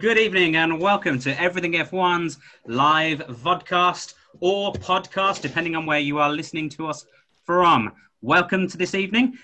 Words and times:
good 0.00 0.16
evening 0.16 0.56
and 0.56 0.80
welcome 0.80 1.18
to 1.18 1.38
Everything 1.38 1.74
F1's 1.74 2.38
live 2.66 3.18
vodcast 3.18 4.14
or 4.40 4.72
podcast, 4.72 5.42
depending 5.42 5.76
on 5.76 5.84
where 5.84 5.98
you 5.98 6.18
are 6.18 6.32
listening 6.32 6.70
to 6.70 6.86
us 6.86 7.04
from. 7.44 7.92
Welcome 8.22 8.66
to 8.68 8.78
this 8.78 8.94
evening. 8.94 9.36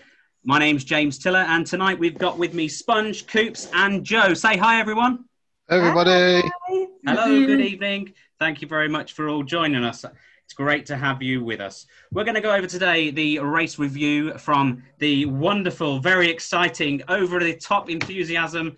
My 0.45 0.59
name's 0.59 0.83
James 0.83 1.19
Tiller, 1.19 1.41
and 1.41 1.67
tonight 1.67 1.99
we've 1.99 2.17
got 2.17 2.39
with 2.39 2.55
me 2.55 2.69
Sponge, 2.69 3.27
Coops, 3.27 3.69
and 3.75 4.03
Joe. 4.03 4.33
Say 4.33 4.57
hi, 4.57 4.81
everyone. 4.81 5.27
Everybody. 5.69 6.41
Hi. 6.41 6.87
Hello, 7.05 7.47
good 7.47 7.61
evening. 7.61 8.15
Thank 8.39 8.63
you 8.63 8.67
very 8.67 8.89
much 8.89 9.13
for 9.13 9.29
all 9.29 9.43
joining 9.43 9.85
us. 9.85 10.07
It's 10.47 10.55
great 10.55 10.87
to 10.87 10.97
have 10.97 11.23
you 11.23 11.45
with 11.45 11.61
us. 11.61 11.85
We're 12.13 12.25
going 12.25 12.35
to 12.35 12.41
go 12.41 12.55
over 12.55 12.67
today 12.67 13.11
the 13.11 13.41
race 13.41 13.79
review 13.79 14.39
from 14.39 14.85
the 15.01 15.27
wonderful, 15.27 15.99
very 15.99 16.31
exciting, 16.31 17.03
over 17.09 17.41
the 17.41 17.57
top 17.57 17.91
enthusiasm 17.91 18.77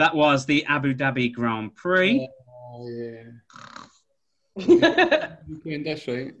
that 0.00 0.14
was 0.14 0.46
the 0.46 0.64
Abu 0.64 0.94
Dhabi 0.94 1.32
Grand 1.32 1.74
Prix. 1.76 2.26
Oh, 2.48 2.88
yeah. 2.88 3.24
Weekend, 5.48 5.86
that's 5.86 6.08
right. 6.08 6.32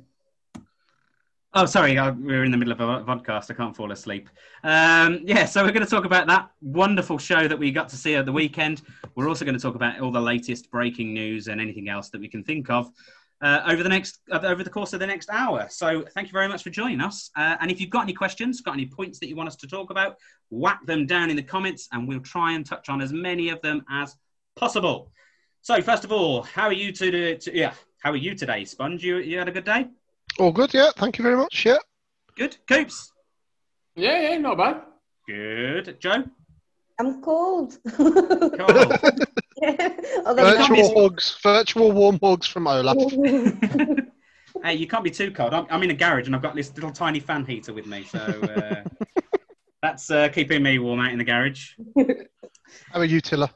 Oh, 1.52 1.66
sorry, 1.66 1.98
I- 1.98 2.10
we're 2.10 2.44
in 2.44 2.52
the 2.52 2.56
middle 2.56 2.72
of 2.72 2.80
a 2.80 3.04
podcast. 3.04 3.50
I 3.50 3.54
can't 3.54 3.76
fall 3.76 3.92
asleep. 3.92 4.30
Um, 4.64 5.20
yeah, 5.24 5.44
so 5.44 5.62
we're 5.64 5.72
going 5.72 5.84
to 5.84 5.90
talk 5.90 6.04
about 6.04 6.26
that 6.28 6.50
wonderful 6.62 7.18
show 7.18 7.48
that 7.48 7.58
we 7.58 7.70
got 7.72 7.88
to 7.90 7.96
see 7.96 8.14
at 8.14 8.24
the 8.24 8.32
weekend. 8.32 8.82
We're 9.14 9.28
also 9.28 9.44
going 9.44 9.56
to 9.56 9.60
talk 9.60 9.74
about 9.74 10.00
all 10.00 10.12
the 10.12 10.20
latest 10.20 10.70
breaking 10.70 11.12
news 11.12 11.48
and 11.48 11.60
anything 11.60 11.88
else 11.88 12.08
that 12.10 12.20
we 12.20 12.28
can 12.28 12.44
think 12.44 12.70
of 12.70 12.90
uh, 13.42 13.62
over 13.66 13.82
the 13.82 13.88
next 13.88 14.20
uh, 14.30 14.40
over 14.42 14.62
the 14.62 14.70
course 14.70 14.92
of 14.92 15.00
the 15.00 15.06
next 15.06 15.30
hour. 15.30 15.66
So, 15.70 16.04
thank 16.14 16.28
you 16.28 16.32
very 16.32 16.48
much 16.48 16.62
for 16.62 16.70
joining 16.70 17.00
us. 17.00 17.30
Uh, 17.36 17.56
and 17.60 17.70
if 17.70 17.80
you've 17.80 17.90
got 17.90 18.02
any 18.02 18.12
questions, 18.12 18.60
got 18.60 18.74
any 18.74 18.86
points 18.86 19.18
that 19.20 19.28
you 19.28 19.36
want 19.36 19.48
us 19.48 19.56
to 19.56 19.66
talk 19.66 19.90
about, 19.90 20.16
whack 20.50 20.84
them 20.86 21.06
down 21.06 21.30
in 21.30 21.36
the 21.36 21.42
comments, 21.42 21.88
and 21.92 22.06
we'll 22.06 22.20
try 22.20 22.52
and 22.52 22.66
touch 22.66 22.88
on 22.88 23.00
as 23.00 23.12
many 23.12 23.48
of 23.48 23.60
them 23.62 23.84
as 23.90 24.16
possible. 24.56 25.10
So, 25.62 25.80
first 25.82 26.04
of 26.04 26.12
all, 26.12 26.42
how 26.42 26.64
are 26.64 26.72
you 26.72 26.92
to, 26.92 27.36
to 27.38 27.56
yeah? 27.56 27.72
How 28.02 28.10
are 28.10 28.16
you 28.16 28.34
today, 28.34 28.64
Sponge? 28.64 29.02
You 29.02 29.18
you 29.18 29.38
had 29.38 29.48
a 29.48 29.52
good 29.52 29.64
day? 29.64 29.88
All 30.38 30.52
good, 30.52 30.72
yeah. 30.72 30.90
Thank 30.96 31.18
you 31.18 31.22
very 31.22 31.36
much. 31.36 31.66
Yeah. 31.66 31.78
Good, 32.36 32.56
Coops. 32.66 33.12
Yeah, 33.96 34.20
yeah, 34.30 34.38
not 34.38 34.56
bad. 34.56 34.82
Good, 35.26 36.00
Joe. 36.00 36.24
I'm 37.00 37.22
cold. 37.22 37.78
Cool. 37.96 38.92
Yeah, 39.62 39.88
although 40.26 40.48
you 40.48 40.54
can't 40.54 40.74
be- 40.74 40.80
Virtual 40.82 41.02
hugs, 41.02 41.38
virtual 41.42 41.92
warm 41.92 42.18
hugs 42.22 42.46
from 42.46 42.66
Olaf. 42.66 42.96
hey, 44.64 44.74
you 44.74 44.86
can't 44.86 45.04
be 45.04 45.10
too 45.10 45.30
cold. 45.30 45.54
I'm, 45.54 45.66
I'm 45.70 45.82
in 45.82 45.90
a 45.90 45.94
garage 45.94 46.26
and 46.26 46.36
I've 46.36 46.42
got 46.42 46.54
this 46.54 46.74
little 46.74 46.92
tiny 46.92 47.20
fan 47.20 47.44
heater 47.44 47.72
with 47.72 47.86
me, 47.86 48.04
so 48.04 48.18
uh, 48.18 48.84
that's 49.82 50.10
uh, 50.10 50.28
keeping 50.28 50.62
me 50.62 50.78
warm 50.78 51.00
out 51.00 51.12
in 51.12 51.18
the 51.18 51.24
garage. 51.24 51.72
How 52.92 53.00
are 53.00 53.04
you, 53.04 53.20
Tiller? 53.20 53.50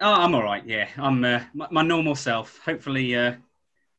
Oh, 0.00 0.12
I'm 0.12 0.34
all 0.34 0.42
right. 0.42 0.64
Yeah, 0.64 0.88
I'm 0.96 1.24
uh, 1.24 1.40
my, 1.54 1.68
my 1.70 1.82
normal 1.82 2.14
self. 2.14 2.60
Hopefully, 2.64 3.16
uh, 3.16 3.34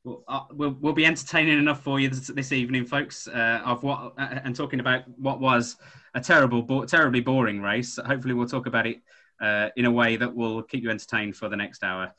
we'll, 0.03 0.23
uh, 0.27 0.41
we'll 0.51 0.77
we'll 0.79 0.93
be 0.93 1.05
entertaining 1.05 1.57
enough 1.57 1.83
for 1.83 1.99
you 1.99 2.09
this, 2.09 2.27
this 2.27 2.51
evening, 2.51 2.85
folks. 2.85 3.27
Uh, 3.27 3.61
of 3.65 3.83
what 3.83 4.13
uh, 4.17 4.39
and 4.43 4.55
talking 4.55 4.79
about 4.79 5.07
what 5.17 5.39
was 5.39 5.77
a 6.15 6.21
terrible, 6.21 6.61
bo- 6.61 6.85
terribly 6.85 7.21
boring 7.21 7.61
race. 7.61 7.97
Hopefully, 8.05 8.33
we'll 8.33 8.47
talk 8.47 8.65
about 8.65 8.88
it 8.88 9.01
uh, 9.41 9.69
in 9.75 9.85
a 9.85 9.91
way 9.91 10.15
that 10.15 10.33
will 10.33 10.63
keep 10.63 10.83
you 10.83 10.89
entertained 10.89 11.35
for 11.35 11.49
the 11.49 11.57
next 11.57 11.83
hour. 11.83 12.13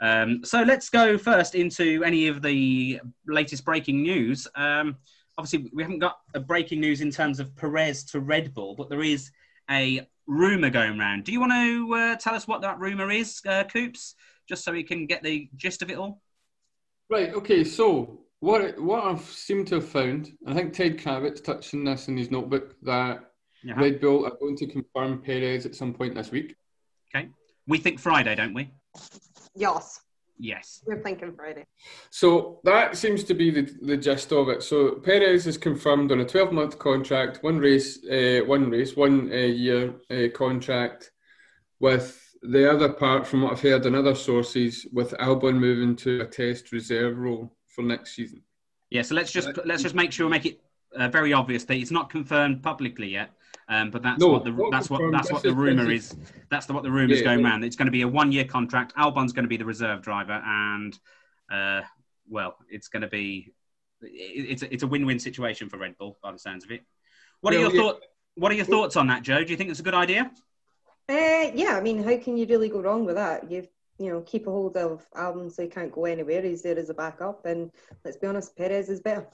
Um, 0.00 0.44
so 0.44 0.62
let's 0.62 0.88
go 0.88 1.18
first 1.18 1.54
into 1.54 2.02
any 2.04 2.26
of 2.26 2.40
the 2.42 3.00
latest 3.26 3.64
breaking 3.64 4.02
news. 4.02 4.48
Um, 4.54 4.96
obviously, 5.36 5.70
we 5.74 5.82
haven't 5.82 5.98
got 5.98 6.20
a 6.34 6.40
breaking 6.40 6.80
news 6.80 7.00
in 7.00 7.10
terms 7.10 7.38
of 7.38 7.54
Perez 7.56 8.04
to 8.04 8.20
Red 8.20 8.54
Bull, 8.54 8.74
but 8.74 8.88
there 8.88 9.02
is 9.02 9.30
a 9.70 10.06
rumor 10.26 10.70
going 10.70 10.98
around. 10.98 11.24
Do 11.24 11.32
you 11.32 11.40
want 11.40 11.52
to 11.52 11.94
uh, 11.94 12.16
tell 12.16 12.34
us 12.34 12.48
what 12.48 12.62
that 12.62 12.78
rumor 12.78 13.10
is, 13.10 13.40
Coops, 13.40 14.14
just 14.48 14.64
so 14.64 14.72
we 14.72 14.82
can 14.82 15.06
get 15.06 15.22
the 15.22 15.50
gist 15.56 15.82
of 15.82 15.90
it 15.90 15.98
all? 15.98 16.22
Right, 17.10 17.34
okay, 17.34 17.64
so 17.64 18.20
what 18.38 18.78
what 18.80 19.04
I've 19.04 19.20
seemed 19.22 19.66
to 19.68 19.76
have 19.76 19.88
found, 19.88 20.30
I 20.46 20.54
think 20.54 20.72
Ted 20.72 20.96
Kravitz 20.98 21.42
touched 21.42 21.74
on 21.74 21.84
this 21.84 22.08
in 22.08 22.16
his 22.16 22.30
notebook, 22.30 22.76
that 22.82 23.24
Yeah. 23.62 23.74
Red 23.78 24.00
Bull 24.00 24.24
are 24.26 24.36
going 24.40 24.56
to 24.56 24.66
confirm 24.66 25.20
Perez 25.20 25.66
at 25.66 25.74
some 25.74 25.92
point 25.92 26.14
this 26.14 26.30
week. 26.30 26.54
Okay. 27.14 27.28
We 27.66 27.78
think 27.78 27.98
Friday, 27.98 28.34
don't 28.34 28.54
we? 28.54 28.70
yes, 29.54 30.00
Yes. 30.38 30.82
we're 30.86 31.02
thinking 31.02 31.34
Friday. 31.34 31.66
So 32.10 32.60
that 32.64 32.96
seems 32.96 33.24
to 33.24 33.34
be 33.34 33.50
the, 33.50 33.62
the 33.82 33.96
gist 33.96 34.32
of 34.32 34.48
it. 34.48 34.62
So 34.62 34.92
Perez 34.92 35.46
is 35.46 35.58
confirmed 35.58 36.12
on 36.12 36.20
a 36.20 36.24
12 36.24 36.52
month 36.52 36.78
contract, 36.78 37.42
one 37.42 37.58
race, 37.58 38.02
uh, 38.06 38.40
one 38.46 38.70
race, 38.70 38.96
one 38.96 39.30
uh, 39.30 39.36
year 39.36 39.94
uh, 40.10 40.28
contract, 40.34 41.10
with 41.80 42.29
the 42.42 42.70
other 42.70 42.92
part, 42.92 43.26
from 43.26 43.42
what 43.42 43.52
I've 43.52 43.60
heard 43.60 43.86
in 43.86 43.94
other 43.94 44.14
sources, 44.14 44.86
with 44.92 45.12
Albon 45.12 45.58
moving 45.58 45.96
to 45.96 46.22
a 46.22 46.26
test 46.26 46.72
reserve 46.72 47.18
role 47.18 47.52
for 47.66 47.82
next 47.82 48.14
season. 48.14 48.42
Yeah. 48.90 49.02
So 49.02 49.14
let's 49.14 49.32
just 49.32 49.50
let's 49.64 49.82
just 49.82 49.94
make 49.94 50.12
sure 50.12 50.26
we 50.26 50.30
make 50.30 50.46
it 50.46 50.60
uh, 50.96 51.08
very 51.08 51.32
obvious 51.32 51.64
that 51.64 51.76
it's 51.76 51.90
not 51.90 52.10
confirmed 52.10 52.62
publicly 52.62 53.08
yet. 53.08 53.30
Um, 53.68 53.90
but 53.90 54.02
that's 54.02 54.18
No, 54.18 54.28
what 54.28 54.44
the 54.44 54.68
that's 54.72 54.90
what 54.90 55.12
that's 55.12 55.30
what 55.30 55.42
the 55.42 55.54
rumor 55.54 55.90
is. 55.90 56.16
That's 56.50 56.66
the, 56.66 56.72
what 56.72 56.82
the 56.82 56.90
rumor 56.90 57.12
is 57.12 57.20
Yeah, 57.20 57.26
going 57.26 57.40
yeah. 57.40 57.46
around. 57.46 57.64
It's 57.64 57.76
going 57.76 57.86
to 57.86 57.92
be 57.92 58.02
a 58.02 58.08
one 58.08 58.32
year 58.32 58.44
contract. 58.44 58.94
Albon's 58.96 59.32
going 59.32 59.44
to 59.44 59.48
be 59.48 59.56
the 59.56 59.64
reserve 59.64 60.02
driver, 60.02 60.42
and 60.44 60.98
uh, 61.52 61.82
well, 62.28 62.56
it's 62.68 62.88
going 62.88 63.02
to 63.02 63.08
be 63.08 63.52
it's 64.02 64.62
a, 64.62 64.72
it's 64.74 64.82
a 64.82 64.86
win 64.86 65.06
win 65.06 65.20
situation 65.20 65.68
for 65.68 65.78
Red 65.78 65.96
Bull 65.98 66.18
by 66.22 66.32
the 66.32 66.38
sounds 66.38 66.64
of 66.64 66.72
it. 66.72 66.84
What 67.42 67.54
are 67.54 67.58
Well, 67.58 67.70
your 67.70 67.74
yeah. 67.76 67.92
thoughts? 67.92 68.06
What 68.34 68.50
are 68.50 68.54
your 68.56 68.64
thoughts 68.64 68.96
on 68.96 69.06
that, 69.08 69.22
Joe? 69.22 69.44
Do 69.44 69.50
you 69.50 69.56
think 69.56 69.70
it's 69.70 69.80
a 69.80 69.84
good 69.84 69.94
idea? 69.94 70.30
Uh, 71.10 71.50
yeah, 71.54 71.76
I 71.76 71.80
mean, 71.80 72.02
how 72.02 72.16
can 72.18 72.36
you 72.36 72.46
really 72.46 72.68
go 72.68 72.80
wrong 72.80 73.04
with 73.04 73.16
that? 73.16 73.50
You've 73.50 73.68
you 73.98 74.10
know, 74.10 74.22
keep 74.22 74.46
a 74.46 74.50
hold 74.50 74.78
of 74.78 75.06
Albon 75.14 75.52
so 75.52 75.62
he 75.62 75.68
can't 75.68 75.92
go 75.92 76.06
anywhere. 76.06 76.40
He's 76.40 76.62
there 76.62 76.78
as 76.78 76.88
a 76.88 76.94
backup, 76.94 77.44
and 77.44 77.70
let's 78.02 78.16
be 78.16 78.26
honest, 78.26 78.56
Perez 78.56 78.88
is 78.88 79.00
better. 79.00 79.28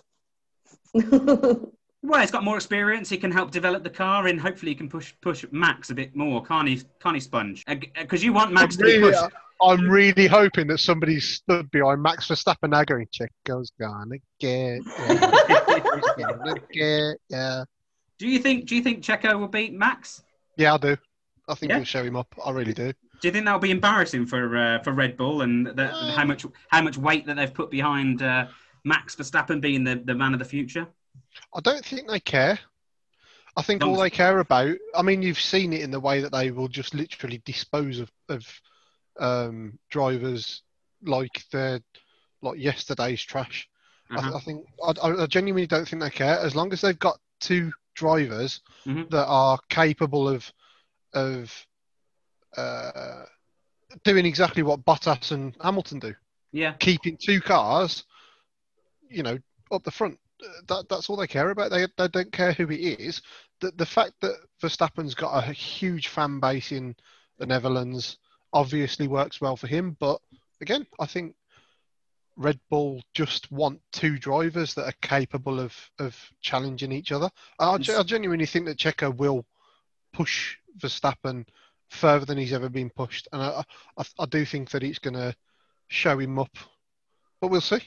Well, 2.03 2.21
he's 2.21 2.31
got 2.31 2.45
more 2.45 2.55
experience. 2.55 3.09
He 3.09 3.17
can 3.17 3.33
help 3.33 3.51
develop 3.51 3.83
the 3.83 3.91
car, 3.91 4.29
and 4.29 4.41
hopefully, 4.41 4.71
he 4.71 4.77
can 4.77 4.89
push 4.89 5.13
push 5.23 5.45
Max 5.51 5.91
a 5.91 5.95
bit 5.95 6.15
more. 6.15 6.45
Can't 6.45 6.69
he? 6.69 6.81
Can't 7.01 7.17
he, 7.17 7.21
Sponge? 7.21 7.65
Because 7.67 8.23
you 8.23 8.33
want 8.33 8.53
Max 8.53 8.77
to 8.77 8.85
be 8.85 8.99
Really, 8.99 9.13
pushed. 9.13 9.35
I'm 9.61 9.89
really 9.89 10.29
hoping 10.29 10.69
that 10.69 10.79
somebody 10.79 11.19
stood 11.19 11.69
behind 11.73 12.03
Max 12.03 12.29
Verstappen 12.29 12.71
now 12.71 12.85
going, 12.85 13.09
Checo's 13.09 13.73
gonna 13.81 14.19
get, 14.39 14.83
yeah, 15.09 16.15
gonna 16.17 16.61
get, 16.73 17.17
yeah. 17.29 17.65
Do 18.19 18.29
you 18.29 18.39
think? 18.39 18.67
Do 18.67 18.77
you 18.77 18.83
think 18.83 19.03
Checo 19.03 19.41
will 19.41 19.49
beat 19.49 19.73
Max? 19.73 20.23
Yeah, 20.57 20.75
I 20.75 20.79
do. 20.79 20.97
I 21.49 21.55
think 21.55 21.71
Yeah? 21.71 21.77
we'll 21.77 21.85
show 21.85 22.03
him 22.05 22.17
up. 22.17 22.35
I 22.45 22.51
really 22.51 22.73
do. 22.75 22.93
Do 23.21 23.29
you 23.29 23.33
think 23.33 23.45
that'll 23.45 23.61
be 23.61 23.71
embarrassing 23.71 24.27
for 24.27 24.57
uh, 24.57 24.79
for 24.83 24.93
Red 24.93 25.17
Bull 25.17 25.43
and 25.43 25.67
the, 25.67 25.85
Uh. 25.93 26.13
how 26.13 26.25
much 26.25 26.45
how 26.69 26.83
much 26.83 26.99
weight 26.99 27.27
that 27.27 27.37
they've 27.37 27.53
put 27.55 27.71
behind 27.71 28.23
uh, 28.23 28.47
Max 28.85 29.15
Verstappen 29.17 29.61
being 29.61 29.85
the, 29.85 29.97
the 30.05 30.15
man 30.15 30.33
of 30.33 30.39
the 30.39 30.45
future? 30.45 30.87
I 31.55 31.61
don't 31.61 31.85
think 31.85 32.09
they 32.09 32.21
care. 32.21 32.59
I 33.59 33.63
think 33.63 33.83
all 33.83 33.97
they 33.97 34.11
care 34.11 34.39
about, 34.41 34.77
I 34.95 35.01
mean, 35.01 35.23
you've 35.23 35.41
seen 35.41 35.73
it 35.73 35.81
in 35.81 35.91
the 35.91 35.99
way 36.01 36.21
that 36.21 36.31
they 36.31 36.51
will 36.51 36.69
just 36.69 36.93
literally 36.95 37.41
dispose 37.47 38.01
of, 38.01 38.13
of 38.29 38.45
um, 39.19 39.79
drivers 39.89 40.63
like 41.03 41.43
they're 41.51 41.81
like 42.43 42.59
yesterday's 42.59 43.23
trash. 43.23 43.67
Uh-huh. 44.11 44.33
I, 44.35 44.37
I 44.37 44.41
think 44.41 44.67
I, 44.85 45.23
I 45.23 45.27
genuinely 45.27 45.67
don't 45.67 45.89
think 45.89 46.03
they 46.03 46.11
care 46.11 46.39
as 46.39 46.55
long 46.55 46.71
as 46.75 46.83
they've 46.83 46.99
got 46.99 47.19
two 47.41 47.73
drivers 47.95 48.61
Mhm. 48.87 49.09
that 49.09 49.25
are 49.27 49.59
capable 49.71 50.29
of 50.29 50.53
of 51.13 51.67
uh, 52.57 53.25
doing 54.05 54.27
exactly 54.27 54.63
what 54.63 54.85
Bottas 54.85 55.33
and 55.33 55.57
Hamilton 55.61 55.99
do, 55.99 56.15
Yeah, 56.53 56.73
keeping 56.75 57.17
two 57.17 57.41
cars, 57.41 58.05
you 59.09 59.23
know, 59.23 59.39
up 59.71 59.85
the 59.85 59.91
front. 59.91 60.19
That 60.69 60.89
that's 60.89 61.09
all 61.09 61.17
they 61.17 61.27
care 61.27 61.51
about. 61.51 61.71
They 61.71 61.87
they 61.97 62.09
don't 62.09 62.33
care 62.33 62.53
who 62.53 62.71
it 62.71 62.81
is. 63.01 63.23
The 63.61 63.73
the 63.73 63.87
fact 63.87 64.15
that 64.21 64.37
Verstappen's 64.63 65.15
got 65.15 65.49
a 65.49 65.53
huge 65.53 66.09
fan 66.09 66.41
base 66.41 66.73
in 66.73 66.95
the 67.39 67.47
Netherlands 67.47 68.19
obviously 68.53 69.09
works 69.09 69.41
well 69.41 69.57
for 69.57 69.67
him. 69.67 69.97
But 69.99 70.21
again, 70.61 70.87
I 71.01 71.07
think 71.07 71.35
Red 72.37 72.61
Bull 72.71 73.03
just 73.15 73.51
want 73.51 73.81
two 73.93 74.19
drivers 74.19 74.75
that 74.75 74.87
are 74.87 74.95
capable 75.01 75.59
of 75.59 75.75
of 75.99 76.17
challenging 76.43 76.93
each 76.93 77.13
other. 77.13 77.31
I, 77.59 77.75
I 77.75 78.03
genuinely 78.03 78.47
think 78.47 78.67
that 78.67 78.79
Checo 78.79 79.15
will 79.15 79.47
push 80.13 80.57
Verstappen 80.79 81.47
further 81.91 82.25
than 82.25 82.39
he's 82.39 82.53
ever 82.53 82.69
been 82.69 82.91
pushed, 82.91 83.29
and 83.33 83.43
I 83.43 83.65
I, 83.97 84.05
I 84.19 84.27
do 84.27 84.45
think 84.45 84.71
that 84.71 84.83
it's 84.83 84.99
going 84.99 85.15
to 85.15 85.35
show 85.89 86.19
him 86.19 86.39
up. 86.39 86.57
But 87.41 87.51
we'll 87.51 87.61
see. 87.61 87.81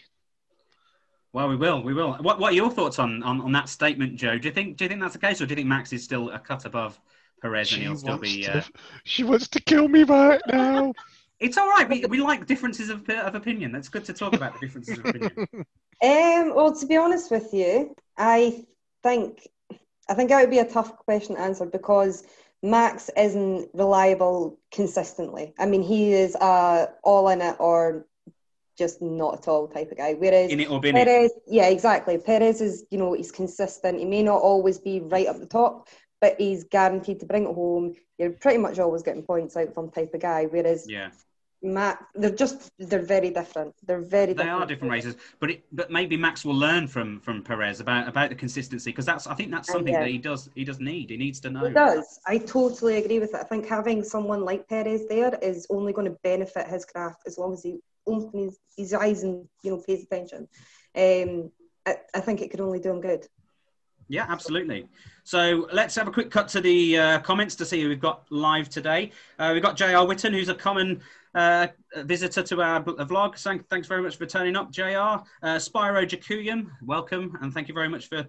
well, 1.33 1.49
we 1.49 1.55
will, 1.55 1.81
we 1.83 1.93
will. 1.93 2.13
What 2.15 2.39
What 2.39 2.53
are 2.53 2.55
your 2.55 2.71
thoughts 2.71 2.99
on, 2.99 3.23
on, 3.23 3.41
on 3.41 3.51
that 3.53 3.69
statement, 3.69 4.15
Joe? 4.15 4.37
Do 4.37 4.47
you 4.47 4.53
think 4.53 4.77
Do 4.77 4.85
you 4.85 4.89
think 4.89 5.01
that's 5.01 5.13
the 5.13 5.19
case, 5.19 5.41
or 5.41 5.45
do 5.45 5.51
you 5.51 5.55
think 5.57 5.67
Max 5.67 5.91
is 5.93 6.03
still 6.03 6.29
a 6.31 6.39
cut 6.39 6.65
above 6.65 6.99
Perez 7.41 7.71
and 7.73 7.81
he'll 7.81 7.95
still 7.95 8.17
be? 8.17 8.43
to, 8.43 8.59
Uh... 8.59 8.61
she 9.03 9.23
wants 9.23 9.47
to 9.49 9.59
kill 9.61 9.87
me 9.87 10.03
right 10.03 10.41
now. 10.47 10.93
It's 11.39 11.57
all 11.57 11.69
right. 11.69 11.87
We, 11.87 12.03
we 12.05 12.19
like 12.19 12.45
differences 12.47 12.89
of, 12.89 13.09
of 13.09 13.33
opinion. 13.33 13.71
That's 13.71 13.87
good 13.87 14.03
to 14.03 14.13
talk 14.13 14.35
about 14.35 14.55
the 14.55 14.59
differences 14.59 14.97
of 14.97 15.05
opinion. 15.05 15.47
Um, 16.01 16.55
well, 16.55 16.73
to 16.73 16.85
be 16.85 16.95
honest 16.95 17.29
with 17.29 17.53
you, 17.53 17.93
I 18.17 18.65
think 19.03 19.47
I 20.09 20.13
think 20.13 20.29
that 20.29 20.39
would 20.39 20.49
be 20.49 20.59
a 20.59 20.65
tough 20.65 20.97
question 20.97 21.35
to 21.35 21.41
answer 21.41 21.65
because 21.65 22.23
Max 22.61 23.09
isn't 23.15 23.69
reliable 23.73 24.59
consistently. 24.71 25.53
I 25.57 25.65
mean, 25.65 25.81
he 25.81 26.13
is 26.13 26.35
uh, 26.35 26.87
all 27.03 27.29
in 27.29 27.41
it 27.41 27.55
or 27.59 28.05
just 28.77 29.01
not 29.01 29.39
at 29.39 29.47
all 29.47 29.67
type 29.67 29.91
of 29.91 29.97
guy. 29.97 30.13
Whereas 30.13 30.51
In 30.51 30.59
it 30.59 30.69
or 30.69 30.79
bin 30.79 30.95
Perez, 30.95 31.31
yeah, 31.47 31.67
exactly. 31.67 32.17
Perez 32.17 32.61
is, 32.61 32.85
you 32.89 32.97
know, 32.97 33.13
he's 33.13 33.31
consistent. 33.31 33.99
He 33.99 34.05
may 34.05 34.23
not 34.23 34.41
always 34.41 34.79
be 34.79 35.01
right 35.01 35.27
up 35.27 35.39
the 35.39 35.45
top, 35.45 35.89
but 36.21 36.35
he's 36.39 36.63
guaranteed 36.63 37.19
to 37.19 37.25
bring 37.25 37.43
it 37.43 37.53
home. 37.53 37.95
You're 38.17 38.31
pretty 38.31 38.57
much 38.57 38.79
always 38.79 39.03
getting 39.03 39.23
points 39.23 39.55
out 39.55 39.73
from 39.73 39.91
type 39.91 40.13
of 40.13 40.21
guy. 40.21 40.45
Whereas 40.45 40.85
Yeah, 40.89 41.11
Matt, 41.61 42.05
they're 42.15 42.35
just 42.35 42.71
they're 42.79 43.01
very 43.01 43.31
different. 43.31 43.75
They're 43.85 44.01
very 44.01 44.27
different. 44.27 44.37
they 44.37 44.43
different. 44.43 44.63
are 44.63 44.65
different 44.65 44.91
races, 44.91 45.15
but 45.39 45.51
it, 45.51 45.65
but 45.73 45.91
maybe 45.91 46.15
Max 46.15 46.45
will 46.45 46.55
learn 46.55 46.87
from 46.87 47.19
from 47.19 47.43
Perez 47.43 47.81
about 47.81 48.07
about 48.07 48.29
the 48.29 48.35
consistency 48.35 48.91
because 48.91 49.05
that's 49.05 49.27
I 49.27 49.35
think 49.35 49.51
that's 49.51 49.69
something 49.69 49.93
yeah. 49.93 50.01
that 50.01 50.09
he 50.09 50.17
does 50.17 50.49
he 50.55 50.63
does 50.63 50.79
need. 50.79 51.09
He 51.09 51.17
needs 51.17 51.39
to 51.41 51.49
know. 51.49 51.65
He 51.65 51.73
does. 51.73 52.19
I 52.25 52.37
totally 52.37 52.97
agree 52.97 53.19
with 53.19 53.33
it. 53.33 53.41
I 53.41 53.43
think 53.43 53.67
having 53.67 54.03
someone 54.03 54.45
like 54.45 54.69
Perez 54.69 55.07
there 55.09 55.37
is 55.41 55.67
only 55.69 55.91
going 55.91 56.07
to 56.07 56.17
benefit 56.23 56.67
his 56.67 56.85
craft 56.85 57.23
as 57.27 57.37
long 57.37 57.53
as 57.53 57.63
he 57.63 57.79
opens 58.07 58.33
his, 58.33 58.59
his 58.77 58.93
eyes 58.93 59.23
and 59.23 59.45
you 59.61 59.71
know 59.71 59.83
pays 59.85 60.03
attention. 60.03 60.47
Um, 60.95 61.51
I, 61.85 61.97
I 62.15 62.19
think 62.21 62.41
it 62.41 62.51
could 62.51 62.61
only 62.61 62.79
do 62.79 62.91
him 62.91 63.01
good. 63.01 63.27
Yeah, 64.09 64.25
absolutely. 64.27 64.87
So 65.23 65.67
let's 65.71 65.93
have 65.95 66.07
a 66.07 66.11
quick 66.11 66.31
cut 66.31 66.47
to 66.49 66.61
the 66.61 66.97
uh, 66.97 67.19
comments 67.19 67.53
to 67.55 67.65
see 67.65 67.83
who 67.83 67.89
we've 67.89 67.99
got 67.99 68.25
live 68.31 68.67
today. 68.67 69.11
Uh, 69.37 69.51
we've 69.53 69.61
got 69.61 69.77
JR 69.77 70.01
Witten, 70.07 70.33
who's 70.33 70.49
a 70.49 70.55
common 70.55 71.01
uh, 71.35 71.67
visitor 71.97 72.43
to 72.43 72.61
our 72.61 72.83
vlog. 72.83 73.37
Thank, 73.37 73.67
thanks 73.69 73.87
very 73.87 74.01
much 74.01 74.17
for 74.17 74.25
turning 74.25 74.55
up, 74.55 74.71
JR. 74.71 74.83
Uh, 75.41 75.57
Spyro 75.57 76.07
Jacuyum, 76.07 76.67
welcome, 76.81 77.37
and 77.41 77.53
thank 77.53 77.67
you 77.67 77.73
very 77.73 77.89
much 77.89 78.07
for 78.07 78.25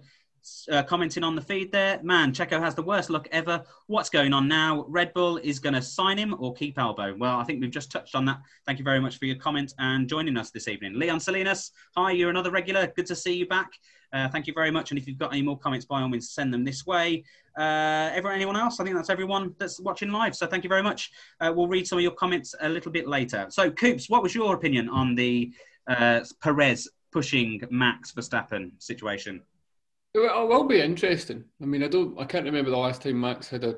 uh, 0.71 0.83
commenting 0.83 1.23
on 1.23 1.35
the 1.35 1.41
feed 1.41 1.71
there. 1.71 1.99
Man, 2.03 2.31
Checo 2.31 2.59
has 2.59 2.75
the 2.75 2.81
worst 2.81 3.09
luck 3.09 3.27
ever. 3.31 3.63
What's 3.87 4.09
going 4.09 4.33
on 4.33 4.47
now? 4.47 4.85
Red 4.87 5.13
Bull 5.13 5.37
is 5.37 5.59
going 5.59 5.73
to 5.73 5.81
sign 5.81 6.17
him 6.17 6.35
or 6.39 6.53
keep 6.53 6.77
Albo. 6.77 7.15
Well, 7.17 7.37
I 7.37 7.43
think 7.43 7.61
we've 7.61 7.71
just 7.71 7.91
touched 7.91 8.15
on 8.15 8.25
that. 8.25 8.39
Thank 8.65 8.79
you 8.79 8.85
very 8.85 8.99
much 8.99 9.17
for 9.17 9.25
your 9.25 9.37
comment 9.37 9.73
and 9.79 10.07
joining 10.07 10.37
us 10.37 10.51
this 10.51 10.67
evening. 10.67 10.93
Leon 10.97 11.19
Salinas, 11.19 11.71
hi, 11.95 12.11
you're 12.11 12.29
another 12.29 12.51
regular. 12.51 12.87
Good 12.87 13.05
to 13.07 13.15
see 13.15 13.33
you 13.33 13.47
back. 13.47 13.71
Uh, 14.13 14.27
thank 14.27 14.45
you 14.47 14.53
very 14.53 14.71
much. 14.71 14.91
And 14.91 14.97
if 14.99 15.07
you've 15.07 15.17
got 15.17 15.31
any 15.31 15.41
more 15.41 15.57
comments, 15.57 15.85
by 15.85 16.01
all 16.01 16.09
means, 16.09 16.31
send 16.31 16.53
them 16.53 16.63
this 16.63 16.85
way. 16.85 17.23
Uh, 17.57 18.09
everyone, 18.13 18.35
anyone 18.35 18.57
else? 18.57 18.79
I 18.79 18.83
think 18.83 18.95
that's 18.95 19.09
everyone 19.09 19.55
that's 19.57 19.79
watching 19.79 20.11
live. 20.11 20.35
So 20.35 20.47
thank 20.47 20.63
you 20.63 20.69
very 20.69 20.83
much. 20.83 21.11
Uh, 21.39 21.51
we'll 21.55 21.67
read 21.67 21.87
some 21.87 21.97
of 21.97 22.03
your 22.03 22.11
comments 22.11 22.53
a 22.61 22.69
little 22.69 22.91
bit 22.91 23.07
later. 23.07 23.45
So, 23.49 23.71
Coops, 23.71 24.09
what 24.09 24.23
was 24.23 24.35
your 24.35 24.53
opinion 24.53 24.89
on 24.89 25.15
the 25.15 25.53
uh, 25.87 26.21
Perez 26.41 26.89
pushing 27.11 27.61
Max 27.69 28.11
Verstappen 28.11 28.71
situation? 28.79 29.41
It 30.13 30.19
will 30.19 30.65
be 30.65 30.81
interesting. 30.81 31.45
I 31.61 31.65
mean, 31.65 31.83
I 31.83 31.87
don't, 31.87 32.19
I 32.19 32.25
can't 32.25 32.45
remember 32.45 32.69
the 32.71 32.77
last 32.77 33.01
time 33.01 33.19
Max 33.21 33.47
had 33.47 33.63
a, 33.63 33.75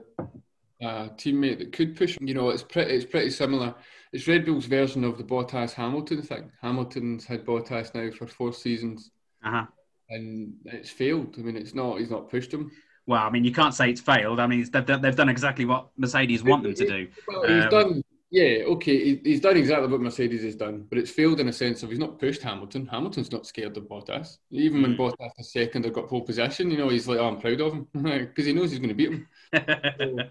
a 0.82 1.10
teammate 1.16 1.60
that 1.60 1.72
could 1.72 1.96
push. 1.96 2.18
him. 2.18 2.28
You 2.28 2.34
know, 2.34 2.50
it's 2.50 2.64
pretty, 2.64 2.92
it's 2.94 3.06
pretty 3.06 3.30
similar. 3.30 3.76
It's 4.12 4.28
Red 4.28 4.46
Bull's 4.46 4.66
version 4.66 5.04
of 5.04 5.18
the 5.18 5.24
Bottas 5.24 5.74
Hamilton 5.74 6.22
thing. 6.24 6.52
Hamilton's 6.62 7.26
had 7.26 7.46
Bottas 7.46 7.94
now 7.94 8.10
for 8.16 8.26
four 8.28 8.52
seasons, 8.54 9.12
Uh-huh. 9.44 9.66
and 10.10 10.54
it's 10.66 10.90
failed. 10.90 11.36
I 11.38 11.42
mean, 11.42 11.56
it's 11.56 11.76
not, 11.76 12.00
he's 12.00 12.10
not 12.12 12.30
pushed 12.30 12.52
him. 12.54 12.72
Well, 13.06 13.22
I 13.22 13.30
mean, 13.30 13.44
you 13.44 13.52
can't 13.52 13.74
say 13.74 13.90
it's 13.90 14.02
failed. 14.02 14.40
I 14.40 14.48
mean, 14.48 14.62
it's, 14.62 14.70
they've, 14.70 14.86
done- 14.86 15.02
they've 15.02 15.16
done 15.16 15.30
exactly 15.30 15.66
what 15.66 15.90
Mercedes 15.98 16.44
want 16.44 16.64
them 16.64 16.74
to 16.74 16.88
do. 16.88 17.08
Well, 17.28 17.44
he's 17.44 17.64
Um, 17.66 17.70
done. 17.70 18.03
Yeah, 18.34 18.64
okay, 18.66 19.18
he's 19.24 19.42
done 19.42 19.58
exactly 19.58 19.88
what 19.90 20.02
Mercedes 20.02 20.42
has 20.42 20.56
done, 20.56 20.88
but 20.90 20.98
it's 20.98 21.12
failed 21.12 21.40
in 21.40 21.50
a 21.50 21.54
sense 21.54 21.84
of 21.84 21.92
he's 21.92 22.00
not 22.00 22.18
pushed 22.18 22.42
Hamilton. 22.42 22.88
Hamilton's 22.88 23.32
not 23.32 23.46
scared 23.46 23.78
of 23.78 23.84
Bottas. 23.84 24.40
Even 24.50 24.82
when 24.82 24.96
Mm. 24.96 24.98
Bottas 24.98 25.30
is 25.38 25.52
second 25.54 25.86
or 25.86 25.92
got 25.92 26.10
pole 26.10 26.22
position, 26.24 26.72
you 26.72 26.78
know, 26.78 26.90
he's 26.90 27.08
like, 27.08 27.20
oh, 27.20 27.28
I'm 27.28 27.40
proud 27.40 27.62
of 27.62 27.74
him 27.74 27.88
because 27.94 28.48
he 28.48 28.54
knows 28.54 28.72
he's 28.72 28.80
going 28.80 28.90
to 28.90 28.96
beat 28.96 29.12
him. 29.12 29.28
yeah, 29.54 30.26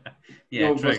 You 0.50 0.60
know, 0.62 0.74
true. 0.76 0.98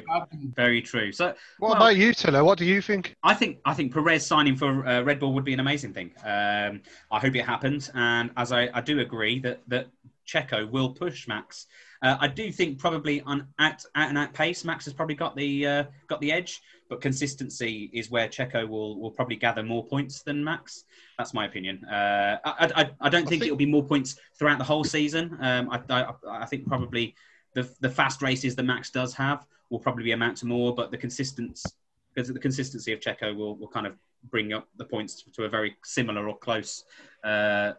Very 0.55 0.81
true. 0.81 1.11
So, 1.11 1.33
What 1.59 1.71
Well- 1.71 1.73
about 1.75 1.97
you, 1.97 2.13
Tiller? 2.13 2.41
What 2.45 2.57
do 2.57 2.63
you 2.63 2.81
think? 2.81 3.17
I 3.21 3.33
think 3.33 3.57
I 3.65 3.73
think 3.73 3.93
Perez 3.93 4.25
signing 4.25 4.55
for 4.55 4.87
uh, 4.87 5.01
Red 5.01 5.19
Bull 5.19 5.33
would 5.33 5.43
be 5.43 5.53
an 5.53 5.59
amazing 5.59 5.91
thing. 5.93 6.11
Um, 6.23 6.81
I 7.11 7.19
hope 7.19 7.35
it 7.35 7.43
happens, 7.45 7.91
and 7.95 8.31
as 8.37 8.53
I, 8.53 8.69
I 8.73 8.79
do 8.79 9.01
agree 9.01 9.39
that 9.39 9.59
that 9.67 9.87
Checo 10.25 10.71
will 10.71 10.91
push 10.93 11.27
Max. 11.27 11.67
Uh, 12.03 12.17
I 12.19 12.27
do 12.27 12.51
think 12.51 12.79
probably 12.79 13.21
on 13.21 13.47
at 13.59 13.83
out 13.95 14.09
and 14.09 14.17
out 14.17 14.33
pace, 14.33 14.65
Max 14.65 14.85
has 14.85 14.93
probably 14.93 15.15
got 15.15 15.35
the 15.35 15.65
uh, 15.65 15.83
got 16.07 16.19
the 16.21 16.31
edge, 16.31 16.61
but 16.89 17.01
consistency 17.01 17.89
is 17.93 18.11
where 18.11 18.27
Checo 18.27 18.67
will 18.67 18.99
will 18.99 19.11
probably 19.11 19.37
gather 19.37 19.63
more 19.63 19.85
points 19.85 20.21
than 20.21 20.43
Max. 20.43 20.83
That's 21.17 21.33
my 21.33 21.45
opinion. 21.45 21.83
Uh, 21.85 22.39
I, 22.43 22.71
I, 22.75 22.89
I 23.01 23.09
don't 23.09 23.21
think, 23.27 23.41
think- 23.41 23.43
it'll 23.45 23.55
be 23.55 23.65
more 23.65 23.85
points 23.85 24.17
throughout 24.37 24.57
the 24.57 24.63
whole 24.63 24.83
season. 24.83 25.37
Um, 25.39 25.69
I, 25.69 25.81
I, 25.89 26.13
I 26.27 26.45
think 26.45 26.67
probably 26.67 27.15
the 27.53 27.69
the 27.79 27.89
fast 27.89 28.21
races 28.21 28.55
that 28.57 28.63
Max 28.63 28.89
does 28.89 29.13
have 29.13 29.45
will 29.69 29.79
probably 29.79 30.11
amount 30.11 30.37
to 30.37 30.45
more, 30.45 30.75
but 30.75 30.91
the 30.91 30.97
consistency 30.97 31.69
because 32.13 32.27
the 32.27 32.39
consistency 32.39 32.93
of 32.93 32.99
Checo 32.99 33.35
will, 33.35 33.55
will 33.55 33.67
kind 33.67 33.87
of 33.87 33.95
bring 34.29 34.53
up 34.53 34.67
the 34.77 34.85
points 34.85 35.23
to 35.35 35.45
a 35.45 35.49
very 35.49 35.75
similar 35.83 36.27
or 36.27 36.37
close 36.37 36.83
uh, 37.23 37.73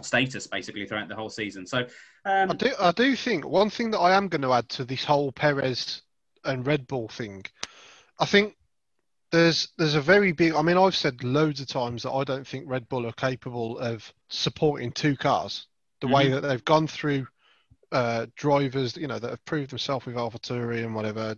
status 0.00 0.46
basically 0.46 0.86
throughout 0.86 1.08
the 1.08 1.14
whole 1.14 1.30
season. 1.30 1.66
So, 1.66 1.86
um, 2.28 2.50
I 2.50 2.54
do, 2.54 2.70
I 2.78 2.92
do 2.92 3.16
think 3.16 3.46
one 3.46 3.70
thing 3.70 3.90
that 3.92 3.98
I 3.98 4.16
am 4.16 4.28
going 4.28 4.42
to 4.42 4.52
add 4.52 4.68
to 4.70 4.84
this 4.84 5.04
whole 5.04 5.32
Perez 5.32 6.02
and 6.44 6.66
Red 6.66 6.86
Bull 6.86 7.08
thing, 7.08 7.44
I 8.18 8.26
think 8.26 8.56
there's 9.30 9.68
there's 9.78 9.94
a 9.94 10.00
very 10.00 10.32
big. 10.32 10.54
I 10.54 10.62
mean, 10.62 10.76
I've 10.76 10.96
said 10.96 11.24
loads 11.24 11.60
of 11.60 11.68
times 11.68 12.02
that 12.02 12.12
I 12.12 12.24
don't 12.24 12.46
think 12.46 12.64
Red 12.68 12.88
Bull 12.88 13.06
are 13.06 13.12
capable 13.12 13.78
of 13.78 14.12
supporting 14.28 14.92
two 14.92 15.16
cars 15.16 15.66
the 16.00 16.08
way 16.08 16.28
that 16.30 16.40
they've 16.40 16.64
gone 16.64 16.86
through 16.86 17.26
uh, 17.92 18.26
drivers, 18.36 18.96
you 18.96 19.06
know, 19.06 19.18
that 19.18 19.30
have 19.30 19.44
proved 19.44 19.70
themselves 19.70 20.06
with 20.06 20.14
AlphaTauri 20.14 20.84
and 20.84 20.94
whatever. 20.94 21.36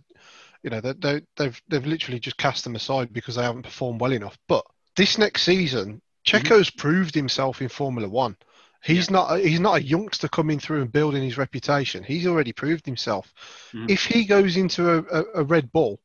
You 0.63 0.69
know, 0.69 0.81
they, 0.81 0.93
they, 0.93 1.21
they've 1.37 1.61
they've 1.69 1.85
literally 1.85 2.19
just 2.19 2.37
cast 2.37 2.63
them 2.63 2.75
aside 2.75 3.13
because 3.13 3.35
they 3.35 3.43
haven't 3.43 3.63
performed 3.63 4.01
well 4.01 4.13
enough. 4.13 4.37
But 4.47 4.65
this 4.95 5.17
next 5.17 5.43
season, 5.43 6.01
Checo's 6.23 6.69
proved 6.69 7.15
himself 7.15 7.61
in 7.61 7.69
Formula 7.69 8.07
One. 8.07 8.37
He's 8.83 9.11
not 9.11 9.39
he's 9.39 9.59
not 9.59 9.77
a 9.77 9.83
youngster 9.83 10.27
coming 10.27 10.59
through 10.59 10.81
and 10.81 10.91
building 10.91 11.23
his 11.23 11.37
reputation. 11.37 12.03
He's 12.03 12.25
already 12.27 12.51
proved 12.51 12.85
himself. 12.85 13.31
Mhm. 13.73 13.89
If 13.89 14.03
he 14.05 14.25
goes 14.25 14.57
into 14.57 14.89
a, 14.89 14.97
a, 15.19 15.23
a 15.35 15.43
Red 15.43 15.71
Bull 15.71 15.99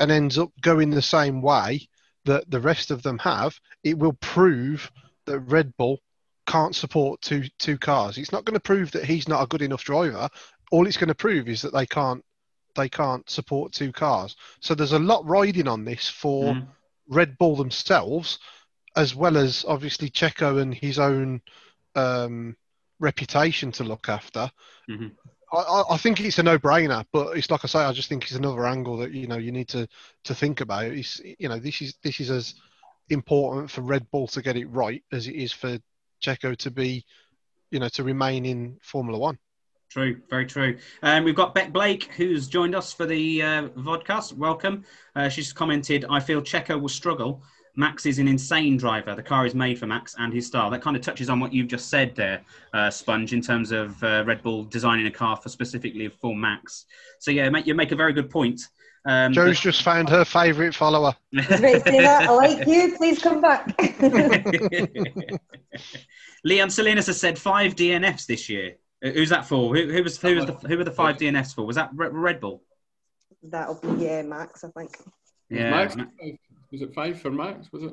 and 0.00 0.10
ends 0.10 0.38
up 0.38 0.50
going 0.60 0.90
the 0.90 1.02
same 1.02 1.40
way 1.42 1.88
that 2.24 2.50
the 2.50 2.60
rest 2.60 2.90
of 2.90 3.02
them 3.02 3.18
have, 3.18 3.58
it 3.84 3.96
will 3.98 4.14
prove 4.14 4.90
that 5.26 5.40
Red 5.40 5.76
Bull 5.76 6.00
can't 6.46 6.74
support 6.74 7.20
two 7.20 7.44
two 7.58 7.78
cars. 7.78 8.18
It's 8.18 8.32
not 8.32 8.44
going 8.44 8.54
to 8.54 8.60
prove 8.60 8.90
that 8.92 9.04
he's 9.04 9.28
not 9.28 9.42
a 9.42 9.46
good 9.46 9.62
enough 9.62 9.84
driver. 9.84 10.28
All 10.72 10.86
it's 10.86 10.96
going 10.96 11.08
to 11.08 11.14
prove 11.14 11.48
is 11.48 11.62
that 11.62 11.72
they 11.72 11.86
can't 11.86 12.24
they 12.74 12.88
can't 12.88 13.28
support 13.30 13.72
two 13.72 13.92
cars. 13.92 14.36
So 14.60 14.74
there's 14.74 14.92
a 14.92 14.98
lot 14.98 15.24
riding 15.26 15.68
on 15.68 15.84
this 15.84 16.08
for 16.08 16.54
Mhm. 16.54 16.68
Red 17.08 17.38
Bull 17.38 17.56
themselves, 17.56 18.38
as 18.96 19.14
well 19.14 19.36
as 19.36 19.64
obviously 19.66 20.10
Checo 20.10 20.60
and 20.60 20.74
his 20.74 20.98
own 20.98 21.40
um, 21.94 22.56
reputation 23.00 23.72
to 23.72 23.84
look 23.84 24.08
after. 24.08 24.50
Mhm. 24.90 25.12
I, 25.52 25.82
I- 25.90 25.96
think 25.96 26.20
it's 26.20 26.38
a 26.38 26.42
no-brainer, 26.42 27.06
but 27.10 27.36
it's 27.36 27.50
like 27.50 27.64
I 27.64 27.68
say, 27.68 27.78
I 27.78 27.92
just 27.92 28.08
think 28.10 28.24
it's 28.24 28.32
another 28.34 28.66
angle 28.66 28.98
that 28.98 29.12
you 29.12 29.26
know 29.26 29.38
you 29.38 29.50
need 29.50 29.68
to 29.68 29.88
to 30.24 30.34
think 30.34 30.60
about. 30.60 30.84
It's 30.84 31.20
you 31.38 31.48
know 31.48 31.58
this 31.58 31.80
is 31.80 31.94
this 32.02 32.20
is 32.20 32.30
as 32.30 32.54
important 33.08 33.70
for 33.70 33.80
Red 33.80 34.10
Bull 34.10 34.26
to 34.28 34.42
get 34.42 34.56
it 34.56 34.66
right 34.66 35.02
as 35.12 35.26
it 35.26 35.34
is 35.34 35.52
for 35.52 35.78
Checo 36.22 36.54
to 36.58 36.70
be, 36.70 37.04
you 37.70 37.78
know, 37.80 37.88
to 37.90 38.04
remain 38.04 38.44
in 38.44 38.76
Formula 38.82 39.18
One. 39.18 39.38
True, 39.88 40.20
very 40.28 40.44
true. 40.44 40.76
Um, 41.02 41.24
we've 41.24 41.34
got 41.34 41.54
Beck 41.54 41.72
Blake, 41.72 42.12
who's 42.16 42.46
joined 42.46 42.74
us 42.74 42.92
for 42.92 43.06
the 43.06 43.42
uh, 43.42 43.68
vodcast. 43.68 44.34
Welcome. 44.34 44.84
Uh, 45.16 45.30
she's 45.30 45.50
commented, 45.54 46.04
I 46.10 46.20
feel 46.20 46.42
Checo 46.42 46.78
will 46.78 46.90
struggle. 46.90 47.42
Max 47.78 48.04
is 48.06 48.18
an 48.18 48.26
insane 48.26 48.76
driver. 48.76 49.14
The 49.14 49.22
car 49.22 49.46
is 49.46 49.54
made 49.54 49.78
for 49.78 49.86
Max 49.86 50.16
and 50.18 50.32
his 50.32 50.48
style. 50.48 50.68
That 50.68 50.82
kind 50.82 50.96
of 50.96 51.02
touches 51.02 51.30
on 51.30 51.38
what 51.38 51.52
you've 51.52 51.68
just 51.68 51.88
said 51.88 52.16
there, 52.16 52.42
uh, 52.74 52.90
Sponge, 52.90 53.32
in 53.32 53.40
terms 53.40 53.70
of 53.70 54.02
uh, 54.02 54.24
Red 54.26 54.42
Bull 54.42 54.64
designing 54.64 55.06
a 55.06 55.12
car 55.12 55.36
for 55.36 55.48
specifically 55.48 56.08
for 56.08 56.34
Max. 56.34 56.86
So, 57.20 57.30
yeah, 57.30 57.48
mate, 57.50 57.68
you 57.68 57.76
make 57.76 57.92
a 57.92 57.96
very 57.96 58.12
good 58.12 58.30
point. 58.30 58.60
Um, 59.06 59.32
Joe's 59.32 59.60
just 59.60 59.84
found 59.84 60.08
her 60.08 60.24
favourite 60.24 60.74
follower. 60.74 61.14
I 61.36 61.38
was 61.38 61.46
about 61.46 61.60
to 61.60 61.80
say 61.80 62.00
that. 62.00 62.28
I 62.28 62.32
like 62.32 62.66
you. 62.66 62.96
Please 62.96 63.20
come 63.20 63.40
back. 63.40 63.72
Leon 66.44 66.70
Salinas 66.70 67.06
has 67.06 67.20
said 67.20 67.38
five 67.38 67.76
DNFs 67.76 68.26
this 68.26 68.48
year. 68.48 68.74
Who's 69.00 69.28
that 69.28 69.46
for? 69.46 69.76
Who, 69.76 69.92
who 69.92 70.02
was 70.02 70.20
who 70.20 70.34
was 70.34 70.46
the 70.46 70.54
who 70.54 70.76
were 70.76 70.84
the 70.84 70.90
five 70.90 71.16
DNFs 71.16 71.54
for? 71.54 71.64
Was 71.64 71.76
that 71.76 71.90
Red 71.94 72.40
Bull? 72.40 72.64
That'll 73.44 73.76
be 73.76 74.04
yeah, 74.04 74.22
Max. 74.22 74.64
I 74.64 74.68
think. 74.76 74.98
Yeah, 75.48 75.70
Max, 75.70 75.96
Ma- 75.96 76.06
was 76.70 76.82
it 76.82 76.94
five 76.94 77.20
for 77.20 77.30
Max? 77.30 77.72
Was 77.72 77.84
it? 77.84 77.92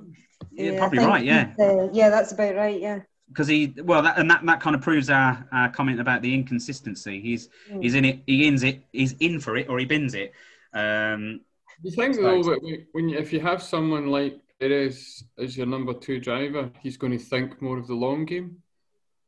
yeah, 0.51 0.74
I 0.74 0.77
probably 0.77 1.00
right. 1.00 1.24
Yeah, 1.24 1.53
uh, 1.60 1.88
yeah, 1.94 2.10
that's 2.10 2.32
about 2.34 2.55
right. 2.55 2.79
Yeah. 2.79 3.00
because 3.29 3.48
he 3.48 3.74
well 3.84 4.01
that 4.01 4.17
and 4.20 4.29
that, 4.29 4.46
that 4.46 4.62
kind 4.62 4.75
of 4.75 4.82
proves 4.82 5.10
our, 5.10 5.48
our 5.51 5.70
comment 5.70 6.00
about 6.00 6.22
the 6.22 6.34
inconsistency. 6.34 7.22
He's 7.22 7.50
Mm. 7.72 7.82
he's 7.84 7.96
in 7.96 8.05
it. 8.05 8.20
He 8.27 8.48
ins 8.48 8.63
it. 8.63 8.84
He's 8.91 9.13
in 9.20 9.39
for 9.39 9.58
it 9.58 9.70
or 9.70 9.79
he 9.79 9.86
bins 9.86 10.13
it. 10.13 10.34
Um, 10.74 11.41
You 11.84 11.91
think 11.91 12.15
though 12.15 12.44
that 12.44 12.62
when- 12.62 12.86
when 12.91 13.10
you, 13.10 13.17
if 13.17 13.32
you 13.34 13.39
have 13.39 13.62
someone 13.63 14.08
like 14.08 14.39
Perez 14.60 15.24
as 15.38 15.58
your 15.58 15.65
number 15.67 15.94
two 15.94 16.20
driver, 16.20 16.72
he's 16.82 16.98
going 16.98 17.12
to 17.17 17.24
think 17.24 17.62
more 17.62 17.77
of 17.77 17.88
the 17.88 17.94
long 17.96 18.25
game. 18.25 18.62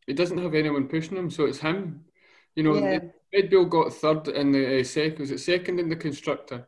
He 0.06 0.14
doesn't 0.14 0.38
have 0.38 0.56
anyone 0.56 0.88
pushing 0.88 1.18
him, 1.18 1.30
so 1.30 1.46
it's 1.46 1.60
him. 1.60 2.06
You 2.56 2.64
know, 2.64 2.76
Yeah. 2.76 2.92
it- 2.98 3.14
Red 3.34 3.50
Bull 3.50 3.66
got 3.66 3.92
third 3.94 4.30
in 4.30 4.54
the 4.54 4.80
uh, 4.80 4.84
second. 4.86 5.20
Was 5.20 5.32
it 5.32 5.40
second 5.40 5.80
in 5.82 5.90
the 5.90 5.98
constructor? 5.98 6.66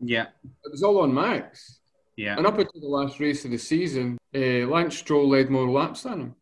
Yeah, 0.00 0.26
It 0.64 0.72
was 0.72 0.82
all 0.82 0.98
on 1.02 1.14
Max. 1.14 1.78
Yeah. 2.16 2.36
And 2.36 2.46
up 2.46 2.58
until 2.58 2.80
the 2.80 2.86
last 2.86 3.18
race 3.20 3.44
of 3.44 3.50
the 3.50 3.58
season, 3.58 4.18
uh, 4.34 4.66
Lance 4.68 4.96
Stroll 4.98 5.28
led 5.28 5.50
more 5.50 5.68
laps 5.70 6.02
than 6.02 6.20
him. 6.20 6.34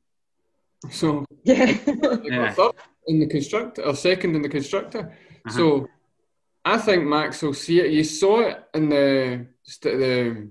So 0.90 1.24
Yeah. 1.44 1.66
they 1.84 2.20
Yeah. 2.24 2.52
third 2.52 2.72
in 3.06 3.20
the 3.20 3.26
constructor 3.26 3.82
or 3.82 3.94
second 3.94 4.34
in 4.36 4.42
the 4.42 4.48
constructor. 4.48 5.16
Uh-huh. 5.46 5.56
So 5.56 5.88
I 6.64 6.78
think 6.78 7.04
Max 7.04 7.42
will 7.42 7.54
see 7.54 7.80
it. 7.80 7.90
You 7.92 8.04
saw 8.04 8.40
it 8.40 8.62
in 8.74 8.88
the 8.88 9.46
st- 9.64 9.98
the 9.98 10.48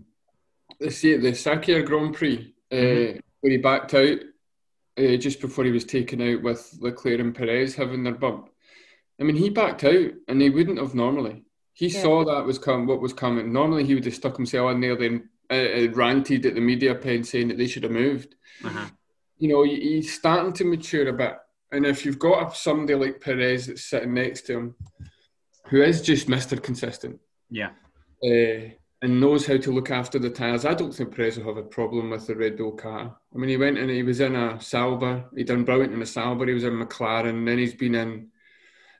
the 0.80 0.92
see 0.92 1.16
the 1.18 1.32
Sakhir 1.32 1.86
Grand 1.86 2.16
Prix 2.16 2.54
uh, 2.72 2.76
Mhm. 2.76 3.20
where 3.42 3.52
he 3.52 3.58
backed 3.58 3.94
out 3.94 4.20
uh, 4.98 5.16
just 5.18 5.40
before 5.42 5.64
he 5.66 5.72
was 5.72 5.86
taken 5.86 6.22
out 6.22 6.42
with 6.42 6.78
Leclerc 6.82 7.20
and 7.20 7.34
Perez 7.36 7.76
having 7.76 8.04
their 8.04 8.14
bump. 8.16 8.50
I 9.20 9.24
mean, 9.24 9.36
he 9.36 9.50
backed 9.50 9.84
out, 9.84 10.12
and 10.28 10.42
he 10.42 10.50
wouldn't 10.50 10.80
have 10.80 10.96
normally. 10.96 11.44
He 11.74 11.88
Yeah. 11.88 12.02
saw 12.02 12.24
that 12.26 12.46
was 12.46 12.60
come 12.60 12.86
what 12.86 13.02
was 13.02 13.14
coming. 13.14 13.52
Normally, 13.54 13.84
he 13.86 13.96
would 13.96 14.06
have 14.06 14.14
stuck 14.16 14.36
himself 14.38 14.72
in 14.72 14.82
there, 14.82 14.96
then 14.96 15.30
uh, 15.50 15.54
uh, 15.54 15.88
ranted 15.94 16.46
at 16.46 16.56
the 16.56 16.62
media 16.62 16.96
pen 16.96 17.24
saying 17.24 17.50
that 17.50 17.58
they 17.58 17.68
should 17.68 17.84
have 17.84 17.92
moved 17.92 18.36
Uh-huh. 18.64 18.88
you 19.38 19.50
know, 19.50 19.64
he's 19.64 20.14
starting 20.14 20.54
to 20.54 20.64
mature 20.64 21.08
a 21.10 21.14
bit. 21.14 21.36
And 21.72 21.86
if 21.86 22.06
you've 22.06 22.20
got 22.20 22.56
somebody 22.56 22.96
like 22.96 23.20
Perez 23.22 23.68
that's 23.68 23.84
sitting 23.86 24.14
next 24.14 24.42
to 24.44 24.54
him, 24.58 24.76
who 25.68 25.82
is 25.82 26.02
just 26.02 26.28
Mr. 26.28 26.62
Consistent 26.62 27.20
Yeah. 27.50 27.72
uh, 28.24 28.70
and 29.02 29.20
knows 29.20 29.46
how 29.48 29.58
to 29.58 29.72
look 29.72 29.90
after 29.92 30.20
the 30.20 30.30
tyres, 30.30 30.64
I 30.66 30.74
don't 30.74 30.94
think 30.94 31.16
Perez 31.16 31.38
will 31.38 31.46
have 31.48 31.58
a 31.58 31.64
problem 31.68 32.12
with 32.12 32.28
the 32.28 32.36
Red 32.36 32.56
Bull 32.58 32.74
car. 32.74 33.18
I 33.34 33.38
mean, 33.38 33.50
he 33.50 33.58
went 33.58 33.78
and 33.78 33.90
he 33.90 34.04
was 34.04 34.20
in 34.20 34.36
a 34.36 34.60
Sauber. 34.62 35.26
He 35.36 35.44
done 35.44 35.64
brilliant 35.66 35.94
in 35.94 36.02
a 36.02 36.06
Sauber. 36.06 36.46
He 36.46 36.54
was 36.54 36.64
in 36.66 36.74
McLaren. 36.74 37.46
Then 37.46 37.58
he's 37.58 37.74
been 37.74 37.96
in, 37.96 38.31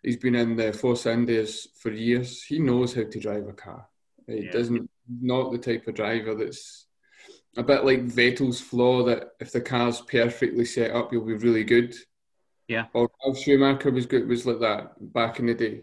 he's 0.04 0.18
been 0.18 0.36
in 0.36 0.56
the 0.56 0.74
Force 0.74 1.06
Indias 1.06 1.68
for 1.80 1.92
years. 1.92 2.44
He 2.44 2.60
knows 2.60 2.94
how 2.94 3.04
to 3.04 3.20
drive 3.20 3.48
a 3.48 3.54
car. 3.54 3.88
He 4.28 4.46
Yeah. 4.46 4.52
doesn't 4.52 4.90
not 5.22 5.52
the 5.52 5.58
type 5.58 5.88
of 5.88 5.96
driver 5.96 6.34
that's 6.36 6.88
a 7.58 7.64
bit 7.64 7.84
like 7.84 8.06
Vettel's 8.06 8.62
flaw 8.62 9.04
that 9.04 9.32
if 9.40 9.52
the 9.52 9.60
car's 9.62 10.00
perfectly 10.02 10.64
set 10.66 10.92
up, 10.92 11.12
you'll 11.12 11.26
be 11.26 11.34
really 11.34 11.64
good. 11.66 11.94
Yeah. 12.68 12.86
Or 12.94 13.10
Ralf 13.26 13.38
Schumacher 13.38 13.92
was 13.92 14.06
good 14.06 14.28
was 14.28 14.46
like 14.46 14.60
that 14.62 15.14
back 15.14 15.40
in 15.40 15.48
the 15.48 15.54
day. 15.54 15.82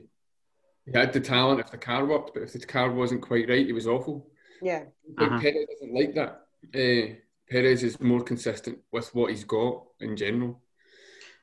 He 0.87 0.93
had 0.99 1.13
the 1.13 1.21
talent 1.21 1.61
if 1.61 1.71
the 1.71 1.77
car 1.77 2.07
worked, 2.07 2.33
but 2.33 2.45
if 2.45 2.55
the 2.55 2.61
car 2.61 2.91
wasn't 2.91 3.21
quite 3.21 3.49
right, 3.49 3.67
he 3.67 3.73
was 3.73 3.87
awful. 3.87 4.31
yeah. 4.63 4.85
I 4.87 5.21
think 5.21 5.21
Uh-huh. 5.33 5.41
Perez 5.41 5.67
doesn't 5.69 5.95
like 5.95 6.15
that. 6.15 6.47
Uh, 6.75 7.15
Perez 7.51 7.83
is 7.85 8.01
more 8.01 8.23
consistent 8.23 8.79
with 8.91 9.15
what 9.15 9.31
he's 9.31 9.45
got 9.45 9.85
in 10.01 10.17
general. 10.17 10.63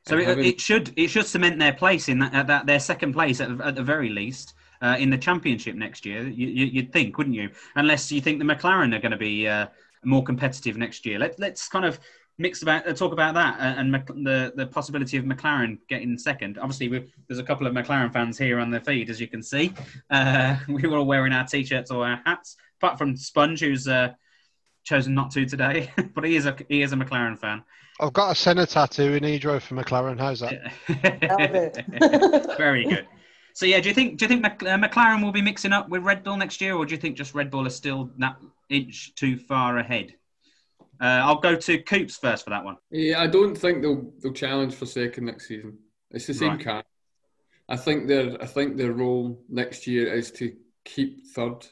So 0.05 0.17
it, 0.17 0.27
having- 0.27 0.45
it 0.45 0.61
should 0.61 0.93
it 0.95 1.07
should 1.07 1.25
cement 1.25 1.59
their 1.59 1.73
place 1.73 2.09
in 2.09 2.19
that, 2.19 2.33
at 2.33 2.47
that 2.47 2.65
their 2.65 2.79
second 2.79 3.13
place 3.13 3.41
at, 3.41 3.59
at 3.61 3.75
the 3.75 3.83
very 3.83 4.09
least 4.09 4.53
uh, 4.81 4.95
in 4.99 5.09
the 5.09 5.17
championship 5.17 5.75
next 5.75 6.05
year. 6.05 6.27
You, 6.27 6.47
you'd 6.47 6.93
think, 6.93 7.17
wouldn't 7.17 7.35
you? 7.35 7.49
Unless 7.75 8.11
you 8.11 8.21
think 8.21 8.39
the 8.39 8.45
McLaren 8.45 8.95
are 8.95 8.99
going 8.99 9.11
to 9.11 9.17
be 9.17 9.47
uh, 9.47 9.67
more 10.03 10.23
competitive 10.23 10.77
next 10.77 11.05
year. 11.05 11.17
Let, 11.17 11.39
let's 11.39 11.67
kind 11.67 11.85
of 11.85 11.99
mix 12.37 12.61
about 12.61 12.87
uh, 12.87 12.93
talk 12.93 13.13
about 13.13 13.33
that 13.33 13.59
uh, 13.59 13.79
and 13.79 13.93
the 13.93 14.53
the 14.55 14.67
possibility 14.67 15.17
of 15.17 15.25
McLaren 15.25 15.79
getting 15.87 16.17
second. 16.17 16.57
Obviously, 16.59 16.89
we've, 16.89 17.11
there's 17.27 17.39
a 17.39 17.43
couple 17.43 17.65
of 17.65 17.73
McLaren 17.73 18.11
fans 18.11 18.37
here 18.37 18.59
on 18.59 18.69
the 18.69 18.79
feed, 18.79 19.09
as 19.09 19.19
you 19.19 19.27
can 19.27 19.41
see. 19.41 19.73
Uh, 20.09 20.57
we 20.67 20.81
were 20.87 20.97
all 20.97 21.05
wearing 21.05 21.33
our 21.33 21.45
t-shirts 21.45 21.91
or 21.91 22.05
our 22.05 22.21
hats, 22.25 22.57
apart 22.79 22.97
from 22.97 23.15
Sponge, 23.15 23.61
who's 23.61 23.87
uh, 23.87 24.09
chosen 24.83 25.15
not 25.15 25.31
to 25.31 25.45
today, 25.45 25.91
but 26.13 26.23
he 26.23 26.35
is 26.35 26.45
a 26.45 26.55
he 26.69 26.81
is 26.81 26.93
a 26.93 26.95
McLaren 26.95 27.39
fan. 27.39 27.63
I've 27.99 28.13
got 28.13 28.31
a 28.31 28.35
Senna 28.35 28.65
tattoo 28.65 29.13
in 29.13 29.23
he 29.23 29.39
drove 29.39 29.63
for 29.63 29.75
McLaren. 29.75 30.19
How's 30.19 30.41
that? 30.41 30.71
Very 32.57 32.85
good. 32.85 33.07
So 33.53 33.65
yeah, 33.65 33.79
do 33.79 33.87
you 33.87 33.95
think 33.95 34.17
do 34.17 34.25
you 34.25 34.29
think 34.29 34.41
Mc, 34.41 34.63
uh, 34.63 34.77
McLaren 34.77 35.23
will 35.23 35.31
be 35.31 35.41
mixing 35.41 35.71
up 35.71 35.87
with 35.87 36.03
Red 36.03 36.23
Bull 36.23 36.35
next 36.35 36.59
year, 36.59 36.75
or 36.75 36.85
do 36.85 36.93
you 36.93 36.99
think 36.99 37.15
just 37.15 37.33
Red 37.33 37.49
Bull 37.49 37.65
is 37.65 37.73
still 37.75 38.11
that 38.17 38.35
inch 38.69 39.15
too 39.15 39.37
far 39.37 39.77
ahead? 39.77 40.13
Uh, 40.99 41.05
I'll 41.23 41.39
go 41.39 41.55
to 41.55 41.77
Coops 41.83 42.17
first 42.17 42.43
for 42.43 42.49
that 42.49 42.63
one. 42.65 42.77
Yeah, 42.91 43.21
I 43.21 43.27
don't 43.27 43.55
think 43.55 43.81
they'll 43.81 44.11
they'll 44.21 44.33
challenge 44.33 44.75
for 44.75 44.85
second 44.85 45.25
next 45.25 45.47
season. 45.47 45.77
It's 46.11 46.27
the 46.27 46.33
same 46.33 46.51
Right. 46.57 46.63
car. 46.65 46.83
I 47.69 47.77
think 47.77 48.07
their 48.07 48.41
I 48.41 48.45
think 48.45 48.75
their 48.75 48.91
role 48.91 49.41
next 49.49 49.87
year 49.87 50.13
is 50.13 50.31
to 50.31 50.53
keep 50.83 51.25
third. 51.27 51.65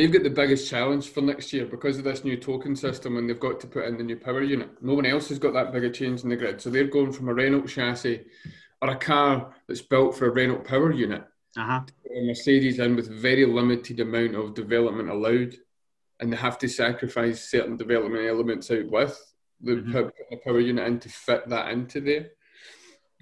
They've 0.00 0.10
got 0.10 0.22
the 0.22 0.30
biggest 0.30 0.70
challenge 0.70 1.10
for 1.10 1.20
next 1.20 1.52
year 1.52 1.66
because 1.66 1.98
of 1.98 2.04
this 2.04 2.24
new 2.24 2.38
token 2.38 2.74
system, 2.74 3.18
and 3.18 3.28
they've 3.28 3.38
got 3.38 3.60
to 3.60 3.66
put 3.66 3.84
in 3.84 3.98
the 3.98 4.02
new 4.02 4.16
power 4.16 4.40
unit. 4.40 4.70
No 4.82 4.94
one 4.94 5.04
else 5.04 5.28
has 5.28 5.38
got 5.38 5.52
that 5.52 5.74
big 5.74 5.84
a 5.84 5.90
change 5.90 6.22
in 6.22 6.30
the 6.30 6.36
grid, 6.36 6.58
so 6.58 6.70
they're 6.70 6.84
going 6.86 7.12
from 7.12 7.28
a 7.28 7.34
Renault 7.34 7.66
chassis 7.66 8.24
or 8.80 8.92
a 8.92 8.96
car 8.96 9.54
that's 9.68 9.82
built 9.82 10.16
for 10.16 10.28
a 10.28 10.30
Renault 10.30 10.60
power 10.64 10.90
unit 10.90 11.22
Uh 11.54 11.64
huh. 11.66 11.80
a 12.16 12.26
Mercedes 12.26 12.78
in 12.78 12.96
with 12.96 13.10
very 13.10 13.44
limited 13.44 14.00
amount 14.00 14.36
of 14.36 14.54
development 14.54 15.10
allowed, 15.10 15.56
and 16.18 16.32
they 16.32 16.36
have 16.38 16.56
to 16.60 16.68
sacrifice 16.68 17.50
certain 17.50 17.76
development 17.76 18.26
elements 18.26 18.70
out 18.70 18.86
with 18.90 19.20
the, 19.60 19.72
Mhm. 19.82 20.12
power 20.42 20.60
unit 20.60 20.86
in 20.86 20.98
to 21.00 21.10
fit 21.10 21.46
that 21.50 21.72
into 21.72 22.00
there. 22.00 22.30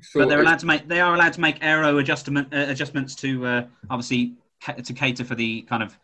So 0.00 0.20
but 0.20 0.28
they're 0.28 0.42
allowed 0.42 0.60
to 0.60 0.66
make 0.66 0.86
they 0.86 1.00
are 1.00 1.12
allowed 1.16 1.32
to 1.32 1.40
make 1.40 1.58
aero 1.60 1.98
adjustment 1.98 2.54
uh, 2.54 2.66
adjustments 2.68 3.16
to 3.16 3.44
uh, 3.46 3.66
obviously 3.90 4.34
to 4.84 4.92
cater 4.92 5.24
for 5.24 5.34
the 5.34 5.62
kind 5.62 5.82
of 5.82 5.98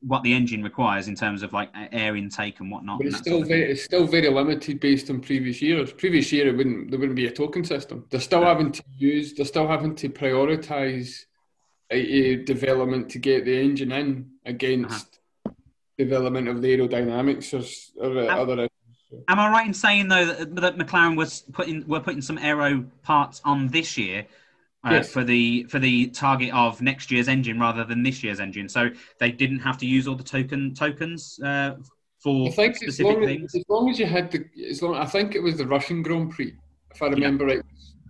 what 0.00 0.22
the 0.22 0.32
engine 0.32 0.62
requires 0.62 1.08
in 1.08 1.14
terms 1.14 1.42
of 1.42 1.52
like 1.52 1.70
air 1.92 2.16
intake 2.16 2.60
and 2.60 2.70
whatnot. 2.70 2.98
but 2.98 3.06
it's 3.06 3.18
still 3.18 3.42
very 3.42 3.72
it's 3.72 3.84
still 3.84 4.06
very 4.06 4.28
limited 4.28 4.78
based 4.80 5.10
on 5.10 5.20
previous 5.20 5.62
years. 5.62 5.92
Previous 5.92 6.30
year 6.32 6.48
it 6.48 6.56
wouldn't 6.56 6.90
there 6.90 6.98
wouldn't 7.00 7.16
be 7.16 7.26
a 7.26 7.30
token 7.32 7.64
system. 7.64 8.04
They're 8.10 8.20
still 8.20 8.40
Yeah. 8.42 8.48
having 8.48 8.72
to 8.72 8.82
use 8.96 9.34
they're 9.34 9.46
still 9.46 9.66
having 9.66 9.94
to 9.96 10.08
prioritise 10.08 11.24
a, 11.90 11.96
a 11.96 12.36
development 12.44 13.08
to 13.10 13.18
get 13.18 13.44
the 13.44 13.58
engine 13.58 13.92
in 13.92 14.30
against 14.44 15.20
development 15.98 16.48
of 16.48 16.60
the 16.60 16.76
aerodynamics 16.76 17.54
or, 17.54 18.04
or 18.04 18.18
uh, 18.18 18.36
other 18.36 18.68
Am 19.28 19.38
I 19.38 19.48
right 19.50 19.66
in 19.66 19.72
saying 19.72 20.08
though 20.08 20.26
that, 20.26 20.56
that 20.56 20.76
McLaren 20.76 21.16
was 21.16 21.42
putting 21.52 21.86
were 21.86 22.00
putting 22.00 22.20
some 22.20 22.38
aero 22.38 22.84
parts 23.02 23.40
on 23.44 23.68
this 23.68 23.96
year 23.96 24.26
uh, 24.86 24.92
Yes. 24.94 25.10
for 25.12 25.24
the 25.24 25.64
for 25.64 25.78
the 25.78 26.06
target 26.08 26.52
of 26.54 26.80
next 26.80 27.10
year's 27.10 27.28
engine 27.28 27.58
rather 27.60 27.84
than 27.84 28.02
this 28.02 28.22
year's 28.22 28.40
engine? 28.40 28.68
So 28.68 28.90
they 29.20 29.30
didn't 29.32 29.60
have 29.60 29.78
to 29.78 29.86
use 29.86 30.06
all 30.08 30.14
the 30.14 30.24
token 30.24 30.74
tokens 30.74 31.38
uh, 31.44 31.76
for 32.22 32.48
I 32.48 32.50
think 32.50 32.72
as 32.74 32.78
specific 32.80 33.12
long 33.14 33.22
as, 33.22 33.28
things. 33.28 33.54
as 33.54 33.64
long 33.68 33.90
as 33.90 33.98
you 33.98 34.06
had 34.06 34.30
the, 34.30 34.44
as 34.70 34.82
long 34.82 34.94
I 34.94 35.06
think 35.06 35.34
it 35.34 35.42
was 35.42 35.56
the 35.58 35.66
Russian 35.66 36.02
Grand 36.02 36.30
Prix, 36.30 36.54
if 36.94 37.02
I 37.02 37.06
remember 37.08 37.46
right. 37.46 37.62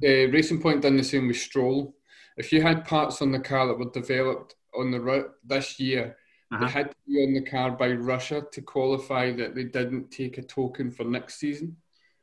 Uh, 0.04 0.30
Racing 0.30 0.60
Point 0.60 0.82
done 0.82 0.96
the 0.96 1.02
same 1.04 1.26
with 1.28 1.38
Stroll. 1.38 1.94
If 2.36 2.52
you 2.52 2.60
had 2.60 2.84
parts 2.84 3.22
on 3.22 3.32
the 3.32 3.40
car 3.40 3.66
that 3.66 3.78
were 3.78 3.90
developed 3.90 4.54
on 4.78 4.90
the 4.90 5.00
ru- 5.00 5.30
this 5.44 5.80
year, 5.80 6.16
Uh-huh. 6.52 6.64
they 6.64 6.70
had 6.70 6.90
to 6.90 6.96
be 7.08 7.14
on 7.24 7.32
the 7.32 7.50
car 7.50 7.70
by 7.70 7.88
Russia 7.92 8.38
to 8.52 8.60
qualify 8.60 9.32
that 9.32 9.54
they 9.54 9.64
didn't 9.64 10.10
take 10.10 10.36
a 10.38 10.42
token 10.42 10.90
for 10.90 11.04
next 11.04 11.38
season. 11.40 11.76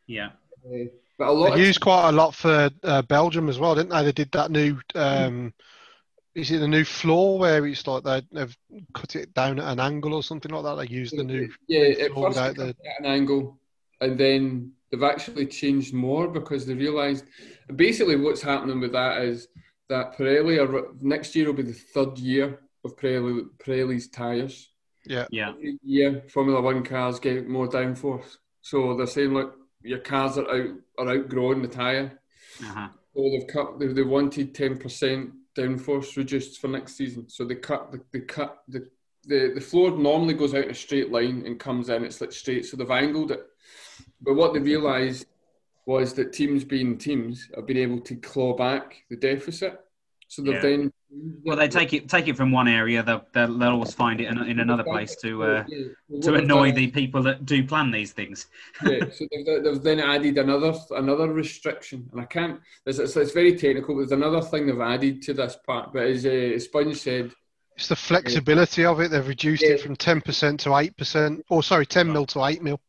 Yeah, 0.08 0.30
Uh, 0.66 0.86
but 1.24 1.30
a 1.30 1.32
lot 1.32 1.48
They 1.56 1.62
of 1.62 1.68
used 1.68 1.82
quite 1.82 2.10
a 2.10 2.12
lot 2.12 2.36
for 2.36 2.70
uh, 2.84 3.02
Belgium 3.04 3.50
as 3.50 3.60
well, 3.60 3.76
didn't 3.76 3.90
they? 3.90 4.04
They 4.04 4.12
did 4.12 4.32
that 4.34 4.52
new. 4.52 4.80
Um, 4.96 5.54
is 6.36 6.52
it 6.52 6.60
the 6.60 6.68
new 6.68 6.84
floor 6.84 7.38
where 7.38 7.66
it's 7.66 7.86
like 7.86 8.04
they, 8.04 8.24
they've 8.32 8.58
cut 8.94 9.16
it 9.16 9.34
down 9.34 9.60
at 9.60 9.72
an 9.72 9.80
angle 9.80 10.14
or 10.16 10.24
something 10.24 10.52
like 10.52 10.64
that? 10.64 10.76
They 10.76 10.94
used 10.94 11.16
the 11.18 11.24
new. 11.24 11.50
yeah, 11.68 12.04
at 12.04 12.12
floor 12.12 12.32
first 12.34 12.40
without 12.40 12.56
they 12.58 12.68
the- 12.68 12.74
cut 12.74 12.86
it 12.86 12.90
at 12.90 13.06
an 13.06 13.12
angle, 13.12 13.60
and 14.02 14.18
then 14.18 14.72
they've 14.92 15.04
actually 15.04 15.46
changed 15.46 15.94
more 15.94 16.28
because 16.28 16.66
they 16.66 16.74
realised 16.74 17.26
basically 17.76 18.16
what's 18.16 18.42
happening 18.42 18.80
with 18.80 18.92
that 18.94 19.22
is 19.22 19.48
that 19.90 20.18
Pirelli 20.18 20.60
are, 20.60 20.94
next 21.02 21.36
year 21.36 21.48
will 21.48 21.54
be 21.54 21.64
the 21.64 21.74
third 21.74 22.18
year 22.18 22.60
of 22.84 22.96
Pirelli, 22.98 23.46
Pirelli's 23.64 24.10
tyres. 24.10 24.70
yeah, 25.06 25.26
yeah, 25.32 25.54
yeah. 25.84 26.12
Formula 26.30 26.62
One 26.62 26.84
cars 26.84 27.20
get 27.20 27.48
more 27.48 27.68
downforce, 27.70 28.38
so 28.62 28.96
they're 28.98 29.08
saying 29.08 29.34
look, 29.34 29.56
your 29.84 30.00
cars 30.00 30.38
are 30.38 30.50
out 30.50 30.70
are 30.98 31.10
outgrowing 31.10 31.62
the 31.62 31.68
tyre. 31.68 32.20
uh-huh. 32.62 32.90
So 33.16 33.22
they've 33.30 33.48
cut. 33.48 33.80
They, 33.80 33.88
they 33.88 34.02
wanted 34.04 34.56
ten 34.56 34.78
percent 34.78 35.32
downforce 35.56 36.18
reduced 36.18 36.60
for 36.60 36.68
next 36.68 36.96
season. 36.96 37.30
So 37.30 37.46
they 37.46 37.56
cut. 37.56 37.92
The, 37.92 38.02
they 38.12 38.22
cut 38.22 38.64
the, 38.68 38.88
the 39.26 39.52
the 39.56 39.62
floor 39.62 39.92
normally 39.92 40.34
goes 40.34 40.54
out 40.56 40.66
in 40.66 40.72
a 40.72 40.74
straight 40.74 41.12
line 41.12 41.44
and 41.46 41.60
comes 41.60 41.90
in. 41.90 42.04
It's 42.04 42.22
like 42.22 42.32
straight. 42.32 42.66
So 42.66 42.76
they've 42.78 42.90
angled 42.90 43.32
it. 43.32 43.46
But 44.22 44.34
what 44.36 44.54
they 44.54 44.60
realised 44.60 45.28
was 45.86 46.14
that 46.14 46.34
teams, 46.34 46.64
being 46.64 46.98
teams, 46.98 47.50
have 47.56 47.68
been 47.68 47.78
able 47.78 48.00
to 48.02 48.16
claw 48.16 48.56
back 48.56 49.04
the 49.10 49.18
deficit. 49.18 49.80
So 50.28 50.42
they've 50.42 50.56
Yeah. 50.56 50.62
then. 50.62 50.94
Well, 51.46 51.58
they 51.58 51.68
take 51.68 51.94
it 51.94 52.10
take 52.10 52.28
it 52.28 52.36
from 52.36 52.52
one 52.52 52.68
area. 52.68 53.04
They'll 53.04 53.26
they'll, 53.34 53.56
they'll 53.58 53.72
always 53.74 53.94
find 53.94 54.20
it 54.20 54.28
in, 54.28 54.38
in 54.50 54.60
another 54.60 54.84
place 54.84 55.16
to 55.18 55.44
uh, 55.44 55.64
Yeah. 55.68 55.86
Well, 56.08 56.22
to 56.22 56.34
annoy 56.36 56.72
the 56.72 56.88
people 56.88 57.22
that 57.24 57.46
do 57.46 57.64
plan 57.66 57.92
these 57.92 58.12
things. 58.14 58.48
yeah, 58.84 59.00
so 59.12 59.28
they've, 59.32 59.64
they've 59.64 59.84
then 59.84 60.00
added 60.00 60.38
another 60.38 60.74
another 60.92 61.32
restriction, 61.32 62.10
and 62.12 62.22
I 62.22 62.26
can't. 62.26 62.60
It's, 62.86 62.98
it's, 63.00 63.16
it's 63.16 63.32
very 63.32 63.56
technical. 63.56 63.94
But 63.96 64.10
there's 64.10 64.12
another 64.12 64.42
thing 64.42 64.66
they've 64.66 64.80
added 64.82 65.22
to 65.24 65.34
this 65.34 65.56
part, 65.66 65.94
but 65.94 66.04
as 66.04 66.26
uh, 66.26 66.58
Sponge 66.60 66.98
said, 66.98 67.32
It's 67.76 67.88
the 67.90 67.96
flexibility 67.96 68.84
of 68.86 69.00
it. 69.00 69.12
They've 69.12 69.28
reduced 69.28 69.64
Yeah. 69.64 69.72
it 69.74 69.82
from 69.82 69.96
ten 69.96 70.20
percent 70.22 70.60
to 70.62 70.76
eight 70.78 70.98
percent, 70.98 71.46
or 71.50 71.62
sorry, 71.62 71.86
ten 71.86 72.12
mil 72.12 72.26
to 72.28 72.44
eight 72.46 72.64
mil. 72.64 72.80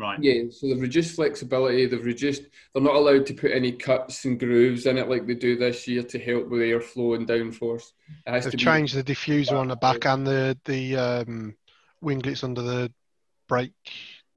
Right. 0.00 0.18
Yeah, 0.22 0.44
so 0.50 0.66
they've 0.66 0.80
reduced 0.80 1.14
flexibility. 1.16 1.84
They've 1.86 2.02
reduced. 2.04 2.42
They're 2.72 2.82
not 2.82 2.94
allowed 2.96 3.26
to 3.26 3.34
put 3.34 3.52
any 3.52 3.72
cuts 3.72 4.24
and 4.24 4.38
grooves 4.40 4.86
in 4.86 4.96
it 4.96 5.08
like 5.10 5.26
they 5.26 5.34
do 5.34 5.56
this 5.56 5.86
year 5.86 6.02
to 6.04 6.18
help 6.18 6.48
with 6.48 6.62
airflow 6.62 7.16
and 7.16 7.28
downforce. 7.28 7.92
It 8.26 8.30
has 8.30 8.44
They've 8.44 8.52
to 8.52 8.56
be- 8.56 8.64
changed 8.64 8.94
the 8.96 9.04
diffuser 9.04 9.52
on 9.52 9.68
the 9.68 9.76
back 9.76 10.06
and 10.06 10.26
the 10.26 10.58
the 10.64 10.96
um, 10.96 11.54
winglets 12.00 12.42
under 12.44 12.62
the 12.62 12.90
brake 13.46 13.72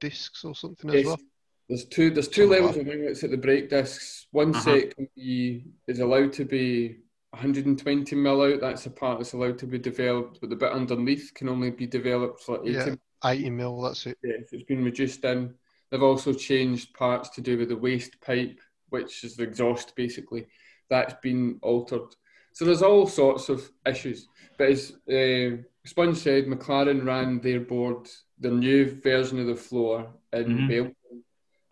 discs 0.00 0.44
or 0.44 0.54
something 0.54 0.90
as 0.90 1.06
well. 1.06 1.20
There's 1.68 1.86
two. 1.86 2.10
There's 2.10 2.28
two 2.28 2.42
Something 2.42 2.50
levels 2.62 2.76
like 2.76 2.86
of 2.86 2.92
winglets 2.92 3.24
at 3.24 3.30
the 3.30 3.38
brake 3.38 3.70
discs. 3.70 4.26
One 4.32 4.50
Uh-huh. 4.54 4.60
set 4.62 4.94
can 4.96 5.08
be 5.16 5.64
is 5.88 6.00
allowed 6.00 6.34
to 6.34 6.44
be 6.44 6.98
120 7.30 8.14
mil 8.16 8.42
out. 8.42 8.60
That's 8.60 8.84
the 8.84 8.90
part 8.90 9.18
that's 9.18 9.32
allowed 9.32 9.58
to 9.60 9.66
be 9.66 9.78
developed, 9.78 10.40
but 10.42 10.50
the 10.50 10.56
bit 10.56 10.72
underneath 10.72 11.32
can 11.34 11.48
only 11.48 11.70
be 11.70 11.86
developed 11.86 12.42
for 12.42 12.60
80 12.62 12.70
Yeah. 12.72 12.94
80 13.24 13.50
mil, 13.50 13.80
that's 13.82 14.06
it. 14.06 14.18
Yeah, 14.22 14.34
it's 14.52 14.64
been 14.64 14.84
reduced 14.84 15.24
in. 15.24 15.54
They've 15.90 16.02
also 16.02 16.32
changed 16.32 16.94
parts 16.94 17.28
to 17.30 17.40
do 17.40 17.58
with 17.58 17.68
the 17.68 17.76
waste 17.76 18.20
pipe, 18.20 18.60
which 18.90 19.24
is 19.24 19.36
the 19.36 19.44
exhaust 19.44 19.94
basically. 19.96 20.46
That's 20.90 21.14
been 21.22 21.58
altered. 21.62 22.14
So 22.52 22.64
there's 22.64 22.82
all 22.82 23.06
sorts 23.06 23.48
of 23.48 23.68
issues. 23.86 24.28
But 24.58 24.70
as 24.70 24.92
uh, 25.10 25.56
Sponge 25.84 26.16
said, 26.18 26.46
McLaren 26.46 27.04
ran 27.04 27.40
their 27.40 27.60
board, 27.60 28.08
their 28.38 28.52
new 28.52 29.00
version 29.02 29.38
of 29.40 29.46
the 29.46 29.56
floor 29.56 30.12
in 30.32 30.44
Mhm. 30.46 30.68
Belgium. 30.68 30.94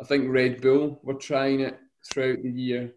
I 0.01 0.05
think 0.05 0.29
Red 0.29 0.61
Bull 0.61 0.99
were 1.05 1.15
trying 1.15 1.61
it 1.61 1.79
throughout 2.05 2.43
the 2.43 2.51
year. 2.51 2.95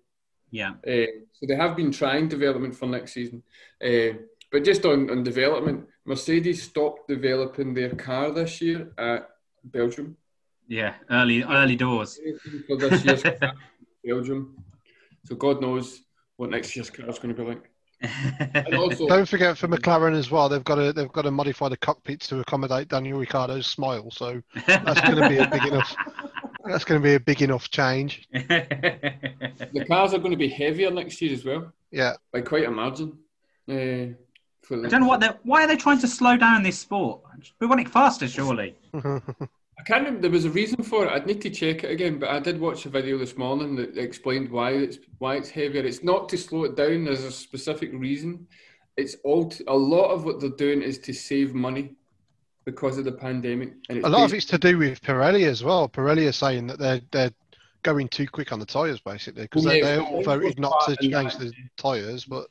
Yeah. 0.50 0.72
Uh, 0.88 1.06
so 1.34 1.46
they 1.48 1.56
have 1.56 1.76
been 1.76 1.92
trying 1.92 2.28
development 2.28 2.76
for 2.76 2.88
next 2.88 3.14
season. 3.14 3.44
Uh, 3.84 4.18
but 4.56 4.64
just 4.64 4.86
on, 4.86 5.10
on 5.10 5.22
development, 5.22 5.86
Mercedes 6.06 6.64
stopped 6.64 7.10
developing 7.10 7.74
their 7.74 7.90
car 7.90 8.32
this 8.32 8.62
year 8.62 8.90
at 8.98 9.28
Belgium. 9.66 10.16
Yeah. 10.70 10.94
Early 11.10 11.44
early 11.44 11.76
doors. 11.76 12.18
For 12.66 12.78
this 12.78 13.04
year's 13.04 13.24
Belgium. 14.06 14.56
So 15.26 15.36
God 15.36 15.62
knows 15.62 16.04
what 16.38 16.52
next 16.52 16.74
year's 16.74 16.90
car 16.90 17.10
is 17.10 17.20
going 17.20 17.36
to 17.36 17.44
be 17.44 17.50
like. 17.50 17.70
And 18.54 18.76
also, 18.76 19.08
Don't 19.10 19.28
forget 19.28 19.58
for 19.58 19.68
McLaren 19.68 20.16
as 20.18 20.32
well, 20.32 20.48
they've 20.48 20.64
got 20.64 20.76
to 20.76 20.94
they've 20.94 21.12
got 21.12 21.24
to 21.24 21.32
modify 21.32 21.68
the 21.68 21.76
cockpits 21.76 22.26
to 22.30 22.40
accommodate 22.40 22.88
Daniel 22.88 23.20
Ricciardo's 23.20 23.68
smile. 23.68 24.10
So 24.10 24.42
that's 24.66 25.02
going 25.02 25.18
to 25.18 25.28
be 25.28 25.40
a 25.40 25.50
big 25.50 25.66
enough. 25.74 25.94
That's 26.64 26.86
going 26.86 27.02
to 27.02 27.04
be 27.04 27.16
a 27.16 27.20
big 27.20 27.42
enough 27.42 27.70
change. 27.72 28.30
the 28.32 29.86
cars 29.86 30.14
are 30.14 30.20
going 30.20 30.32
to 30.32 30.38
be 30.38 30.48
heavier 30.48 30.92
next 30.92 31.22
year 31.22 31.34
as 31.34 31.44
well, 31.44 31.74
Yeah, 31.92 32.14
by 32.32 32.40
quite 32.40 32.64
a 32.64 32.72
margin. 32.72 33.18
Uh, 33.68 33.74
for 33.74 33.74
the, 33.74 34.16
I 34.72 34.88
don't 34.88 35.02
know 35.02 35.08
what 35.08 35.20
they 35.20 35.30
why 35.44 35.64
are 35.64 35.68
they 35.68 35.78
trying 35.78 36.00
to 36.00 36.08
slow 36.08 36.38
down 36.38 36.64
this 36.64 36.80
sport? 36.80 37.22
We 37.60 37.68
want 37.68 37.82
it 37.82 37.90
faster, 37.90 38.28
surely. 38.28 38.76
I 39.78 39.84
can't 39.84 40.06
remember. 40.06 40.22
There 40.22 40.32
was 40.32 40.46
a 40.46 40.50
reason 40.50 40.84
for 40.84 41.06
it. 41.06 41.12
I'd 41.12 41.28
need 41.28 41.42
to 41.42 41.50
check 41.50 41.84
it 41.84 41.92
again, 41.92 42.18
but 42.18 42.30
I 42.30 42.40
did 42.40 42.60
watch 42.60 42.86
a 42.86 42.90
video 42.90 43.18
this 43.18 43.38
morning 43.38 43.76
that 43.76 43.98
explained 43.98 44.50
why 44.50 44.72
it's 44.72 44.98
why 45.20 45.36
it's 45.36 45.50
heavier. 45.50 45.84
It's 45.84 46.04
not 46.04 46.30
to 46.30 46.38
slow 46.38 46.64
it 46.64 46.76
down. 46.76 47.06
There's 47.06 47.24
a 47.24 47.32
specific 47.32 47.92
reason. 47.94 48.48
It's 48.98 49.18
all 49.24 49.50
to, 49.50 49.64
a 49.68 49.76
lot 49.76 50.12
of 50.12 50.24
what 50.24 50.40
they're 50.40 50.50
doing 50.50 50.82
is 50.82 50.98
to 51.00 51.14
save 51.14 51.54
money 51.54 51.96
because 52.64 52.98
of 52.98 53.04
the 53.04 53.12
pandemic. 53.12 53.74
And 53.90 53.98
it's 53.98 54.08
a 54.08 54.10
lot 54.10 54.24
of 54.24 54.34
it's 54.34 54.46
to 54.46 54.58
do 54.58 54.78
with 54.78 55.02
Pirelli 55.02 55.46
as 55.46 55.64
well. 55.64 55.90
Pirelli 55.90 56.28
are 56.28 56.32
saying 56.32 56.68
that 56.68 56.80
they're 56.80 57.02
they're 57.12 57.32
going 57.84 58.08
too 58.08 58.28
quick 58.28 58.52
on 58.52 58.60
the 58.60 58.66
tyres 58.66 59.00
basically 59.00 59.44
because 59.44 59.66
Well, 59.66 59.74
they, 59.74 59.82
they 59.82 60.00
all 60.00 60.24
voted 60.24 60.58
not 60.58 60.84
to 60.88 60.96
change 60.96 61.38
the 61.38 61.54
tyres, 61.78 62.26
but 62.26 62.48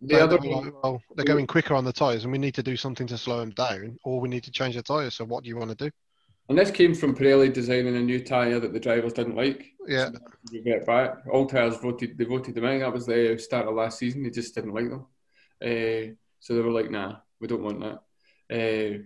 the 0.00 0.14
they, 0.14 0.20
other 0.20 0.38
they 0.38 0.48
were 0.48 0.62
like, 0.62 0.82
well, 0.82 1.02
they're 1.14 1.24
going 1.24 1.46
quicker 1.46 1.74
on 1.74 1.84
the 1.84 1.92
tyres, 1.92 2.24
and 2.24 2.32
we 2.32 2.38
need 2.38 2.54
to 2.54 2.62
do 2.62 2.76
something 2.76 3.06
to 3.06 3.18
slow 3.18 3.40
them 3.40 3.50
down, 3.50 3.98
or 4.04 4.20
we 4.20 4.28
need 4.28 4.44
to 4.44 4.50
change 4.50 4.76
the 4.76 4.82
tyres. 4.82 5.14
So 5.14 5.24
what 5.24 5.44
do 5.44 5.48
you 5.48 5.56
want 5.56 5.70
to 5.70 5.76
do? 5.76 5.90
And 6.48 6.58
this 6.58 6.70
came 6.70 6.94
from 6.94 7.14
Pirelli 7.14 7.52
designing 7.52 7.96
a 7.96 8.00
new 8.00 8.24
tyre 8.24 8.58
that 8.58 8.72
the 8.72 8.80
drivers 8.80 9.12
didn't 9.12 9.36
like. 9.36 9.72
Yeah, 9.86 10.06
So 10.06 10.18
they 10.50 10.58
revert 10.58 10.86
back. 10.86 11.18
All 11.30 11.46
tyres 11.46 11.76
voted. 11.76 12.18
They 12.18 12.24
voted 12.24 12.54
them 12.54 12.64
in. 12.64 12.80
That 12.80 12.92
was 12.92 13.06
the 13.06 13.38
start 13.38 13.68
of 13.68 13.74
last 13.74 13.98
season. 13.98 14.22
They 14.22 14.30
just 14.30 14.54
didn't 14.54 14.74
like 14.74 14.88
them. 14.90 15.06
Uh, 15.62 16.14
so 16.40 16.54
they 16.54 16.60
were 16.60 16.72
like, 16.72 16.90
"Nah, 16.90 17.16
we 17.40 17.46
don't 17.46 17.62
want 17.62 17.80
that." 17.80 18.00
Uh, 18.50 19.02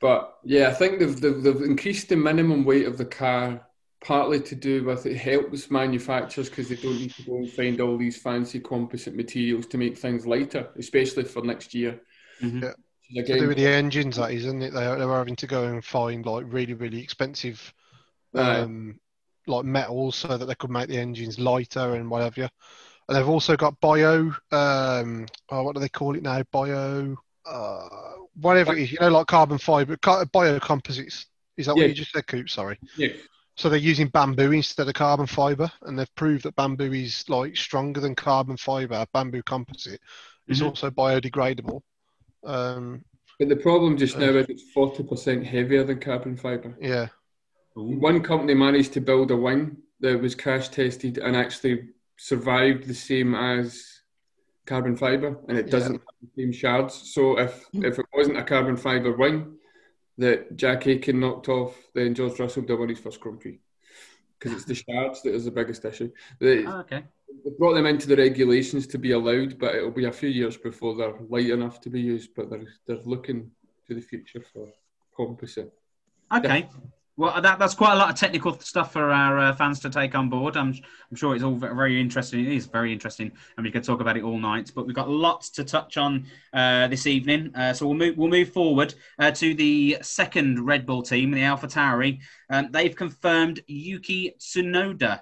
but 0.00 0.38
yeah, 0.44 0.68
I 0.68 0.72
think 0.72 0.98
they've, 0.98 1.20
they've 1.20 1.42
they've 1.42 1.62
increased 1.62 2.08
the 2.08 2.16
minimum 2.16 2.64
weight 2.64 2.86
of 2.86 2.98
the 2.98 3.04
car 3.04 3.65
partly 4.04 4.40
to 4.40 4.54
do 4.54 4.84
with 4.84 5.06
it 5.06 5.16
helps 5.16 5.70
manufacturers 5.70 6.48
because 6.48 6.68
they 6.68 6.76
don't 6.76 7.00
need 7.00 7.14
to 7.14 7.22
go 7.22 7.36
and 7.36 7.50
find 7.50 7.80
all 7.80 7.96
these 7.96 8.20
fancy 8.20 8.60
composite 8.60 9.14
materials 9.14 9.66
to 9.66 9.78
make 9.78 9.96
things 9.96 10.26
lighter, 10.26 10.68
especially 10.78 11.24
for 11.24 11.42
next 11.42 11.74
year. 11.74 12.00
Mhm. 12.42 12.62
Yeah. 12.62 12.72
Which 13.10 13.22
is 13.22 13.28
to 13.28 13.40
do 13.40 13.48
with 13.48 13.56
the 13.56 13.68
engines, 13.68 14.16
that 14.16 14.32
is, 14.32 14.44
isn't 14.44 14.62
it? 14.62 14.72
They, 14.72 14.80
they 14.80 15.06
were 15.06 15.16
having 15.16 15.36
to 15.36 15.46
go 15.46 15.64
and 15.64 15.84
find 15.84 16.26
like 16.26 16.44
really, 16.48 16.74
really 16.74 17.00
expensive, 17.00 17.72
Aye. 18.34 18.60
um, 18.60 18.98
like 19.46 19.64
metals 19.64 20.16
so 20.16 20.36
that 20.36 20.44
they 20.44 20.54
could 20.56 20.70
make 20.70 20.88
the 20.88 20.98
engines 20.98 21.38
lighter 21.38 21.94
and 21.94 22.10
whatever. 22.10 22.48
And 23.08 23.16
they've 23.16 23.28
also 23.28 23.56
got 23.56 23.78
bio, 23.80 24.34
um, 24.50 25.26
oh, 25.50 25.62
what 25.62 25.74
do 25.74 25.80
they 25.80 25.88
call 25.88 26.16
it 26.16 26.22
now? 26.24 26.42
Bio, 26.50 27.16
uh, 27.44 27.88
whatever 28.40 28.72
it 28.72 28.80
is, 28.80 28.92
you 28.92 28.98
know, 29.00 29.08
like 29.08 29.28
carbon 29.28 29.58
fiber, 29.58 29.96
car- 29.98 30.26
bio 30.26 30.58
composites. 30.58 31.26
Is 31.56 31.66
that 31.66 31.76
what 31.76 31.88
you 31.88 31.94
just 31.94 32.12
said, 32.12 32.26
Coop? 32.26 32.50
Sorry. 32.50 32.78
yeah, 32.96 33.08
So 33.56 33.70
they're 33.70 33.78
using 33.78 34.08
bamboo 34.08 34.52
instead 34.52 34.86
of 34.86 34.94
carbon 34.94 35.26
fiber, 35.26 35.70
and 35.82 35.98
they've 35.98 36.14
proved 36.14 36.44
that 36.44 36.56
bamboo 36.56 36.92
is 36.92 37.24
like 37.28 37.56
stronger 37.56 38.00
than 38.00 38.14
carbon 38.14 38.56
fiber. 38.58 39.06
Bamboo 39.14 39.42
composite 39.42 40.00
is 40.46 40.60
Mhm. 40.60 40.66
also 40.66 40.90
biodegradable. 40.90 41.82
Um, 42.44 43.02
but 43.38 43.48
the 43.48 43.56
problem 43.56 43.96
just 43.96 44.18
now 44.18 44.28
is 44.30 44.46
it's 44.48 44.70
forty 44.72 45.02
percent 45.02 45.46
heavier 45.46 45.84
than 45.84 46.00
carbon 46.00 46.36
fibre. 46.36 46.76
yeah. 46.80 47.08
Ooh. 47.78 47.98
One 47.98 48.22
company 48.22 48.54
managed 48.54 48.92
to 48.94 49.00
build 49.00 49.30
a 49.30 49.36
wing 49.36 49.76
that 50.00 50.20
was 50.20 50.34
crash 50.34 50.68
tested 50.68 51.18
and 51.18 51.34
actually 51.36 51.88
survived 52.18 52.86
the 52.86 52.94
same 52.94 53.34
as 53.34 54.00
carbon 54.66 54.96
fibre, 54.96 55.38
and 55.48 55.56
it 55.58 55.70
doesn't 55.70 55.92
have 55.94 56.02
the 56.22 56.42
same 56.42 56.52
shards. 56.52 56.94
So 57.14 57.38
if 57.38 57.64
if 57.72 57.98
it 57.98 58.06
wasn't 58.12 58.38
a 58.38 58.44
carbon 58.44 58.76
fibre 58.76 59.16
wing 59.16 59.58
that 60.18 60.56
Jack 60.56 60.86
Aitken 60.86 61.20
knocked 61.20 61.48
off, 61.48 61.76
then 61.94 62.14
George 62.14 62.38
Russell 62.38 62.64
won 62.68 62.88
his 62.88 62.98
first 62.98 63.20
Grand 63.20 63.40
because 64.38 64.52
it's 64.52 64.64
the 64.64 64.74
shards 64.74 65.22
that 65.22 65.34
is 65.34 65.44
the 65.44 65.50
biggest 65.50 65.84
issue. 65.84 66.10
They, 66.40 66.66
Oh, 66.66 66.80
okay. 66.80 67.04
they 67.44 67.50
brought 67.58 67.74
them 67.74 67.86
into 67.86 68.06
the 68.08 68.16
regulations 68.16 68.86
to 68.88 68.98
be 68.98 69.12
allowed, 69.12 69.58
but 69.58 69.74
it'll 69.74 69.90
be 69.90 70.04
a 70.06 70.12
few 70.12 70.28
years 70.28 70.56
before 70.56 70.94
they're 70.94 71.18
light 71.28 71.50
enough 71.50 71.80
to 71.82 71.90
be 71.90 72.00
used. 72.00 72.30
But 72.34 72.50
they're 72.50 72.66
they're 72.86 73.02
looking 73.04 73.50
to 73.88 73.94
the 73.94 74.00
future 74.00 74.40
for 74.40 74.68
composite. 75.16 75.72
Okay. 76.34 76.68
Well, 77.18 77.40
that, 77.40 77.58
that's 77.58 77.72
quite 77.72 77.94
a 77.94 77.96
lot 77.96 78.10
of 78.10 78.16
technical 78.16 78.58
stuff 78.60 78.92
for 78.92 79.10
our 79.10 79.38
uh, 79.38 79.54
fans 79.54 79.80
to 79.80 79.90
take 79.90 80.14
on 80.14 80.28
board. 80.28 80.54
I'm, 80.54 80.74
I'm 81.10 81.16
sure 81.16 81.34
it's 81.34 81.42
all 81.42 81.54
very 81.54 81.98
interesting. 81.98 82.40
It 82.40 82.52
is 82.52 82.66
very 82.66 82.92
interesting, 82.92 83.32
and 83.56 83.64
we 83.64 83.72
could 83.72 83.84
talk 83.84 84.02
about 84.02 84.18
it 84.18 84.22
all 84.22 84.38
night. 84.38 84.70
But 84.74 84.86
we've 84.86 84.94
got 84.94 85.08
lots 85.08 85.48
to 85.50 85.64
touch 85.64 85.96
on 85.96 86.26
uh, 86.52 86.88
this 86.88 87.06
evening, 87.06 87.52
uh, 87.54 87.72
so 87.72 87.86
we'll 87.86 87.96
move, 87.96 88.18
we'll 88.18 88.28
move 88.28 88.52
forward 88.52 88.94
uh, 89.18 89.30
to 89.30 89.54
the 89.54 89.96
second 90.02 90.66
Red 90.66 90.84
Bull 90.84 91.02
team, 91.02 91.30
the 91.30 91.40
AlphaTauri. 91.40 92.18
Um, 92.50 92.68
they've 92.70 92.94
confirmed 92.94 93.60
Yuki 93.66 94.34
Tsunoda 94.38 95.12
uh, 95.12 95.20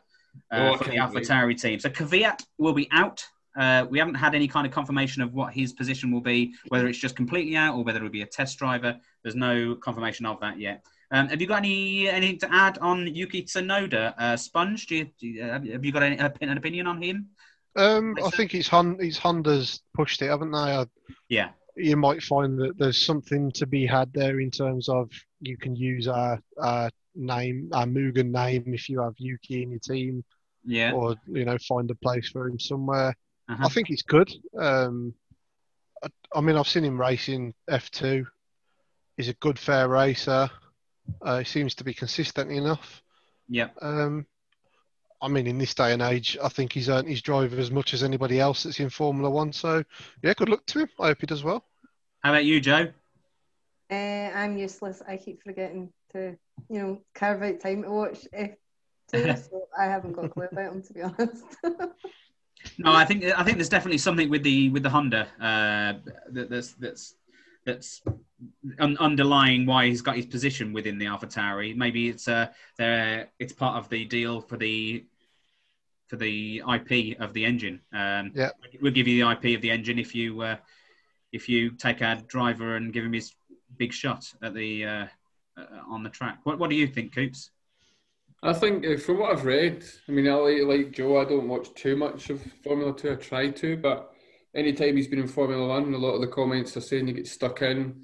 Oh, 0.52 0.76
for 0.76 0.90
the. 0.90 0.96
AlphaTauri 0.96 1.60
team. 1.60 1.78
So 1.78 1.90
Kvyat 1.90 2.44
will 2.58 2.72
be 2.72 2.88
out. 2.90 3.24
Uh, 3.56 3.86
we 3.88 4.00
haven't 4.00 4.16
had 4.16 4.34
any 4.34 4.48
kind 4.48 4.66
of 4.66 4.72
confirmation 4.72 5.22
of 5.22 5.32
what 5.32 5.54
his 5.54 5.72
position 5.72 6.10
will 6.10 6.20
be, 6.20 6.54
whether 6.70 6.88
it's 6.88 6.98
just 6.98 7.14
completely 7.14 7.56
out 7.56 7.76
or 7.76 7.84
whether 7.84 7.98
it'll 7.98 8.08
be 8.08 8.22
a 8.22 8.26
test 8.26 8.58
driver. 8.58 8.96
There's 9.22 9.36
no 9.36 9.76
confirmation 9.76 10.26
of 10.26 10.40
that 10.40 10.58
yet. 10.58 10.84
Um, 11.10 11.28
have 11.28 11.40
you 11.40 11.46
got 11.46 11.58
any 11.58 12.08
anything 12.08 12.38
to 12.40 12.52
add 12.52 12.78
on 12.78 13.06
Yuki 13.14 13.42
Tsunoda? 13.44 14.14
Uh, 14.18 14.36
Sponge, 14.36 14.86
do 14.86 14.96
you, 14.96 15.04
do 15.18 15.26
you, 15.28 15.42
have 15.42 15.84
you 15.84 15.92
got 15.92 16.02
any, 16.02 16.16
an 16.18 16.56
opinion 16.56 16.86
on 16.86 17.00
him? 17.02 17.28
Um, 17.76 18.16
I 18.24 18.30
think 18.30 18.54
it's 18.54 18.68
Hon- 18.68 18.98
it's 19.00 19.18
Honda's 19.18 19.80
pushed 19.94 20.22
it, 20.22 20.28
haven't 20.28 20.52
they? 20.52 20.58
I, 20.58 20.86
Yeah. 21.28 21.50
you 21.76 21.96
might 21.96 22.22
find 22.22 22.58
that 22.60 22.78
there's 22.78 23.04
something 23.04 23.50
to 23.52 23.66
be 23.66 23.84
had 23.86 24.12
there 24.12 24.40
in 24.40 24.50
terms 24.50 24.88
of 24.88 25.10
you 25.40 25.56
can 25.56 25.74
use 25.74 26.06
our, 26.06 26.40
our 26.58 26.90
name, 27.16 27.70
our 27.72 27.84
Mugen 27.84 28.30
name, 28.30 28.72
if 28.74 28.88
you 28.88 29.00
have 29.02 29.14
Yuki 29.18 29.62
in 29.64 29.70
your 29.70 29.80
team, 29.80 30.24
Yeah. 30.64 30.92
or 30.92 31.16
you 31.26 31.44
know, 31.44 31.58
find 31.58 31.90
a 31.90 31.96
place 31.96 32.28
for 32.28 32.48
him 32.48 32.58
somewhere. 32.60 33.14
Uh-huh. 33.48 33.66
I 33.66 33.68
think 33.68 33.90
it's 33.90 34.02
good. 34.02 34.32
Um, 34.58 35.12
I, 36.02 36.08
I 36.34 36.40
mean, 36.40 36.56
I've 36.56 36.68
seen 36.68 36.84
him 36.84 37.00
racing 37.00 37.54
F2. 37.68 38.24
He's 39.16 39.28
a 39.28 39.34
good, 39.34 39.58
fair 39.58 39.88
racer. 39.88 40.48
Uh, 41.22 41.38
he 41.38 41.44
seems 41.44 41.74
to 41.76 41.84
be 41.84 41.94
consistent 41.94 42.50
enough. 42.50 43.02
Yeah. 43.48 43.68
Um, 43.80 44.26
I 45.20 45.28
mean, 45.28 45.46
in 45.46 45.58
this 45.58 45.74
day 45.74 45.92
and 45.92 46.02
age, 46.02 46.36
I 46.42 46.48
think 46.48 46.72
he's 46.72 46.88
earned 46.88 47.08
his 47.08 47.22
drive 47.22 47.58
as 47.58 47.70
much 47.70 47.94
as 47.94 48.02
anybody 48.02 48.40
else 48.40 48.62
that's 48.62 48.80
in 48.80 48.90
Formula 48.90 49.30
One. 49.30 49.52
So, 49.52 49.84
yeah, 50.22 50.34
good 50.34 50.48
luck 50.48 50.66
to 50.66 50.80
him. 50.80 50.88
I 51.00 51.08
hope 51.08 51.18
he 51.20 51.26
does 51.26 51.44
well. 51.44 51.64
How 52.22 52.30
about 52.32 52.44
you, 52.44 52.60
Joe? 52.60 52.88
Uh, 53.90 53.94
I'm 53.94 54.56
useless. 54.56 55.02
I 55.06 55.16
keep 55.16 55.42
forgetting 55.42 55.92
to, 56.12 56.36
you 56.68 56.78
know, 56.78 57.00
carve 57.14 57.42
out 57.42 57.60
time 57.60 57.82
to 57.82 57.90
watch 57.90 58.26
F2, 58.34 59.48
so 59.48 59.68
I 59.78 59.84
haven't 59.84 60.12
got 60.12 60.26
a 60.26 60.28
clue 60.28 60.48
about 60.50 60.72
him, 60.72 60.82
to 60.82 60.92
be 60.92 61.02
honest. 61.02 61.44
No, 62.78 62.92
I 62.92 63.04
think 63.04 63.24
I 63.24 63.42
think 63.44 63.58
there's 63.58 63.68
definitely 63.68 63.98
something 63.98 64.30
with 64.30 64.42
the 64.42 64.70
with 64.70 64.82
the 64.82 64.90
Honda 64.90 65.26
uh, 65.38 66.00
that, 66.32 66.48
that's 66.48 66.72
that's 66.74 67.14
that's 67.66 68.02
un- 68.78 68.96
underlying 68.98 69.66
why 69.66 69.86
he's 69.86 70.02
got 70.02 70.16
his 70.16 70.26
position 70.26 70.72
within 70.72 70.98
the 70.98 71.06
Alpha 71.06 71.26
Tauri. 71.26 71.74
Maybe 71.76 72.08
it's 72.08 72.28
uh, 72.28 72.48
there. 72.78 73.28
It's 73.38 73.52
part 73.52 73.76
of 73.76 73.88
the 73.88 74.04
deal 74.04 74.40
for 74.40 74.56
the 74.56 75.04
for 76.08 76.16
the 76.16 76.62
IP 76.74 77.18
of 77.20 77.32
the 77.32 77.44
engine. 77.44 77.80
Um, 77.92 78.32
Yeah. 78.34 78.50
we'll 78.80 78.92
give 78.92 79.08
you 79.08 79.24
the 79.24 79.30
IP 79.32 79.56
of 79.56 79.62
the 79.62 79.70
engine 79.70 79.98
if 79.98 80.14
you 80.14 80.40
uh, 80.40 80.56
if 81.32 81.48
you 81.48 81.70
take 81.70 82.02
our 82.02 82.16
driver 82.16 82.76
and 82.76 82.92
give 82.92 83.04
him 83.04 83.12
his 83.12 83.32
big 83.76 83.92
shot 83.92 84.32
at 84.42 84.54
the 84.54 84.84
uh, 84.84 85.06
uh, 85.56 85.64
on 85.88 86.02
the 86.02 86.10
track. 86.10 86.40
What 86.44 86.58
What 86.58 86.70
do 86.70 86.76
you 86.76 86.86
think, 86.86 87.14
Coops? 87.14 87.50
I 88.42 88.52
think 88.52 88.86
uh, 88.86 88.98
from 88.98 89.18
what 89.20 89.32
I've 89.32 89.46
read, 89.46 89.84
I 90.06 90.12
mean, 90.12 90.28
I 90.28 90.34
like, 90.34 90.62
like 90.64 90.92
Joe. 90.92 91.18
I 91.18 91.24
don't 91.24 91.48
watch 91.48 91.72
too 91.74 91.96
much 91.96 92.28
of 92.30 92.42
Formula 92.62 92.94
Two. 92.94 93.12
I 93.12 93.14
try 93.16 93.48
to, 93.50 93.76
but 93.78 94.13
anytime 94.54 94.96
he's 94.96 95.08
been 95.08 95.18
in 95.20 95.26
Formula 95.28 95.66
One, 95.66 95.92
a 95.94 95.98
lot 95.98 96.14
of 96.14 96.20
the 96.20 96.26
comments 96.28 96.76
are 96.76 96.80
saying 96.80 97.06
he 97.06 97.12
gets 97.12 97.32
stuck 97.32 97.62
in. 97.62 98.02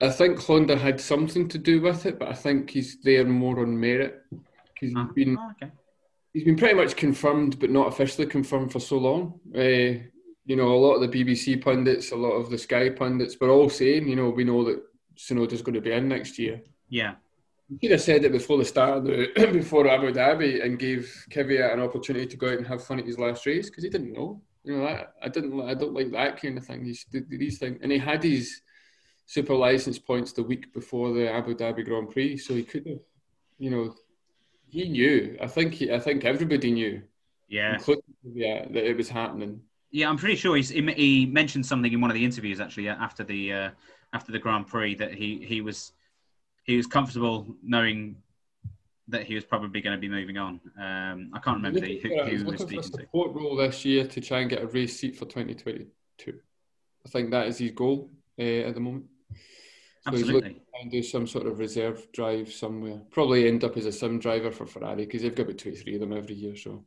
I 0.00 0.10
think 0.10 0.38
Honda 0.40 0.76
had 0.76 1.00
something 1.00 1.48
to 1.48 1.58
do 1.58 1.80
with 1.80 2.06
it, 2.06 2.18
but 2.18 2.28
I 2.28 2.32
think 2.34 2.70
he's 2.70 2.98
there 3.02 3.24
more 3.24 3.60
on 3.60 3.78
merit. 3.78 4.22
He's 4.78 4.92
Ah, 4.96 5.08
been 5.14 5.36
oh, 5.38 5.50
okay. 5.60 5.72
he's 6.32 6.44
been 6.44 6.56
pretty 6.56 6.74
much 6.74 6.94
confirmed, 6.96 7.58
but 7.58 7.70
not 7.70 7.88
officially 7.88 8.26
confirmed 8.26 8.70
for 8.70 8.78
so 8.80 8.96
long. 8.98 9.40
Uh, 9.54 10.04
you 10.46 10.56
know, 10.56 10.68
a 10.72 10.78
lot 10.78 10.94
of 10.94 11.10
the 11.10 11.24
BBC 11.24 11.60
pundits, 11.62 12.12
a 12.12 12.16
lot 12.16 12.30
of 12.32 12.48
the 12.48 12.56
Sky 12.58 12.90
pundits, 12.90 13.36
were 13.40 13.50
all 13.50 13.68
saying, 13.68 14.08
you 14.08 14.16
know, 14.16 14.30
we 14.30 14.44
know 14.44 14.64
that 14.64 14.80
Tsunoda's 15.16 15.62
going 15.62 15.74
to 15.74 15.80
be 15.80 15.92
in 15.92 16.08
next 16.08 16.38
year. 16.38 16.62
Yeah. 16.88 17.14
He 17.68 17.76
could 17.76 17.90
have 17.90 18.00
said 18.00 18.24
it 18.24 18.32
before 18.32 18.56
the 18.56 18.64
start 18.64 18.98
of 18.98 19.04
the 19.04 19.26
before 19.52 19.86
Abu 19.88 20.10
Dhabi 20.12 20.64
and 20.64 20.78
gave 20.78 21.12
Kvyat 21.30 21.74
an 21.74 21.80
opportunity 21.80 22.26
to 22.26 22.36
go 22.36 22.46
out 22.46 22.56
and 22.58 22.66
have 22.66 22.82
fun 22.84 22.98
at 23.00 23.04
his 23.04 23.18
last 23.18 23.44
race 23.44 23.68
because 23.68 23.84
he 23.84 23.90
didn't 23.90 24.12
know. 24.14 24.40
You 24.68 24.76
know, 24.76 24.84
that, 24.84 25.14
I 25.22 25.28
didn't. 25.28 25.58
I 25.62 25.72
don't 25.72 25.94
like 25.94 26.10
that 26.12 26.42
kind 26.42 26.58
of 26.58 26.66
thing. 26.66 26.84
He's 26.84 27.06
these 27.10 27.58
things, 27.58 27.78
and 27.82 27.90
he 27.90 27.96
had 27.96 28.22
his 28.22 28.60
super 29.24 29.54
license 29.54 29.98
points 29.98 30.32
the 30.32 30.42
week 30.42 30.74
before 30.74 31.14
the 31.14 31.32
Abu 31.32 31.54
Dhabi 31.54 31.86
Grand 31.86 32.10
Prix, 32.10 32.36
so 32.36 32.52
he 32.52 32.64
could 32.64 32.86
have. 32.86 32.98
You 33.58 33.70
know, 33.70 33.94
he 34.68 34.90
knew. 34.90 35.38
I 35.40 35.46
think. 35.46 35.72
He, 35.72 35.90
I 35.90 35.98
think 35.98 36.26
everybody 36.26 36.70
knew, 36.70 37.00
Yeah. 37.48 37.78
Yeah, 38.22 38.66
that 38.68 38.84
it 38.84 38.94
was 38.94 39.08
happening. 39.08 39.62
Yeah, 39.90 40.10
I'm 40.10 40.18
pretty 40.18 40.36
sure 40.36 40.54
he's, 40.54 40.68
he, 40.68 40.82
he 40.92 41.24
mentioned 41.24 41.64
something 41.64 41.90
in 41.90 42.02
one 42.02 42.10
of 42.10 42.14
the 42.14 42.24
interviews 42.26 42.60
actually 42.60 42.90
uh, 42.90 42.96
after 42.96 43.24
the 43.24 43.50
uh, 43.50 43.70
after 44.12 44.32
the 44.32 44.38
Grand 44.38 44.66
Prix 44.66 44.96
that 44.96 45.14
he, 45.14 45.46
he 45.46 45.62
was 45.62 45.92
he 46.64 46.76
was 46.76 46.86
comfortable 46.86 47.46
knowing 47.62 48.16
that 49.08 49.24
he 49.24 49.34
was 49.34 49.44
probably 49.44 49.80
going 49.80 49.96
to 49.96 50.00
be 50.00 50.08
moving 50.08 50.36
on. 50.36 50.60
Um, 50.78 51.30
I 51.32 51.38
can't 51.38 51.56
remember 51.56 51.80
the, 51.80 51.98
who, 51.98 52.08
who 52.08 52.24
he 52.24 52.32
was 52.34 52.44
looking 52.44 52.58
for 52.58 52.64
a 52.64 52.82
speaking 52.82 52.82
to. 52.82 53.04
support 53.04 53.34
role 53.34 53.56
this 53.56 53.84
year 53.84 54.06
to 54.06 54.20
try 54.20 54.40
and 54.40 54.50
get 54.50 54.62
a 54.62 54.66
race 54.66 54.98
seat 54.98 55.16
for 55.16 55.24
2022. 55.24 56.38
I 57.04 57.08
think 57.08 57.30
that 57.30 57.46
is 57.46 57.58
his 57.58 57.70
goal 57.70 58.10
uh, 58.38 58.42
at 58.42 58.74
the 58.74 58.80
moment. 58.80 59.06
So 60.02 60.12
Absolutely. 60.12 60.60
and 60.80 60.90
do 60.90 61.02
some 61.02 61.26
sort 61.26 61.46
of 61.46 61.58
reserve 61.58 62.06
drive 62.12 62.52
somewhere. 62.52 63.00
Probably 63.10 63.48
end 63.48 63.64
up 63.64 63.76
as 63.76 63.86
a 63.86 63.92
sim 63.92 64.18
driver 64.18 64.50
for 64.50 64.66
Ferrari 64.66 65.06
because 65.06 65.22
they've 65.22 65.34
got 65.34 65.44
about 65.44 65.58
two 65.58 65.72
or 65.72 65.74
three 65.74 65.94
of 65.94 66.00
them 66.00 66.12
every 66.12 66.34
year. 66.34 66.56
So 66.56 66.84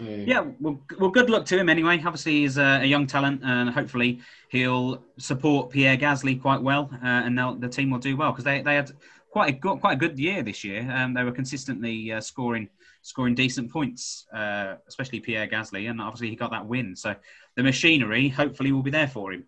uh, 0.00 0.04
Yeah, 0.04 0.46
well, 0.60 0.80
well, 0.98 1.10
good 1.10 1.28
luck 1.28 1.44
to 1.46 1.58
him 1.58 1.68
anyway. 1.68 1.96
Obviously, 2.04 2.42
he's 2.42 2.58
a, 2.58 2.80
a 2.82 2.84
young 2.84 3.06
talent, 3.06 3.42
and 3.44 3.70
hopefully 3.70 4.20
he'll 4.48 5.02
support 5.18 5.70
Pierre 5.70 5.96
Gasly 5.96 6.40
quite 6.40 6.62
well, 6.62 6.90
uh, 7.02 7.06
and 7.06 7.36
they'll, 7.36 7.54
the 7.54 7.68
team 7.68 7.90
will 7.90 7.98
do 7.98 8.16
well 8.16 8.30
because 8.30 8.44
they, 8.44 8.62
they 8.62 8.76
had 8.76 8.92
quite 9.32 9.48
a 9.48 9.56
good, 9.56 9.80
quite 9.80 9.94
a 9.94 9.96
good 9.96 10.18
year 10.18 10.42
this 10.42 10.62
year. 10.62 10.88
Um, 10.94 11.14
they 11.14 11.24
were 11.24 11.32
consistently 11.32 12.12
uh, 12.12 12.20
scoring 12.20 12.68
scoring 13.00 13.34
decent 13.34 13.72
points, 13.72 14.26
uh, 14.32 14.76
especially 14.86 15.18
Pierre 15.18 15.48
Gasly, 15.48 15.90
and 15.90 16.00
obviously 16.00 16.30
he 16.30 16.36
got 16.36 16.52
that 16.52 16.66
win. 16.66 16.94
So 16.94 17.16
the 17.56 17.62
machinery 17.64 18.28
hopefully 18.28 18.70
will 18.70 18.82
be 18.82 18.92
there 18.92 19.08
for 19.08 19.32
him. 19.32 19.44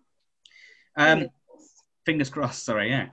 Um, 0.97 1.29
fingers 2.05 2.29
crossed. 2.29 2.65
Sorry, 2.65 2.89
yeah. 2.89 3.07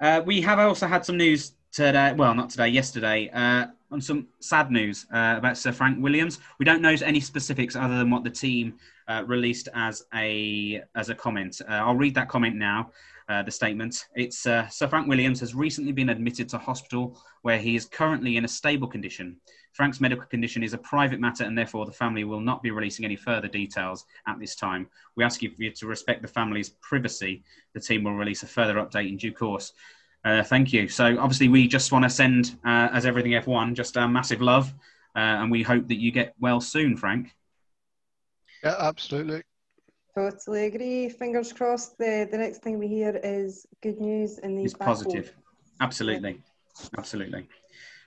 Uh, 0.00 0.22
we 0.24 0.40
have 0.40 0.58
also 0.58 0.86
had 0.86 1.04
some 1.04 1.18
news 1.18 1.52
today. 1.72 2.14
Well, 2.14 2.34
not 2.34 2.48
today, 2.48 2.68
yesterday, 2.68 3.28
uh, 3.34 3.66
on 3.90 4.00
some 4.00 4.28
sad 4.40 4.70
news 4.70 5.06
uh, 5.12 5.34
about 5.38 5.58
Sir 5.58 5.72
Frank 5.72 6.02
Williams. 6.02 6.38
We 6.58 6.64
don't 6.64 6.80
know 6.80 6.94
any 7.04 7.20
specifics 7.20 7.76
other 7.76 7.98
than 7.98 8.10
what 8.10 8.24
the 8.24 8.30
team 8.30 8.74
uh, 9.08 9.24
released 9.26 9.68
as 9.74 10.04
a 10.14 10.82
as 10.94 11.08
a 11.10 11.14
comment. 11.14 11.60
I'll 11.68 11.96
read 11.96 12.14
that 12.14 12.28
comment 12.28 12.56
now. 12.56 12.90
Uh, 13.26 13.42
the 13.42 13.50
statement. 13.50 14.04
It's 14.14 14.44
uh, 14.44 14.68
Sir 14.68 14.86
Frank 14.86 15.08
Williams 15.08 15.40
has 15.40 15.54
recently 15.54 15.92
been 15.92 16.10
admitted 16.10 16.46
to 16.50 16.58
hospital 16.58 17.18
where 17.40 17.56
he 17.56 17.74
is 17.74 17.86
currently 17.86 18.36
in 18.36 18.44
a 18.44 18.48
stable 18.48 18.86
condition. 18.86 19.36
Frank's 19.72 19.98
medical 19.98 20.26
condition 20.26 20.62
is 20.62 20.74
a 20.74 20.78
private 20.78 21.18
matter 21.18 21.44
and 21.44 21.56
therefore 21.56 21.86
the 21.86 21.92
family 21.92 22.24
will 22.24 22.40
not 22.40 22.62
be 22.62 22.70
releasing 22.70 23.02
any 23.02 23.16
further 23.16 23.48
details 23.48 24.04
at 24.26 24.38
this 24.38 24.54
time. 24.54 24.86
We 25.16 25.24
ask 25.24 25.40
you 25.40 25.50
to 25.70 25.86
respect 25.86 26.20
the 26.20 26.28
family's 26.28 26.68
privacy. 26.82 27.42
The 27.72 27.80
team 27.80 28.04
will 28.04 28.12
release 28.12 28.42
a 28.42 28.46
further 28.46 28.74
update 28.74 29.08
in 29.08 29.16
due 29.16 29.32
course. 29.32 29.72
Uh, 30.22 30.42
thank 30.42 30.74
you. 30.74 30.86
So 30.86 31.18
obviously 31.18 31.48
we 31.48 31.66
just 31.66 31.92
want 31.92 32.04
to 32.04 32.10
send, 32.10 32.58
uh, 32.62 32.88
as 32.92 33.06
everything 33.06 33.32
F1, 33.32 33.72
just 33.72 33.96
a 33.96 34.06
massive 34.06 34.42
love, 34.42 34.68
uh, 35.16 35.40
and 35.40 35.50
we 35.50 35.62
hope 35.62 35.88
that 35.88 35.98
you 35.98 36.12
get 36.12 36.34
well 36.38 36.60
soon, 36.60 36.94
Frank. 36.94 37.34
Yeah, 38.62 38.76
absolutely. 38.78 39.44
Totally 40.16 40.66
agree. 40.66 41.08
Fingers 41.08 41.52
crossed. 41.52 41.98
The 41.98 42.28
the 42.30 42.38
next 42.38 42.62
thing 42.62 42.78
we 42.78 42.86
hear 42.86 43.20
is 43.22 43.66
good 43.82 44.00
news 44.00 44.38
and 44.38 44.58
he's 44.58 44.72
It's 44.72 44.78
back 44.78 44.86
home. 44.86 44.96
positive. 44.96 45.32
Absolutely, 45.80 46.40
absolutely. 46.96 47.48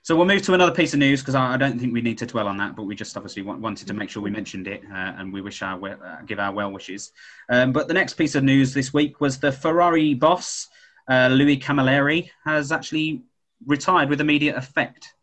So 0.04 0.16
we'll 0.16 0.26
move 0.26 0.42
to 0.44 0.54
another 0.54 0.72
piece 0.72 0.94
of 0.94 1.00
news 1.00 1.20
because 1.22 1.36
I, 1.36 1.56
I 1.56 1.58
don't 1.58 1.78
think 1.78 1.92
we 1.94 2.00
need 2.00 2.18
to 2.20 2.26
dwell 2.26 2.48
on 2.48 2.56
that, 2.58 2.78
but 2.78 2.84
we 2.84 2.96
just 2.96 3.18
obviously 3.18 3.42
want, 3.42 3.60
wanted 3.60 3.88
to 3.88 3.94
make 3.94 4.10
sure 4.10 4.24
we 4.24 4.30
mentioned 4.30 4.66
it 4.70 4.82
uh, 4.90 5.16
and 5.18 5.34
we 5.34 5.42
wish 5.42 5.62
our 5.62 5.78
uh, 5.86 6.22
give 6.26 6.40
our 6.40 6.54
well 6.54 6.72
wishes. 6.72 7.12
Um, 7.50 7.74
but 7.74 7.90
the 7.90 7.94
next 7.94 8.14
piece 8.14 8.36
of 8.36 8.44
news 8.46 8.74
this 8.74 8.94
week 8.94 9.20
was 9.20 9.38
the 9.38 9.52
Ferrari 9.52 10.14
boss 10.14 10.70
uh, 11.10 11.28
Louis 11.30 11.58
Camilleri 11.58 12.30
has 12.46 12.72
actually 12.72 13.24
retired 13.66 14.08
with 14.08 14.22
immediate 14.22 14.56
effect. 14.56 15.14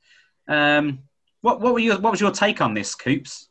Um, 0.49 0.99
what, 1.41 1.63
what 1.63 1.73
were 1.73 1.79
your 1.79 1.99
what 1.99 2.11
was 2.11 2.21
your 2.21 2.31
take 2.31 2.61
on 2.61 2.75
this, 2.75 2.95
Coops? 2.95 3.49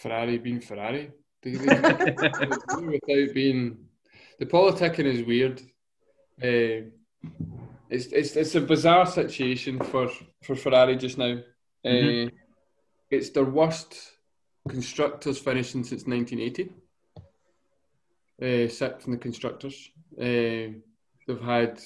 Ferrari 0.00 0.38
being 0.38 0.60
Ferrari. 0.60 1.12
They, 1.42 1.52
they, 1.52 1.66
without 1.66 3.34
being 3.34 3.78
the 4.38 4.46
politicking 4.46 5.06
is 5.06 5.22
weird. 5.26 5.60
Uh, 6.42 6.88
it's, 7.88 8.06
it's 8.06 8.36
it's 8.36 8.54
a 8.54 8.60
bizarre 8.60 9.06
situation 9.06 9.78
for, 9.78 10.08
for 10.42 10.54
Ferrari 10.56 10.96
just 10.96 11.18
now. 11.18 11.38
Uh, 11.84 11.88
Mhm. 11.88 12.30
It's 13.10 13.30
their 13.30 13.44
worst 13.44 13.96
constructors 14.68 15.38
finishing 15.38 15.82
since 15.82 16.06
1980. 16.06 16.72
Uh, 18.40 18.68
sixth 18.68 19.06
in 19.06 19.12
the 19.12 19.18
constructors. 19.18 19.90
Uh, 20.16 20.78
they've 21.26 21.40
had 21.42 21.80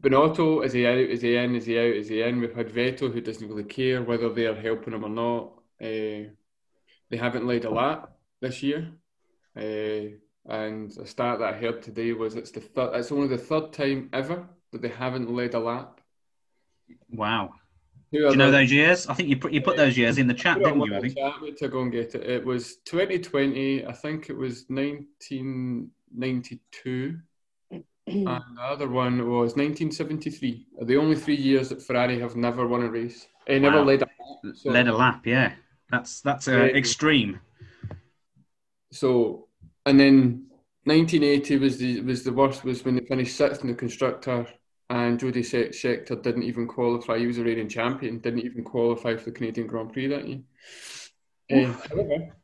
Binotto. 0.00 0.64
Is 0.64 0.72
he 0.74 0.86
out? 0.86 0.98
Is 0.98 1.22
he 1.22 1.36
in? 1.36 1.54
Is 1.56 1.64
he 1.66 1.78
out? 1.78 1.96
Is 1.96 2.08
he 2.08 2.22
in? 2.22 2.40
We've 2.40 2.54
had 2.54 2.68
Vettel, 2.68 3.12
who 3.12 3.20
doesn't 3.20 3.48
really 3.48 3.64
care 3.64 4.02
whether 4.02 4.28
they're 4.28 4.54
helping 4.60 4.92
him 4.92 5.04
or 5.04 5.08
not. 5.08 5.52
Uh, 5.82 6.30
they 7.12 7.18
haven't 7.18 7.46
led 7.46 7.64
a 7.66 7.70
lap 7.70 8.10
this 8.40 8.62
year. 8.62 8.88
Uh, 9.54 10.16
and 10.46 10.90
a 10.98 11.06
stat 11.06 11.38
that 11.40 11.54
I 11.54 11.58
heard 11.58 11.82
today 11.82 12.12
was 12.14 12.34
it's 12.36 12.50
the 12.50 12.60
third, 12.60 12.94
it's 12.96 13.12
only 13.12 13.28
the 13.28 13.36
third 13.38 13.70
time 13.72 14.08
ever 14.14 14.48
that 14.72 14.80
they 14.80 14.88
haven't 14.88 15.30
led 15.30 15.52
a 15.54 15.58
lap. 15.60 16.00
Wow. 17.10 17.52
Two 18.12 18.20
Do 18.20 18.30
you 18.30 18.36
know 18.36 18.50
those 18.50 18.72
years? 18.72 19.06
I 19.06 19.12
think 19.14 19.28
you 19.28 19.36
put 19.36 19.52
you 19.52 19.60
put 19.60 19.76
those 19.76 19.96
years 19.96 20.16
in 20.18 20.26
the 20.26 20.34
chat, 20.34 20.56
it 20.56 20.64
didn't 20.64 20.80
you, 20.80 20.90
the 20.90 20.96
Abby? 20.96 21.14
chat, 21.14 21.34
to 21.58 21.68
go 21.68 21.82
and 21.82 21.92
get 21.92 22.14
it. 22.14 22.22
It 22.28 22.44
was 22.46 22.76
2020. 22.86 23.86
I 23.86 23.92
think 23.92 24.30
it 24.30 24.36
was 24.36 24.64
1992. 24.68 27.18
and 27.70 27.84
the 28.26 28.62
other 28.62 28.88
one 28.88 29.18
was 29.28 29.54
1973. 29.54 30.66
Are 30.80 30.86
the 30.86 30.96
only 30.96 31.14
three 31.16 31.36
years 31.36 31.68
that 31.68 31.82
Ferrari 31.82 32.18
have 32.20 32.36
never 32.36 32.66
won 32.66 32.82
a 32.82 32.88
race. 32.90 33.28
They 33.46 33.58
never 33.58 33.78
Wow. 33.80 33.84
led 33.84 34.00
a 34.02 34.06
lap. 34.06 34.56
So, 34.56 34.70
Led 34.70 34.88
a 34.88 34.96
lap, 34.96 35.26
yeah. 35.26 35.52
That's 35.92 36.22
that's 36.22 36.48
uh, 36.48 36.52
extreme. 36.74 37.38
so 38.90 39.46
and 39.86 40.00
then 40.00 40.46
1980 40.84 41.58
was 41.58 41.78
the 41.78 42.00
was 42.00 42.24
the 42.24 42.32
worst. 42.32 42.64
Was 42.64 42.84
when 42.84 42.96
they 42.96 43.04
finished 43.04 43.36
sixth 43.36 43.60
in 43.62 43.68
the 43.68 43.74
constructor, 43.74 44.46
and 44.90 45.20
Jody 45.20 45.42
Sche- 45.42 45.68
Scheckter 45.68 46.20
didn't 46.20 46.44
even 46.44 46.66
qualify. 46.66 47.18
He 47.18 47.26
was 47.26 47.38
a 47.38 47.44
reigning 47.44 47.68
champion. 47.68 48.18
Didn't 48.18 48.40
even 48.40 48.64
qualify 48.64 49.16
for 49.16 49.26
the 49.26 49.32
Canadian 49.32 49.66
Grand 49.66 49.92
Prix 49.92 50.06
that 50.08 50.26
year. 50.26 50.40
Uh, 51.52 51.72
however, 51.88 52.36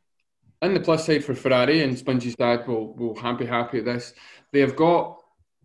on 0.61 0.73
the 0.73 0.79
plus 0.79 1.05
side 1.05 1.23
for 1.23 1.33
Ferrari 1.33 1.81
and 1.81 1.97
Spongy's 1.97 2.35
dad 2.35 2.67
will 2.67 2.93
will 2.93 3.13
be 3.35 3.45
happy 3.45 3.79
at 3.79 3.85
this. 3.85 4.13
They 4.53 4.59
have 4.59 4.75
got 4.75 5.17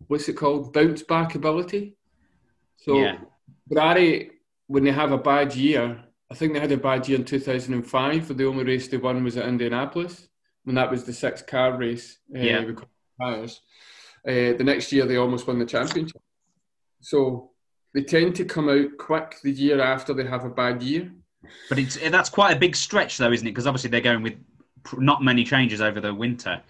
what's 0.07 0.27
it 0.27 0.33
called 0.33 0.73
bounce 0.73 1.03
back 1.03 1.35
ability. 1.35 1.95
So 2.77 2.99
Yeah. 2.99 3.17
Ferrari, 3.69 4.31
when 4.67 4.83
they 4.83 4.91
have 4.91 5.11
a 5.11 5.17
bad 5.17 5.55
year, 5.55 6.04
I 6.31 6.35
think 6.35 6.53
they 6.53 6.59
had 6.59 6.71
a 6.71 6.77
bad 6.77 7.07
year 7.07 7.19
in 7.19 7.25
2005, 7.25 8.29
where 8.29 8.35
the 8.35 8.45
only 8.45 8.63
race 8.63 8.87
they 8.87 8.97
won 8.97 9.23
was 9.23 9.37
at 9.37 9.47
Indianapolis, 9.47 10.27
when 10.63 10.75
that 10.75 10.89
was 10.89 11.03
the 11.03 11.13
six 11.13 11.41
car 11.41 11.77
race. 11.77 12.17
Uh, 12.35 12.39
Yeah. 12.39 12.71
tires. 13.21 13.61
Uh, 14.27 14.57
the 14.57 14.63
next 14.63 14.91
year, 14.91 15.05
they 15.05 15.17
almost 15.17 15.47
won 15.47 15.59
the 15.59 15.65
championship. 15.65 16.21
So 16.99 17.51
they 17.93 18.01
tend 18.03 18.35
to 18.35 18.45
come 18.45 18.67
out 18.69 18.97
quick 18.97 19.37
the 19.43 19.51
year 19.51 19.79
after 19.79 20.13
they 20.13 20.25
have 20.25 20.43
a 20.43 20.49
bad 20.49 20.81
year. 20.81 21.11
But 21.69 21.77
it's 21.77 21.97
that's 22.09 22.29
quite 22.29 22.55
a 22.55 22.59
big 22.59 22.75
stretch, 22.75 23.17
though, 23.19 23.31
isn't 23.31 23.47
it? 23.47 23.51
Because 23.51 23.67
obviously 23.67 23.91
they're 23.91 24.01
going 24.01 24.23
with 24.23 24.35
not 24.97 25.23
many 25.23 25.43
changes 25.43 25.79
over 25.79 26.01
the 26.01 26.13
winter. 26.13 26.61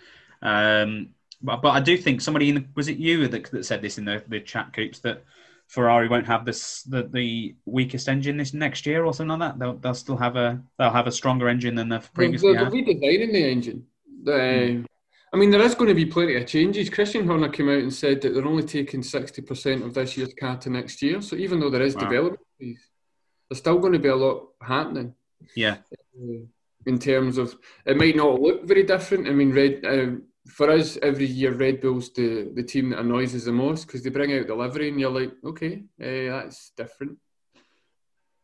Um, 0.42 1.10
but, 1.42 1.62
but 1.62 1.70
I 1.70 1.80
do 1.80 1.98
think 1.98 2.22
somebody 2.22 2.50
in 2.50 2.56
the, 2.56 2.66
was 2.76 2.90
it 2.90 2.98
you 2.98 3.28
that, 3.30 3.50
that 3.52 3.66
said 3.66 3.82
this 3.82 3.98
in 3.98 4.06
the, 4.06 4.22
the 4.28 4.42
chat 4.42 4.74
coops 4.74 5.00
that 5.00 5.24
Ferrari 5.68 6.08
won't 6.08 6.28
have 6.28 6.46
this 6.46 6.84
the, 6.84 7.04
the 7.04 7.56
weakest 7.66 8.08
engine 8.08 8.38
this 8.38 8.54
next 8.54 8.86
year 8.86 9.06
or 9.06 9.14
something 9.14 9.40
like 9.40 9.52
that. 9.52 9.60
They'll, 9.60 9.78
they'll 9.78 9.94
still 9.94 10.18
have 10.18 10.36
a 10.36 10.62
they'll 10.78 10.92
have 10.92 11.08
a 11.08 11.12
stronger 11.12 11.50
engine 11.50 11.76
than 11.76 11.90
they've 11.90 12.14
previously 12.14 12.54
they're, 12.54 12.70
they're 12.70 12.72
redesigning 12.72 13.32
the 13.32 13.52
engine. 13.52 13.86
The, 14.24 14.86
I 15.34 15.38
mean, 15.38 15.52
there 15.52 15.62
is 15.62 15.76
going 15.76 15.90
to 15.90 15.96
be 15.96 16.06
plenty 16.06 16.36
of 16.36 16.48
changes. 16.48 16.90
Christian 16.90 17.28
Horner 17.28 17.50
came 17.50 17.70
out 17.70 17.80
and 17.80 17.94
said 17.94 18.22
that 18.22 18.34
they're 18.34 18.48
only 18.48 18.64
taking 18.64 19.02
60% 19.02 19.86
of 19.86 19.94
this 19.94 20.16
year's 20.16 20.34
car 20.34 20.58
to 20.60 20.70
next 20.70 21.02
year. 21.02 21.22
So 21.22 21.36
even 21.36 21.60
though 21.60 21.70
there 21.70 21.82
is 21.82 21.96
Wow. 21.96 22.04
development, 22.04 22.40
there's 22.60 23.60
still 23.60 23.80
going 23.80 23.92
to 23.94 24.00
be 24.00 24.08
a 24.08 24.16
lot 24.16 24.48
happening 24.62 25.14
Yeah, 25.56 25.78
uh, 25.94 26.46
in 26.86 27.00
terms 27.00 27.38
of 27.38 27.56
it 27.86 27.98
might 27.98 28.16
not 28.16 28.40
look 28.40 28.64
very 28.64 28.84
different. 28.84 29.28
I 29.28 29.32
mean, 29.32 29.52
Red 29.52 29.86
um, 29.86 30.24
for 30.48 30.70
us 30.70 30.98
every 31.02 31.26
year, 31.26 31.54
Red 31.54 31.82
Bull's 31.82 32.12
the, 32.14 32.52
the 32.54 32.64
team 32.64 32.90
that 32.90 33.00
annoys 33.00 33.34
us 33.36 33.46
the 33.46 33.52
most 33.52 33.88
because 33.88 34.04
they 34.04 34.10
bring 34.10 34.34
out 34.38 34.48
the 34.48 34.56
livery 34.56 34.90
and 34.90 35.00
you're 35.00 35.10
like, 35.12 35.32
okay, 35.44 35.84
uh, 36.02 36.32
that's 36.44 36.72
different. 36.78 37.18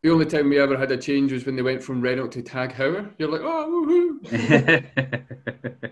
The 0.03 0.09
only 0.11 0.25
time 0.25 0.49
we 0.49 0.59
ever 0.59 0.75
had 0.77 0.91
a 0.91 0.97
change 0.97 1.31
was 1.31 1.45
when 1.45 1.55
they 1.55 1.61
went 1.61 1.83
from 1.83 2.01
Renault 2.01 2.29
to 2.29 2.41
Tag 2.41 2.73
Heuer. 2.73 3.11
You're 3.19 3.29
like, 3.31 3.41
oh, 3.43 4.17
woohoo! 4.21 5.21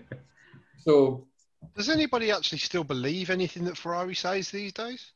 So 0.78 1.26
Does 1.76 1.90
anybody 1.90 2.32
actually 2.32 2.58
still 2.58 2.84
believe 2.84 3.28
anything 3.30 3.64
that 3.64 3.76
Ferrari 3.76 4.14
says 4.14 4.50
these 4.50 4.72
days? 4.72 5.12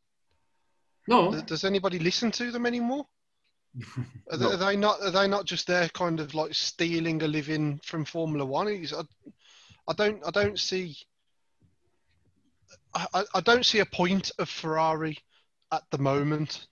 no, 1.09 1.31
Does- 1.33 1.43
Does 1.45 1.65
anybody 1.65 1.99
listen 1.99 2.31
to 2.33 2.51
them 2.51 2.67
anymore? 2.67 3.07
Are, 4.31 4.37
they, 4.37 4.45
No. 4.45 4.51
are 4.53 4.57
they 4.57 4.77
not? 4.77 5.01
Are 5.03 5.11
they 5.11 5.27
not 5.27 5.47
just 5.47 5.67
there, 5.67 5.89
kind 5.89 6.21
of 6.21 6.35
like 6.35 6.55
stealing 6.55 7.23
a 7.23 7.27
living 7.27 7.81
from 7.83 8.05
Formula 8.05 8.45
One? 8.45 8.69
It's- 8.69 8.93
I, 8.93 9.03
I 9.89 9.93
don't. 9.93 10.21
I 10.27 10.31
don't 10.31 10.59
see. 10.59 10.97
I, 12.95 13.07
I- 13.15 13.25
I 13.35 13.41
don't 13.41 13.67
see 13.67 13.81
a 13.81 13.87
point 13.87 14.31
of 14.39 14.49
Ferrari 14.49 15.19
at 15.73 15.83
the 15.91 15.99
moment. 15.99 16.67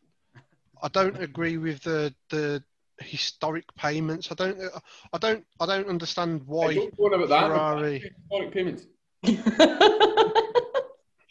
I 0.82 0.88
don't 0.88 1.20
agree 1.22 1.58
with 1.58 1.82
the 1.82 2.14
the 2.30 2.62
historic 3.00 3.64
payments. 3.76 4.30
I 4.30 4.34
don't. 4.34 4.58
I 5.12 5.18
don't. 5.18 5.44
I 5.60 5.66
don't 5.66 5.88
understand 5.88 6.40
I 6.42 6.44
why. 6.46 6.74
don't 6.74 6.94
about. 6.98 7.28
Ferrari. 7.28 7.98
Historic 8.30 8.52
payments. 8.54 8.86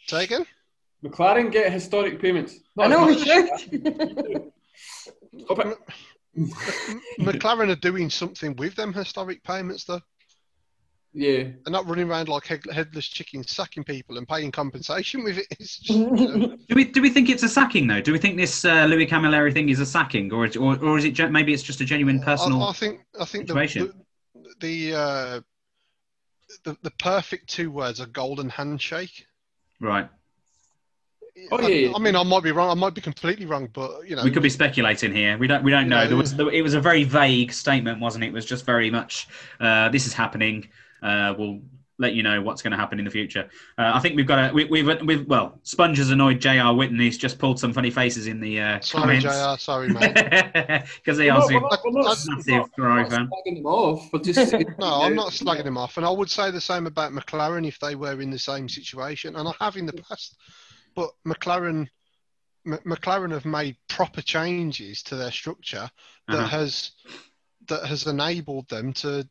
Say 0.08 0.24
again. 0.24 0.46
McLaren 1.04 1.50
get 1.50 1.72
historic 1.72 2.20
payments. 2.20 2.60
I 2.78 2.86
Not 2.86 2.90
know 2.90 3.06
we 3.06 3.18
should. 3.18 3.48
much. 3.50 3.68
Stop 5.44 5.58
it. 5.58 5.78
M- 6.36 6.50
McLaren 7.20 7.70
are 7.70 7.74
doing 7.76 8.08
something 8.08 8.54
with 8.56 8.74
them 8.76 8.92
historic 8.92 9.42
payments, 9.42 9.84
though. 9.84 10.00
Yeah. 11.14 11.42
They're 11.42 11.70
not 11.70 11.86
running 11.86 12.08
around 12.08 12.28
like 12.28 12.46
head, 12.46 12.62
headless 12.72 13.06
chickens, 13.06 13.50
sacking 13.50 13.84
people 13.84 14.16
and 14.16 14.26
paying 14.26 14.50
compensation 14.50 15.22
with 15.24 15.38
it. 15.38 15.46
Just, 15.60 15.90
you 15.90 16.10
know, 16.10 16.56
do 16.68 16.74
we 16.74 16.84
do 16.84 17.02
we 17.02 17.10
think 17.10 17.28
it's 17.28 17.42
a 17.42 17.48
sacking 17.48 17.86
though? 17.86 18.00
Do 18.00 18.12
we 18.12 18.18
think 18.18 18.36
this 18.36 18.64
uh, 18.64 18.86
Louis 18.86 19.06
Camilleri 19.06 19.52
thing 19.52 19.68
is 19.68 19.78
a 19.80 19.86
sacking, 19.86 20.32
or 20.32 20.46
or, 20.58 20.78
or 20.82 20.98
is 20.98 21.04
it 21.04 21.12
gen- 21.12 21.32
maybe 21.32 21.52
it's 21.52 21.62
just 21.62 21.80
a 21.80 21.84
genuine 21.84 22.20
personal? 22.20 22.62
I, 22.62 22.70
I 22.70 22.72
think 22.72 23.00
I 23.20 23.24
think 23.26 23.46
the 23.46 23.52
situation. 23.52 23.92
the 24.34 24.90
the, 24.90 24.94
uh, 24.98 25.40
the 26.64 26.76
the 26.82 26.90
perfect 26.92 27.48
two 27.48 27.70
words 27.70 28.00
are 28.00 28.06
golden 28.06 28.48
handshake. 28.48 29.26
Right. 29.80 30.08
Oh, 31.50 31.56
I, 31.56 31.68
yeah, 31.68 31.88
yeah. 31.88 31.92
I 31.94 31.98
mean, 31.98 32.14
I 32.14 32.22
might 32.22 32.42
be 32.42 32.52
wrong. 32.52 32.70
I 32.70 32.74
might 32.74 32.94
be 32.94 33.00
completely 33.00 33.46
wrong, 33.46 33.68
but 33.72 34.08
you 34.08 34.16
know, 34.16 34.22
We 34.22 34.30
could 34.30 34.42
be 34.42 34.50
speculating 34.50 35.14
here. 35.14 35.36
We 35.36 35.46
don't. 35.46 35.62
We 35.64 35.70
don't 35.70 35.88
know. 35.88 36.04
No. 36.04 36.08
There 36.08 36.16
was. 36.16 36.38
It 36.38 36.62
was 36.62 36.74
a 36.74 36.80
very 36.80 37.04
vague 37.04 37.52
statement, 37.52 38.00
wasn't 38.00 38.24
it? 38.24 38.28
It 38.28 38.32
was 38.32 38.46
just 38.46 38.64
very 38.64 38.90
much. 38.90 39.28
Uh, 39.60 39.88
this 39.90 40.06
is 40.06 40.12
happening. 40.14 40.68
Uh, 41.02 41.34
we'll 41.36 41.60
let 41.98 42.14
you 42.14 42.22
know 42.22 42.40
what's 42.42 42.62
going 42.62 42.70
to 42.72 42.76
happen 42.76 42.98
in 42.98 43.04
the 43.04 43.10
future. 43.10 43.48
Uh, 43.78 43.92
I 43.94 44.00
think 44.00 44.16
we've 44.16 44.26
got 44.26 44.50
a. 44.50 44.52
We, 44.52 44.64
we've. 44.64 45.02
We've. 45.04 45.26
Well, 45.26 45.58
Sponge 45.62 45.98
has 45.98 46.10
annoyed 46.10 46.40
Jr. 46.40 46.72
Whitten. 46.74 47.00
He's 47.00 47.18
just 47.18 47.38
pulled 47.38 47.60
some 47.60 47.72
funny 47.72 47.90
faces 47.90 48.26
in 48.26 48.40
the 48.40 48.60
uh, 48.60 48.80
sorry, 48.80 49.20
comments 49.20 49.24
Jr. 49.24 49.58
Sorry, 49.62 49.88
mate. 49.92 50.14
because 50.96 51.18
he 51.18 51.26
We're 51.26 51.32
also 51.34 51.60
not- 51.60 51.80
we're 51.84 52.02
not- 52.02 52.18
massive 52.26 52.70
Ferrari 52.74 53.08
fan. 53.10 53.28
not 53.30 53.44
them 53.44 53.66
off. 53.66 54.08
We're 54.12 54.20
just 54.20 54.52
No, 54.78 55.02
I'm 55.02 55.14
not 55.14 55.28
slagging 55.32 55.66
him 55.66 55.76
off, 55.78 55.96
and 55.96 56.06
I 56.06 56.10
would 56.10 56.30
say 56.30 56.50
the 56.50 56.60
same 56.60 56.86
about 56.86 57.12
McLaren 57.12 57.66
if 57.68 57.78
they 57.78 57.94
were 57.94 58.20
in 58.20 58.30
the 58.30 58.38
same 58.38 58.68
situation, 58.68 59.36
and 59.36 59.46
I 59.48 59.52
have 59.60 59.76
in 59.76 59.86
the 59.86 59.92
past. 59.92 60.36
But 60.96 61.10
McLaren, 61.26 61.88
M- 62.66 62.78
McLaren 62.86 63.30
have 63.32 63.44
made 63.44 63.76
proper 63.88 64.22
changes 64.22 65.02
to 65.04 65.16
their 65.16 65.30
structure 65.30 65.90
that 66.28 66.36
Uh-huh. 66.38 66.46
has 66.58 66.92
that 67.68 67.84
has 67.86 68.06
enabled 68.06 68.68
them 68.68 68.92
to 68.94 69.28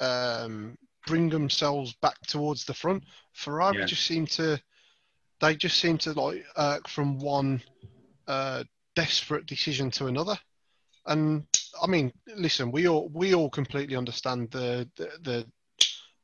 um, 0.00 0.76
bring 1.06 1.28
themselves 1.28 1.94
back 2.00 2.20
towards 2.26 2.64
the 2.64 2.74
front. 2.74 3.04
Ferrari 3.32 3.78
Yeah. 3.78 3.86
just 3.86 4.06
seem 4.06 4.26
to, 4.26 4.60
they 5.40 5.56
just 5.56 5.78
seem 5.78 5.98
to 5.98 6.12
like 6.12 6.44
irk 6.56 6.88
from 6.88 7.18
one 7.18 7.62
uh, 8.26 8.64
desperate 8.94 9.46
decision 9.46 9.90
to 9.92 10.06
another. 10.06 10.38
And 11.06 11.46
I 11.82 11.86
mean, 11.86 12.12
listen, 12.26 12.70
we 12.70 12.88
all 12.88 13.10
we 13.12 13.34
all 13.34 13.50
completely 13.50 13.96
understand 13.96 14.50
the 14.50 14.88
the, 14.96 15.10
the 15.20 15.46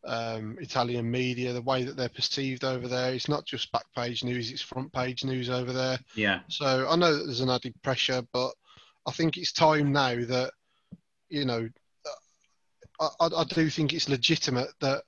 um, 0.05 0.57
Italian 0.61 1.11
media, 1.11 1.53
the 1.53 1.61
way 1.61 1.83
that 1.85 1.97
they're 1.97 2.09
perceived 2.09 2.65
over 2.65 2.89
there. 2.89 3.13
It's 3.13 3.29
not 3.29 3.45
just 3.45 3.71
back 3.73 3.85
page 3.95 4.25
news; 4.25 4.51
it's 4.51 4.63
front 4.63 4.93
page 4.93 5.25
news 5.25 5.51
over 5.51 5.73
there. 5.73 5.99
Yeah. 6.15 6.41
So 6.49 6.89
I 6.89 6.97
know 6.97 7.15
that 7.15 7.25
there's 7.25 7.43
an 7.43 7.51
added 7.51 7.75
pressure, 7.83 8.23
but 8.33 8.53
I 9.07 9.13
think 9.13 9.37
it's 9.37 9.53
time 9.53 9.93
now 9.93 10.15
that 10.15 10.53
you 11.29 11.45
know. 11.45 11.69
I, 13.01 13.29
I 13.37 13.45
do 13.45 13.71
think 13.71 13.93
it's 13.93 14.09
legitimate 14.09 14.69
that 14.81 15.03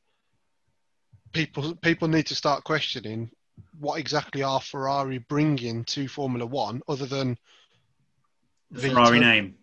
people 1.33 1.75
people 1.77 2.09
need 2.09 2.27
to 2.27 2.35
start 2.35 2.65
questioning 2.65 3.31
what 3.79 4.01
exactly 4.01 4.43
are 4.43 4.61
Ferrari 4.61 5.19
bringing 5.19 5.85
to 5.85 6.09
Formula 6.09 6.47
One, 6.47 6.83
other 6.89 7.07
than 7.07 7.37
The 8.71 8.89
Ferrari 8.91 9.21
name. 9.21 9.55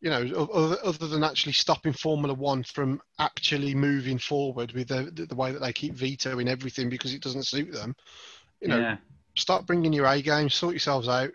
you 0.00 0.10
know, 0.10 0.46
other, 0.52 0.76
other 0.84 1.06
than 1.06 1.22
actually 1.22 1.52
stopping 1.52 1.92
Formula 1.92 2.34
One 2.34 2.64
from 2.64 3.00
actually 3.20 3.74
moving 3.74 4.18
forward 4.18 4.72
with 4.72 4.88
the, 4.88 5.10
the, 5.12 5.26
the 5.26 5.34
way 5.36 5.52
that 5.52 5.60
they 5.60 5.72
keep 5.72 5.94
vetoing 5.94 6.48
everything 6.48 6.88
because 6.88 7.14
it 7.14 7.22
doesn't 7.22 7.46
suit 7.46 7.72
them. 7.72 7.94
You 8.60 8.68
know, 8.68 8.78
yeah. 8.78 8.96
start 9.36 9.66
bringing 9.66 9.92
your 9.92 10.06
A 10.06 10.20
game, 10.20 10.50
sort 10.50 10.74
yourselves 10.74 11.08
out. 11.08 11.30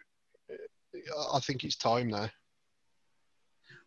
I 1.33 1.39
think 1.39 1.63
it's 1.63 1.77
time 1.77 2.09
now. 2.09 2.29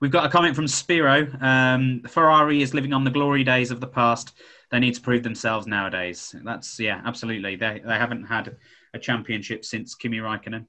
We've 0.00 0.10
got 0.10 0.24
a 0.24 0.30
comment 0.30 0.56
from 0.56 0.66
Spiro. 0.66 1.28
Um, 1.40 2.02
Ferrari 2.08 2.62
is 2.62 2.72
living 2.72 2.94
on 2.94 3.04
the 3.04 3.10
glory 3.10 3.44
days 3.44 3.70
of 3.70 3.80
the 3.80 3.86
past. 3.86 4.32
They 4.70 4.78
need 4.78 4.94
to 4.94 5.00
prove 5.00 5.22
themselves 5.22 5.66
nowadays. 5.66 6.34
That's 6.42 6.80
yeah, 6.80 7.02
absolutely. 7.04 7.56
They 7.56 7.82
they 7.84 7.94
haven't 7.94 8.24
had 8.24 8.56
a 8.94 8.98
championship 8.98 9.64
since 9.64 9.94
Kimi 9.94 10.18
Raikkonen 10.18 10.66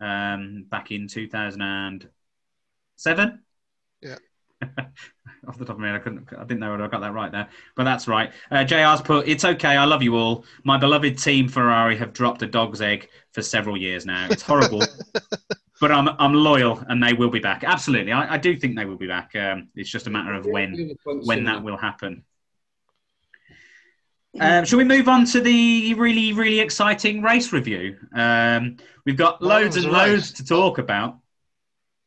um, 0.00 0.66
back 0.68 0.90
in 0.90 1.08
two 1.08 1.26
thousand 1.26 1.62
and 1.62 2.06
seven. 2.96 3.42
Yeah. 4.02 4.16
Off 5.48 5.58
the 5.58 5.64
top 5.64 5.76
of 5.76 5.78
my 5.78 5.88
head, 5.88 5.96
I 5.96 5.98
couldn't. 6.00 6.28
I 6.36 6.44
didn't 6.44 6.60
know 6.60 6.72
whether 6.72 6.84
I 6.84 6.88
got 6.88 7.00
that 7.00 7.14
right 7.14 7.32
there, 7.32 7.48
but 7.76 7.84
that's 7.84 8.08
right. 8.08 8.32
Uh, 8.50 8.64
JR's 8.64 9.00
put. 9.00 9.26
It's 9.26 9.44
okay. 9.44 9.76
I 9.76 9.84
love 9.84 10.02
you 10.02 10.16
all. 10.16 10.44
My 10.64 10.76
beloved 10.76 11.18
team 11.18 11.48
Ferrari 11.48 11.96
have 11.96 12.12
dropped 12.12 12.42
a 12.42 12.46
dog's 12.46 12.82
egg 12.82 13.08
for 13.32 13.42
several 13.42 13.76
years 13.76 14.04
now. 14.04 14.26
It's 14.30 14.42
horrible. 14.42 14.82
But 15.80 15.92
I'm 15.92 16.08
I'm 16.18 16.32
loyal, 16.32 16.82
and 16.88 17.02
they 17.02 17.12
will 17.12 17.30
be 17.30 17.38
back. 17.38 17.62
Absolutely, 17.64 18.12
I, 18.12 18.34
I 18.34 18.38
do 18.38 18.56
think 18.56 18.76
they 18.76 18.86
will 18.86 18.96
be 18.96 19.06
back. 19.06 19.36
Um, 19.36 19.68
it's 19.74 19.90
just 19.90 20.06
a 20.06 20.10
matter 20.10 20.32
of 20.32 20.46
when 20.46 20.96
when 21.04 21.44
that 21.44 21.62
will 21.62 21.76
happen. 21.76 22.24
Um, 24.38 24.64
shall 24.64 24.78
we 24.78 24.84
move 24.84 25.08
on 25.08 25.24
to 25.26 25.40
the 25.40 25.94
really 25.94 26.32
really 26.32 26.60
exciting 26.60 27.22
race 27.22 27.52
review? 27.52 27.96
Um, 28.14 28.76
we've 29.04 29.16
got 29.16 29.42
loads 29.42 29.76
and 29.76 29.86
a 29.86 29.88
race. 29.88 29.96
loads 29.96 30.32
to 30.32 30.44
talk 30.44 30.78
about. 30.78 31.18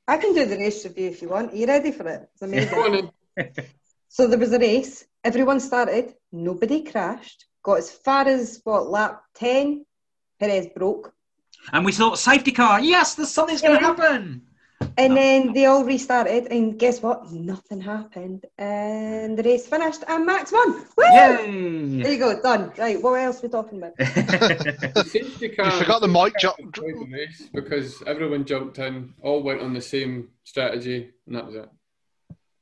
I 0.08 0.18
can 0.18 0.34
do 0.34 0.46
the 0.46 0.58
race 0.58 0.84
review 0.86 1.10
if 1.10 1.22
you 1.22 1.30
want. 1.30 1.54
Are 1.54 1.56
you 1.56 1.68
ready 1.68 1.92
for 1.92 2.08
it? 2.08 2.28
It's 2.34 2.42
amazing. 2.42 2.70
Go 2.76 2.86
on 2.86 3.12
then. 3.38 3.52
So 4.12 4.28
there 4.28 4.40
was 4.40 4.52
a 4.52 4.58
race. 4.58 5.06
Everyone 5.24 5.60
started. 5.60 6.16
Nobody 6.32 6.84
crashed. 6.84 7.46
Got 7.62 7.78
as 7.78 7.92
far 7.92 8.28
as 8.28 8.60
what 8.64 8.90
lap 8.90 9.22
ten. 9.36 9.86
Perez 10.40 10.68
broke, 10.76 11.14
And 11.74 11.86
we 11.86 11.92
thought 11.92 12.18
safety 12.20 12.52
car. 12.52 12.80
Yes, 12.80 13.16
there's 13.16 13.30
something's 13.32 13.62
going 13.62 13.80
to 13.80 13.86
happen. 13.86 14.42
and 14.98 15.16
then 15.16 15.52
they 15.54 15.66
all 15.66 15.84
restarted. 15.84 16.48
And 16.52 16.80
guess 16.80 17.02
what? 17.02 17.32
Nothing 17.32 17.82
happened. 17.82 18.46
And 18.58 19.38
the 19.38 19.44
race 19.44 19.68
finished. 19.68 20.04
And 20.08 20.26
Max 20.26 20.52
won. 20.52 20.74
Woo! 20.98 22.02
There 22.02 22.12
you 22.14 22.18
go. 22.18 22.42
Done. 22.42 22.72
Right. 22.78 23.02
What 23.02 23.14
else 23.20 23.40
are 23.40 23.48
we 23.48 23.50
talking 23.50 23.78
about? 23.84 23.94
Safety 25.08 25.50
car 25.50 25.66
You 25.66 25.80
forgot 25.80 26.02
the 26.02 26.08
mic 26.08 26.34
drop. 26.40 26.60
enjoyed 26.60 26.96
the 26.96 27.10
race 27.12 27.50
because 27.54 28.02
everyone 28.08 28.46
jumped 28.46 28.80
in, 28.80 29.14
all 29.22 29.44
went 29.44 29.62
on 29.62 29.74
the 29.74 29.82
same 29.82 30.30
strategy, 30.44 31.10
and 31.28 31.36
that 31.36 31.46
was 31.46 31.56
it. 31.56 31.70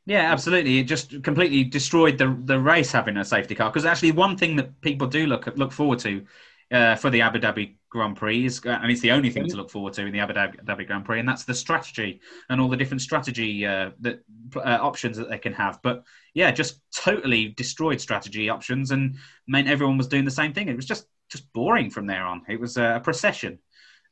Yeah, 0.06 0.32
absolutely. 0.32 0.80
It 0.80 0.84
just 0.86 1.22
completely 1.22 1.66
destroyed 1.66 2.18
the 2.18 2.36
the 2.46 2.60
race 2.60 2.92
having 2.94 3.18
a 3.18 3.26
safety 3.26 3.56
car 3.56 3.70
because 3.70 3.86
actually 3.86 4.12
one 4.14 4.38
thing 4.38 4.56
that 4.56 4.80
people 4.82 5.06
do 5.08 5.28
look 5.28 5.46
look 5.58 5.72
forward 5.74 6.00
to 6.00 6.26
uh, 6.72 6.96
for 6.96 7.10
the 7.10 7.22
Abu 7.22 7.40
Dhabi 7.40 7.76
Grand 7.90 8.18
Prix, 8.18 8.46
is, 8.46 8.62
and 8.66 8.92
it's 8.92 9.02
the 9.02 9.12
only 9.12 9.30
thing 9.30 9.48
to 9.48 9.56
look 9.56 9.70
forward 9.70 9.94
to 9.94 10.06
in 10.06 10.12
the 10.12 10.20
Abu 10.20 10.34
Dhabi 10.34 10.86
Grand 10.86 11.06
Prix, 11.06 11.20
and 11.20 11.28
that's 11.28 11.46
the 11.46 11.54
strategy 11.54 12.20
and 12.50 12.60
all 12.60 12.68
the 12.68 12.78
different 12.78 13.02
strategy 13.02 13.66
uh, 13.66 13.92
that 14.02 14.22
uh, 14.56 14.78
options 14.82 15.18
that 15.18 15.30
they 15.30 15.38
can 15.38 15.54
have. 15.54 15.80
But 15.82 16.04
yeah, 16.34 16.52
just 16.52 16.82
totally 16.96 17.50
destroyed 17.50 18.02
strategy 18.02 18.50
options 18.50 18.92
and 18.92 19.18
meant 19.48 19.68
everyone 19.68 19.98
was 19.98 20.08
doing 20.08 20.26
the 20.26 20.32
same 20.32 20.54
thing. 20.54 20.68
It 20.68 20.76
was 20.76 20.86
just 20.86 21.08
just 21.30 21.52
boring 21.54 21.90
from 21.90 22.08
there 22.08 22.24
on. 22.24 22.42
It 22.48 22.60
was 22.60 22.78
a 22.78 23.02
procession. 23.04 23.60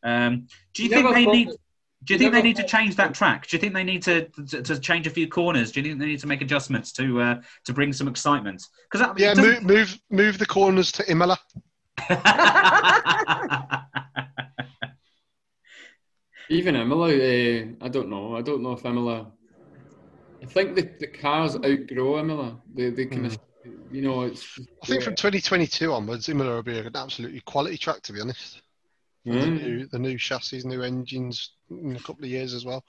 Um, 0.04 0.48
do 0.74 0.84
you, 0.84 0.90
you 0.90 0.96
think 0.96 1.14
they 1.14 1.26
need? 1.26 1.50
Do 2.04 2.14
you 2.14 2.20
think 2.20 2.34
they 2.34 2.42
need 2.42 2.58
to 2.58 2.64
change 2.64 2.96
that 2.98 3.16
track? 3.16 3.48
Do 3.48 3.58
you 3.58 3.62
think 3.62 3.74
they 3.74 3.84
need 3.84 4.04
to, 4.04 4.28
to, 4.50 4.62
to 4.62 4.80
change 4.80 5.08
a 5.08 5.10
few 5.10 5.28
corners? 5.28 5.72
Do 5.72 5.80
you 5.80 5.88
think 5.88 6.00
they 6.00 6.06
need 6.06 6.20
to 6.20 6.28
make 6.28 6.42
adjustments 6.42 6.92
to 6.94 7.20
uh, 7.20 7.42
to 7.66 7.74
bring 7.74 7.92
some 7.94 8.08
excitement? 8.08 8.64
Because 8.92 9.08
yeah, 9.18 9.34
move, 9.34 9.64
move 9.64 10.00
move 10.12 10.38
the 10.38 10.46
corners 10.46 10.92
to 10.94 11.10
Imola. 11.10 11.40
Even 16.50 16.76
Imola, 16.76 17.08
uh, 17.08 17.66
I 17.82 17.88
don't 17.90 18.10
know. 18.10 18.36
I 18.36 18.42
don't 18.42 18.62
know 18.62 18.74
if 18.74 18.86
Imola. 18.86 19.32
I 20.44 20.46
think 20.46 20.76
the, 20.76 20.90
the 21.00 21.08
cars 21.08 21.56
outgrow 21.56 22.20
Imola. 22.20 22.62
They 22.74 22.92
they 22.92 23.06
kind 23.06 23.26
mm. 23.26 23.34
of 23.34 23.40
you 23.92 24.02
know 24.04 24.22
it's. 24.24 24.60
I 24.84 24.86
think 24.86 25.04
from 25.04 25.16
2022 25.16 25.92
onwards, 25.92 26.30
Imola 26.30 26.56
will 26.56 26.64
be 26.64 26.78
an 26.78 26.96
absolutely 26.96 27.40
quality 27.42 27.78
track. 27.78 28.02
To 28.04 28.14
be 28.14 28.22
honest. 28.22 28.62
Mm. 29.26 29.42
The, 29.42 29.48
new, 29.48 29.88
the 29.88 30.00
new 30.00 30.18
chassis, 30.20 30.62
new 30.66 30.84
engines 30.84 31.54
in 31.72 31.96
a 31.96 32.00
couple 32.00 32.26
of 32.26 32.30
years 32.30 32.54
as 32.54 32.64
well. 32.64 32.86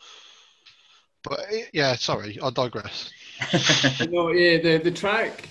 But 1.23 1.41
yeah, 1.73 1.97
sorry, 1.97 2.39
I 2.43 2.51
digress. 2.51 3.11
no, 4.11 4.31
yeah, 4.33 4.59
the 4.59 4.81
the 4.85 4.91
track 4.91 5.49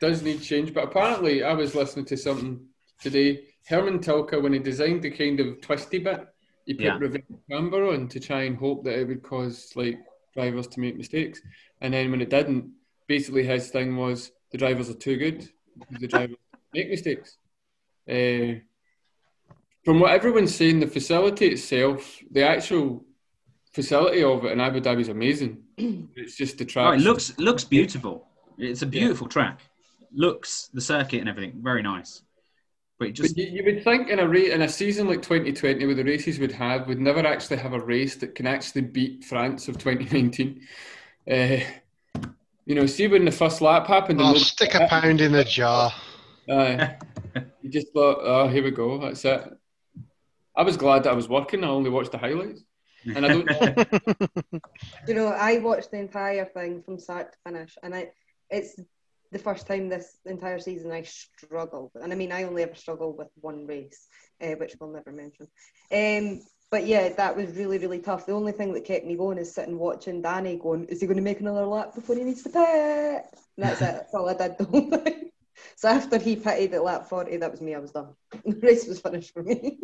does 0.00 0.22
need 0.22 0.42
change, 0.42 0.74
but 0.74 0.84
apparently 0.84 1.42
I 1.42 1.54
was 1.54 1.74
listening 1.74 2.04
to 2.06 2.16
something 2.16 2.66
today. 3.00 3.44
Hermann 3.66 3.98
Tilke, 3.98 4.40
when 4.40 4.52
he 4.52 4.58
designed 4.58 5.02
the 5.02 5.10
kind 5.10 5.40
of 5.40 5.60
twisty 5.60 5.98
bit, 5.98 6.26
he 6.66 6.74
put 6.74 6.84
yeah. 6.84 6.98
reverse 6.98 7.22
camber 7.50 7.88
on 7.88 8.08
to 8.08 8.20
try 8.20 8.42
and 8.42 8.56
hope 8.56 8.84
that 8.84 8.98
it 8.98 9.08
would 9.08 9.22
cause 9.22 9.72
like 9.74 9.98
drivers 10.34 10.66
to 10.68 10.80
make 10.80 10.96
mistakes. 10.96 11.40
And 11.80 11.94
then 11.94 12.10
when 12.10 12.20
it 12.20 12.30
didn't, 12.30 12.72
basically 13.06 13.44
his 13.44 13.70
thing 13.70 13.96
was 13.96 14.32
the 14.50 14.58
drivers 14.58 14.90
are 14.90 14.94
too 14.94 15.16
good. 15.16 15.48
The 15.90 16.08
drivers 16.08 16.36
make 16.72 16.90
mistakes. 16.90 17.38
Uh, 18.08 18.60
from 19.84 20.00
what 20.00 20.12
everyone's 20.12 20.54
saying, 20.54 20.80
the 20.80 20.86
facility 20.86 21.46
itself, 21.48 22.20
the 22.30 22.42
actual 22.42 23.04
facility 23.72 24.22
of 24.24 24.44
it 24.44 24.52
in 24.52 24.60
Abu 24.60 24.80
Dhabi 24.80 25.00
is 25.00 25.08
amazing. 25.08 25.62
It's 26.16 26.36
just 26.36 26.58
the 26.58 26.64
track. 26.64 26.88
Oh, 26.88 26.92
it 26.92 27.00
looks 27.00 27.38
looks 27.38 27.64
beautiful. 27.64 28.26
It's 28.58 28.82
a 28.82 28.86
beautiful 28.86 29.26
yeah. 29.26 29.36
track. 29.36 29.60
Looks 30.12 30.70
the 30.72 30.80
circuit 30.80 31.20
and 31.20 31.28
everything 31.28 31.60
very 31.62 31.82
nice. 31.82 32.22
But, 32.98 33.12
just... 33.12 33.36
but 33.36 33.44
you, 33.44 33.50
you, 33.58 33.64
would 33.64 33.84
think 33.84 34.08
in 34.08 34.18
a 34.18 34.26
race, 34.26 34.52
in 34.52 34.62
a 34.62 34.68
season 34.68 35.06
like 35.06 35.22
2020, 35.22 35.84
where 35.84 35.94
the 35.94 36.04
races 36.04 36.38
would 36.38 36.52
have, 36.52 36.88
would 36.88 37.00
never 37.00 37.26
actually 37.26 37.58
have 37.58 37.74
a 37.74 37.80
race 37.80 38.16
that 38.16 38.34
can 38.34 38.46
actually 38.46 38.82
beat 38.82 39.24
France 39.24 39.68
of 39.68 39.78
2019. 39.78 40.60
Uh, 41.30 41.58
you 42.64 42.74
know, 42.74 42.86
see 42.86 43.06
when 43.06 43.24
the 43.24 43.30
first 43.30 43.60
lap 43.60 43.86
happened. 43.86 44.20
Oh, 44.22 44.34
stick 44.34 44.74
a 44.74 44.86
pound 44.88 45.20
in 45.20 45.32
the 45.32 45.44
jar. 45.44 45.92
Uh, 46.48 46.88
you 47.62 47.70
just 47.70 47.92
thought, 47.92 48.18
oh, 48.22 48.48
here 48.48 48.64
we 48.64 48.70
go. 48.70 48.98
That's 48.98 49.24
it. 49.24 49.52
I 50.56 50.62
was 50.62 50.76
glad 50.76 51.04
that 51.04 51.10
I 51.10 51.14
was 51.14 51.28
working. 51.28 51.64
I 51.64 51.68
only 51.68 51.90
watched 51.90 52.12
the 52.12 52.18
highlights. 52.18 52.62
And 53.14 53.24
I 53.24 53.28
don't 53.28 53.46
know. 53.46 54.60
you 55.08 55.14
know, 55.14 55.28
I 55.28 55.58
watched 55.58 55.90
the 55.90 55.98
entire 55.98 56.44
thing 56.44 56.82
from 56.82 56.98
start 56.98 57.32
to 57.32 57.38
finish, 57.44 57.76
and 57.82 57.94
I, 57.94 58.10
it's 58.50 58.80
the 59.36 59.42
first 59.42 59.66
time 59.66 59.88
this 59.88 60.18
entire 60.24 60.58
season 60.58 60.92
I 60.92 61.02
struggled. 61.02 61.92
And 61.94 62.12
I 62.12 62.16
mean, 62.16 62.32
I 62.32 62.44
only 62.44 62.62
ever 62.62 62.74
struggle 62.74 63.16
with 63.16 63.28
one 63.40 63.66
race, 63.66 64.08
uh, 64.40 64.52
which 64.52 64.74
we'll 64.80 64.90
never 64.90 65.12
mention. 65.12 65.48
Um, 65.92 66.42
but 66.70 66.86
yeah, 66.86 67.10
that 67.10 67.36
was 67.36 67.50
really, 67.56 67.78
really 67.78 68.00
tough. 68.00 68.26
The 68.26 68.32
only 68.32 68.52
thing 68.52 68.72
that 68.74 68.84
kept 68.84 69.06
me 69.06 69.16
going 69.16 69.38
is 69.38 69.54
sitting 69.54 69.78
watching 69.78 70.22
Danny 70.22 70.56
going, 70.56 70.86
is 70.86 71.00
he 71.00 71.06
going 71.06 71.16
to 71.16 71.22
make 71.22 71.40
another 71.40 71.66
lap 71.66 71.94
before 71.94 72.16
he 72.16 72.24
needs 72.24 72.42
to 72.42 72.48
pit? 72.48 72.58
And 72.62 73.24
that's 73.56 73.80
it. 73.80 73.84
That's 73.84 74.14
all 74.14 74.28
I 74.28 74.34
did 74.34 74.58
the 74.58 74.64
whole 74.64 74.90
time. 75.04 75.30
So 75.76 75.88
after 75.88 76.18
he 76.18 76.36
pitted 76.36 76.74
at 76.74 76.82
lap 76.82 77.08
40, 77.08 77.36
that 77.38 77.50
was 77.50 77.60
me. 77.60 77.74
I 77.74 77.78
was 77.78 77.92
done. 77.92 78.14
The 78.44 78.58
race 78.62 78.86
was 78.86 79.00
finished 79.00 79.32
for 79.32 79.42
me. 79.42 79.78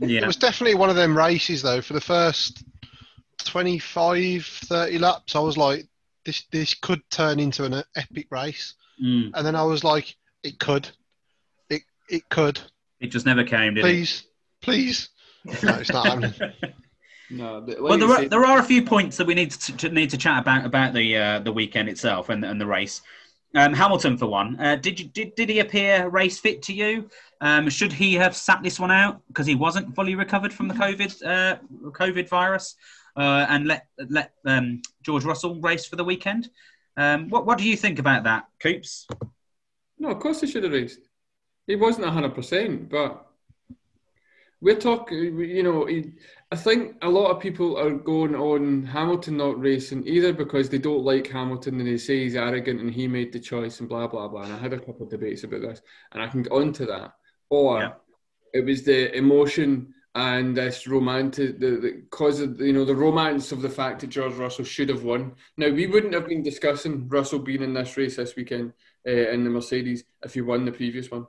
Yeah. 0.00 0.22
It 0.22 0.26
was 0.26 0.36
definitely 0.36 0.74
one 0.74 0.90
of 0.90 0.96
them 0.96 1.16
races 1.16 1.62
though. 1.62 1.82
For 1.82 1.92
the 1.92 2.00
first 2.00 2.64
25, 3.44 4.44
30 4.44 4.98
laps, 4.98 5.36
I 5.36 5.40
was 5.40 5.56
like, 5.56 5.86
this 6.24 6.44
this 6.52 6.74
could 6.74 7.02
turn 7.10 7.40
into 7.40 7.64
an 7.64 7.82
epic 7.96 8.28
race. 8.30 8.74
Mm. 9.02 9.30
And 9.34 9.46
then 9.46 9.56
I 9.56 9.62
was 9.62 9.84
like, 9.84 10.16
it 10.42 10.58
could, 10.58 10.88
it 11.68 11.82
it 12.08 12.28
could. 12.28 12.60
It 13.00 13.08
just 13.08 13.26
never 13.26 13.44
came. 13.44 13.74
please, 13.74 14.20
it? 14.20 14.64
please. 14.64 15.08
Please. 15.44 15.62
No, 15.64 15.74
it's 15.74 15.92
not 15.92 16.06
happening. 16.06 16.52
No, 17.32 17.64
well, 17.80 17.96
there 17.96 18.10
are, 18.10 18.28
there 18.28 18.44
are 18.44 18.58
a 18.58 18.62
few 18.62 18.82
points 18.82 19.16
that 19.16 19.26
we 19.26 19.32
need 19.32 19.52
to, 19.52 19.76
to 19.78 19.88
need 19.88 20.10
to 20.10 20.18
chat 20.18 20.42
about 20.42 20.66
about 20.66 20.92
the 20.92 21.16
uh, 21.16 21.38
the 21.38 21.50
weekend 21.50 21.88
itself 21.88 22.28
and, 22.28 22.44
and 22.44 22.60
the 22.60 22.66
race. 22.66 23.00
Um, 23.54 23.72
Hamilton, 23.72 24.18
for 24.18 24.26
one, 24.26 24.60
uh, 24.60 24.76
did 24.76 25.00
you 25.00 25.08
did, 25.08 25.34
did 25.34 25.48
he 25.48 25.60
appear 25.60 26.08
race 26.08 26.38
fit 26.38 26.60
to 26.62 26.74
you? 26.74 27.08
Um, 27.40 27.70
should 27.70 27.92
he 27.92 28.14
have 28.14 28.36
sat 28.36 28.62
this 28.62 28.78
one 28.78 28.90
out 28.90 29.22
because 29.28 29.46
he 29.46 29.54
wasn't 29.54 29.94
fully 29.94 30.14
recovered 30.14 30.52
from 30.52 30.68
the 30.68 30.74
COVID 30.74 31.24
uh, 31.24 31.56
COVID 31.90 32.28
virus, 32.28 32.76
uh, 33.16 33.46
and 33.48 33.66
let 33.66 33.86
let 34.10 34.32
um, 34.44 34.82
George 35.02 35.24
Russell 35.24 35.58
race 35.60 35.86
for 35.86 35.96
the 35.96 36.04
weekend? 36.04 36.50
Um, 36.96 37.28
what 37.28 37.46
what 37.46 37.58
do 37.58 37.64
you 37.64 37.76
think 37.76 37.98
about 37.98 38.24
that, 38.24 38.46
Coops? 38.60 39.06
No, 39.98 40.10
of 40.10 40.20
course 40.20 40.40
he 40.40 40.46
should 40.46 40.64
have 40.64 40.72
raced. 40.72 41.00
He 41.66 41.76
wasn't 41.76 42.06
hundred 42.06 42.34
percent, 42.34 42.90
but 42.90 43.26
we're 44.60 44.78
talking. 44.78 45.38
You 45.38 45.62
know, 45.62 45.86
he, 45.86 46.12
I 46.50 46.56
think 46.56 46.96
a 47.02 47.08
lot 47.08 47.30
of 47.30 47.40
people 47.40 47.78
are 47.78 47.90
going 47.90 48.34
on 48.34 48.84
Hamilton 48.84 49.38
not 49.38 49.60
racing 49.60 50.06
either 50.06 50.32
because 50.32 50.68
they 50.68 50.78
don't 50.78 51.04
like 51.04 51.28
Hamilton 51.28 51.78
and 51.78 51.88
they 51.88 51.96
say 51.96 52.24
he's 52.24 52.36
arrogant 52.36 52.80
and 52.80 52.90
he 52.90 53.08
made 53.08 53.32
the 53.32 53.40
choice 53.40 53.80
and 53.80 53.88
blah 53.88 54.06
blah 54.06 54.28
blah. 54.28 54.42
And 54.42 54.52
I 54.52 54.58
had 54.58 54.72
a 54.72 54.78
couple 54.78 55.04
of 55.04 55.10
debates 55.10 55.44
about 55.44 55.62
this, 55.62 55.80
and 56.12 56.22
I 56.22 56.28
can 56.28 56.42
get 56.42 56.52
on 56.52 56.72
to 56.74 56.86
that 56.86 57.14
or 57.52 57.80
yeah. 57.80 57.92
it 58.54 58.64
was 58.64 58.82
the 58.82 59.14
emotion 59.14 59.92
and 60.14 60.56
this 60.56 60.86
romantic, 60.86 61.58
the, 61.58 61.70
the 61.76 62.02
cause 62.10 62.40
of 62.40 62.60
you 62.60 62.72
know 62.72 62.84
the 62.84 62.94
romance 62.94 63.50
of 63.50 63.62
the 63.62 63.70
fact 63.70 64.00
that 64.00 64.10
George 64.10 64.34
Russell 64.34 64.64
should 64.64 64.88
have 64.90 65.04
won. 65.04 65.32
Now 65.56 65.70
we 65.70 65.86
wouldn't 65.86 66.12
have 66.14 66.28
been 66.28 66.42
discussing 66.42 67.08
Russell 67.08 67.38
being 67.38 67.62
in 67.62 67.72
this 67.72 67.96
race 67.96 68.16
this 68.16 68.36
weekend 68.36 68.74
uh, 69.06 69.10
in 69.10 69.44
the 69.44 69.50
Mercedes 69.50 70.04
if 70.22 70.34
he 70.34 70.42
won 70.42 70.64
the 70.64 70.72
previous 70.72 71.10
one. 71.10 71.26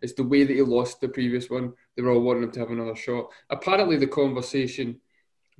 It's 0.00 0.14
the 0.14 0.24
way 0.24 0.44
that 0.44 0.54
he 0.54 0.62
lost 0.62 1.00
the 1.00 1.08
previous 1.08 1.50
one. 1.50 1.72
They 1.96 2.02
were 2.02 2.12
all 2.12 2.22
wanting 2.22 2.44
him 2.44 2.52
to 2.52 2.60
have 2.60 2.70
another 2.70 2.96
shot. 2.96 3.26
Apparently, 3.50 3.96
the 3.96 4.06
conversation 4.06 5.00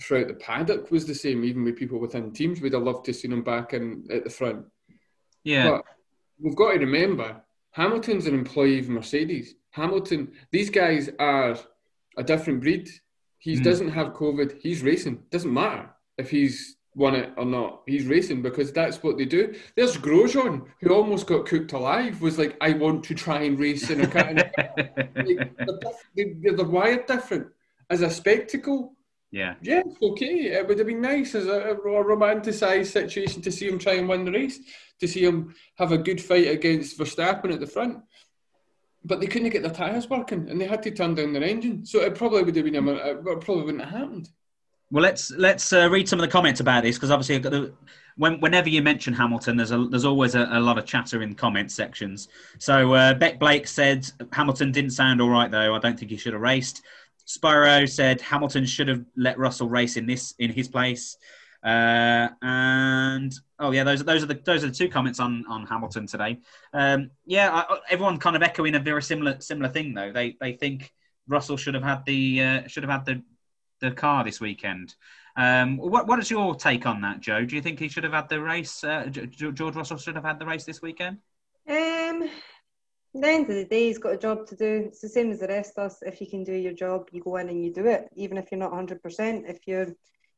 throughout 0.00 0.29
the 0.29 0.35
paddock 0.35 0.90
was 0.90 1.07
the 1.07 1.14
same, 1.14 1.44
even 1.44 1.64
with 1.64 1.77
people 1.77 1.98
within 1.98 2.33
teams. 2.33 2.61
We'd 2.61 2.72
have 2.72 2.83
loved 2.83 3.05
to 3.07 3.14
see 3.14 3.29
him 3.29 3.42
back 3.42 3.74
in 3.74 4.07
at 4.11 4.24
the 4.24 4.31
front. 4.31 4.64
Yeah, 5.42 5.70
but 5.70 5.85
we've 6.40 6.57
got 6.57 6.72
to 6.72 6.79
remember 6.79 7.42
Hamilton's 7.72 8.27
an 8.27 8.35
employee 8.35 8.79
of 8.79 8.88
Mercedes. 8.88 9.55
Hamilton, 9.70 10.33
these 10.50 10.70
guys 10.70 11.11
are 11.18 11.59
a 12.16 12.24
different 12.24 12.61
breed. 12.61 12.88
He 13.38 13.57
mm. 13.57 13.64
doesn't 13.64 13.90
have 13.90 14.14
COVID. 14.14 14.61
He's 14.61 14.83
racing. 14.83 15.22
Doesn't 15.31 15.53
matter 15.53 15.90
if 16.18 16.31
he's 16.31 16.77
won 16.94 17.14
it 17.14 17.33
or 17.37 17.44
not. 17.44 17.83
He's 17.87 18.07
racing 18.07 18.42
because 18.42 18.72
that's 18.72 19.03
what 19.03 19.18
they 19.18 19.24
do. 19.24 19.55
There's 19.77 19.96
Grosjean, 19.96 20.66
who 20.81 20.94
almost 20.94 21.27
got 21.27 21.46
cooked 21.46 21.72
alive, 21.72 22.20
was 22.20 22.38
like, 22.38 22.57
I 22.61 22.72
want 22.72 23.05
to 23.05 23.14
try 23.14 23.42
and 23.42 23.59
race 23.59 23.90
in 23.90 24.00
a 24.00 24.07
car. 24.07 24.33
like, 25.16 25.51
they're, 26.14 26.55
they're 26.55 26.64
wired 26.64 27.07
different. 27.07 27.49
As 27.91 28.01
a 28.01 28.11
spectacle, 28.11 28.97
yeah, 29.30 29.55
yeah, 29.61 29.82
okay. 30.01 30.53
It 30.53 30.68
would 30.68 30.78
have 30.78 30.86
been 30.86 31.01
nice 31.01 31.34
as 31.34 31.47
a, 31.47 31.70
a 31.70 31.74
romanticised 31.74 32.93
situation 32.93 33.43
to 33.43 33.51
see 33.51 33.66
him 33.66 33.78
try 33.80 33.95
and 33.95 34.09
win 34.09 34.24
the 34.24 34.30
race, 34.30 34.61
to 35.01 35.09
see 35.09 35.24
him 35.24 35.55
have 35.76 35.91
a 35.91 35.99
good 35.99 36.22
fight 36.22 36.47
against 36.47 36.97
Verstappen 36.99 37.53
at 37.53 37.61
the 37.61 37.66
front 37.66 37.99
but 39.05 39.20
they 39.20 39.26
couldn't 39.26 39.50
get 39.50 39.62
their 39.62 39.72
tyres 39.72 40.09
working 40.09 40.48
and 40.48 40.61
they 40.61 40.66
had 40.66 40.82
to 40.82 40.90
turn 40.90 41.14
down 41.14 41.32
their 41.32 41.42
engine. 41.42 41.84
So 41.84 42.00
it 42.00 42.14
probably 42.14 42.42
would 42.42 42.57
have 42.57 42.64
been, 42.64 42.74
a, 42.74 43.14
probably 43.16 43.64
wouldn't 43.64 43.84
have 43.84 43.92
happened. 43.92 44.30
Well, 44.90 45.02
let's 45.02 45.30
let's 45.32 45.72
uh, 45.72 45.90
read 45.90 46.09
some 46.09 46.20
of 46.20 46.24
the 46.24 46.30
comments 46.30 46.61
about 46.61 46.84
this 46.84 46.96
because 46.96 47.11
obviously, 47.11 47.38
the, 47.38 47.72
when, 48.16 48.38
whenever 48.40 48.68
you 48.68 48.80
mention 48.80 49.12
Hamilton, 49.12 49.57
there's 49.57 49.72
a, 49.72 49.86
there's 49.90 50.05
always 50.05 50.34
a, 50.34 50.48
a 50.52 50.61
lot 50.61 50.78
of 50.78 50.84
chatter 50.84 51.22
in 51.22 51.34
comment 51.34 51.72
sections. 51.72 52.28
So 52.59 52.94
uh, 52.94 53.14
Beck 53.14 53.38
Blake 53.38 53.66
said 53.66 54.09
Hamilton 54.32 54.70
didn't 54.72 54.90
sound 54.90 55.20
all 55.20 55.30
right 55.30 55.50
though. 55.50 55.74
I 55.74 55.78
don't 55.78 55.98
think 55.98 56.11
he 56.11 56.16
should 56.16 56.32
have 56.32 56.42
raced. 56.42 56.82
Spyro 57.26 57.88
said 57.88 58.20
Hamilton 58.20 58.66
should 58.66 58.88
have 58.88 59.05
let 59.16 59.38
Russell 59.38 59.68
race 59.68 59.96
in 59.96 60.07
this 60.07 60.34
in 60.38 60.50
his 60.50 60.68
place. 60.68 61.16
Uh, 61.65 62.29
and 62.43 63.33
oh 63.59 63.71
yeah, 63.71 63.85
those 63.85 64.01
are 64.01 64.05
those 64.05 64.23
are 64.23 64.27
the 64.27 64.41
those 64.45 64.62
are 64.65 64.69
the 64.69 64.75
two 64.75 64.89
comments 64.89 65.19
on 65.19 65.45
on 65.49 65.67
Hamilton 65.67 66.07
today. 66.07 66.39
Um, 66.73 67.11
yeah, 67.25 67.51
I, 67.53 67.79
everyone 67.89 68.19
kind 68.19 68.37
of 68.37 68.43
echoing 68.43 68.75
a 68.75 68.81
very 68.81 69.03
similar 69.03 69.41
similar 69.41 69.71
thing 69.71 69.95
though. 69.95 70.12
They 70.12 70.37
they 70.41 70.53
think 70.53 70.93
Russell 71.27 71.57
should 71.57 71.75
have 71.75 71.83
had 71.83 72.05
the 72.05 72.43
uh, 72.43 72.69
should 72.69 72.83
have 72.83 72.93
had 72.93 73.07
the 73.07 73.23
the 73.81 73.93
car 73.93 74.25
this 74.25 74.41
weekend. 74.41 74.95
Um, 75.37 75.79
what 75.79 76.07
what 76.07 76.19
is 76.19 76.31
your 76.31 76.55
take 76.55 76.87
on 76.87 77.01
that, 77.01 77.21
Joe? 77.21 77.45
Do 77.45 77.57
you 77.57 77.62
think 77.62 77.79
he 77.79 77.89
should 77.89 78.05
have 78.05 78.12
had 78.12 78.29
the 78.29 78.41
race? 78.41 78.85
Uh, 78.85 79.07
George 79.07 79.75
Russell 79.75 79.97
should 79.97 80.15
have 80.15 80.25
had 80.25 80.39
the 80.39 80.47
race 80.47 80.65
this 80.65 80.83
weekend. 80.83 81.19
Um, 81.69 82.29
At 83.15 83.21
the 83.21 83.29
end 83.29 83.51
of 83.51 83.57
the 83.57 83.65
day, 83.65 83.87
he's 83.87 83.99
got 83.99 84.15
a 84.15 84.19
job 84.19 84.47
to 84.49 84.57
do. 84.57 84.85
It's 84.87 85.01
the 85.01 85.09
same 85.09 85.31
as 85.31 85.41
the 85.41 85.49
rest 85.49 85.79
of 85.79 85.87
us. 85.87 86.03
If 86.03 86.21
you 86.21 86.27
can 86.27 86.45
do 86.45 86.53
your 86.53 86.73
job, 86.73 87.09
you 87.12 87.23
go 87.23 87.37
in 87.37 87.49
and 87.49 87.65
you 87.65 87.73
do 87.73 87.87
it, 87.87 88.09
even 88.17 88.39
if 88.39 88.51
you're 88.51 88.59
not 88.59 88.73
100%. 88.73 89.49
If 89.49 89.67
you're, 89.67 89.95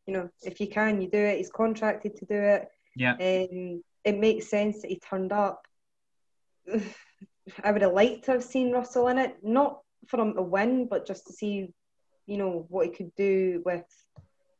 you 0.07 0.14
know, 0.14 0.28
if 0.42 0.61
you 0.61 0.68
can, 0.68 1.00
you 1.00 1.09
do 1.11 1.18
it. 1.18 1.38
He's 1.38 1.50
contracted 1.50 2.16
to 2.16 2.24
do 2.26 2.34
it. 2.34 2.68
Yeah. 2.94 3.12
Um, 3.12 3.82
it 4.04 4.18
makes 4.18 4.48
sense 4.48 4.82
that 4.82 4.90
he 4.90 4.98
turned 4.98 5.32
up. 5.32 5.66
I 7.64 7.70
would 7.70 7.82
have 7.82 7.92
liked 7.92 8.24
to 8.24 8.32
have 8.32 8.44
seen 8.44 8.72
Russell 8.72 9.09
in 9.09 9.18
it, 9.18 9.36
not 9.42 9.80
for 10.09 10.20
him 10.20 10.34
to 10.34 10.42
win, 10.42 10.86
but 10.88 11.07
just 11.07 11.26
to 11.26 11.32
see, 11.32 11.72
you 12.26 12.38
know, 12.38 12.66
what 12.68 12.86
he 12.86 12.92
could 12.92 13.14
do 13.14 13.62
with 13.64 13.84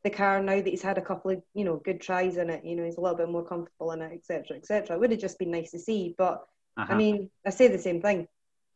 the 0.03 0.09
car 0.09 0.41
now 0.41 0.55
that 0.55 0.67
he's 0.67 0.81
had 0.81 0.97
a 0.97 1.01
couple 1.01 1.31
of, 1.31 1.41
you 1.53 1.65
know, 1.65 1.81
good 1.83 1.99
tries 1.99 2.37
in 2.37 2.49
it. 2.49 2.63
You 2.63 2.75
know, 2.75 2.85
he's 2.85 2.97
a 2.97 3.01
little 3.01 3.17
bit 3.17 3.29
more 3.29 3.45
comfortable 3.45 3.91
in 3.91 4.01
it, 4.01 4.13
etc., 4.13 4.57
etc. 4.57 4.95
It 4.95 4.99
would 4.99 5.11
have 5.11 5.19
just 5.19 5.39
been 5.39 5.51
nice 5.51 5.71
to 5.71 5.79
see, 5.79 6.15
but 6.17 6.45
Uh-huh. 6.77 6.93
I 6.93 6.97
mean, 6.97 7.29
I 7.45 7.49
say 7.49 7.67
the 7.67 7.79
same 7.79 8.01
thing. 8.01 8.27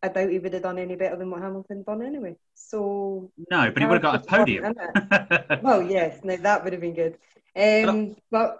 I 0.03 0.07
doubt 0.07 0.29
he 0.31 0.39
would 0.39 0.53
have 0.53 0.63
done 0.63 0.79
any 0.79 0.95
better 0.95 1.15
than 1.15 1.29
what 1.29 1.41
Hamilton 1.41 1.83
done 1.83 2.01
anyway. 2.01 2.35
So 2.55 3.31
no, 3.51 3.71
but 3.71 3.81
he 3.81 3.87
would 3.87 4.01
have 4.03 4.23
got 4.23 4.23
a 4.23 4.27
podium. 4.27 4.73
well, 5.63 5.81
yes, 5.81 6.19
no, 6.23 6.35
that 6.37 6.63
would 6.63 6.73
have 6.73 6.81
been 6.81 6.95
good. 6.95 7.17
Um, 7.55 8.15
but 8.31 8.57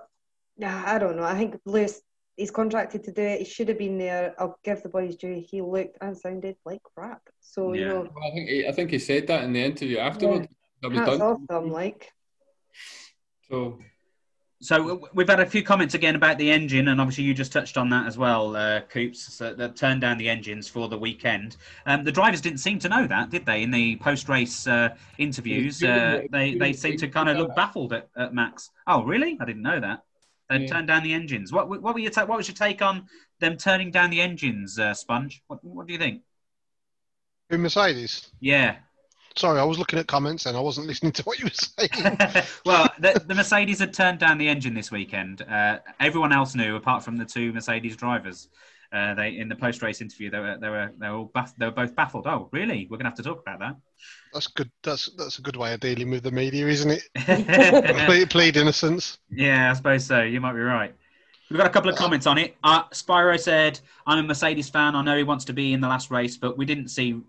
yeah, 0.58 0.84
I 0.86 1.00
don't 1.00 1.16
know. 1.16 1.24
I 1.24 1.36
think 1.38 1.60
Lewis, 1.66 2.02
he's 2.38 2.52
contracted 2.52 3.04
to 3.06 3.12
do 3.12 3.22
it. 3.24 3.40
He 3.40 3.46
should 3.46 3.70
have 3.70 3.80
been 3.80 3.98
there. 3.98 4.36
I'll 4.38 4.60
give 4.64 4.84
the 4.84 4.90
boys 4.90 5.16
due. 5.16 5.44
He 5.48 5.62
looked 5.62 5.98
and 6.02 6.18
sounded 6.18 6.58
like 6.66 6.82
crap. 6.96 7.22
So 7.40 7.74
you 7.74 7.82
Yeah. 7.82 7.88
know, 7.88 8.10
Well, 8.14 8.28
I 8.28 8.32
think 8.32 8.50
he, 8.50 8.68
I 8.68 8.72
think 8.72 8.92
he 8.92 9.00
said 9.00 9.28
that 9.28 9.44
in 9.44 9.54
the 9.54 9.64
interview 9.64 9.98
afterwards. 9.98 10.48
That 10.82 10.90
was 10.92 11.00
hats 11.00 11.10
done. 11.10 11.22
off 11.22 11.40
to 11.50 11.58
him. 11.58 11.72
Like, 11.72 12.12
So 13.50 13.80
So 14.64 15.10
we've 15.16 15.28
had 15.28 15.40
a 15.40 15.46
few 15.46 15.64
comments 15.64 15.96
again 15.96 16.16
about 16.16 16.38
the 16.38 16.52
engine, 16.52 16.90
and 16.90 17.02
obviously 17.02 17.24
you 17.24 17.34
just 17.34 17.52
touched 17.52 17.78
on 17.78 17.90
that 17.90 18.06
as 18.06 18.16
well, 18.16 18.56
uh, 18.56 18.82
Coops. 18.82 19.34
So 19.34 19.56
that 19.56 19.76
turned 19.76 20.02
down 20.02 20.20
the 20.20 20.30
engines 20.30 20.68
for 20.68 20.88
the 20.88 20.98
weekend. 20.98 21.58
Um, 21.88 22.04
the 22.04 22.12
drivers 22.12 22.42
didn't 22.42 22.60
seem 22.60 22.78
to 22.80 22.90
know 22.90 23.08
that, 23.08 23.32
did 23.32 23.44
they? 23.44 23.64
In 23.64 23.72
the 23.72 23.96
post-race 23.96 24.68
uh, 24.68 24.90
interviews, 25.18 25.84
uh, 25.84 26.22
they 26.32 26.54
they 26.54 26.74
seemed 26.74 27.00
to 27.00 27.08
kind 27.08 27.28
of 27.28 27.38
look 27.38 27.56
baffled 27.56 27.92
at, 27.92 28.10
at 28.16 28.36
Max. 28.36 28.70
Oh, 28.86 29.04
really? 29.04 29.36
I 29.42 29.46
didn't 29.46 29.64
know 29.64 29.80
that. 29.80 30.04
They 30.48 30.60
Yeah. 30.60 30.68
turned 30.68 30.88
down 30.88 31.02
the 31.02 31.14
engines. 31.14 31.52
What 31.52 31.68
what 31.68 31.96
were 31.96 32.00
your 32.00 32.12
ta- 32.12 32.26
what 32.26 32.38
was 32.38 32.48
your 32.48 32.56
take 32.56 32.84
on 32.84 33.08
them 33.40 33.58
turning 33.58 33.90
down 33.90 34.12
the 34.12 34.22
engines, 34.22 34.78
uh, 34.78 34.94
Sponge? 34.94 35.42
What 35.48 35.64
what 35.64 35.88
do 35.88 35.94
you 35.94 36.00
think? 36.00 36.22
Who 37.50 37.58
Mercedes? 37.58 38.30
Yeah. 38.40 38.76
Sorry, 39.38 39.60
I 39.60 39.64
was 39.64 39.80
looking 39.80 39.98
at 40.00 40.08
comments 40.08 40.46
and 40.46 40.58
I 40.58 40.60
wasn't 40.60 40.88
listening 40.92 41.12
to 41.14 41.24
what 41.24 41.40
you 41.40 41.46
were 41.46 41.52
saying. 41.52 42.18
well, 42.66 42.90
the, 43.00 43.24
the 43.26 43.36
Mercedes 43.36 43.80
had 43.80 43.94
turned 43.94 44.20
down 44.20 44.38
the 44.38 44.48
engine 44.50 44.74
this 44.74 44.92
weekend. 44.92 45.42
Uh, 45.44 45.80
everyone 46.00 46.32
else 46.34 46.56
knew, 46.56 46.76
apart 46.76 47.04
from 47.04 47.18
the 47.18 47.26
two 47.26 47.54
Mercedes 47.54 47.96
drivers. 47.96 48.50
Uh, 48.94 49.14
they 49.14 49.38
in 49.38 49.48
the 49.48 49.56
post-race 49.56 50.02
interview, 50.02 50.30
they 50.30 50.40
were 50.40 50.58
they 50.60 50.68
were 50.68 50.92
they 51.00 51.08
were 51.08 51.16
all 51.16 51.32
baff- 51.34 51.56
they 51.58 51.66
were 51.66 51.72
both 51.72 51.96
baffled. 51.96 52.28
Oh, 52.28 52.50
really? 52.52 52.88
We're 52.90 52.98
gonna 52.98 53.08
have 53.08 53.18
to 53.20 53.24
talk 53.24 53.40
about 53.40 53.60
that. 53.60 53.78
That's 54.34 54.48
good. 54.48 54.70
That's 54.84 55.10
that's 55.18 55.40
a 55.40 55.42
good 55.42 55.56
way 55.56 55.74
of 55.74 55.80
dealing 55.80 56.10
with 56.12 56.24
the 56.24 56.32
media, 56.32 56.68
isn't 56.68 56.92
it? 56.92 57.04
Plead, 58.06 58.30
plead 58.30 58.58
innocence. 58.58 59.18
yeah, 59.30 59.72
I 59.72 59.74
suppose 59.76 60.06
so. 60.06 60.24
You 60.24 60.42
might 60.42 60.54
be 60.56 60.60
right. 60.60 60.94
We've 61.50 61.58
got 61.58 61.68
a 61.68 61.70
couple 61.70 61.90
of 61.90 61.96
comments 61.96 62.28
on 62.28 62.38
it. 62.38 62.58
Uh, 62.66 62.84
Spyro 62.90 63.40
said, 63.40 63.80
"I'm 64.06 64.20
a 64.20 64.24
Mercedes 64.24 64.70
fan. 64.70 64.94
I 64.96 65.02
know 65.04 65.16
he 65.16 65.24
wants 65.24 65.46
to 65.46 65.54
be 65.54 65.72
in 65.72 65.80
the 65.80 65.88
last 65.88 66.12
race, 66.12 66.36
but 66.36 66.58
we 66.58 66.66
didn't 66.66 66.90
see 66.90 67.22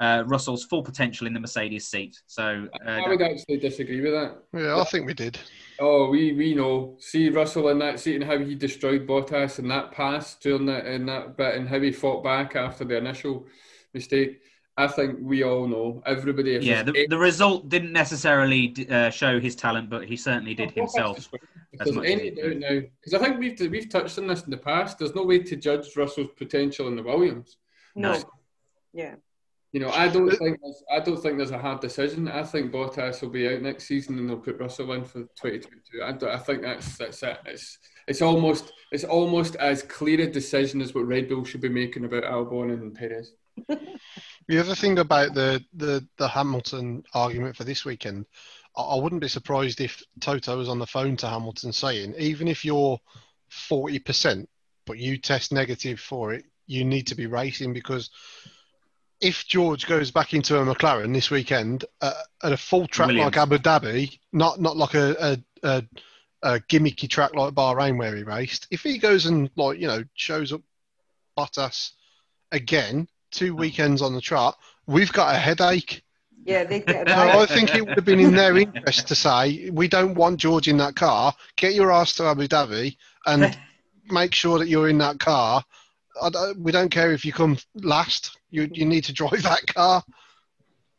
uh, 0.00 0.24
Russell's 0.26 0.64
full 0.64 0.82
potential 0.82 1.26
in 1.26 1.34
the 1.34 1.40
Mercedes 1.40 1.86
seat. 1.86 2.20
So 2.26 2.66
uh, 2.86 2.90
I 2.90 3.08
would 3.08 3.22
actually 3.22 3.58
disagree 3.58 4.00
with 4.00 4.12
that. 4.12 4.38
Yeah, 4.52 4.76
I 4.78 4.84
think 4.84 5.06
we 5.06 5.14
did. 5.14 5.38
Oh, 5.78 6.08
we, 6.08 6.32
we 6.32 6.54
know. 6.54 6.96
See 6.98 7.28
Russell 7.28 7.68
in 7.68 7.78
that 7.80 8.00
seat 8.00 8.16
and 8.16 8.24
how 8.24 8.38
he 8.38 8.54
destroyed 8.54 9.06
Bottas 9.06 9.58
in 9.58 9.68
that 9.68 9.92
pass 9.92 10.36
during 10.36 10.66
that 10.66 10.86
in 10.86 11.06
that 11.06 11.36
bit 11.36 11.54
and 11.54 11.68
how 11.68 11.78
he 11.80 11.92
fought 11.92 12.24
back 12.24 12.56
after 12.56 12.84
the 12.84 12.96
initial 12.96 13.46
mistake. 13.92 14.40
I 14.76 14.86
think 14.86 15.18
we 15.20 15.42
all 15.42 15.66
know. 15.66 16.02
Everybody. 16.06 16.52
yeah, 16.62 16.82
the, 16.82 17.06
the 17.08 17.18
result 17.18 17.68
didn't 17.68 17.92
necessarily 17.92 18.74
uh, 18.88 19.10
show 19.10 19.38
his 19.38 19.54
talent, 19.54 19.90
but 19.90 20.04
he 20.06 20.16
certainly 20.16 20.54
did 20.54 20.70
himself. 20.70 21.28
If 21.72 21.80
as 21.80 21.84
there's 21.84 21.96
much 21.96 22.06
any 22.06 22.30
doubt 22.30 22.56
now, 22.56 22.80
because 23.00 23.12
I 23.14 23.18
think 23.18 23.38
we've 23.38 23.60
we've 23.70 23.90
touched 23.90 24.18
on 24.18 24.26
this 24.26 24.42
in 24.44 24.50
the 24.50 24.56
past. 24.56 24.98
There's 24.98 25.14
no 25.14 25.24
way 25.24 25.40
to 25.40 25.56
judge 25.56 25.94
Russell's 25.96 26.30
potential 26.36 26.88
in 26.88 26.96
the 26.96 27.02
Williams. 27.02 27.58
no, 27.94 28.12
No. 28.12 28.22
yeah, 28.94 29.16
You 29.72 29.80
know, 29.80 29.90
I 29.90 30.08
don't 30.08 30.30
think 30.30 30.58
there's, 30.60 30.82
I 30.90 30.98
don't 30.98 31.22
think 31.22 31.36
there's 31.36 31.52
a 31.52 31.58
hard 31.58 31.80
decision. 31.80 32.26
I 32.26 32.42
think 32.42 32.72
Bottas 32.72 33.22
will 33.22 33.28
be 33.28 33.48
out 33.48 33.62
next 33.62 33.84
season 33.86 34.18
and 34.18 34.28
they'll 34.28 34.36
put 34.36 34.58
Russell 34.58 34.92
in 34.92 35.04
for 35.04 35.20
2022. 35.40 36.02
I, 36.02 36.34
I 36.34 36.38
think 36.38 36.62
that's 36.62 36.98
that's 36.98 37.22
it. 37.22 37.38
It's 37.46 37.78
it's 38.08 38.22
almost 38.22 38.72
it's 38.90 39.04
almost 39.04 39.54
as 39.56 39.82
clear 39.82 40.20
a 40.22 40.26
decision 40.26 40.80
as 40.80 40.92
what 40.92 41.06
Red 41.06 41.28
Bull 41.28 41.44
should 41.44 41.60
be 41.60 41.68
making 41.68 42.04
about 42.04 42.24
Albon 42.24 42.72
and 42.72 42.94
Perez. 42.94 43.32
The 44.50 44.58
other 44.58 44.74
thing 44.74 44.98
about 44.98 45.32
the, 45.34 45.64
the, 45.74 46.04
the 46.16 46.26
Hamilton 46.26 47.04
argument 47.14 47.54
for 47.54 47.62
this 47.62 47.84
weekend, 47.84 48.26
I, 48.76 48.82
I 48.82 49.00
wouldn't 49.00 49.20
be 49.20 49.28
surprised 49.28 49.80
if 49.80 50.02
Toto 50.18 50.58
was 50.58 50.68
on 50.68 50.80
the 50.80 50.88
phone 50.88 51.16
to 51.18 51.28
Hamilton 51.28 51.72
saying, 51.72 52.16
even 52.18 52.48
if 52.48 52.64
you're 52.64 52.98
40%, 53.52 54.48
but 54.86 54.98
you 54.98 55.18
test 55.18 55.52
negative 55.52 56.00
for 56.00 56.34
it, 56.34 56.46
you 56.66 56.84
need 56.84 57.06
to 57.06 57.14
be 57.14 57.26
racing 57.26 57.72
because 57.72 58.10
if 59.20 59.46
George 59.46 59.86
goes 59.86 60.10
back 60.10 60.34
into 60.34 60.58
a 60.58 60.64
McLaren 60.64 61.12
this 61.12 61.30
weekend 61.30 61.84
uh, 62.00 62.12
at 62.42 62.52
a 62.52 62.56
full 62.56 62.86
track 62.86 63.08
Williams. 63.08 63.36
like 63.36 63.36
Abu 63.36 63.58
Dhabi, 63.58 64.18
not 64.32 64.60
not 64.60 64.76
like 64.76 64.94
a, 64.94 65.16
a, 65.62 65.68
a, 65.68 65.84
a 66.42 66.60
gimmicky 66.60 67.08
track 67.08 67.34
like 67.34 67.54
Bahrain 67.54 67.98
where 67.98 68.16
he 68.16 68.22
raced, 68.22 68.66
if 68.70 68.82
he 68.82 68.98
goes 68.98 69.26
and 69.26 69.50
like 69.56 69.78
you 69.78 69.86
know 69.86 70.02
shows 70.14 70.52
up 70.52 70.62
Bottas 71.36 71.92
again, 72.52 73.08
two 73.30 73.54
weekends 73.54 74.02
on 74.02 74.14
the 74.14 74.20
trot, 74.20 74.58
we've 74.86 75.12
got 75.12 75.34
a 75.34 75.38
headache. 75.38 76.02
yeah, 76.44 76.64
they 76.64 76.80
get 76.80 77.08
So. 77.08 77.14
I 77.14 77.46
think 77.46 77.74
it 77.74 77.86
would 77.86 77.96
have 77.96 78.04
been 78.04 78.20
in 78.20 78.34
their 78.34 78.56
interest 78.56 79.08
to 79.08 79.14
say, 79.14 79.70
we 79.70 79.88
don't 79.88 80.14
want 80.14 80.40
George 80.40 80.68
in 80.68 80.78
that 80.78 80.96
car. 80.96 81.34
Get 81.56 81.74
your 81.74 81.92
ass 81.92 82.14
to 82.16 82.24
Abu 82.24 82.48
Dhabi 82.48 82.96
and 83.26 83.56
make 84.10 84.34
sure 84.34 84.58
that 84.58 84.68
you're 84.68 84.88
in 84.88 84.98
that 84.98 85.20
car. 85.20 85.64
Don't, 86.32 86.58
we 86.60 86.72
don't 86.72 86.90
care 86.90 87.12
if 87.12 87.24
you 87.24 87.32
come 87.32 87.56
last. 87.74 88.38
You 88.50 88.68
you 88.72 88.84
need 88.84 89.04
to 89.04 89.12
drive 89.12 89.42
that 89.42 89.66
car. 89.66 90.02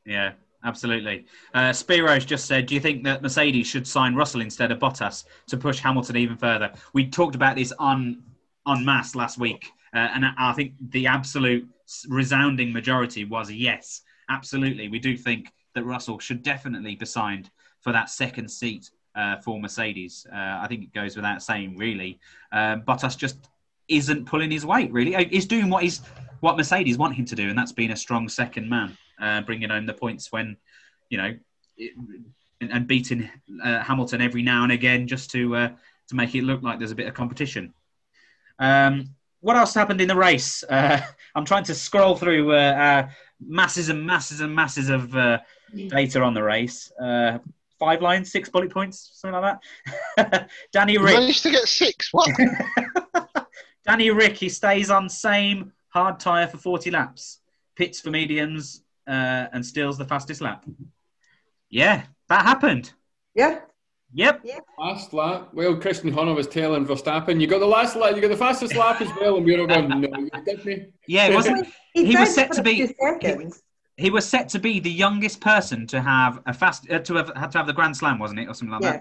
Yeah, 0.05 0.33
absolutely. 0.63 1.25
Uh, 1.53 1.71
Spiro's 1.73 2.25
just 2.25 2.45
said, 2.45 2.65
do 2.65 2.75
you 2.75 2.81
think 2.81 3.03
that 3.03 3.21
Mercedes 3.21 3.67
should 3.67 3.85
sign 3.87 4.15
Russell 4.15 4.41
instead 4.41 4.71
of 4.71 4.79
Bottas 4.79 5.25
to 5.47 5.57
push 5.57 5.79
Hamilton 5.79 6.15
even 6.17 6.37
further? 6.37 6.71
We 6.93 7.07
talked 7.07 7.35
about 7.35 7.55
this 7.55 7.71
on 7.77 8.23
on 8.65 8.85
mass 8.85 9.15
last 9.15 9.37
week, 9.39 9.65
uh, 9.93 10.09
and 10.13 10.25
I- 10.25 10.33
I 10.37 10.53
think 10.53 10.73
the 10.91 11.07
absolute 11.07 11.67
resounding 12.07 12.71
majority 12.71 13.25
was 13.25 13.51
yes, 13.51 14.01
absolutely. 14.29 14.87
We 14.87 14.99
do 14.99 15.17
think 15.17 15.51
that 15.73 15.83
Russell 15.83 16.19
should 16.19 16.43
definitely 16.43 16.95
be 16.95 17.05
signed 17.05 17.49
for 17.79 17.91
that 17.91 18.09
second 18.09 18.49
seat 18.49 18.91
uh, 19.15 19.37
for 19.37 19.59
Mercedes. 19.59 20.27
Uh, 20.31 20.59
I 20.61 20.67
think 20.67 20.83
it 20.83 20.93
goes 20.93 21.15
without 21.15 21.41
saying, 21.41 21.75
really. 21.77 22.19
Um, 22.51 22.83
Bottas 22.83 23.17
just 23.17 23.49
isn't 23.87 24.25
pulling 24.25 24.51
his 24.51 24.65
weight, 24.65 24.91
really. 24.91 25.15
Uh, 25.15 25.25
He's 25.29 25.45
doing 25.45 25.69
what 25.69 25.83
he's 25.83 26.01
what 26.39 26.57
Mercedes 26.57 26.97
want 26.97 27.15
him 27.15 27.25
to 27.25 27.35
do, 27.35 27.49
and 27.49 27.57
that's 27.57 27.71
being 27.71 27.91
a 27.91 27.95
strong 27.95 28.27
second 28.27 28.67
man, 28.69 28.97
uh, 29.21 29.41
bringing 29.41 29.69
home 29.69 29.85
the 29.85 29.93
points 29.93 30.31
when, 30.31 30.57
you 31.09 31.17
know, 31.17 31.35
it, 31.77 31.91
and, 32.61 32.71
and 32.71 32.87
beating 32.87 33.29
uh, 33.63 33.81
Hamilton 33.83 34.21
every 34.21 34.41
now 34.41 34.63
and 34.63 34.71
again 34.71 35.07
just 35.07 35.29
to 35.31 35.55
uh, 35.55 35.69
to 36.07 36.15
make 36.15 36.33
it 36.35 36.43
look 36.43 36.63
like 36.63 36.79
there's 36.79 36.91
a 36.91 36.95
bit 36.95 37.07
of 37.07 37.13
competition. 37.13 37.73
Um, 38.59 39.09
what 39.39 39.55
else 39.55 39.73
happened 39.73 40.01
in 40.01 40.07
the 40.07 40.15
race? 40.15 40.63
Uh, 40.63 41.01
I'm 41.35 41.45
trying 41.45 41.63
to 41.65 41.75
scroll 41.75 42.15
through 42.15 42.53
uh, 42.53 42.55
uh, 42.57 43.09
masses 43.39 43.89
and 43.89 44.05
masses 44.05 44.41
and 44.41 44.53
masses 44.55 44.89
of 44.89 45.15
uh, 45.15 45.39
data 45.89 46.21
on 46.21 46.33
the 46.33 46.43
race. 46.43 46.91
Uh, 47.01 47.39
five 47.79 48.01
lines, 48.01 48.31
six 48.31 48.49
bullet 48.49 48.69
points, 48.71 49.11
something 49.15 49.41
like 49.41 49.57
that. 50.17 50.49
Danny 50.71 50.93
You 50.93 51.03
Rick. 51.03 51.15
managed 51.15 51.41
to 51.43 51.51
get 51.51 51.67
six. 51.67 52.09
What? 52.11 52.29
Danny 53.85 54.09
Ric, 54.11 54.37
he 54.37 54.49
stays 54.49 54.89
on 54.89 55.09
same 55.09 55.71
hard 55.89 56.19
tyre 56.19 56.47
for 56.47 56.57
40 56.57 56.91
laps, 56.91 57.39
pits 57.75 57.99
for 57.99 58.11
mediums, 58.11 58.83
uh, 59.07 59.47
and 59.53 59.65
steals 59.65 59.97
the 59.97 60.05
fastest 60.05 60.41
lap. 60.41 60.65
Yeah, 61.69 62.03
that 62.29 62.43
happened. 62.43 62.93
yeah, 63.33 63.59
Yep. 64.13 64.41
Last 64.77 65.13
lap. 65.13 65.49
Well, 65.53 65.77
Christian 65.77 66.11
Horner 66.11 66.33
was 66.33 66.45
telling 66.47 66.85
Verstappen, 66.85 67.39
"You 67.39 67.47
got 67.47 67.59
the 67.59 67.65
last 67.65 67.95
lap. 67.95 68.13
You 68.13 68.21
got 68.21 68.27
the 68.27 68.35
fastest 68.35 68.75
lap 68.75 68.99
as 68.99 69.07
well." 69.17 69.37
And 69.37 69.45
we 69.45 69.53
were 69.55 69.61
all 69.61 69.67
going, 69.67 69.87
"No, 69.87 70.09
you 70.17 70.29
didn't." 70.43 70.93
Yeah, 71.07 71.27
it 71.27 71.33
wasn't. 71.33 71.65
he, 71.93 72.05
He 72.07 72.15
was 72.17 72.35
set 72.35 72.51
to 72.53 72.61
be- 72.61 72.87
few. 72.87 73.51
He 73.95 74.09
was 74.09 74.27
set 74.27 74.49
to 74.49 74.59
be 74.59 74.81
the 74.81 74.91
youngest 74.91 75.39
person 75.39 75.87
to 75.87 76.01
have 76.01 76.41
a 76.45 76.53
fast 76.53 76.89
uh, 76.91 76.99
to 76.99 77.13
have 77.15 77.31
had 77.37 77.51
to 77.51 77.57
have 77.59 77.67
the 77.67 77.73
Grand 77.73 77.95
Slam, 77.95 78.19
wasn't 78.19 78.41
it, 78.41 78.47
or 78.49 78.53
something 78.53 78.73
like 78.79 78.81
Yeah, 78.83 78.99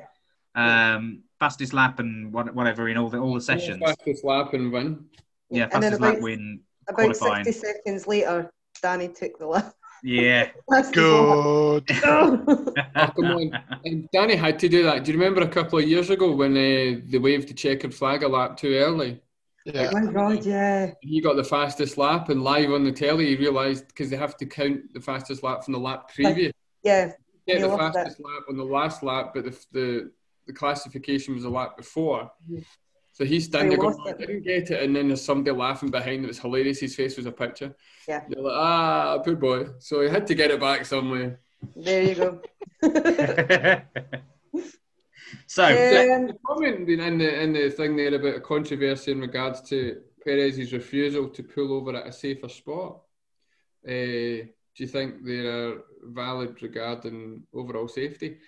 that? 0.55 0.95
Um, 0.95 1.22
fastest 1.41 1.72
lap 1.72 1.99
and 1.99 2.32
whatever 2.32 2.88
in 2.88 2.97
all 2.97 3.09
the 3.09 3.18
all 3.18 3.34
the 3.34 3.41
sessions. 3.41 3.82
Fastest 3.84 4.24
lap 4.24 4.55
and 4.55 4.70
win. 4.70 5.07
Yeah, 5.51 5.64
and 5.72 5.82
then 5.82 5.93
fastest 5.93 6.01
lap 6.01 6.12
about, 6.12 6.22
win. 6.22 6.61
about 6.86 6.95
qualifying. 6.97 7.45
sixty 7.45 7.66
seconds 7.66 8.07
later, 8.07 8.51
Danny 8.82 9.09
took 9.09 9.38
the 9.38 9.47
lap. 9.47 9.74
Yeah. 10.03 10.51
Good. 10.93 10.95
Oh, 10.95 11.80
come 11.86 13.26
on. 13.26 13.64
And 13.84 14.09
Danny 14.12 14.36
had 14.36 14.59
to 14.61 14.68
do 14.68 14.82
that. 14.84 15.05
Do 15.05 15.12
you 15.12 15.18
remember 15.18 15.41
a 15.43 15.49
couple 15.49 15.78
of 15.78 15.88
years 15.88 16.11
ago 16.11 16.34
when 16.34 16.53
uh, 16.53 17.01
they 17.07 17.18
waved 17.18 17.49
the 17.49 17.55
checkered 17.55 17.95
flag 17.95 18.22
a 18.22 18.28
lap 18.28 18.57
too 18.57 18.74
early? 18.74 19.20
Yeah. 19.64 19.91
Oh 19.93 20.01
my 20.01 20.12
god, 20.12 20.45
yeah. 20.45 20.93
He 21.03 21.20
got 21.20 21.36
the 21.36 21.45
fastest 21.45 21.99
lap, 21.99 22.28
and 22.30 22.43
live 22.43 22.72
on 22.72 22.84
the 22.84 22.93
telly, 22.93 23.26
he 23.26 23.36
realised 23.36 23.88
because 23.88 24.09
they 24.11 24.16
have 24.16 24.36
to 24.38 24.47
count 24.47 24.93
the 24.95 25.01
fastest 25.01 25.43
lap 25.43 25.64
from 25.64 25.72
the 25.72 25.80
lap 25.80 26.11
previous. 26.14 26.53
Yeah. 26.82 27.12
Get 27.47 27.61
the 27.61 27.68
loved 27.68 27.95
fastest 27.95 28.20
lap 28.20 28.43
on 28.49 28.57
the 28.57 28.64
last 28.64 29.03
lap, 29.03 29.32
but 29.34 29.45
the, 29.45 29.59
the 29.72 30.11
the 30.47 30.53
classification 30.53 31.34
was 31.34 31.45
a 31.45 31.51
lap 31.51 31.76
before. 31.76 32.30
So 33.12 33.24
he's 33.24 33.47
standing 33.47 33.72
He 33.72 33.76
there 33.76 33.82
going, 33.84 33.97
lost 33.99 34.09
I 34.09 34.12
didn't 34.18 34.45
get 34.45 34.70
it, 34.70 34.82
and 34.82 34.95
then 34.95 35.09
there's 35.09 35.24
somebody 35.24 35.55
laughing 35.57 35.91
behind. 35.91 36.24
It 36.24 36.28
was 36.28 36.38
hilarious. 36.38 36.80
His 36.80 36.95
face 36.95 37.16
was 37.16 37.26
a 37.26 37.32
picture. 37.32 37.74
Yeah. 38.09 38.22
You're 38.28 38.43
like, 38.43 38.55
ah, 38.57 39.18
poor 39.18 39.36
boy. 39.36 39.66
So 39.78 40.01
he 40.01 40.09
had 40.09 40.26
to 40.28 40.34
get 40.34 40.51
it 40.51 40.61
back 40.61 40.86
somewhere. 40.86 41.41
There 41.76 42.03
you 42.03 42.14
go. 42.14 42.41
so 45.47 45.64
Um, 45.64 46.26
The 46.28 46.38
comment 46.47 46.88
in 46.88 47.18
the 47.18 47.43
in 47.43 47.53
the 47.53 47.70
thing 47.70 47.97
there 47.97 48.14
about 48.14 48.36
a 48.36 48.41
controversy 48.41 49.12
in 49.12 49.20
regards 49.20 49.61
to 49.70 50.01
Perez's 50.24 50.72
refusal 50.72 51.28
to 51.28 51.43
pull 51.43 51.72
over 51.72 51.97
at 51.97 52.07
a 52.07 52.12
safer 52.12 52.49
spot. 52.49 53.03
Uh, 53.86 54.47
do 54.74 54.84
you 54.84 54.86
think 54.86 55.24
they 55.24 55.47
are 55.47 55.82
valid 56.05 56.62
regarding 56.62 57.43
overall 57.53 57.88
safety? 57.88 58.38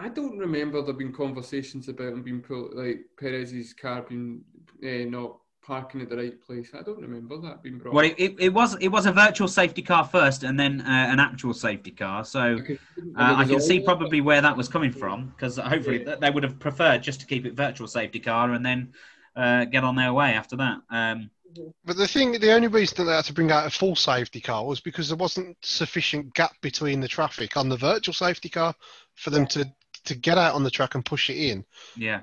I 0.00 0.08
don't 0.08 0.38
remember 0.38 0.82
there 0.82 0.94
being 0.94 1.12
conversations 1.12 1.88
about 1.88 2.12
him 2.12 2.22
being 2.22 2.40
pulled, 2.40 2.74
like 2.74 3.00
Perez's 3.18 3.72
car 3.74 4.02
being 4.08 4.42
uh, 4.84 5.08
not 5.08 5.38
parking 5.62 6.00
at 6.00 6.08
the 6.08 6.16
right 6.16 6.40
place. 6.40 6.70
I 6.72 6.82
don't 6.82 7.00
remember 7.00 7.38
that 7.42 7.62
being 7.62 7.78
brought. 7.78 7.94
well, 7.94 8.06
up. 8.06 8.12
it, 8.12 8.32
it, 8.32 8.40
it 8.40 8.54
was 8.54 8.76
it 8.80 8.88
was 8.88 9.06
a 9.06 9.12
virtual 9.12 9.48
safety 9.48 9.82
car 9.82 10.04
first, 10.04 10.44
and 10.44 10.58
then 10.58 10.80
uh, 10.80 10.84
an 11.12 11.20
actual 11.20 11.52
safety 11.54 11.90
car. 11.90 12.24
So. 12.24 12.56
Because- 12.56 12.78
Uh, 13.16 13.34
I 13.38 13.44
can 13.44 13.60
see 13.60 13.80
probably 13.80 14.20
where 14.20 14.40
that 14.40 14.56
was 14.56 14.68
coming 14.68 14.92
from 14.92 15.28
because 15.28 15.56
hopefully 15.56 16.04
th- 16.04 16.18
they 16.20 16.30
would 16.30 16.42
have 16.42 16.58
preferred 16.58 17.02
just 17.02 17.20
to 17.20 17.26
keep 17.26 17.46
it 17.46 17.54
virtual 17.54 17.88
safety 17.88 18.20
car 18.20 18.52
and 18.52 18.64
then 18.64 18.92
uh, 19.36 19.64
get 19.64 19.82
on 19.84 19.94
their 19.96 20.12
way 20.12 20.32
after 20.34 20.56
that. 20.56 20.78
Um, 20.90 21.30
But 21.84 21.96
the 21.96 22.06
thing, 22.06 22.32
the 22.32 22.52
only 22.52 22.68
reason 22.68 22.96
that 22.98 23.04
they 23.04 23.16
had 23.16 23.24
to 23.24 23.32
bring 23.32 23.50
out 23.50 23.66
a 23.66 23.70
full 23.70 23.96
safety 23.96 24.40
car 24.40 24.64
was 24.64 24.80
because 24.80 25.08
there 25.08 25.16
wasn't 25.16 25.56
sufficient 25.62 26.34
gap 26.34 26.54
between 26.60 27.00
the 27.00 27.08
traffic 27.08 27.56
on 27.56 27.68
the 27.68 27.76
virtual 27.76 28.14
safety 28.14 28.48
car 28.48 28.74
for 29.14 29.30
them 29.30 29.46
to 29.48 29.60
to 30.04 30.14
get 30.14 30.38
out 30.38 30.54
on 30.54 30.62
the 30.62 30.70
track 30.70 30.94
and 30.94 31.04
push 31.04 31.30
it 31.30 31.36
in. 31.36 31.64
yeah, 31.96 32.20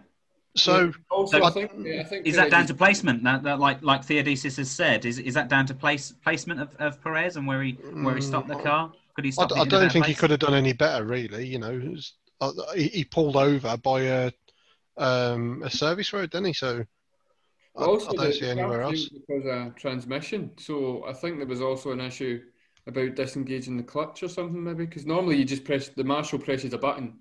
So 0.55 0.91
Also, 1.11 1.39
So- 1.39 1.45
I 1.45 1.49
think, 1.51 1.71
yeah, 1.83 2.01
I 2.01 2.03
think 2.03 2.25
is 2.27 2.35
that 2.35 2.49
down 2.49 2.65
to 2.67 2.73
placement? 2.73 3.23
That, 3.23 3.43
that 3.43 3.59
like 3.59 3.81
like 3.81 4.03
Theodosius 4.03 4.57
has 4.57 4.71
said, 4.71 5.05
is 5.05 5.19
is 5.19 5.33
that 5.33 5.49
down 5.49 5.65
to 5.67 5.73
place 5.73 6.11
placement 6.23 6.61
of, 6.61 6.75
of 6.79 7.01
Perez 7.03 7.35
and 7.37 7.45
where 7.47 7.61
he 7.63 7.73
where 7.73 8.15
he 8.15 8.21
stopped 8.21 8.47
the 8.47 8.55
Mm, 8.55 8.63
car? 8.63 8.91
Could 9.15 9.25
he 9.25 9.31
stop? 9.31 9.51
I 9.51 9.55
it 9.55 9.61
in 9.61 9.67
a 9.67 9.69
don't 9.69 9.79
better 9.81 9.89
think 9.93 10.05
he 10.05 10.13
could 10.13 10.29
have 10.31 10.39
done 10.39 10.53
any 10.53 10.73
better, 10.73 11.03
really. 11.05 11.45
You 11.45 11.59
know, 11.59 11.73
was- 11.91 12.13
uh, 12.41 12.51
he, 12.75 12.87
he 12.89 13.03
pulled 13.05 13.35
over 13.37 13.77
by 13.77 14.01
a 14.01 14.31
um, 14.97 15.61
a 15.63 15.69
service 15.69 16.11
road, 16.13 16.31
didn't 16.31 16.47
he? 16.47 16.53
So 16.53 16.85
I, 17.77 17.83
I 17.83 17.85
don't 17.85 18.17
the- 18.17 18.31
see 18.33 18.47
anywhere 18.47 18.81
else. 18.81 19.09
Because 19.09 19.45
of 19.45 19.75
transmission. 19.75 20.51
So 20.57 21.05
I 21.05 21.13
think 21.13 21.37
there 21.37 21.47
was 21.47 21.61
also 21.61 21.91
an 21.91 21.99
issue 22.01 22.41
about 22.87 23.15
disengaging 23.15 23.77
the 23.77 23.83
clutch 23.83 24.23
or 24.23 24.29
something, 24.29 24.63
maybe. 24.63 24.85
Because 24.85 25.05
normally 25.05 25.37
you 25.37 25.43
just 25.45 25.65
press 25.65 25.89
the 25.89 26.03
marshal 26.03 26.39
presses 26.39 26.73
a 26.73 26.77
button. 26.77 27.19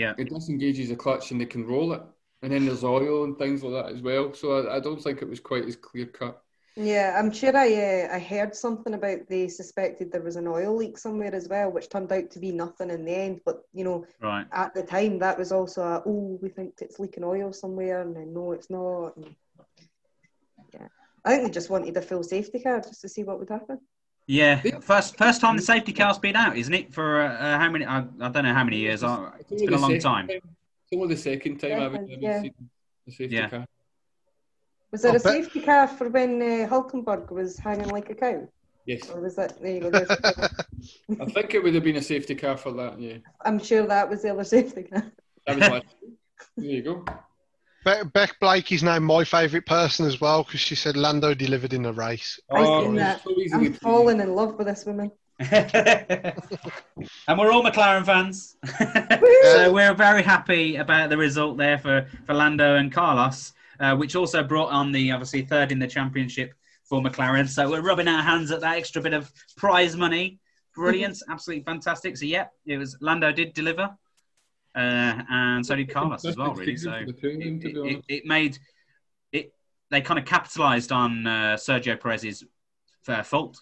Yeah. 0.00 0.14
It 0.16 0.30
disengages 0.30 0.88
the 0.88 0.96
clutch 0.96 1.30
and 1.30 1.38
they 1.38 1.44
can 1.44 1.66
roll 1.66 1.92
it. 1.92 2.02
And 2.42 2.52
then 2.52 2.64
there's 2.64 2.84
oil 2.84 3.24
and 3.24 3.36
things 3.36 3.62
like 3.62 3.84
that 3.84 3.94
as 3.94 4.00
well. 4.00 4.32
So 4.32 4.66
I, 4.66 4.76
I 4.76 4.80
don't 4.80 5.02
think 5.02 5.20
it 5.20 5.28
was 5.28 5.40
quite 5.40 5.66
as 5.66 5.76
clear 5.76 6.06
cut. 6.06 6.42
Yeah, 6.74 7.16
I'm 7.18 7.30
sure 7.30 7.54
I 7.54 7.74
uh, 7.74 8.16
I 8.16 8.18
heard 8.18 8.54
something 8.54 8.94
about 8.94 9.28
they 9.28 9.48
suspected 9.48 10.10
there 10.10 10.22
was 10.22 10.36
an 10.36 10.46
oil 10.46 10.74
leak 10.74 10.96
somewhere 10.96 11.34
as 11.34 11.48
well, 11.48 11.70
which 11.70 11.90
turned 11.90 12.10
out 12.12 12.30
to 12.30 12.38
be 12.38 12.50
nothing 12.52 12.88
in 12.88 13.04
the 13.04 13.14
end. 13.14 13.40
But 13.44 13.60
you 13.74 13.84
know, 13.84 14.06
Right. 14.22 14.46
at 14.52 14.72
the 14.72 14.84
time 14.84 15.18
that 15.18 15.36
was 15.36 15.52
also 15.52 15.82
a 15.82 16.02
oh 16.06 16.38
we 16.40 16.48
think 16.48 16.74
it's 16.80 16.98
leaking 16.98 17.24
oil 17.24 17.52
somewhere, 17.52 18.00
and 18.00 18.16
then 18.16 18.32
no, 18.32 18.52
it's 18.52 18.70
not. 18.70 19.16
And, 19.16 19.34
yeah, 20.72 20.88
I 21.24 21.30
think 21.30 21.42
they 21.42 21.50
just 21.50 21.68
wanted 21.70 21.96
a 21.98 22.02
full 22.02 22.22
safety 22.22 22.60
car 22.60 22.80
just 22.80 23.02
to 23.02 23.08
see 23.08 23.24
what 23.24 23.38
would 23.40 23.50
happen. 23.50 23.80
Yeah, 24.26 24.60
first 24.80 25.16
first 25.18 25.40
time 25.40 25.56
the 25.56 25.62
safety 25.62 25.92
car's 25.92 26.18
been 26.18 26.36
out, 26.36 26.56
isn't 26.56 26.72
it? 26.74 26.94
For 26.94 27.20
uh, 27.22 27.32
uh, 27.34 27.58
how 27.58 27.68
many? 27.70 27.84
I, 27.84 27.98
I 28.20 28.28
don't 28.28 28.44
know 28.44 28.54
how 28.54 28.62
many 28.64 28.76
years. 28.78 29.02
It's 29.02 29.10
only 29.12 29.66
been 29.66 29.74
a 29.74 29.78
long 29.78 29.90
second 29.90 30.00
time. 30.02 30.30
It's 30.30 30.42
only 30.94 31.14
the 31.14 31.20
second 31.20 31.58
time 31.58 31.72
I've 31.82 31.94
ever 31.94 32.06
yeah. 32.08 32.42
seen 32.42 32.54
the 33.06 33.12
safety 33.12 33.36
Yeah. 33.36 33.48
car. 33.48 33.66
Was 34.92 35.02
there 35.02 35.10
I'll 35.12 35.16
a 35.16 35.20
bet- 35.20 35.32
safety 35.32 35.60
car 35.60 35.88
for 35.88 36.08
when 36.08 36.40
uh, 36.42 36.68
Hulkenberg 36.68 37.30
was 37.30 37.58
hanging 37.58 37.88
like 37.88 38.10
a 38.10 38.14
cow, 38.14 38.48
Yes. 38.86 39.08
or 39.10 39.20
was 39.20 39.36
that 39.36 39.60
there 39.62 39.74
you 39.76 39.90
go? 39.90 39.98
I 41.20 41.24
think 41.26 41.54
it 41.54 41.62
would 41.62 41.74
have 41.74 41.84
been 41.84 41.96
a 41.96 42.02
safety 42.02 42.34
car 42.34 42.56
for 42.56 42.72
that, 42.72 43.00
yeah. 43.00 43.18
I'm 43.44 43.58
sure 43.58 43.86
that 43.86 44.08
was 44.10 44.22
the 44.22 44.30
other 44.30 44.44
safety 44.56 44.84
car. 44.84 45.04
That 45.46 45.56
was 45.58 45.68
last. 45.68 45.84
There 46.56 46.66
you 46.66 46.82
go. 46.82 47.04
Be- 47.84 48.04
Beck 48.12 48.38
Blake 48.40 48.72
is 48.72 48.82
now 48.82 48.98
my 48.98 49.24
favourite 49.24 49.64
person 49.66 50.06
as 50.06 50.20
well 50.20 50.44
because 50.44 50.60
she 50.60 50.74
said 50.74 50.96
Lando 50.96 51.34
delivered 51.34 51.72
in 51.72 51.82
the 51.82 51.92
race. 51.92 52.38
I've 52.52 52.66
Oh, 52.66 52.82
seen 52.82 52.94
it's 52.98 53.02
that. 53.02 53.22
so 53.24 53.30
easily 53.32 53.52
I'm 53.52 53.60
pleased. 53.72 53.80
falling 53.82 54.20
in 54.20 54.34
love 54.34 54.56
with 54.56 54.66
this 54.66 54.84
woman. 54.84 55.10
and 55.40 57.38
we're 57.38 57.50
all 57.50 57.64
McLaren 57.64 58.04
fans. 58.04 58.56
so 59.52 59.72
we're 59.72 59.94
very 59.94 60.22
happy 60.22 60.76
about 60.76 61.08
the 61.08 61.16
result 61.16 61.56
there 61.56 61.78
for, 61.78 62.06
for 62.26 62.34
Lando 62.34 62.76
and 62.76 62.92
Carlos, 62.92 63.52
uh, 63.80 63.96
which 63.96 64.14
also 64.14 64.42
brought 64.42 64.70
on 64.70 64.92
the 64.92 65.10
obviously 65.12 65.42
third 65.42 65.72
in 65.72 65.78
the 65.78 65.86
championship 65.86 66.52
for 66.84 67.00
McLaren. 67.00 67.48
So 67.48 67.70
we're 67.70 67.80
rubbing 67.80 68.08
our 68.08 68.22
hands 68.22 68.50
at 68.50 68.60
that 68.60 68.76
extra 68.76 69.00
bit 69.00 69.14
of 69.14 69.32
prize 69.56 69.96
money. 69.96 70.38
Brilliant, 70.74 71.18
absolutely 71.30 71.64
fantastic. 71.64 72.16
So 72.18 72.26
yeah, 72.26 72.46
it 72.66 72.76
was 72.76 72.96
Lando 73.00 73.32
did 73.32 73.54
deliver, 73.54 73.90
uh, 74.74 75.22
and 75.30 75.64
so 75.64 75.74
did 75.74 75.90
Carlos 75.90 76.24
as 76.24 76.36
well. 76.36 76.54
Really, 76.54 76.76
so 76.76 76.92
For 76.92 77.06
the 77.06 77.12
two 77.12 77.28
of 77.30 77.38
them, 77.38 77.60
it, 77.62 77.76
it, 77.76 78.04
it 78.08 78.26
made 78.26 78.58
it. 79.32 79.52
They 79.90 80.00
kind 80.00 80.18
of 80.18 80.24
capitalised 80.24 80.92
on 80.92 81.26
uh, 81.26 81.56
Sergio 81.56 81.98
Perez's 81.98 82.44
uh, 83.08 83.22
fault 83.22 83.60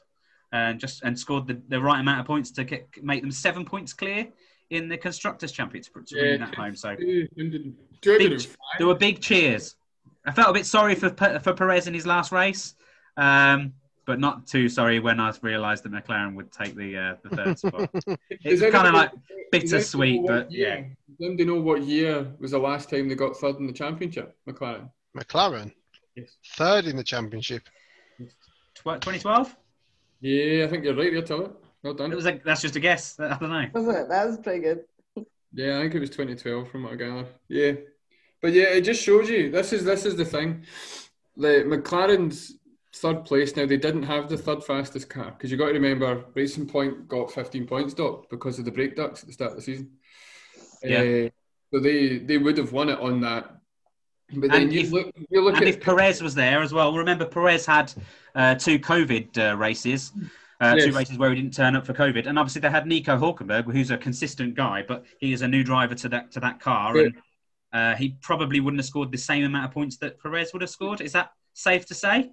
and 0.53 0.79
just 0.79 1.03
and 1.03 1.19
scored 1.19 1.47
the, 1.47 1.61
the 1.69 1.81
right 1.81 2.01
amount 2.01 2.21
of 2.21 2.27
points 2.27 2.51
to 2.53 2.65
get, 2.65 2.89
make 3.03 3.23
them 3.23 3.31
seven 3.31 3.65
points 3.65 3.93
clear 3.93 4.29
in 4.71 4.89
the 4.89 4.99
constructors' 4.99 5.53
championship 5.53 5.95
to 6.07 6.15
bring 6.15 6.41
that 6.41 6.55
home. 6.55 6.77
So 6.77 6.95
200 6.95 7.75
205. 8.03 8.57
there 8.79 8.87
were 8.87 8.95
big 8.95 9.21
cheers. 9.21 9.77
I 10.27 10.33
felt 10.33 10.51
a 10.51 10.53
bit 10.53 10.67
sorry 10.67 10.95
for 10.95 11.11
for 11.41 11.55
Perez 11.55 11.87
in 11.87 11.95
his 11.95 12.07
last 12.07 12.33
race, 12.33 12.75
um, 13.17 13.73
but 14.09 14.19
not 14.19 14.47
too 14.47 14.71
sorry 14.71 15.01
when 15.01 15.21
I 15.21 15.31
realised 15.43 15.85
that 15.85 15.93
McLaren 15.93 16.35
would 16.35 16.51
take 16.51 16.75
the 16.75 16.97
uh, 16.97 17.15
the 17.23 17.37
third 17.37 17.59
spot. 17.63 17.91
It's 18.31 18.63
kind 18.75 18.89
of 18.89 18.95
like 18.95 19.11
bittersweet, 19.53 20.21
anybody 20.21 20.27
know 20.27 20.33
what 20.35 20.45
but 20.47 20.51
year- 20.53 20.69
yeah. 20.69 20.83
Does 21.19 21.27
anybody 21.29 21.45
know 21.45 21.61
what 21.61 21.83
year 21.83 22.27
was 22.41 22.51
the 22.53 22.59
last 22.59 22.89
time 22.89 23.09
they 23.09 23.15
got 23.15 23.37
third 23.37 23.57
in 23.57 23.67
the 23.67 23.73
championship, 23.73 24.35
McLaren? 24.49 24.89
McLaren, 25.17 25.73
Yes. 26.17 26.37
third 26.57 26.87
in 26.87 26.97
the 26.97 27.05
championship. 27.05 27.63
Tw- 28.75 28.99
2012. 29.03 29.55
Yeah, 30.23 30.65
I 30.65 30.69
think 30.69 30.85
you're 30.85 30.95
right 30.97 31.13
there, 31.13 31.23
Tilly. 31.23 31.51
Well 31.83 31.93
done. 31.95 32.11
It 32.11 32.17
was 32.17 32.25
like 32.25 32.43
that's 32.43 32.63
just 32.63 32.77
a 32.77 32.81
guess. 32.81 33.21
I 33.21 33.37
don't 33.39 33.51
know. 33.51 33.67
Was 33.75 33.89
it? 33.95 34.09
That 34.09 34.27
was 34.27 34.39
pretty 34.39 34.61
good. 34.61 34.85
Yeah, 35.53 35.77
I 35.79 35.83
think 35.83 35.95
it 35.97 36.01
was 36.01 36.11
2012 36.11 36.71
from 36.71 36.85
what 36.85 36.95
I 36.95 36.97
gather. 36.97 37.27
Yeah, 37.49 37.73
but 38.41 38.53
yeah, 38.55 38.65
it 38.77 38.81
just 38.83 39.03
shows 39.03 39.29
you 39.29 39.51
this 39.51 39.75
is 39.75 39.85
this 39.85 40.07
is 40.07 40.17
the 40.17 40.25
thing. 40.25 40.65
The 41.37 41.63
McLaren's 41.67 42.58
third 43.01 43.25
place 43.25 43.55
now. 43.57 43.67
They 43.67 43.77
didn't 43.77 44.03
have 44.05 44.29
the 44.29 44.37
third 44.37 44.63
fastest 44.65 45.09
car 45.09 45.31
because 45.33 45.51
you 45.51 45.57
got 45.57 45.67
to 45.69 45.73
remember 45.73 46.25
Racing 46.35 46.67
Point 46.67 47.09
got 47.09 47.31
15 47.33 47.67
points 47.67 47.95
docked 47.95 48.31
because 48.31 48.59
of 48.59 48.65
the 48.65 48.71
brake 48.73 48.97
ducts 48.97 49.23
at 49.23 49.27
the 49.27 49.33
start 49.33 49.51
of 49.53 49.57
the 49.57 49.63
season. 49.63 49.91
Yeah. 50.83 50.99
Uh, 51.27 51.29
so 51.73 51.81
they 51.81 52.19
they 52.19 52.39
would 52.39 52.57
have 52.59 52.73
won 52.73 52.89
it 52.89 52.99
on 53.01 53.21
that. 53.23 53.51
But 54.35 54.51
then 54.51 54.63
And 54.63 54.73
you 54.73 54.81
if- 54.81 54.93
look 54.93 55.13
you 55.31 55.41
look 55.43 55.55
And 55.57 55.63
at 55.63 55.69
if 55.69 55.81
Perez 55.81 56.23
was 56.23 56.35
there 56.35 56.61
as 56.63 56.73
well, 56.73 56.95
remember 56.97 57.25
Perez 57.27 57.65
had 57.67 57.93
uh, 58.35 58.55
two 58.55 58.79
COVID 58.79 59.39
uh, 59.53 59.57
races, 59.57 60.13
uh, 60.61 60.77
two 60.77 60.93
races 60.93 61.19
where 61.19 61.31
he 61.31 61.37
didn't 61.41 61.55
turn 61.55 61.75
up 61.77 61.87
for 61.87 61.95
COVID, 61.95 62.27
and 62.27 62.39
obviously 62.39 62.61
they 62.61 62.71
had 62.71 62.87
Nico 62.87 63.17
Hulkenberg, 63.19 63.71
who's 63.73 63.91
a 63.91 63.97
consistent 63.99 64.55
guy, 64.55 64.85
but 64.87 65.05
he 65.19 65.33
is 65.33 65.43
a 65.43 65.49
new 65.49 65.65
driver 65.65 65.95
to 65.97 66.09
that 66.11 66.31
to 66.33 66.41
that 66.41 66.61
car, 66.61 66.97
Yeah. 66.97 67.05
and 67.05 67.15
uh, 67.73 67.95
he 67.97 68.17
probably 68.23 68.61
wouldn't 68.61 68.79
have 68.81 68.87
scored 68.87 69.11
the 69.13 69.19
same 69.19 69.45
amount 69.45 69.65
of 69.67 69.71
points 69.73 69.97
that 69.99 70.21
Perez 70.23 70.53
would 70.53 70.63
have 70.63 70.71
scored. 70.71 71.01
Is 71.01 71.13
that 71.13 71.33
safe 71.55 71.85
to 71.87 71.95
say? 71.95 72.31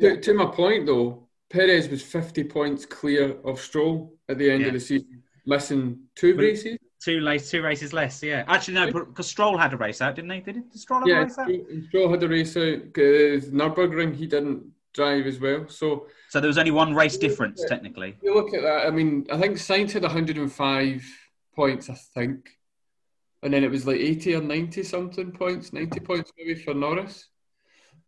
To, 0.00 0.20
to 0.20 0.34
my 0.34 0.46
point, 0.46 0.86
though, 0.86 1.28
Perez 1.50 1.88
was 1.88 2.02
50 2.02 2.44
points 2.44 2.84
clear 2.84 3.36
of 3.44 3.60
Stroll 3.60 4.14
at 4.28 4.38
the 4.38 4.50
end 4.50 4.62
Yeah. 4.62 4.68
of 4.68 4.74
the 4.74 4.80
season, 4.80 5.22
missing 5.46 6.00
two 6.16 6.34
races. 6.36 6.78
Two 7.00 7.20
two 7.38 7.62
races 7.62 7.92
less. 7.92 8.22
Yeah, 8.22 8.44
actually 8.48 8.74
no, 8.74 8.90
because 8.90 9.26
Stroll 9.26 9.58
had 9.58 9.74
a 9.74 9.76
race 9.76 10.00
out, 10.00 10.14
didn't 10.14 10.30
he? 10.30 10.40
Did? 10.40 10.70
Did 10.70 10.80
Stroll 10.80 11.00
have 11.00 11.08
a 11.08 11.24
race 11.24 11.38
out? 11.38 11.48
Stroll, 11.50 11.66
Stroll 11.88 12.10
had 12.10 12.22
a 12.22 12.28
race 12.28 12.56
out. 12.56 12.82
Because 12.84 13.50
Nürburgring, 13.50 14.16
he 14.16 14.26
didn't 14.26 14.64
drive 14.94 15.26
as 15.26 15.38
well. 15.38 15.68
So 15.68 16.06
So 16.30 16.40
there 16.40 16.48
was 16.48 16.56
only 16.56 16.70
one 16.70 16.94
race 16.94 17.18
difference 17.18 17.62
technically. 17.68 18.10
if 18.16 18.22
you 18.22 18.34
look 18.34 18.54
at 18.54 18.62
that, 18.62 18.86
I 18.86 18.90
mean, 18.90 19.26
I 19.30 19.38
think 19.38 19.58
Sainz 19.58 19.92
had 19.92 20.02
105 20.02 21.04
points, 21.54 21.90
I 21.90 21.94
think. 22.14 22.48
And 23.42 23.52
then 23.52 23.62
it 23.64 23.70
was 23.70 23.86
like 23.86 24.00
80 24.00 24.36
or 24.36 24.40
90 24.40 24.82
something 24.82 25.30
points, 25.30 25.74
90 25.74 26.00
points 26.00 26.32
maybe 26.38 26.54
for 26.54 26.72
Norris. 26.72 27.28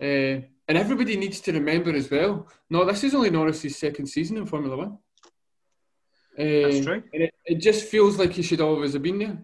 Uh, 0.00 0.40
and 0.68 0.76
everybody 0.78 1.16
needs 1.16 1.40
to 1.40 1.52
remember 1.52 1.92
as 1.92 2.10
well, 2.10 2.48
no, 2.70 2.84
this 2.84 3.04
is 3.04 3.14
only 3.14 3.30
Norris's 3.30 3.76
second 3.76 4.06
season 4.06 4.36
in 4.36 4.46
Formula 4.46 4.76
One. 4.76 4.98
Uh, 6.38 6.68
That's 6.68 6.84
true. 6.84 7.02
And 7.14 7.22
it, 7.22 7.34
it 7.46 7.54
just 7.60 7.86
feels 7.86 8.18
like 8.18 8.32
he 8.32 8.42
should 8.42 8.60
always 8.60 8.92
have 8.92 9.02
been 9.02 9.18
there. 9.18 9.38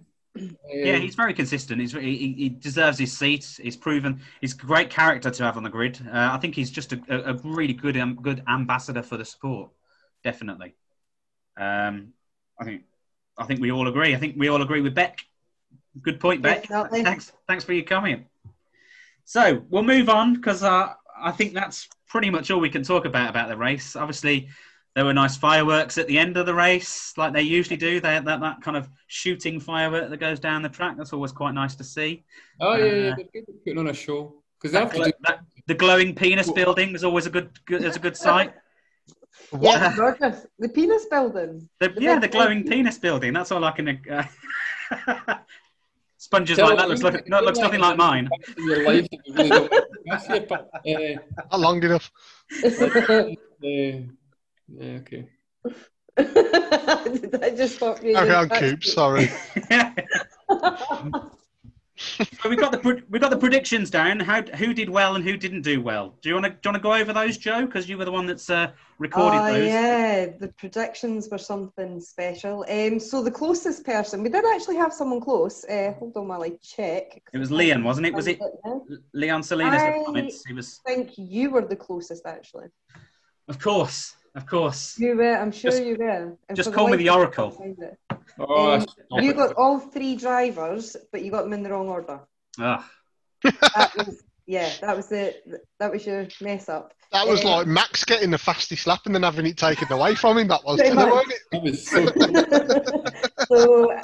Yeah, 0.66 0.96
he's 0.96 1.14
very 1.14 1.34
consistent. 1.34 1.80
He's, 1.80 1.92
he, 1.92 2.16
he- 2.16 2.32
he 2.34 2.48
deserves 2.48 2.98
his 2.98 3.16
seat. 3.16 3.58
He's 3.62 3.76
proven 3.76 4.20
he's 4.40 4.54
a 4.54 4.56
great 4.56 4.88
character 4.88 5.30
to 5.30 5.44
have 5.44 5.56
on 5.58 5.62
the 5.62 5.68
grid. 5.70 5.98
Uh, 6.06 6.30
I 6.32 6.38
think 6.38 6.54
he's 6.54 6.70
just 6.70 6.92
a, 6.94 7.00
a, 7.08 7.34
a 7.34 7.40
really 7.44 7.74
good 7.74 7.96
um, 7.98 8.18
good 8.22 8.42
ambassador 8.48 9.02
for 9.02 9.18
the 9.18 9.24
sport. 9.26 9.70
Definitely. 10.24 10.74
Um, 11.58 12.14
I 12.58 12.64
think 12.64 12.82
I 13.36 13.44
think 13.44 13.60
we 13.60 13.72
all 13.72 13.88
agree. 13.88 14.14
I 14.14 14.18
think 14.18 14.36
we 14.38 14.48
all 14.48 14.62
agree 14.62 14.80
with 14.80 14.94
Beck. 14.94 15.18
Good 16.00 16.18
point, 16.18 16.40
Beck. 16.40 16.62
Definitely. 16.62 17.02
Thanks, 17.04 17.32
thanks 17.46 17.64
for 17.64 17.74
your 17.74 17.84
comment. 17.84 18.24
So 19.26 19.62
we'll 19.68 19.82
move 19.82 20.08
on 20.08 20.34
because 20.34 20.62
uh, 20.62 20.94
I 21.22 21.30
think 21.32 21.54
that's 21.54 21.88
pretty 22.08 22.30
much 22.30 22.50
all 22.50 22.60
we 22.60 22.70
can 22.70 22.82
talk 22.82 23.04
about 23.04 23.30
about 23.30 23.48
the 23.48 23.56
race. 23.56 23.96
Obviously, 23.96 24.48
there 24.94 25.04
were 25.04 25.14
nice 25.14 25.36
fireworks 25.36 25.96
at 25.98 26.06
the 26.06 26.18
end 26.18 26.36
of 26.36 26.44
the 26.46 26.54
race, 26.54 27.14
like 27.16 27.32
they 27.32 27.42
usually 27.42 27.76
do. 27.78 28.00
They 28.00 28.18
that 28.18 28.40
that 28.40 28.60
kind 28.62 28.76
of 28.76 28.88
shooting 29.06 29.60
firework 29.60 30.10
that 30.10 30.16
goes 30.18 30.38
down 30.40 30.62
the 30.62 30.68
track. 30.68 30.96
That's 30.96 31.12
always 31.12 31.32
quite 31.32 31.52
nice 31.52 31.74
to 31.76 31.84
see. 31.84 32.24
Oh 32.60 32.74
yeah, 32.76 32.84
yeah, 32.84 33.10
Uh, 33.12 33.16
they're 33.32 33.42
putting 33.64 33.78
on 33.78 33.88
a 33.88 33.94
show 33.94 34.42
because 34.60 34.72
they 34.72 34.78
That, 34.78 34.84
have 34.84 34.92
to 34.92 34.96
glo- 34.98 35.06
do. 35.06 35.12
that- 35.28 35.40
the 35.68 35.74
glowing 35.74 36.14
penis 36.14 36.50
building 36.50 36.94
is 36.94 37.04
always 37.04 37.26
a 37.26 37.30
good, 37.30 37.50
good 37.66 37.82
is 37.84 37.96
a 37.96 38.00
good 38.00 38.16
sight. 38.16 38.52
Yeah, 39.60 39.94
Roger, 39.96 40.42
the 40.58 40.68
penis 40.68 41.06
building. 41.06 41.68
The, 41.80 41.88
The 41.88 42.00
yeah, 42.02 42.18
the 42.18 42.28
glowing 42.28 42.62
thing. 42.62 42.70
penis 42.72 42.98
building. 42.98 43.32
That's 43.32 43.50
all 43.50 43.64
I 43.64 43.70
can. 43.72 44.00
Uh, 44.10 44.24
sponges 46.22 46.56
Tell 46.56 46.68
like 46.68 46.78
that 46.78 46.88
looks 46.88 47.02
like, 47.02 47.28
no, 47.28 47.40
looks 47.40 47.58
nothing 47.58 47.80
like 47.80 47.96
mine. 47.96 48.30
In 48.56 48.68
your 48.68 48.84
life, 48.84 49.08
that 49.10 49.20
you 49.26 49.34
really 49.34 49.50
don't 49.50 49.72
want 49.72 49.86
to 49.92 50.10
pass 50.10 50.28
you, 50.28 50.40
but, 50.48 50.70
uh, 50.72 51.46
Not 51.50 51.60
long 51.60 51.82
enough. 51.82 52.12
uh, 52.62 53.24
yeah, 53.60 55.00
okay. 55.00 55.26
Did 56.16 57.42
I 57.48 57.50
just 57.56 57.76
stop 57.76 58.02
you? 58.04 58.14
Carry 58.14 58.30
on, 58.30 58.48
Coop. 58.48 58.84
Sorry. 58.84 59.28
so 62.42 62.48
we 62.48 62.56
got 62.56 62.72
the 62.72 63.02
we 63.10 63.18
got 63.18 63.30
the 63.30 63.36
predictions 63.36 63.90
down. 63.90 64.20
How 64.20 64.42
who 64.42 64.72
did 64.74 64.88
well 64.90 65.14
and 65.16 65.24
who 65.24 65.36
didn't 65.36 65.62
do 65.62 65.80
well? 65.80 66.14
Do 66.20 66.28
you 66.28 66.34
want 66.34 66.46
to 66.46 66.50
do 66.50 66.56
you 66.64 66.70
want 66.72 66.76
to 66.76 66.82
go 66.82 66.94
over 66.94 67.12
those, 67.12 67.36
Joe? 67.36 67.66
Because 67.66 67.88
you 67.88 67.96
were 67.98 68.04
the 68.04 68.12
one 68.12 68.26
that's 68.26 68.50
uh, 68.50 68.70
recorded 68.98 69.38
Oh 69.40 69.52
those. 69.52 69.66
yeah, 69.68 70.26
the 70.38 70.48
predictions 70.48 71.28
were 71.30 71.38
something 71.38 72.00
special. 72.00 72.64
Um, 72.68 72.98
so 73.00 73.22
the 73.22 73.30
closest 73.30 73.84
person, 73.84 74.22
we 74.22 74.28
did 74.28 74.44
actually 74.44 74.76
have 74.76 74.92
someone 74.92 75.20
close. 75.20 75.64
Uh, 75.64 75.94
hold 75.98 76.16
on 76.16 76.28
while 76.28 76.42
I 76.42 76.50
check. 76.62 77.22
It 77.32 77.38
was 77.38 77.50
Leon, 77.50 77.84
wasn't 77.84 78.06
it? 78.06 78.14
Was 78.14 78.26
it. 78.26 78.40
Leon 79.14 79.42
Salinas? 79.42 79.82
I- 79.82 80.02
comments. 80.04 80.44
He 80.46 80.52
was, 80.54 80.80
think 80.86 81.10
you 81.16 81.50
were 81.50 81.64
the 81.64 81.76
closest 81.76 82.26
actually. 82.26 82.66
of 83.48 83.58
course, 83.58 84.14
of 84.34 84.46
course. 84.46 84.98
You 84.98 85.16
were, 85.16 85.36
I'm 85.36 85.52
sure 85.52 85.70
Just- 85.70 85.84
you 85.84 85.96
were. 85.98 86.36
And 86.48 86.56
just 86.56 86.72
call 86.72 86.88
me 86.88 86.96
the 86.96 87.04
me, 87.04 87.08
I 87.10 87.14
Oracle. 87.14 87.50
Can't 88.36 88.48
find 88.48 88.82
it. 88.82 88.88
Oh, 89.10 89.16
Um, 89.18 89.24
you 89.24 89.32
got 89.34 89.54
all 89.56 89.78
three 89.78 90.16
drivers, 90.16 90.96
but 91.12 91.22
you 91.24 91.30
got 91.30 91.42
them 91.44 91.52
in 91.52 91.62
the 91.62 91.70
wrong 91.70 91.88
order. 91.88 92.20
Ah, 92.58 92.88
That 93.42 93.92
was 93.96 94.22
yeah, 94.46 94.70
that 94.80 94.96
was 94.96 95.08
the 95.08 95.34
that 95.78 95.92
was 95.92 96.04
your 96.06 96.26
mess 96.40 96.68
up. 96.68 96.92
That 97.12 97.26
was 97.28 97.44
Um, 97.44 97.50
like 97.50 97.66
Max 97.66 98.04
getting 98.04 98.30
the 98.30 98.38
fastest 98.38 98.86
lap 98.86 99.00
and 99.06 99.14
then 99.14 99.22
having 99.22 99.46
it 99.46 99.56
taken 99.56 99.90
away 99.92 100.14
from 100.14 100.38
him. 100.38 100.48
That 100.48 100.64
was, 100.64 100.80
Pretty 100.80 100.96
wasn't 100.96 101.32
it? 101.32 101.42
that 101.52 101.62
was 101.62 101.86
so 101.86 103.46
so 103.46 104.00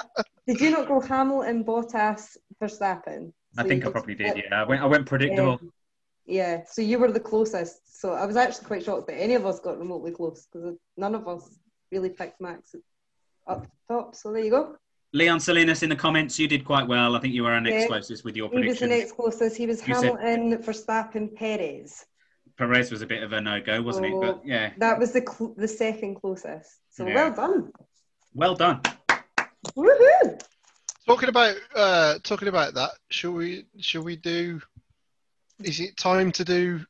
did 0.47 0.61
you 0.61 0.71
not 0.71 0.89
go 0.89 1.01
Hamilton, 1.01 1.49
and 1.57 1.67
Bottas, 1.67 2.37
for 2.59 2.69
Verstappen? 2.69 3.33
I 3.57 3.65
think 3.65 3.87
I 3.87 3.91
probably 3.91 4.15
did. 4.15 4.37
Yeah, 4.37 4.63
I 4.63 4.65
went 4.65 4.83
I 4.83 4.87
went 4.87 5.07
predictable. 5.07 5.53
Um, 5.53 5.73
yeah, 6.27 6.63
so 6.71 6.83
you 6.83 6.99
were 6.99 7.11
the 7.11 7.21
closest. 7.21 8.01
So 8.01 8.13
I 8.13 8.27
was 8.27 8.37
actually 8.37 8.67
quite 8.67 8.85
shocked 8.85 9.07
that 9.09 9.19
any 9.21 9.35
of 9.35 9.47
us 9.47 9.61
got 9.61 9.79
remotely 9.79 10.13
close 10.13 10.47
because 10.47 10.77
none 10.97 11.15
of 11.15 11.27
us 11.27 11.49
really 11.91 12.11
picked 12.11 12.41
Max 12.41 12.75
up 13.49 13.63
the 13.89 13.95
top. 13.95 14.15
So 14.15 14.33
there 14.33 14.43
you 14.45 14.51
go. 14.51 14.77
Leon 15.15 15.41
Salinas 15.41 15.83
in 15.83 15.89
the 15.89 15.97
comments, 15.97 16.39
you 16.39 16.47
did 16.47 16.65
quite 16.65 16.87
well. 16.87 17.17
I 17.17 17.21
think 17.21 17.33
you 17.33 17.43
were 17.45 17.53
our 17.53 17.61
next 17.61 17.83
Yeah. 17.83 17.87
closest 17.89 18.25
with 18.25 18.37
your 18.37 18.49
prediction. 18.51 18.91
He 18.91 18.97
was 19.03 19.11
the 19.11 19.15
predictions. 19.17 19.29
next 19.29 19.39
closest. 19.39 19.57
He 19.57 19.67
was 19.67 19.89
You 19.89 19.95
said- 19.95 20.19
Hamilton, 20.21 20.63
Verstappen, 20.63 21.35
Perez. 21.35 22.05
Perez 22.59 22.91
was 22.91 23.03
a 23.03 23.07
bit 23.07 23.23
of 23.23 23.33
a 23.33 23.41
no 23.41 23.61
go, 23.61 23.81
wasn't 23.81 24.07
it? 24.07 24.13
Oh. 24.13 24.21
But 24.21 24.43
yeah, 24.45 24.73
That 24.79 24.99
was 24.99 25.13
the 25.13 25.21
cl- 25.27 25.55
the 25.57 25.69
second 25.69 26.17
closest. 26.17 26.71
So 26.91 27.07
Yeah. 27.07 27.15
well 27.15 27.33
done. 27.33 27.73
well 28.35 28.55
done. 28.55 28.81
Woohoo! 29.77 30.41
Talking 31.07 31.29
about 31.31 31.57
uh, 31.75 32.19
talking 32.23 32.49
about 32.49 32.75
that, 32.75 32.91
shall 33.11 33.33
we? 33.33 33.65
Shall 33.79 34.03
we 34.03 34.17
do? 34.17 34.61
Is 35.63 35.81
it 35.81 35.97
time 35.97 36.31
to 36.33 36.45
do 36.45 36.81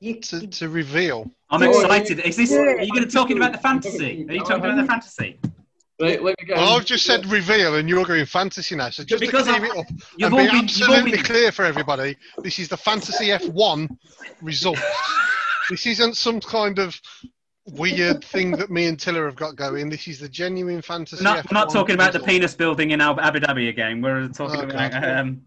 to, 0.00 0.46
to 0.46 0.68
reveal? 0.68 1.30
I'm 1.50 1.62
excited. 1.62 2.20
Is 2.20 2.36
this? 2.36 2.52
Are 2.52 2.80
you 2.82 2.92
going 2.92 3.04
to 3.04 3.10
talk 3.10 3.30
about 3.30 3.52
the 3.52 3.58
fantasy? 3.58 4.26
Are 4.28 4.32
you 4.32 4.40
talking 4.40 4.64
about 4.64 4.76
the 4.76 4.86
fantasy? 4.86 5.38
Right. 6.00 6.22
Let 6.22 6.36
me 6.40 6.46
get. 6.46 6.56
Well. 6.56 6.76
I've 6.76 6.84
just 6.84 7.04
said 7.04 7.26
reveal, 7.26 7.76
and 7.76 7.88
you're 7.88 8.04
going 8.04 8.26
fantasy 8.26 8.74
now. 8.76 8.90
So 8.90 9.04
just 9.04 9.20
Because 9.20 9.46
to 9.46 9.52
clear 9.54 9.64
I- 9.72 9.74
it 9.74 9.78
up 9.78 9.86
and 9.88 9.98
be 10.18 10.28
been, 10.46 10.56
absolutely 10.56 11.10
been, 11.12 11.22
clear 11.24 11.52
for 11.52 11.64
everybody, 11.64 12.16
this 12.38 12.58
is 12.58 12.68
the 12.68 12.76
fantasy 12.76 13.26
F1 13.28 13.88
results. 14.42 14.80
this 15.70 15.86
isn't 15.86 16.16
some 16.16 16.40
kind 16.40 16.78
of 16.78 17.00
weird 17.66 18.22
thing 18.24 18.50
that 18.52 18.70
me 18.70 18.86
and 18.86 19.00
Tiller 19.00 19.24
have 19.24 19.36
got 19.36 19.56
going. 19.56 19.88
This 19.88 20.06
is 20.08 20.18
the 20.20 20.28
genuine 20.28 20.82
fantasy. 20.82 21.24
we're 21.24 21.30
not, 21.34 21.50
we're 21.50 21.54
not 21.54 21.68
F1 21.68 21.72
talking 21.72 21.94
about 21.94 22.12
the 22.12 22.20
penis 22.20 22.54
building 22.54 22.90
in 22.90 23.00
Abu 23.00 23.20
Abu 23.20 23.40
Dhabi 23.40 23.68
again. 23.68 24.02
We're 24.02 24.28
talking 24.28 24.60
Okay. 24.60 24.86
about. 24.86 25.18
Um, 25.18 25.42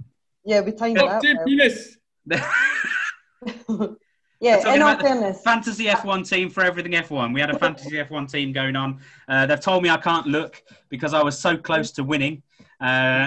yeah, 0.46 0.62
we 0.62 0.72
timed 0.72 0.98
it 0.98 1.02
Top 1.02 1.24
out. 1.24 1.46
penis. 1.46 1.98
yeah, 4.40 4.58
talking 4.58 4.76
in 4.76 4.82
all 4.82 4.90
about 4.92 5.02
the 5.04 5.10
fairness, 5.10 5.42
fantasy 5.42 5.86
F1 5.86 6.28
team 6.30 6.50
for 6.50 6.64
everything 6.64 6.92
F1. 6.94 7.34
We 7.34 7.40
had 7.42 7.50
a 7.50 7.58
fantasy 7.58 7.92
F1 7.98 8.32
team 8.32 8.52
going 8.52 8.76
on. 8.76 9.00
Uh, 9.28 9.46
they've 9.46 9.60
told 9.60 9.84
me 9.84 9.90
I 9.90 9.98
can't 9.98 10.28
look 10.28 10.62
because 10.90 11.14
I 11.14 11.24
was 11.24 11.38
so 11.40 11.58
close 11.58 11.92
to 11.94 12.04
winning, 12.04 12.44
uh, 12.82 12.84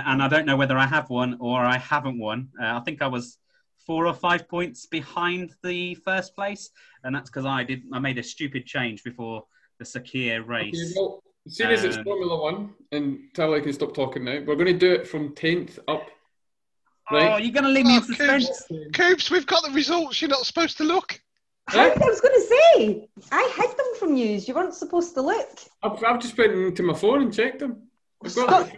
and 0.06 0.22
I 0.22 0.28
don't 0.28 0.46
know 0.46 0.56
whether 0.56 0.78
I 0.78 0.86
have 0.86 1.10
won 1.10 1.36
or 1.40 1.60
I 1.60 1.78
haven't 1.78 2.18
won. 2.18 2.48
Uh, 2.60 2.76
I 2.76 2.80
think 2.80 3.02
I 3.02 3.06
was 3.08 3.38
four 3.86 4.06
or 4.06 4.14
five 4.14 4.48
points 4.48 4.86
behind 4.86 5.52
the 5.64 5.94
first 5.96 6.34
place, 6.36 6.70
and 7.02 7.14
that's 7.14 7.28
because 7.30 7.46
I 7.46 7.64
did 7.64 7.82
I 7.92 7.98
made 7.98 8.18
a 8.18 8.22
stupid 8.22 8.66
change 8.66 9.02
before 9.02 9.44
the 9.78 9.84
Sakhir 9.84 10.40
Okay, 10.40 10.48
race. 10.48 10.96
as 11.46 11.56
soon 11.56 11.70
as 11.70 11.84
it's 11.84 11.96
Um, 11.96 12.04
Formula 12.04 12.40
One, 12.40 12.74
and 12.92 13.18
Tyler 13.34 13.60
can 13.60 13.72
stop 13.72 13.94
talking 13.94 14.24
now, 14.24 14.38
we're 14.46 14.54
going 14.54 14.66
to 14.66 14.78
do 14.78 14.92
it 14.92 15.08
from 15.08 15.34
tenth 15.34 15.78
up. 15.88 16.08
Oh, 17.10 17.36
you're 17.36 17.52
going 17.52 17.64
to 17.64 17.70
leave 17.70 17.86
me 17.86 17.96
in 17.96 18.02
Oh, 18.02 18.06
suspense? 18.06 18.62
Coops, 18.94 19.30
we've 19.30 19.46
got 19.46 19.64
the 19.64 19.70
results. 19.72 20.20
You're 20.20 20.30
not 20.30 20.46
supposed 20.46 20.76
to 20.78 20.84
look. 20.84 21.20
I 21.68 21.88
was 21.88 22.20
going 22.20 22.34
to 22.34 22.46
say, 22.46 23.08
I 23.30 23.52
hid 23.56 23.70
them 23.70 23.86
from 23.98 24.16
you. 24.16 24.36
You 24.38 24.54
weren't 24.54 24.74
supposed 24.74 25.14
to 25.14 25.22
look. 25.22 25.58
I've, 25.82 26.02
I've 26.04 26.20
just 26.20 26.36
went 26.36 26.52
into 26.52 26.82
my 26.82 26.94
phone 26.94 27.22
and 27.22 27.32
checked 27.32 27.60
them. 27.60 27.82
I've 28.24 28.34
got 28.34 28.66
Stop. 28.66 28.70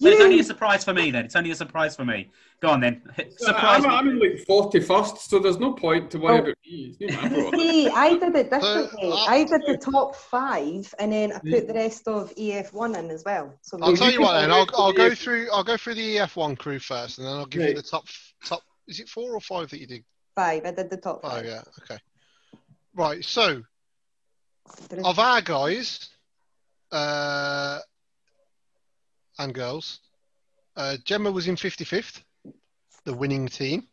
So 0.00 0.06
it's 0.08 0.20
only 0.20 0.40
a 0.40 0.44
surprise 0.44 0.84
for 0.84 0.94
me 0.94 1.10
then. 1.10 1.24
It's 1.24 1.34
only 1.36 1.50
a 1.50 1.54
surprise 1.56 1.96
for 1.96 2.04
me. 2.04 2.30
Go 2.60 2.68
on 2.70 2.80
then. 2.80 3.02
Surprise 3.38 3.84
I'm. 3.84 3.90
I'm 3.90 4.08
in 4.10 4.18
like 4.20 4.46
forty 4.46 4.80
first, 4.80 5.28
so 5.28 5.38
there's 5.38 5.58
no 5.58 5.72
point 5.72 6.10
to 6.12 6.18
worry 6.18 6.36
Oh. 6.36 6.42
about 6.42 6.54
me. 6.64 6.96
It's 7.00 7.12
not 7.14 7.30
my 7.32 7.40
fault. 7.40 7.54
See, 7.56 7.88
I 7.88 8.10
did 8.18 8.36
it 8.36 8.50
differently. 8.50 9.10
uh, 9.12 9.16
I 9.16 9.44
did 9.44 9.62
the 9.66 9.78
top 9.78 10.14
five, 10.16 10.94
and 10.98 11.12
then 11.12 11.32
I 11.32 11.38
put 11.40 11.66
the 11.66 11.74
rest 11.74 12.06
of 12.06 12.34
EF1 12.36 12.96
in 12.98 13.10
as 13.10 13.24
well. 13.24 13.52
So 13.62 13.78
I'll 13.82 13.96
tell 13.96 14.12
you 14.12 14.20
what. 14.20 14.40
Then 14.40 14.52
I'll, 14.52 14.66
I'll 14.76 14.92
go 14.92 15.14
through. 15.14 15.48
I'll 15.52 15.64
go 15.64 15.76
through 15.76 15.94
the 15.94 16.18
EF 16.18 16.36
one 16.36 16.54
crew 16.56 16.78
first, 16.78 17.18
and 17.18 17.26
then 17.26 17.34
I'll 17.34 17.46
give 17.46 17.62
you 17.62 17.74
the 17.74 17.82
top 17.82 18.04
top. 18.44 18.62
Is 18.86 19.00
it 19.00 19.08
four 19.08 19.34
or 19.34 19.40
five 19.40 19.70
that 19.70 19.80
you 19.80 19.86
did? 19.86 20.04
five. 20.36 20.64
I 20.66 20.70
did 20.70 20.90
the 20.90 20.98
top 20.98 21.20
Oh 21.24 21.40
yeah. 21.40 21.62
Okay. 21.82 21.98
Right. 22.94 23.24
So 23.24 23.62
of 25.04 25.18
our 25.18 25.40
guys 25.40 26.10
uh, 26.92 27.78
and 29.38 29.54
girls, 29.54 30.00
uh, 30.76 30.96
Gemma 31.04 31.30
was 31.30 31.48
in 31.48 31.56
55th, 31.56 32.22
the 33.04 33.14
winning 33.14 33.48
team. 33.48 33.86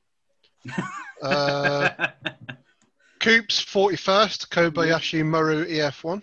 Uh, 1.22 1.88
Coops 3.22 3.64
41st, 3.64 4.50
Kobayashi 4.50 5.26
Maru 5.26 5.66
EF1. 5.66 6.22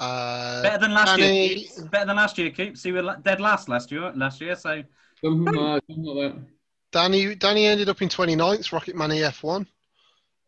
Uh, 0.00 0.62
better 0.62 0.78
than 0.78 0.94
last 0.94 1.18
Danny- 1.18 1.46
year. 1.48 1.56
Keeps. 1.58 1.80
Better 1.82 2.06
than 2.06 2.16
last 2.16 2.38
year, 2.38 2.50
Coops. 2.50 2.84
You 2.86 2.94
were 2.94 3.02
la- 3.02 3.16
dead 3.16 3.40
last 3.42 3.68
last 3.68 3.92
year. 3.92 4.10
Last 4.16 4.40
year, 4.40 4.56
so 4.56 4.82
Something, 5.22 5.58
uh, 5.58 5.72
like 5.74 5.82
that. 5.88 6.42
Danny 6.90 7.34
Danny 7.34 7.66
ended 7.66 7.90
up 7.90 8.00
in 8.00 8.08
29th, 8.08 8.70
Rocketman 8.70 9.10
EF1. 9.12 9.66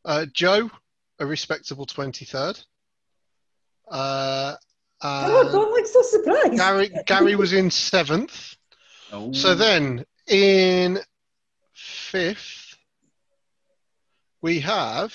Uh, 0.06 0.24
Joe, 0.32 0.70
a 1.18 1.26
respectable 1.26 1.84
23rd. 1.84 2.64
Uh, 3.90 4.54
Um, 5.02 5.10
oh, 5.30 5.40
and 5.42 5.52
don't 5.52 5.70
look 5.70 5.86
so 5.86 6.02
surprised. 6.02 6.56
Gary 6.56 6.90
Gary 7.06 7.36
was 7.36 7.52
in 7.52 7.70
seventh. 7.70 8.56
oh. 9.12 9.32
So 9.32 9.54
then 9.54 10.04
in 10.26 10.98
fifth, 11.74 12.76
we 14.40 14.60
have 14.60 15.12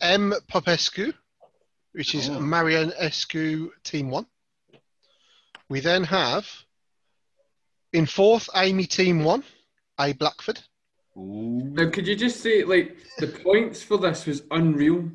M. 0.00 0.34
Popescu, 0.48 1.12
which 1.92 2.14
is 2.14 2.28
Oh. 2.28 2.40
Marion 2.40 2.90
Escu 3.00 3.70
Team 3.84 4.10
1. 4.10 4.26
We 5.68 5.80
then 5.80 6.04
have 6.04 6.46
in 7.92 8.06
fourth, 8.06 8.48
Amy 8.54 8.86
Team 8.86 9.24
1, 9.24 9.42
A. 9.98 10.12
Blackford. 10.12 10.60
Ooh. 11.16 11.62
Now, 11.72 11.88
could 11.88 12.06
you 12.06 12.14
just 12.14 12.40
say 12.42 12.62
like 12.64 12.98
the 13.18 13.28
points 13.28 13.82
for 13.82 13.96
this 13.96 14.26
was 14.26 14.42
unreal? 14.50 15.10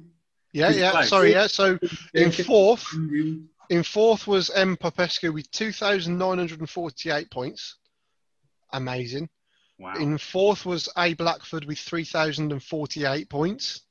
Yeah, 0.53 0.71
yeah, 0.71 0.91
close? 0.91 1.09
sorry, 1.09 1.31
yeah. 1.31 1.47
So 1.47 1.77
in 2.15 2.31
fourth, 2.31 2.85
Unreal. 2.93 3.39
In 3.71 3.83
fourth 3.83 4.27
was 4.27 4.49
M. 4.49 4.75
Popescu 4.75 5.31
with 5.31 5.49
2,948 5.51 7.31
points. 7.31 7.77
Amazing. 8.73 9.29
Wow. 9.79 9.93
In 9.95 10.17
fourth 10.17 10.65
was 10.65 10.89
A. 10.97 11.13
Blackford 11.13 11.63
with 11.63 11.79
3,048 11.79 13.29
points. 13.29 13.83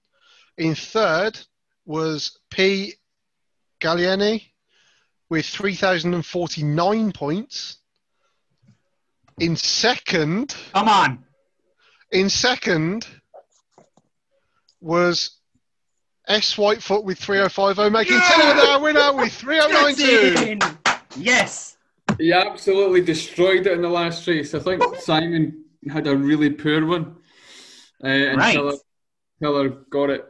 In 0.58 0.74
third 0.74 1.38
was 1.86 2.38
P. 2.50 2.92
Gallieni 3.80 4.42
with 5.30 5.46
3,049 5.46 7.12
points. 7.12 7.78
In 9.38 9.56
second, 9.56 10.54
Come 10.74 10.88
on. 10.88 11.24
in 12.12 12.28
second 12.28 13.06
was 14.78 15.39
S. 16.30 16.54
Whitefoot 16.54 17.04
with 17.04 17.18
3050, 17.18 17.90
making 17.90 18.14
Yeah! 18.14 18.20
10 18.20 18.58
out 18.58 18.68
our 18.68 18.80
winner 18.80 19.12
with 19.14 19.40
That's 19.40 19.40
3092. 19.40 20.78
Yes. 21.16 21.76
He 22.18 22.32
absolutely 22.32 23.00
destroyed 23.00 23.66
it 23.66 23.72
in 23.72 23.82
the 23.82 23.88
last 23.88 24.26
race. 24.28 24.54
I 24.54 24.60
think 24.60 24.82
Simon 24.96 25.64
had 25.90 26.06
a 26.06 26.16
really 26.16 26.50
poor 26.50 26.86
one. 26.86 27.16
Uh, 28.02 28.06
and 28.06 28.38
Right. 28.38 28.52
Tiller, 28.54 28.74
Tiller 29.42 29.68
got 29.90 30.10
it. 30.10 30.24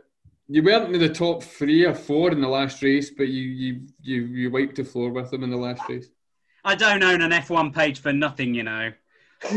You 0.48 0.62
weren't 0.62 0.94
in 0.94 1.00
the 1.00 1.08
top 1.08 1.42
three 1.42 1.84
or 1.84 1.94
four 1.94 2.32
in 2.32 2.40
the 2.40 2.48
last 2.48 2.82
race, 2.82 3.10
but 3.10 3.28
you 3.28 3.42
you 3.42 3.86
you, 4.02 4.22
you 4.24 4.50
wiped 4.50 4.76
the 4.76 4.84
floor 4.84 5.10
with 5.10 5.30
them 5.30 5.44
in 5.44 5.50
the 5.50 5.56
last 5.56 5.82
race. 5.88 6.08
I 6.64 6.74
don't 6.74 7.02
own 7.02 7.20
an 7.22 7.30
F1 7.30 7.74
page 7.74 8.00
for 8.00 8.12
nothing, 8.12 8.54
you 8.54 8.64
know. 8.64 8.92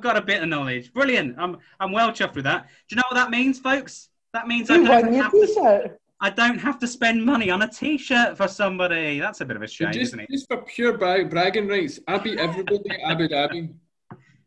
I've 0.00 0.04
got 0.04 0.16
a 0.16 0.22
bit 0.22 0.42
of 0.42 0.48
knowledge. 0.48 0.94
Brilliant. 0.94 1.34
I'm 1.38 1.58
I'm 1.78 1.92
well 1.92 2.10
chuffed 2.10 2.34
with 2.34 2.44
that. 2.44 2.68
Do 2.88 2.94
you 2.94 2.96
know 2.96 3.02
what 3.10 3.16
that 3.16 3.28
means, 3.30 3.58
folks? 3.58 4.08
That 4.32 4.48
means 4.48 4.70
I 4.70 4.76
You 4.76 4.86
don't 4.86 5.04
won 5.04 5.12
your 5.14 5.22
have 5.24 5.32
to 5.32 5.46
t-shirt. 5.46 6.00
I 6.22 6.30
don't 6.30 6.56
have 6.58 6.78
to 6.78 6.86
spend 6.86 7.22
money 7.24 7.50
on 7.50 7.60
a 7.62 7.68
T-shirt 7.68 8.36
for 8.38 8.46
somebody. 8.48 9.20
That's 9.20 9.40
a 9.42 9.44
bit 9.44 9.56
of 9.56 9.62
a 9.62 9.66
shame, 9.66 9.88
just, 9.92 10.02
isn't 10.08 10.20
it? 10.20 10.28
just 10.30 10.46
for 10.48 10.58
pure 10.62 10.96
bra- 10.98 11.24
bragging 11.24 11.66
rights, 11.68 11.98
I 12.08 12.16
beat 12.18 12.38
everybody 12.38 12.90
at 12.90 13.00
Abu 13.10 13.26
Dhabi. 13.28 13.72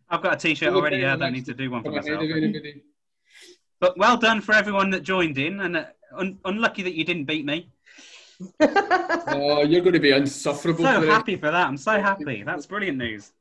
I've 0.10 0.22
got 0.24 0.34
a 0.34 0.38
T-shirt 0.38 0.70
Well, 0.72 0.80
already. 0.82 0.98
okay, 0.98 1.06
I 1.08 1.16
don't 1.16 1.34
need 1.34 1.46
to 1.46 1.54
do 1.56 1.70
one 1.72 1.84
for 1.84 1.92
myself. 1.92 2.22
of 2.22 2.30
anybody. 2.30 2.84
But 3.80 3.98
well 3.98 4.18
done 4.18 4.42
for 4.42 4.54
everyone 4.56 4.90
that 4.92 5.02
joined 5.04 5.38
in, 5.40 5.60
and 5.62 5.78
uh, 5.78 5.86
un- 6.16 6.38
unlucky 6.46 6.82
that 6.84 6.94
you 6.96 7.06
didn't 7.06 7.26
beat 7.26 7.46
me. 7.46 7.70
Oh, 8.60 9.64
you're 9.64 9.82
going 9.82 9.94
to 9.94 10.00
be 10.00 10.12
insufferable 10.12 10.84
So 10.86 11.00
for 11.02 11.06
it. 11.06 11.10
happy 11.10 11.36
for 11.38 11.50
that. 11.52 11.68
I'm 11.68 11.78
so 11.78 12.00
happy. 12.00 12.44
That's 12.44 12.66
brilliant 12.66 12.98
news. 12.98 13.32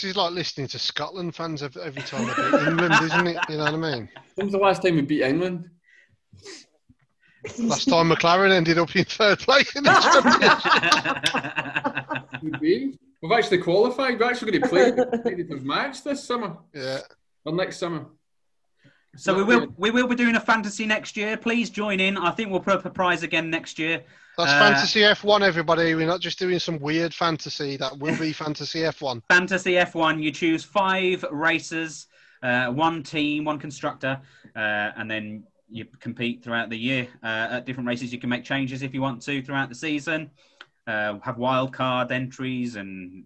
This 0.00 0.10
is 0.10 0.16
like 0.16 0.32
listening 0.32 0.68
to 0.68 0.78
Scotland 0.78 1.34
fans 1.34 1.60
every, 1.60 1.82
every 1.82 2.02
time 2.02 2.24
they 2.24 2.32
beat 2.34 2.68
England, 2.68 2.94
isn't 3.02 3.26
it? 3.26 3.36
You 3.48 3.56
know 3.56 3.64
what 3.64 3.74
I 3.74 3.76
mean? 3.76 4.08
When's 4.36 4.52
the 4.52 4.58
last 4.58 4.80
time 4.80 4.94
we 4.94 5.00
beat 5.00 5.24
England? 5.24 5.68
Last 7.58 7.88
time 7.88 8.08
McLaren 8.08 8.52
ended 8.52 8.78
up 8.78 8.94
in 8.94 9.04
third 9.04 9.40
place 9.40 9.74
in 9.74 9.82
the 9.82 9.90
championship. 12.62 13.00
We've 13.20 13.32
actually 13.32 13.58
qualified. 13.58 14.20
We're 14.20 14.30
actually 14.30 14.52
going 14.52 14.62
to 14.62 14.68
play 14.68 14.90
a 14.90 14.92
competitive 14.92 15.64
match 15.64 16.04
this 16.04 16.22
summer 16.24 16.58
Yeah. 16.72 17.00
or 17.44 17.52
next 17.54 17.78
summer. 17.78 18.06
So 19.16 19.34
we 19.34 19.42
will 19.42 19.66
we 19.76 19.90
will 19.90 20.06
be 20.06 20.14
doing 20.14 20.36
a 20.36 20.40
fantasy 20.40 20.86
next 20.86 21.16
year. 21.16 21.36
Please 21.36 21.70
join 21.70 21.98
in. 22.00 22.16
I 22.16 22.30
think 22.30 22.50
we'll 22.50 22.60
put 22.60 22.74
up 22.74 22.84
a 22.84 22.90
prize 22.90 23.22
again 23.22 23.50
next 23.50 23.78
year. 23.78 24.04
That's 24.36 24.52
Uh, 24.52 24.58
Fantasy 24.58 25.00
F1, 25.00 25.40
everybody. 25.40 25.94
We're 25.96 26.06
not 26.06 26.20
just 26.20 26.38
doing 26.38 26.60
some 26.60 26.78
weird 26.78 27.12
fantasy. 27.12 27.76
That 27.76 27.98
will 27.98 28.16
be 28.16 28.32
Fantasy 28.32 28.80
F1. 28.80 29.22
Fantasy 29.28 29.72
F1. 29.72 30.22
You 30.22 30.30
choose 30.30 30.62
five 30.62 31.24
racers, 31.32 32.06
uh, 32.44 32.66
one 32.66 33.02
team, 33.02 33.44
one 33.44 33.58
constructor, 33.58 34.20
uh, 34.54 34.92
and 34.96 35.10
then 35.10 35.42
you 35.68 35.86
compete 35.98 36.44
throughout 36.44 36.70
the 36.70 36.78
year 36.78 37.08
uh, 37.24 37.48
at 37.50 37.66
different 37.66 37.88
races. 37.88 38.12
You 38.12 38.20
can 38.20 38.30
make 38.30 38.44
changes 38.44 38.82
if 38.82 38.94
you 38.94 39.02
want 39.02 39.20
to 39.22 39.42
throughout 39.42 39.68
the 39.68 39.74
season. 39.74 40.30
Uh, 40.86 41.18
have 41.20 41.36
wild 41.36 41.72
card 41.72 42.12
entries 42.12 42.76
and 42.76 43.24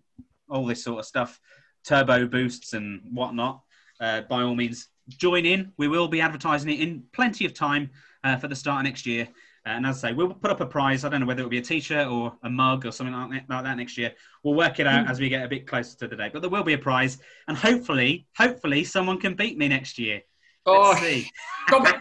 all 0.49 0.65
this 0.67 0.83
sort 0.83 0.99
of 0.99 1.05
stuff, 1.05 1.39
turbo 1.85 2.27
boosts 2.27 2.73
and 2.73 3.03
whatnot. 3.13 3.61
Uh, 4.01 4.23
by 4.23 4.43
all 4.43 4.55
means, 4.55 4.89
join 5.19 5.47
in. 5.47 5.73
We 5.77 5.89
will 5.89 6.09
be 6.09 6.21
advertising 6.21 6.71
it 6.71 6.81
in 6.81 7.05
plenty 7.13 7.45
of 7.45 7.55
time 7.55 7.91
uh, 8.25 8.37
for 8.37 8.49
the 8.49 8.57
start 8.57 8.81
of 8.81 8.85
next 8.85 9.07
year. 9.07 9.29
Uh, 9.65 9.71
and 9.71 9.87
as 9.87 10.03
I 10.03 10.09
say, 10.09 10.15
we'll 10.15 10.35
put 10.35 10.51
up 10.51 10.61
a 10.61 10.67
prize. 10.67 11.05
I 11.05 11.09
don't 11.09 11.21
know 11.21 11.27
whether 11.27 11.41
it'll 11.41 11.51
be 11.51 11.59
a 11.59 11.63
T-shirt 11.63 12.09
or 12.09 12.37
a 12.43 12.51
mug 12.51 12.85
or 12.85 12.91
something 12.91 13.15
like 13.15 13.47
that, 13.47 13.77
next 13.77 13.97
year. 13.97 14.13
We'll 14.43 14.55
work 14.55 14.81
it 14.81 14.87
out 14.89 15.09
as 15.09 15.21
we 15.21 15.29
get 15.29 15.45
a 15.45 15.49
bit 15.49 15.67
closer 15.69 15.97
to 15.99 16.09
the 16.09 16.17
day. 16.17 16.31
But 16.33 16.43
there 16.43 16.51
will 16.51 16.65
be 16.65 16.73
a 16.73 16.79
prize, 16.79 17.19
and 17.47 17.57
hopefully, 17.57 18.27
hopefully, 18.37 18.83
someone 18.83 19.21
can 19.21 19.35
beat 19.35 19.57
me 19.57 19.69
next 19.69 19.99
year. 19.99 20.23
Oh, 20.67 20.91
Let's 20.91 21.01
see. 21.01 21.31
All 21.71 21.81
right, 21.81 22.01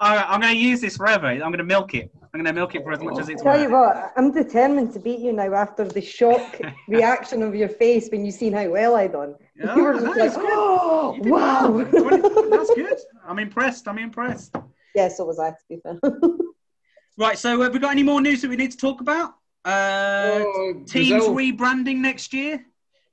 I'm 0.00 0.40
going 0.40 0.54
to 0.54 0.58
use 0.58 0.80
this 0.80 0.96
forever. 0.96 1.26
I'm 1.26 1.38
going 1.40 1.58
to 1.58 1.64
milk 1.64 1.94
it. 1.94 2.10
I'm 2.38 2.44
going 2.44 2.54
to 2.54 2.60
milk 2.60 2.76
it 2.76 2.84
for 2.84 2.92
as 2.92 3.00
much 3.00 3.18
as 3.18 3.28
it's 3.28 3.42
Tell 3.42 3.60
you 3.60 3.68
worth. 3.68 3.96
what, 3.96 4.12
I'm 4.16 4.30
determined 4.30 4.92
to 4.92 5.00
beat 5.00 5.18
you 5.18 5.32
now 5.32 5.52
after 5.54 5.84
the 5.84 6.00
shock 6.00 6.60
reaction 6.88 7.42
of 7.42 7.52
your 7.56 7.68
face 7.68 8.08
when 8.12 8.24
you 8.24 8.30
seen 8.30 8.52
how 8.52 8.68
well 8.68 8.94
I 8.94 9.08
done. 9.08 9.34
Yeah, 9.56 9.74
you 9.74 9.82
were 9.82 9.94
just 9.94 10.06
like, 10.06 10.18
is 10.20 10.36
good. 10.36 10.44
oh, 10.48 11.16
wow. 11.22 11.68
well. 11.68 12.50
That's 12.50 12.72
good. 12.76 12.96
I'm 13.26 13.40
impressed. 13.40 13.88
I'm 13.88 13.98
impressed. 13.98 14.54
yeah, 14.94 15.08
so 15.08 15.24
was 15.24 15.40
I, 15.40 15.50
to 15.50 15.56
be 15.68 15.78
fair. 15.82 15.98
Right, 17.20 17.36
so 17.36 17.60
have 17.62 17.72
we 17.72 17.80
got 17.80 17.90
any 17.90 18.04
more 18.04 18.20
news 18.20 18.42
that 18.42 18.48
we 18.48 18.54
need 18.54 18.70
to 18.70 18.76
talk 18.76 19.00
about? 19.00 19.30
Uh, 19.64 20.38
Oh, 20.44 20.84
teams 20.86 21.08
Brazil. 21.10 21.34
rebranding 21.34 21.96
next 21.96 22.32
year. 22.32 22.64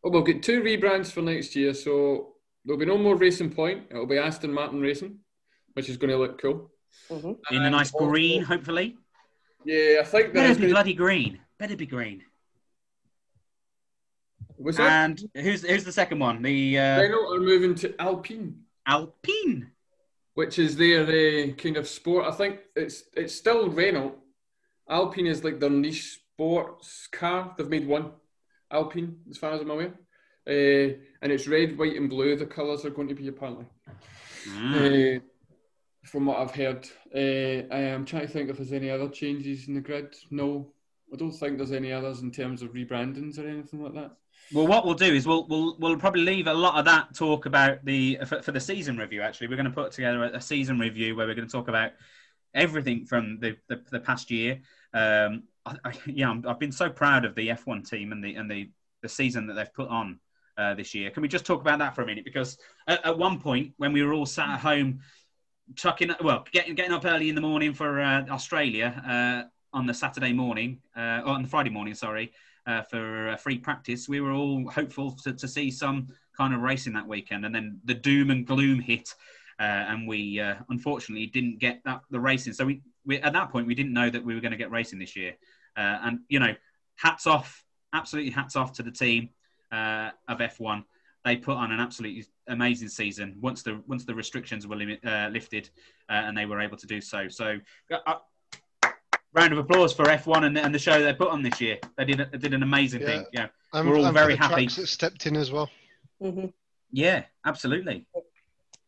Well, 0.03 0.13
we'll 0.13 0.21
get 0.21 0.43
two 0.43 0.61
rebrands 0.61 1.11
for 1.11 1.23
next 1.23 1.55
year, 1.55 1.73
so 1.73 2.35
there'll 2.63 2.77
be 2.79 2.85
no 2.85 2.99
more 2.99 3.15
Racing 3.15 3.49
Point. 3.49 3.85
It'll 3.89 4.05
be 4.05 4.19
Aston 4.19 4.53
Martin 4.53 4.79
Racing, 4.79 5.17
which 5.73 5.89
is 5.89 5.97
going 5.97 6.11
to 6.11 6.17
look 6.17 6.39
cool. 6.39 6.69
Mhm. 7.09 7.35
In 7.49 7.63
a 7.63 7.69
nice 7.71 7.89
green, 7.89 8.43
hopefully. 8.43 8.95
Yeah, 9.65 10.01
I 10.01 10.03
think 10.03 10.33
Better 10.33 10.55
be 10.55 10.67
to 10.67 10.73
bloody 10.73 10.93
green. 10.93 11.39
Better 11.57 11.75
be 11.75 11.87
green. 11.87 12.23
Was 14.57 14.77
that? 14.77 14.89
And 14.89 15.29
who's 15.35 15.63
who's 15.63 15.83
the 15.83 15.91
second 15.91 16.19
one? 16.19 16.41
The 16.41 16.79
uh, 16.79 17.01
Renault 17.01 17.33
are 17.33 17.39
moving 17.39 17.75
to 17.75 17.93
Alpine, 17.99 18.61
Alpine. 18.85 19.71
which 20.35 20.59
is 20.59 20.77
their 20.77 21.03
uh, 21.03 21.51
kind 21.53 21.77
of 21.77 21.87
sport. 21.87 22.25
I 22.25 22.31
think 22.31 22.59
it's 22.75 23.03
it's 23.15 23.35
still 23.35 23.69
Renault. 23.69 24.15
Alpine 24.87 25.27
is 25.27 25.43
like 25.43 25.59
their 25.59 25.71
niche 25.71 26.21
sports 26.35 27.07
car. 27.11 27.53
They've 27.57 27.67
made 27.67 27.87
one 27.87 28.11
Alpine, 28.71 29.17
as 29.29 29.37
far 29.37 29.53
as 29.53 29.61
I'm 29.61 29.71
aware, 29.71 29.93
uh, 30.47 30.95
and 31.21 31.31
it's 31.31 31.47
red, 31.47 31.77
white, 31.77 31.95
and 31.95 32.09
blue. 32.09 32.35
The 32.35 32.45
colours 32.45 32.85
are 32.85 32.91
going 32.91 33.07
to 33.07 33.15
be 33.15 33.27
apparently. 33.27 33.65
Mm. 34.47 35.17
Uh, 35.17 35.19
from 36.05 36.25
what 36.25 36.37
I've 36.37 36.51
heard, 36.51 36.87
uh, 37.13 37.73
I 37.73 37.79
am 37.79 38.05
trying 38.05 38.27
to 38.27 38.27
think 38.27 38.49
if 38.49 38.57
there's 38.57 38.71
any 38.71 38.89
other 38.89 39.09
changes 39.09 39.67
in 39.67 39.73
the 39.73 39.81
grid. 39.81 40.15
No, 40.31 40.71
I 41.11 41.17
don't 41.17 41.31
think 41.31 41.57
there's 41.57 41.71
any 41.71 41.91
others 41.91 42.21
in 42.21 42.31
terms 42.31 42.61
of 42.61 42.73
rebrandings 42.73 43.39
or 43.39 43.47
anything 43.47 43.83
like 43.83 43.93
that. 43.93 44.11
Well, 44.53 44.67
what 44.67 44.85
we'll 44.85 44.93
do 44.93 45.13
is 45.13 45.25
we'll 45.25 45.47
we'll 45.47 45.75
we'll 45.79 45.97
probably 45.97 46.21
leave 46.21 46.47
a 46.47 46.53
lot 46.53 46.77
of 46.77 46.85
that 46.85 47.15
talk 47.15 47.47
about 47.47 47.83
the 47.83 48.19
for, 48.27 48.41
for 48.43 48.51
the 48.51 48.59
season 48.59 48.97
review. 48.97 49.21
Actually, 49.21 49.47
we're 49.47 49.55
going 49.55 49.65
to 49.65 49.71
put 49.71 49.91
together 49.91 50.23
a, 50.23 50.41
season 50.41 50.77
review 50.77 51.15
where 51.15 51.25
we're 51.25 51.33
going 51.35 51.47
to 51.47 51.51
talk 51.51 51.67
about 51.67 51.93
everything 52.53 53.05
from 53.05 53.39
the 53.39 53.57
the, 53.67 53.81
the 53.91 53.99
past 53.99 54.29
year. 54.29 54.59
Um, 54.93 55.43
I, 55.65 55.77
I, 55.83 55.93
yeah, 56.05 56.29
I'm, 56.29 56.45
I've 56.47 56.59
been 56.59 56.71
so 56.71 56.89
proud 56.89 57.25
of 57.25 57.33
the 57.33 57.49
F1 57.49 57.89
team 57.89 58.11
and 58.11 58.23
the 58.23 58.35
and 58.35 58.49
the 58.49 58.69
the 59.01 59.09
season 59.09 59.47
that 59.47 59.55
they've 59.55 59.73
put 59.73 59.89
on 59.89 60.19
uh, 60.57 60.75
this 60.75 60.93
year. 60.93 61.09
Can 61.09 61.21
we 61.21 61.27
just 61.27 61.45
talk 61.45 61.61
about 61.61 61.79
that 61.79 61.95
for 61.95 62.03
a 62.03 62.05
minute? 62.05 62.25
Because 62.25 62.57
at, 62.87 63.03
at 63.03 63.17
one 63.17 63.39
point 63.39 63.73
when 63.77 63.93
we 63.93 64.03
were 64.03 64.13
all 64.13 64.27
sat 64.27 64.49
at 64.49 64.59
home, 64.59 64.99
chucking 65.75 66.11
well, 66.21 66.45
getting 66.51 66.75
getting 66.75 66.93
up 66.93 67.05
early 67.05 67.29
in 67.29 67.35
the 67.35 67.41
morning 67.41 67.73
for 67.73 67.99
uh, 67.99 68.25
Australia 68.29 69.01
uh, 69.07 69.77
on 69.77 69.85
the 69.85 69.93
Saturday 69.93 70.33
morning 70.33 70.79
uh, 70.95 71.21
or 71.25 71.29
on 71.29 71.41
the 71.41 71.49
Friday 71.49 71.69
morning, 71.69 71.93
sorry 71.93 72.31
uh, 72.67 72.81
for 72.83 73.29
uh, 73.29 73.37
free 73.37 73.57
practice. 73.57 74.07
We 74.07 74.21
were 74.21 74.31
all 74.31 74.69
hopeful 74.69 75.11
to, 75.23 75.33
to 75.33 75.47
see 75.47 75.71
some 75.71 76.07
kind 76.37 76.53
of 76.53 76.61
racing 76.61 76.93
that 76.93 77.07
weekend, 77.07 77.45
and 77.45 77.53
then 77.53 77.79
the 77.85 77.93
doom 77.93 78.29
and 78.29 78.45
gloom 78.45 78.79
hit, 78.79 79.13
uh, 79.59 79.63
and 79.63 80.07
we 80.07 80.41
unfortunately 80.69 81.27
didn't 81.27 81.59
get 81.59 81.81
that 81.85 82.01
the 82.11 82.19
racing. 82.19 82.53
So 82.53 82.65
we, 82.65 82.81
we 83.05 83.19
at 83.19 83.33
that 83.33 83.51
point 83.51 83.67
we 83.67 83.75
didn't 83.75 83.93
know 83.93 84.09
that 84.09 84.23
we 84.23 84.35
were 84.35 84.41
going 84.41 84.51
to 84.51 84.57
get 84.57 84.71
racing 84.71 84.99
this 84.99 85.15
year, 85.15 85.35
uh, 85.77 85.99
and 86.03 86.19
you 86.29 86.39
know, 86.39 86.55
hats 86.95 87.27
off, 87.27 87.63
absolutely 87.93 88.31
hats 88.31 88.55
off 88.55 88.73
to 88.73 88.83
the 88.83 88.91
team 88.91 89.29
of 89.71 90.39
F1. 90.39 90.83
They 91.25 91.35
put 91.35 91.57
on 91.57 91.71
an 91.71 91.79
absolutely 91.79 92.23
amazing 92.47 92.87
season 92.87 93.35
once 93.41 93.63
the 93.63 93.81
once 93.87 94.05
the 94.05 94.13
restrictions 94.13 94.67
were 94.67 94.75
limit, 94.75 94.99
uh, 95.03 95.29
lifted, 95.31 95.71
uh, 96.07 96.13
and 96.13 96.37
they 96.37 96.45
were 96.45 96.61
able 96.61 96.77
to 96.77 96.87
do 96.87 97.01
so. 97.01 97.27
So. 97.27 97.57
Uh, 97.91 98.13
round 99.33 99.51
of 99.51 99.57
applause 99.59 99.91
for 99.91 100.05
F1 100.05 100.45
and, 100.45 100.57
and 100.57 100.73
the 100.73 100.79
show 100.79 101.03
they 101.03 101.11
put 101.13 101.27
on 101.27 101.41
this 101.41 101.59
year. 101.59 101.77
They 101.97 102.05
did 102.05 102.19
they 102.31 102.37
did 102.37 102.53
an 102.53 102.63
amazing 102.63 103.01
Yeah. 103.01 103.07
thing. 103.07 103.25
Yeah, 103.33 103.47
And, 103.73 103.89
We're 103.89 103.97
all 103.97 104.05
and 104.05 104.13
very 104.13 104.35
the 104.35 104.39
happy. 104.39 104.53
tracks 104.67 104.77
that 104.77 104.87
stepped 104.87 105.25
in 105.25 105.35
as 105.35 105.51
well. 105.51 105.69
Mhm. 106.21 106.53
yeah, 106.91 107.25
absolutely. 107.43 108.05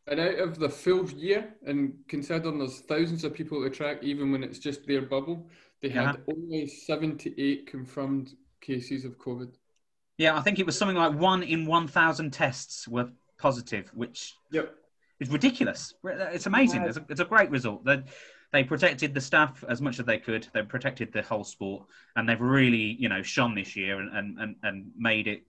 And 0.08 0.22
out 0.22 0.36
of 0.40 0.58
the 0.58 0.70
full 0.70 1.10
year, 1.12 1.54
and 1.66 1.96
considering 2.08 2.60
there's 2.60 2.80
thousands 2.80 3.26
of 3.26 3.34
people 3.34 3.58
at 3.62 3.70
the 3.70 3.76
track, 3.76 4.02
even 4.04 4.32
when 4.32 4.42
it's 4.42 4.60
just 4.60 4.88
their 4.88 5.02
bubble, 5.02 5.50
they 5.82 5.90
had 5.90 6.06
Uh-huh. 6.16 6.34
only 6.34 6.66
78 6.66 7.68
confirmed 7.68 8.38
cases 8.62 9.04
of 9.04 9.18
COVID. 9.18 9.54
Yeah, 10.18 10.38
I 10.38 10.42
think 10.42 10.60
it 10.60 10.66
was 10.66 10.78
something 10.78 10.98
like 10.98 11.14
one 11.14 11.44
in 11.44 11.66
one 11.66 11.88
thousand 11.88 12.32
tests 12.32 12.88
were 12.88 13.10
positive, 13.38 13.90
which 13.94 14.34
Yep. 14.52 14.74
is 15.20 15.30
ridiculous. 15.30 15.94
It's 16.04 16.48
amazing. 16.48 16.84
It's 16.84 16.98
a, 16.98 17.06
it's 17.10 17.20
a 17.20 17.26
great 17.26 17.52
result. 17.52 17.86
The, 17.86 18.04
they 18.52 18.64
protected 18.64 19.14
the 19.14 19.22
staff 19.22 19.64
as 19.68 19.82
much 19.82 20.00
as 20.00 20.06
they 20.06 20.18
could. 20.18 20.48
They 20.54 20.64
protected 20.64 21.12
the 21.14 21.22
whole 21.22 21.44
sport, 21.44 21.86
and 22.16 22.28
they've 22.28 22.42
really, 22.42 22.96
you 23.00 23.10
know, 23.10 23.22
shone 23.22 23.54
this 23.56 23.76
year 23.76 24.00
and 24.00 24.38
and, 24.40 24.56
and 24.64 24.92
made 24.98 25.28
it 25.28 25.44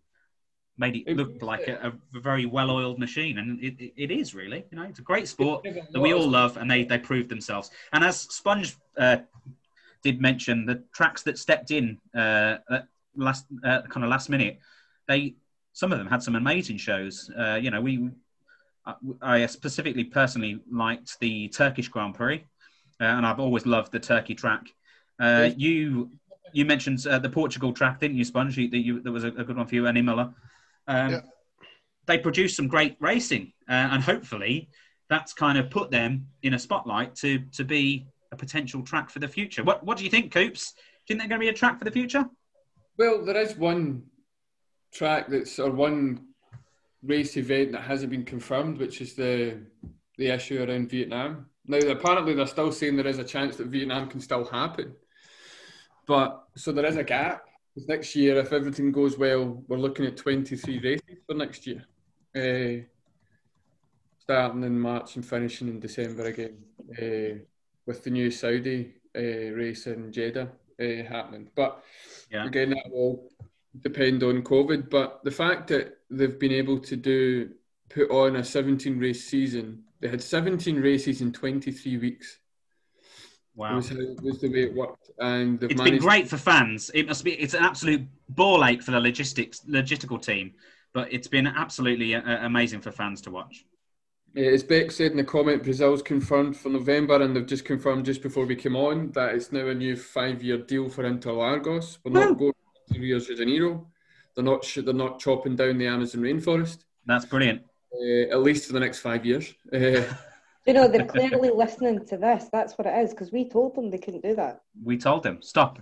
made 0.76 0.96
it 0.96 1.16
look 1.16 1.42
like 1.42 1.66
a, 1.66 1.92
a 2.14 2.20
very 2.20 2.46
well-oiled 2.46 3.00
machine, 3.00 3.38
and 3.38 3.60
it, 3.60 3.74
it, 3.80 3.92
it 3.96 4.10
is 4.10 4.34
really. 4.34 4.64
You 4.70 4.78
know, 4.78 4.84
it's 4.84 5.00
a 5.00 5.02
great 5.02 5.26
sport 5.28 5.64
that 5.64 6.00
we 6.00 6.12
all 6.12 6.28
love, 6.28 6.56
and 6.56 6.70
they 6.70 6.84
they 6.84 6.98
proved 6.98 7.28
themselves. 7.28 7.70
And 7.92 8.04
as 8.04 8.20
Sponge 8.20 8.76
uh, 8.96 9.18
did 10.02 10.20
mention, 10.20 10.66
the 10.66 10.84
tracks 10.92 11.22
that 11.22 11.38
stepped 11.38 11.70
in 11.70 11.98
uh, 12.14 12.58
last 13.18 13.46
uh, 13.64 13.82
kind 13.82 14.04
of 14.04 14.10
last 14.10 14.28
minute, 14.28 14.58
they 15.06 15.34
some 15.72 15.92
of 15.92 15.98
them 15.98 16.08
had 16.08 16.22
some 16.22 16.34
amazing 16.34 16.78
shows. 16.78 17.30
Uh, 17.38 17.54
you 17.54 17.70
know, 17.70 17.80
we 17.80 18.10
I 19.20 19.44
specifically 19.46 20.04
personally 20.04 20.60
liked 20.70 21.18
the 21.20 21.48
Turkish 21.48 21.88
Grand 21.88 22.14
Prix, 22.14 22.44
uh, 23.00 23.04
and 23.04 23.26
I've 23.26 23.40
always 23.40 23.66
loved 23.66 23.92
the 23.92 24.00
Turkey 24.00 24.34
track. 24.34 24.72
Uh, 25.20 25.50
you 25.56 26.10
you 26.52 26.64
mentioned 26.64 27.06
uh, 27.06 27.18
the 27.18 27.28
Portugal 27.28 27.72
track, 27.72 28.00
didn't 28.00 28.16
you, 28.16 28.24
Sponge? 28.24 28.56
That 28.56 28.78
you, 28.78 29.00
that 29.00 29.12
was 29.12 29.24
a, 29.24 29.28
a, 29.28 29.44
good 29.44 29.56
one 29.56 29.66
for 29.66 29.74
you, 29.74 29.86
Annie 29.86 30.02
Miller. 30.02 30.32
Um, 30.86 31.10
yeah. 31.10 31.20
They 32.06 32.18
produced 32.18 32.56
some 32.56 32.68
great 32.68 32.96
racing, 33.00 33.52
uh, 33.68 33.72
and 33.92 34.02
hopefully 34.02 34.70
that's 35.10 35.32
kind 35.32 35.58
of 35.58 35.70
put 35.70 35.90
them 35.90 36.26
in 36.42 36.54
a 36.54 36.58
spotlight 36.58 37.14
to 37.16 37.40
to 37.52 37.64
be 37.64 38.06
a 38.32 38.36
potential 38.36 38.82
track 38.82 39.10
for 39.10 39.18
the 39.18 39.28
future. 39.28 39.62
What 39.62 39.84
what 39.84 39.98
do 39.98 40.04
you 40.04 40.10
think, 40.10 40.32
Coops? 40.32 40.72
Do 40.72 41.14
you 41.14 41.18
think 41.18 41.20
they're 41.20 41.38
going 41.38 41.40
to 41.40 41.52
be 41.52 41.54
a 41.54 41.58
track 41.58 41.78
for 41.78 41.84
the 41.84 41.90
future? 41.90 42.24
Well, 42.98 43.24
there 43.24 43.36
is 43.36 43.56
one 43.56 44.02
track 44.92 45.28
that's 45.28 45.60
or 45.60 45.70
one 45.70 46.26
race 47.04 47.36
event 47.36 47.72
that 47.72 47.82
hasn't 47.82 48.10
been 48.10 48.24
confirmed, 48.24 48.78
which 48.78 49.00
is 49.00 49.14
the 49.14 49.60
the 50.16 50.26
issue 50.26 50.60
around 50.60 50.90
Vietnam. 50.90 51.46
Now, 51.64 51.78
apparently, 51.78 52.34
they're 52.34 52.46
still 52.46 52.72
saying 52.72 52.96
there 52.96 53.06
is 53.06 53.20
a 53.20 53.24
chance 53.24 53.56
that 53.56 53.68
Vietnam 53.68 54.08
can 54.08 54.20
still 54.20 54.44
happen, 54.44 54.96
but 56.08 56.44
so 56.56 56.72
there 56.72 56.86
is 56.86 56.96
a 56.96 57.04
gap. 57.04 57.44
Next 57.86 58.16
year, 58.16 58.38
if 58.38 58.52
everything 58.52 58.90
goes 58.90 59.16
well, 59.16 59.62
we're 59.68 59.78
looking 59.78 60.06
at 60.06 60.16
23 60.16 60.80
races 60.80 61.22
for 61.24 61.34
next 61.34 61.64
year, 61.68 61.84
uh, 62.34 62.82
starting 64.18 64.64
in 64.64 64.80
March 64.80 65.14
and 65.14 65.24
finishing 65.24 65.68
in 65.68 65.78
December 65.78 66.24
again, 66.24 66.58
uh, 67.00 67.38
with 67.86 68.02
the 68.02 68.10
new 68.10 68.32
Saudi 68.32 68.94
uh, 69.16 69.54
race 69.54 69.86
in 69.86 70.10
Jeddah 70.10 70.50
happening. 70.78 71.50
But 71.54 71.82
yeah. 72.30 72.46
again, 72.46 72.70
that 72.70 72.90
will 72.90 73.28
depend 73.80 74.22
on 74.22 74.42
COVID. 74.42 74.90
But 74.90 75.20
the 75.24 75.30
fact 75.30 75.68
that 75.68 75.98
they've 76.10 76.38
been 76.38 76.52
able 76.52 76.78
to 76.80 76.96
do 76.96 77.50
put 77.88 78.10
on 78.10 78.36
a 78.36 78.44
17 78.44 78.98
race 78.98 79.24
season, 79.24 79.84
they 80.00 80.08
had 80.08 80.22
17 80.22 80.80
races 80.80 81.20
in 81.20 81.32
23 81.32 81.98
weeks. 81.98 82.38
Wow, 83.54 83.74
was, 83.74 83.90
was 83.90 84.40
the 84.40 84.48
way 84.52 84.62
it 84.62 84.74
worked, 84.74 85.10
and 85.18 85.60
it's 85.64 85.82
been 85.82 85.98
great 85.98 86.28
for 86.28 86.36
fans. 86.36 86.92
It 86.94 87.08
must 87.08 87.24
be. 87.24 87.32
It's 87.32 87.54
an 87.54 87.64
absolute 87.64 88.06
ball 88.28 88.64
ache 88.64 88.84
for 88.84 88.92
the 88.92 89.00
logistics 89.00 89.62
logistical 89.68 90.22
team, 90.22 90.52
but 90.92 91.12
it's 91.12 91.26
been 91.26 91.48
absolutely 91.48 92.14
uh, 92.14 92.46
amazing 92.46 92.80
for 92.80 92.92
fans 92.92 93.20
to 93.22 93.32
watch. 93.32 93.64
As 94.38 94.62
Beck 94.62 94.92
said 94.92 95.10
in 95.10 95.16
the 95.16 95.24
comment, 95.24 95.64
Brazil's 95.64 96.00
confirmed 96.00 96.56
for 96.56 96.68
November, 96.68 97.20
and 97.20 97.34
they've 97.34 97.44
just 97.44 97.64
confirmed 97.64 98.04
just 98.04 98.22
before 98.22 98.46
we 98.46 98.54
came 98.54 98.76
on 98.76 99.10
that 99.10 99.34
it's 99.34 99.50
now 99.50 99.66
a 99.66 99.74
new 99.74 99.96
five-year 99.96 100.58
deal 100.58 100.88
for 100.88 101.02
Interlagos. 101.02 101.98
We're 102.04 102.12
not 102.12 102.38
going 102.38 102.52
to 102.92 103.00
Rio 103.00 103.18
de 103.18 103.34
Janeiro. 103.34 103.88
They're 104.36 104.44
not 104.44 104.64
they're 104.76 104.94
not 104.94 105.18
chopping 105.18 105.56
down 105.56 105.78
the 105.78 105.88
Amazon 105.88 106.20
rainforest. 106.20 106.84
That's 107.04 107.24
brilliant. 107.24 107.62
Uh, 107.92 108.30
at 108.30 108.40
least 108.40 108.68
for 108.68 108.74
the 108.74 108.80
next 108.80 109.00
five 109.00 109.26
years. 109.26 109.52
Uh, 109.72 110.04
you 110.66 110.72
know 110.72 110.86
they're 110.86 111.04
clearly 111.04 111.50
listening 111.50 112.06
to 112.06 112.16
this. 112.16 112.44
That's 112.52 112.78
what 112.78 112.86
it 112.86 112.96
is 112.96 113.10
because 113.10 113.32
we 113.32 113.48
told 113.48 113.74
them 113.74 113.90
they 113.90 113.98
couldn't 113.98 114.22
do 114.22 114.36
that. 114.36 114.60
We 114.84 114.98
told 114.98 115.24
them 115.24 115.42
stop. 115.42 115.80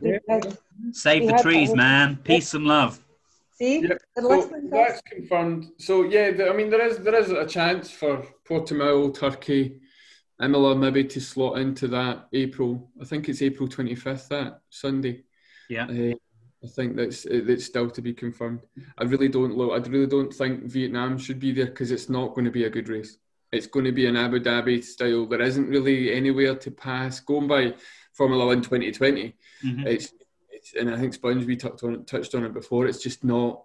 Save 0.93 1.23
we 1.23 1.27
the 1.27 1.39
trees, 1.43 1.75
man. 1.75 2.17
Peace 2.25 2.55
and 2.55 2.65
love. 2.65 3.06
See, 3.57 3.81
yep. 3.81 3.99
so 4.19 4.51
that's 4.71 5.01
confirmed. 5.03 5.71
So 5.79 6.05
yeah, 6.05 6.31
the, 6.31 6.51
I 6.51 6.53
mean 6.53 6.69
there 6.69 6.87
is 6.87 6.99
there 6.99 7.15
is 7.15 7.31
a 7.31 7.47
chance 7.47 7.91
for 7.91 8.23
Portimao, 8.47 9.19
Turkey, 9.19 9.81
Imola 10.43 10.77
maybe 10.77 11.05
to 11.05 11.21
slot 11.21 11.59
into 11.59 11.89
that 11.89 12.29
April. 12.35 12.91
I 13.01 13.07
think 13.07 13.29
it's 13.29 13.41
April 13.41 13.67
twenty 13.67 13.95
fifth 13.95 14.29
that 14.29 14.61
Sunday. 14.69 15.25
Yeah. 15.71 15.85
Uh, 15.85 16.15
I 16.65 16.69
think 16.69 16.97
that's 16.97 17.25
it's 17.25 17.65
still 17.65 17.91
to 17.91 18.03
be 18.03 18.13
confirmed. 18.13 18.61
I 18.99 19.05
really 19.05 19.29
don't 19.29 19.57
look. 19.57 19.73
I 19.73 19.89
really 19.89 20.07
don't 20.07 20.33
think 20.33 20.65
Vietnam 20.65 21.17
should 21.17 21.41
be 21.41 21.53
there 21.53 21.67
because 21.67 21.91
it's 21.91 22.09
not 22.11 22.35
going 22.35 22.45
to 22.45 22.51
be 22.51 22.65
a 22.65 22.71
good 22.71 22.89
race. 22.89 23.19
It's 23.53 23.67
going 23.67 23.85
to 23.85 23.93
be 23.93 24.07
an 24.07 24.17
Abu 24.17 24.41
Dhabi 24.41 24.83
style. 24.83 25.27
There 25.27 25.41
isn't 25.41 25.69
really 25.69 26.13
anywhere 26.13 26.57
to 26.57 26.71
pass. 26.71 27.21
Going 27.21 27.47
by 27.47 27.75
Formula 28.13 28.47
One 28.47 28.63
2020, 28.63 29.35
mm-hmm. 29.65 29.87
it's 29.87 30.13
and 30.79 30.93
I 30.93 30.99
think 30.99 31.14
Sponge 31.14 31.45
we 31.45 31.57
touched 31.57 31.83
on 31.83 31.95
it, 31.95 32.07
touched 32.07 32.35
on 32.35 32.45
it 32.45 32.55
before. 32.55 32.87
It's 32.87 33.03
just 33.03 33.25
not. 33.25 33.62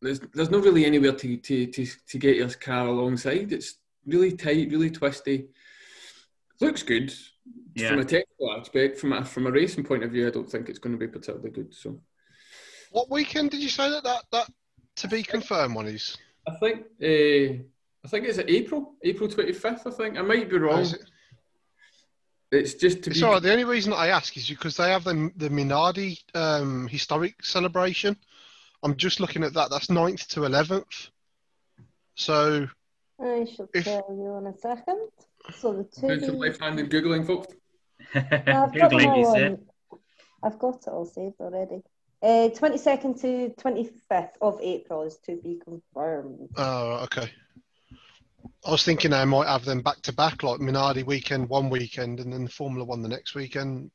There's 0.00 0.20
there's 0.34 0.50
not 0.50 0.64
really 0.64 0.84
anywhere 0.84 1.12
to 1.12 1.36
to 1.36 1.66
to, 1.66 1.86
to 2.08 2.18
get 2.18 2.36
your 2.36 2.50
car 2.50 2.86
alongside. 2.86 3.52
It's 3.52 3.78
really 4.06 4.32
tight, 4.32 4.70
really 4.70 4.90
twisty. 4.90 5.48
Looks 6.60 6.82
good 6.82 7.12
yeah. 7.74 7.90
from 7.90 8.00
a 8.00 8.04
technical 8.04 8.56
aspect. 8.58 8.98
From 8.98 9.12
a 9.12 9.24
from 9.24 9.46
a 9.46 9.50
racing 9.50 9.84
point 9.84 10.04
of 10.04 10.10
view, 10.10 10.26
I 10.26 10.30
don't 10.30 10.50
think 10.50 10.68
it's 10.68 10.78
going 10.78 10.98
to 10.98 10.98
be 10.98 11.08
particularly 11.10 11.50
good. 11.50 11.74
So, 11.74 12.00
what 12.90 13.10
weekend 13.10 13.50
did 13.50 13.62
you 13.62 13.68
say 13.68 13.90
that 13.90 14.04
that, 14.04 14.24
that 14.32 14.50
to 14.96 15.08
be 15.08 15.22
confirmed 15.22 15.74
one 15.74 15.86
is? 15.86 16.16
I 16.46 16.54
think 16.56 16.80
uh, 17.02 17.62
I 18.04 18.08
think 18.08 18.26
it's 18.26 18.38
April, 18.38 18.94
April 19.02 19.28
twenty 19.28 19.52
fifth. 19.52 19.86
I 19.86 19.90
think 19.90 20.18
I 20.18 20.22
might 20.22 20.50
be 20.50 20.58
wrong. 20.58 20.86
It's 22.52 22.74
just 22.74 23.02
to 23.04 23.10
it's 23.10 23.18
be. 23.18 23.20
Sorry, 23.20 23.40
the 23.40 23.50
only 23.50 23.64
reason 23.64 23.94
I 23.94 24.08
ask 24.08 24.36
is 24.36 24.48
because 24.48 24.76
they 24.76 24.90
have 24.90 25.04
the 25.04 25.32
the 25.36 25.48
Minardi 25.48 26.20
um, 26.34 26.86
historic 26.86 27.42
celebration. 27.42 28.16
I'm 28.82 28.96
just 28.96 29.20
looking 29.20 29.42
at 29.42 29.54
that. 29.54 29.70
That's 29.70 29.86
9th 29.86 30.26
to 30.28 30.44
eleventh. 30.44 31.10
So. 32.14 32.68
I 33.20 33.46
shall 33.54 33.68
if... 33.72 33.84
tell 33.84 34.06
you 34.10 34.36
in 34.36 34.46
a 34.48 34.58
second. 34.58 35.08
So 35.56 35.72
the 35.72 35.84
two. 35.84 36.08
Doing 36.08 36.20
some 36.20 36.38
left-handed 36.38 36.90
googling, 36.90 37.26
folks. 37.26 37.54
googling, 38.14 39.18
you 39.18 39.32
said. 39.32 39.58
I've 40.42 40.58
got 40.58 40.82
it 40.82 40.88
all 40.88 41.06
saved 41.06 41.40
already. 41.40 41.82
Uh, 42.22 42.50
22nd 42.50 43.20
to 43.20 43.52
25th 43.60 44.36
of 44.40 44.60
April 44.60 45.02
is 45.02 45.16
to 45.26 45.36
be 45.36 45.60
confirmed. 45.64 46.50
Oh, 46.56 47.00
okay. 47.04 47.30
I 48.64 48.70
was 48.70 48.84
thinking 48.84 49.12
I 49.12 49.24
might 49.24 49.48
have 49.48 49.64
them 49.64 49.82
back 49.82 50.00
to 50.02 50.12
back, 50.12 50.42
like 50.42 50.60
Minardi 50.60 51.04
weekend 51.04 51.48
one 51.48 51.68
weekend, 51.68 52.20
and 52.20 52.32
then 52.32 52.46
Formula 52.46 52.84
One 52.84 53.02
the 53.02 53.08
next 53.08 53.34
weekend. 53.34 53.90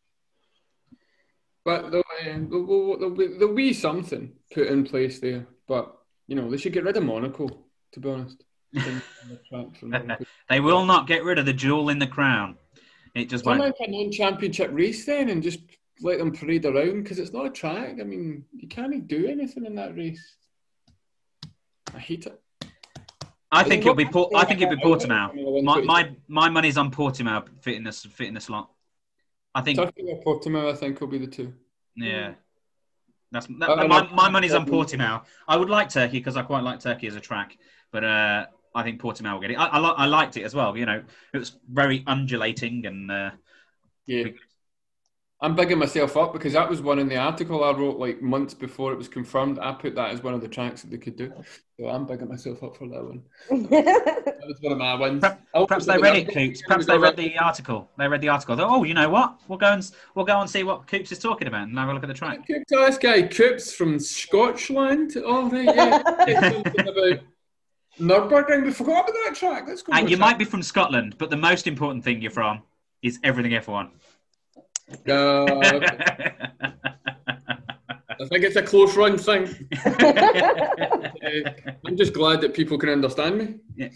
But 1.64 1.92
there'll, 1.92 2.00
uh, 2.00 2.24
there'll, 2.24 2.98
there'll, 2.98 3.16
be, 3.16 3.28
there'll 3.28 3.54
be 3.56 3.74
something 3.74 4.34
put 4.54 4.68
in 4.68 4.86
place 4.86 5.20
there. 5.20 5.48
But 5.68 5.96
you 6.28 6.36
know, 6.36 6.50
they 6.50 6.58
should 6.58 6.74
get 6.74 6.84
rid 6.84 6.98
of 6.98 7.04
Monaco. 7.04 7.50
To 7.94 8.00
be 8.00 8.10
honest, 8.10 8.44
they 10.50 10.60
will 10.60 10.86
not 10.86 11.08
get 11.08 11.24
rid 11.24 11.40
of 11.40 11.46
the 11.46 11.54
jewel 11.54 11.90
in 11.90 12.00
the 12.00 12.08
crown. 12.08 12.58
It 13.16 13.30
just 13.30 13.46
won't. 13.46 13.60
like 13.60 13.76
a 13.80 13.90
non-championship 13.90 14.70
race 14.74 15.06
then, 15.06 15.30
and 15.30 15.42
just 15.42 15.60
let 16.02 16.20
them 16.20 16.32
parade 16.32 16.66
around 16.66 17.04
because 17.04 17.20
it's 17.20 17.34
not 17.34 17.48
a 17.48 17.50
track. 17.50 17.98
I 18.00 18.04
mean, 18.04 18.44
you 18.54 18.68
can't 18.68 19.08
do 19.08 19.28
anything 19.28 19.66
in 19.66 19.76
that 19.76 19.96
race. 19.96 20.36
I 21.96 22.00
hate 22.00 22.26
it. 22.26 22.40
I 23.52 23.64
think 23.64 23.82
it'll 23.82 23.96
be. 23.96 24.06
Port- 24.06 24.34
I 24.36 24.46
think 24.46 24.62
it'll 24.62 24.76
be 24.76 24.82
Portimao. 24.82 25.64
My, 25.64 25.82
my 25.82 26.12
my 26.28 26.50
money's 26.50 26.78
on 26.78 26.92
Portimao 26.92 27.48
fitting 27.62 27.84
this 27.84 28.04
fitting 28.06 28.34
this 28.34 28.50
lot. 28.50 28.70
I 29.56 29.62
think 29.62 29.80
Turkey 29.80 30.04
or 30.08 30.22
Portimao. 30.22 30.72
I 30.72 30.76
think 30.76 31.00
will 31.00 31.08
be 31.08 31.18
the 31.18 31.28
two. 31.28 31.54
Yeah, 31.96 32.34
that's 33.32 33.48
that, 33.60 33.70
uh, 33.70 33.88
my, 33.88 34.08
my 34.14 34.30
money's 34.30 34.54
on 34.54 34.66
Portimao. 34.66 35.24
I 35.48 35.58
would 35.58 35.70
like 35.70 35.90
Turkey 35.90 36.20
because 36.20 36.38
I 36.38 36.44
quite 36.44 36.64
like 36.64 36.80
Turkey 36.80 37.08
as 37.08 37.16
a 37.16 37.20
track, 37.20 37.58
but 37.92 38.04
uh, 38.04 38.46
I 38.76 38.84
think 38.84 39.02
Portimao 39.02 39.34
will 39.34 39.42
get 39.42 39.52
it. 39.52 39.56
I, 39.56 39.66
I, 39.66 39.80
I, 39.80 40.06
liked 40.06 40.38
it 40.38 40.44
as 40.44 40.54
well. 40.54 40.78
You 40.78 40.86
know, 40.86 41.04
it 41.34 41.38
was 41.38 41.58
very 41.70 42.04
undulating 42.06 42.86
and 42.86 43.10
uh, 43.10 43.32
yeah. 44.06 44.28
I'm 45.40 45.56
bigging 45.56 45.78
myself 45.78 46.18
up 46.18 46.34
because 46.34 46.54
that 46.54 46.68
was 46.68 46.82
one 46.82 46.98
in 46.98 47.08
the 47.08 47.18
article 47.18 47.64
I 47.64 47.72
wrote 47.72 48.00
like 48.00 48.24
months 48.24 48.56
before 48.56 48.92
it 48.92 48.98
was 48.98 49.08
confirmed. 49.08 49.60
I 49.60 49.72
put 49.72 49.94
that 49.94 50.10
as 50.10 50.24
one 50.24 50.34
of 50.34 50.42
the 50.42 50.48
tracks 50.48 50.82
that 50.82 50.90
they 50.90 50.98
could 50.98 51.16
do. 51.16 51.32
So 51.80 51.88
I'm 51.88 52.08
bigging 52.08 52.28
myself 52.28 52.64
up 52.64 52.76
for 52.76 52.88
that 52.88 53.04
one. 53.04 53.22
that 53.70 54.42
was 54.48 54.58
one 54.62 54.72
of 54.72 54.80
my 54.80 54.96
wins. 54.96 55.22
Perhaps, 55.22 55.88
oh, 55.88 55.92
they 55.92 56.00
read 56.00 56.16
it, 56.16 56.34
Coops. 56.34 56.64
Perhaps 56.64 56.88
they 56.88 56.98
read 56.98 57.16
the 57.16 57.38
article. 57.38 57.88
They 58.00 58.08
read 58.08 58.22
the 58.22 58.30
article. 58.30 58.56
Thought, 58.56 58.68
oh, 58.68 58.84
you 58.84 58.96
know 58.96 59.10
what? 59.10 59.40
We'll 59.48 59.60
go 59.60 59.74
and 59.74 59.92
we'll 60.16 60.26
go 60.26 60.42
and 60.42 60.50
see 60.50 60.64
what 60.64 60.88
Coops 60.88 61.12
is 61.12 61.20
talking 61.20 61.48
about 61.48 61.68
and 61.68 61.78
have 61.78 61.90
a 61.90 61.94
look 61.94 62.04
at 62.04 62.08
the 62.08 62.16
track. 62.16 62.48
Coops, 62.48 62.66
this 62.72 62.98
guy 62.98 63.22
Coops 63.22 63.72
from 63.72 64.00
Scotland. 64.00 65.14
Oh 65.24 65.52
right, 65.52 65.66
yeah. 65.66 65.98
about 66.58 67.20
Nurburgring. 68.00 68.66
We 68.66 68.72
forgot 68.72 69.08
about 69.08 69.14
that 69.26 69.36
track. 69.36 69.66
Let's 69.68 69.84
go. 69.84 69.94
Uh, 69.94 70.00
and 70.00 70.10
you 70.10 70.18
track. 70.18 70.32
might 70.32 70.40
be 70.40 70.46
from 70.46 70.64
Scotland, 70.64 71.16
but 71.20 71.30
the 71.30 71.38
most 71.38 71.68
important 71.68 72.04
thing 72.04 72.24
you're 72.24 72.32
from 72.32 72.64
is 73.04 73.20
everything 73.24 73.52
F1. 73.52 73.92
Uh, 75.08 75.46
I 78.20 78.26
think 78.30 78.44
it's 78.46 78.56
a 78.56 78.64
close 78.64 78.96
run 78.96 79.18
thing. 79.18 79.48
uh, 79.86 81.52
I'm 81.86 81.98
just 81.98 82.14
glad 82.14 82.42
that 82.42 82.54
people 82.54 82.78
can 82.78 82.90
understand 82.90 83.38
me. 83.38 83.56
Yeah. 83.76 83.90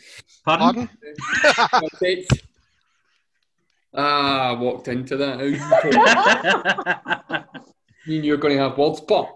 Pardon? 0.46 0.90
Pardon? 1.42 2.26
Ah, 3.94 4.50
I 4.50 4.54
walked 4.54 4.88
into 4.88 5.18
that. 5.18 5.40
How 5.40 5.44
you 5.44 5.58
talking? 5.58 7.44
you 8.06 8.22
knew 8.22 8.28
you 8.28 8.32
were 8.34 8.38
going 8.38 8.56
to 8.56 8.64
have 8.64 8.78
words, 8.78 9.02
but 9.02 9.30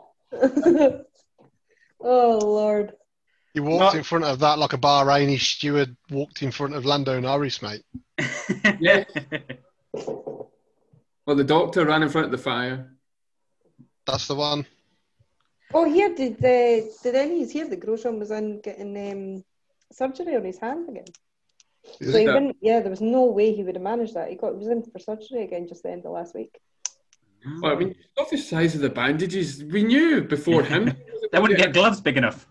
oh 1.99 2.39
Lord. 2.41 2.93
You 3.53 3.63
walked 3.63 3.95
in 3.95 4.03
front 4.03 4.25
of 4.25 4.39
that 4.39 4.59
like 4.59 4.73
a 4.73 4.77
Bahraini 4.77 5.39
steward 5.39 5.95
walked 6.09 6.41
in 6.43 6.51
front 6.51 6.73
of 6.75 6.85
Lando 6.85 7.19
Norris, 7.19 7.61
mate. 7.61 7.83
yeah. 8.79 9.05
Well, 11.25 11.35
the 11.35 11.43
doctor 11.43 11.85
ran 11.85 12.03
in 12.03 12.09
front 12.09 12.25
of 12.25 12.31
the 12.31 12.37
fire. 12.37 12.91
That's 14.05 14.27
the 14.27 14.35
one. 14.35 14.65
Oh, 15.73 15.83
here 15.91 16.13
did 16.13 16.37
the 16.37 16.91
did 17.01 17.15
Ellies 17.15 17.51
here 17.51 17.67
the 17.67 17.77
Grosjean 17.77 18.19
was 18.19 18.31
in 18.31 18.61
getting 18.61 18.95
um, 19.11 19.43
surgery 19.91 20.35
on 20.35 20.43
his 20.45 20.59
hand 20.59 20.87
again? 20.89 21.05
Is 21.99 22.11
So 22.11 22.17
it? 22.17 22.19
he 22.21 22.25
that- 22.27 22.33
wouldn't, 22.35 22.57
yeah, 22.61 22.79
there 22.81 22.91
was 22.91 23.01
no 23.01 23.25
way 23.25 23.53
he 23.53 23.63
would 23.63 23.75
have 23.75 23.83
managed 23.83 24.13
that. 24.13 24.29
He 24.29 24.35
got 24.35 24.51
he 24.53 24.57
was 24.59 24.67
in 24.67 24.83
for 24.83 24.99
surgery 24.99 25.43
again 25.43 25.67
just 25.67 25.83
the 25.83 25.91
end 25.91 26.05
of 26.05 26.11
last 26.11 26.35
week. 26.35 26.59
Well, 27.61 27.73
I 27.73 27.75
mean, 27.75 27.95
stuff 28.13 28.29
the 28.31 28.37
size 28.37 28.73
of 28.75 28.81
the 28.81 28.89
bandages. 28.89 29.63
We 29.63 29.83
knew 29.83 30.23
before 30.23 30.63
him. 30.63 30.85
they 31.31 31.39
wouldn't 31.39 31.59
get 31.59 31.73
gloves 31.73 32.01
big 32.01 32.17
enough. 32.17 32.47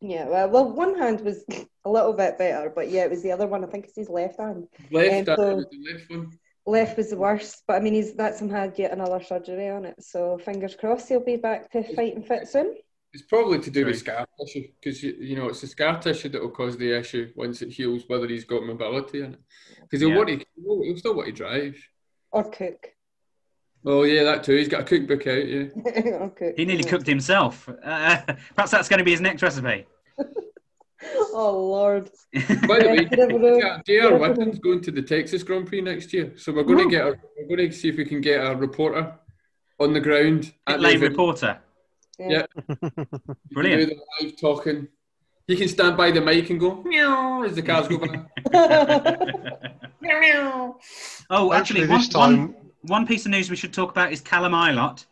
Yeah, 0.00 0.26
well, 0.28 0.48
well, 0.48 0.72
one 0.72 0.96
hand 0.96 1.20
was 1.22 1.44
a 1.84 1.90
little 1.90 2.12
bit 2.12 2.38
better, 2.38 2.70
but 2.74 2.88
yeah, 2.88 3.02
it 3.04 3.10
was 3.10 3.22
the 3.22 3.32
other 3.32 3.48
one. 3.48 3.64
I 3.64 3.66
think 3.68 3.86
it's 3.86 3.96
his 3.96 4.08
left 4.08 4.38
hand. 4.38 4.68
left. 4.92 5.10
Um, 5.12 5.24
that 5.24 5.38
so- 5.38 5.54
was 5.56 5.66
the 5.70 5.92
left 5.92 6.10
one. 6.10 6.38
Left 6.68 6.98
was 6.98 7.08
the 7.08 7.16
worst, 7.16 7.62
but 7.66 7.76
I 7.76 7.80
mean, 7.80 7.94
he's 7.94 8.12
that's 8.14 8.40
him 8.40 8.50
had 8.50 8.78
yet 8.78 8.92
another 8.92 9.22
surgery 9.22 9.70
on 9.70 9.86
it. 9.86 10.02
So 10.02 10.36
fingers 10.36 10.76
crossed 10.76 11.08
he'll 11.08 11.24
be 11.24 11.36
back 11.36 11.72
to 11.72 11.82
fighting 11.94 12.22
fit 12.22 12.46
soon. 12.46 12.74
It's 13.14 13.22
probably 13.22 13.58
to 13.60 13.70
do 13.70 13.86
with 13.86 13.98
Sorry. 14.04 14.16
scar 14.18 14.26
tissue 14.38 14.68
because 14.78 15.02
you, 15.02 15.16
you 15.18 15.34
know 15.36 15.48
it's 15.48 15.62
the 15.62 15.66
scar 15.66 15.98
tissue 15.98 16.28
that 16.28 16.42
will 16.42 16.50
cause 16.50 16.76
the 16.76 16.92
issue 16.92 17.32
once 17.34 17.62
it 17.62 17.72
heals, 17.72 18.02
whether 18.06 18.28
he's 18.28 18.44
got 18.44 18.64
mobility 18.64 19.22
in 19.22 19.32
it. 19.32 19.40
Because 19.80 20.00
he'll 20.02 20.10
Yeah. 20.10 20.16
want 20.18 20.28
to, 20.28 20.44
he'll 20.56 20.82
he'll 20.82 20.96
still 20.98 21.14
want 21.14 21.28
to 21.28 21.32
drive. 21.32 21.76
Or 22.32 22.44
cook. 22.50 22.88
Oh 23.86 24.02
yeah, 24.02 24.24
that 24.24 24.44
too. 24.44 24.56
He's 24.56 24.68
got 24.68 24.82
a 24.82 24.84
cookbook 24.84 25.26
out. 25.26 25.48
Yeah. 25.48 25.68
or 26.20 26.30
cook. 26.30 26.52
He 26.54 26.66
nearly 26.66 26.84
cooked 26.84 27.06
himself. 27.06 27.66
Uh, 27.82 28.20
perhaps 28.54 28.72
that's 28.72 28.88
going 28.90 28.98
to 28.98 29.04
be 29.04 29.12
his 29.12 29.22
next 29.22 29.42
recipe. 29.42 29.86
Oh 31.32 31.52
Lord. 31.70 32.10
By 32.34 32.78
the 32.80 32.88
way, 32.88 33.08
Yeah, 33.10 33.16
never 33.26 33.38
know. 33.38 33.60
J- 33.60 33.82
J.R. 34.00 34.18
Whitten's 34.18 34.58
going 34.58 34.80
to 34.82 34.90
the 34.90 35.02
Texas 35.02 35.42
Grand 35.42 35.66
Prix 35.66 35.80
next 35.80 36.12
year, 36.12 36.32
so 36.36 36.52
we're 36.52 36.64
going 36.64 36.88
to 36.88 36.90
get 36.90 37.06
a, 37.06 37.14
we're 37.38 37.56
going 37.56 37.70
to 37.70 37.76
see 37.76 37.88
if 37.88 37.96
we 37.96 38.04
can 38.04 38.20
get 38.20 38.44
a 38.44 38.56
reporter 38.56 39.14
on 39.78 39.92
the 39.92 40.00
ground 40.00 40.52
at 40.66 40.72
Pit 40.72 40.76
the 40.76 40.82
lane 40.82 40.96
event. 40.96 41.10
reporter. 41.12 41.58
Yeah. 42.18 42.46
Brilliant. 43.52 43.90
The 43.90 43.98
live 44.24 44.40
talking. 44.40 44.88
He 45.46 45.56
can 45.56 45.68
stand 45.68 45.96
by 45.96 46.10
the 46.10 46.20
mic 46.20 46.50
and 46.50 46.58
go 46.58 46.82
meow 46.82 47.42
as 47.42 47.54
the 47.54 47.62
cars 47.62 47.86
go 47.88 47.98
by. 47.98 48.26
Oh, 51.30 51.52
actually, 51.52 51.86
one, 51.86 51.98
this 51.98 52.08
time, 52.08 52.36
one, 52.38 52.54
one 52.82 53.06
piece 53.06 53.24
of 53.26 53.30
news 53.32 53.50
we 53.50 53.56
should 53.56 53.72
talk 53.72 53.90
about 53.90 54.12
is 54.12 54.20
Callum 54.20 54.52
Ilott. 54.52 55.04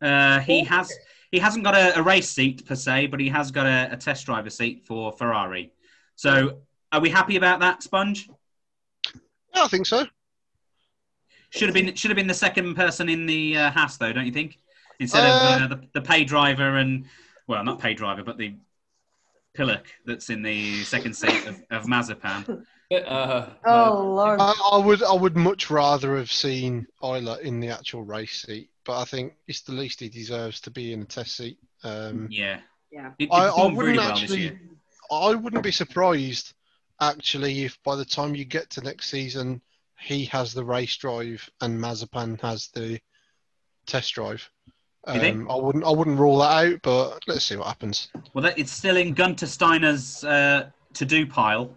Uh, 0.00 0.40
he 0.40 0.64
has 0.64 0.92
he 1.32 1.38
hasn't 1.40 1.64
got 1.64 1.74
a, 1.74 1.98
a 1.98 2.02
race 2.02 2.28
seat 2.28 2.64
per 2.64 2.76
se, 2.76 3.08
but 3.08 3.18
he 3.18 3.28
has 3.30 3.50
got 3.50 3.66
a, 3.66 3.88
a 3.92 3.96
test 3.96 4.26
driver 4.26 4.50
seat 4.50 4.84
for 4.86 5.10
Ferrari. 5.12 5.72
So, 6.14 6.58
are 6.92 7.00
we 7.00 7.08
happy 7.10 7.36
about 7.36 7.58
that, 7.60 7.82
Sponge? 7.82 8.28
yeah, 9.54 9.64
I 9.64 9.68
think 9.68 9.86
so. 9.86 10.06
Should 11.50 11.68
have 11.68 11.74
been 11.74 11.94
should 11.94 12.10
have 12.10 12.16
been 12.16 12.26
the 12.26 12.34
second 12.34 12.74
person 12.76 13.08
in 13.08 13.26
the 13.26 13.56
uh, 13.56 13.70
Haas, 13.70 13.96
though, 13.96 14.12
don't 14.12 14.26
you 14.26 14.32
think? 14.32 14.58
Instead 15.00 15.24
Uh, 15.24 15.28
of 15.28 15.62
uh, 15.72 15.74
the, 15.74 15.88
the 15.94 16.00
pay 16.00 16.24
driver 16.24 16.76
and 16.76 17.06
well, 17.46 17.64
not 17.64 17.80
pay 17.80 17.92
driver, 17.94 18.22
but 18.22 18.38
the 18.38 18.54
pillock 19.54 19.86
that's 20.06 20.30
in 20.30 20.42
the 20.42 20.82
second 20.84 21.14
seat 21.14 21.46
of, 21.46 21.56
of 21.70 21.84
Mazepin. 21.86 22.66
Uh, 22.92 23.48
oh 23.64 24.12
Lord. 24.14 24.38
I, 24.38 24.52
I 24.70 24.76
would 24.76 25.02
I 25.02 25.14
would 25.14 25.34
much 25.34 25.70
rather 25.70 26.14
have 26.18 26.30
seen 26.30 26.86
Euler 27.02 27.38
in 27.40 27.58
the 27.58 27.70
actual 27.70 28.02
race 28.02 28.42
seat, 28.42 28.68
but 28.84 29.00
I 29.00 29.04
think 29.04 29.34
it's 29.46 29.62
the 29.62 29.72
least 29.72 30.00
he 30.00 30.08
deserves 30.08 30.60
to 30.62 30.70
be 30.70 30.92
in 30.92 31.02
a 31.02 31.04
test 31.04 31.36
seat. 31.36 31.58
Um, 31.84 32.28
Yeah, 32.30 32.60
Yeah. 32.90 33.12
it, 33.18 33.24
it 33.24 33.32
I, 33.32 33.48
I 33.48 33.66
wouldn't 33.66 33.78
really 33.78 33.98
actually. 33.98 34.40
year. 34.40 34.60
I 35.10 35.34
wouldn't 35.34 35.62
be 35.62 35.72
surprised 35.72 36.54
actually 37.00 37.64
if 37.64 37.82
by 37.82 37.96
the 37.96 38.04
time 38.04 38.34
you 38.34 38.44
get 38.44 38.70
to 38.70 38.80
next 38.80 39.10
season 39.10 39.60
he 39.98 40.24
has 40.26 40.52
the 40.52 40.64
race 40.64 40.96
drive 40.96 41.48
and 41.60 41.78
Mazepin 41.78 42.40
has 42.40 42.68
the 42.68 42.98
test 43.86 44.14
drive. 44.14 44.48
Um, 45.06 45.50
I 45.50 45.56
wouldn't 45.56 45.84
I 45.84 45.90
wouldn't 45.90 46.18
rule 46.18 46.38
that 46.38 46.66
out, 46.66 46.80
but 46.82 47.18
let's 47.26 47.44
see 47.44 47.56
what 47.56 47.66
happens. 47.66 48.08
Well, 48.34 48.44
that, 48.44 48.58
it's 48.58 48.70
still 48.70 48.96
in 48.96 49.14
Gunter 49.14 49.46
Steiner's 49.46 50.22
uh, 50.22 50.70
to-do 50.94 51.26
pile 51.26 51.74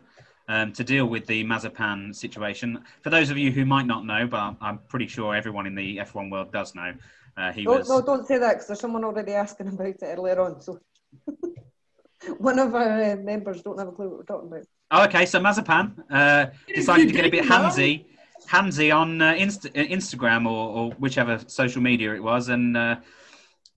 um, 0.48 0.72
to 0.74 0.84
deal 0.84 1.06
with 1.06 1.26
the 1.26 1.44
Mazepin 1.44 2.16
situation. 2.16 2.84
For 3.02 3.10
those 3.10 3.30
of 3.30 3.38
you 3.38 3.52
who 3.52 3.66
might 3.66 3.86
not 3.86 4.06
know, 4.06 4.28
but 4.28 4.56
I'm, 4.62 4.80
pretty 4.88 5.08
sure 5.08 5.36
everyone 5.36 5.66
in 5.66 5.76
the 5.76 5.98
F1 5.98 6.32
world 6.32 6.52
does 6.52 6.76
know, 6.76 6.94
uh, 7.38 7.52
he 7.52 7.64
No, 7.64 7.78
was. 7.78 7.90
no, 7.90 8.02
don't 8.02 8.28
say 8.28 8.38
that 8.38 8.54
because 8.54 8.68
there's 8.68 8.80
someone 8.80 9.04
already 9.04 9.34
asking 9.34 9.68
about 9.68 9.88
it 9.88 10.04
earlier 10.04 10.40
on. 10.40 10.62
So 10.62 10.80
one 12.38 12.60
of 12.60 12.76
our 12.76 13.04
uh, 13.04 13.16
members 13.18 13.62
don't 13.62 13.78
have 13.78 13.88
a 13.88 13.92
clue 13.92 14.10
what 14.10 14.18
we're 14.20 14.24
talking 14.24 14.48
about. 14.48 14.66
Oh, 14.92 15.04
okay. 15.06 15.26
So 15.26 15.40
Mazepin 15.40 15.94
uh, 16.10 16.48
decided 16.74 17.08
to 17.08 17.14
get 17.14 17.26
a 17.26 17.30
bit 17.30 17.44
handsy, 17.46 18.06
handsy 18.48 18.96
on 18.96 19.22
uh, 19.22 19.34
Inst- 19.34 19.66
uh, 19.66 19.70
Instagram 19.72 20.46
or, 20.46 20.70
or 20.70 20.92
whichever 20.94 21.40
social 21.48 21.82
media 21.82 22.14
it 22.14 22.24
was, 22.24 22.50
and 22.50 22.78
uh, 22.78 22.98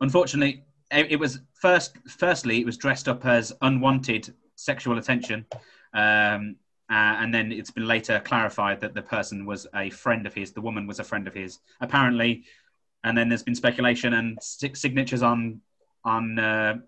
unfortunately, 0.00 0.62
it, 0.90 1.12
it 1.12 1.16
was 1.16 1.40
first. 1.54 1.96
Firstly, 2.08 2.60
it 2.60 2.66
was 2.66 2.76
dressed 2.76 3.08
up 3.08 3.24
as 3.24 3.52
unwanted 3.62 4.34
sexual 4.54 4.98
attention, 4.98 5.46
um, 5.94 6.56
uh, 6.90 7.20
and 7.20 7.34
then 7.34 7.52
it's 7.52 7.70
been 7.70 7.86
later 7.86 8.20
clarified 8.24 8.80
that 8.80 8.94
the 8.94 9.02
person 9.02 9.44
was 9.44 9.66
a 9.74 9.90
friend 9.90 10.26
of 10.26 10.32
his. 10.32 10.52
The 10.52 10.60
woman 10.60 10.86
was 10.86 10.98
a 11.00 11.04
friend 11.04 11.26
of 11.26 11.34
his, 11.34 11.58
apparently, 11.80 12.44
and 13.04 13.16
then 13.16 13.28
there's 13.28 13.42
been 13.42 13.54
speculation 13.54 14.14
and 14.14 14.38
signatures 14.42 15.22
on 15.22 15.60
on 16.04 16.38
uh, 16.38 16.78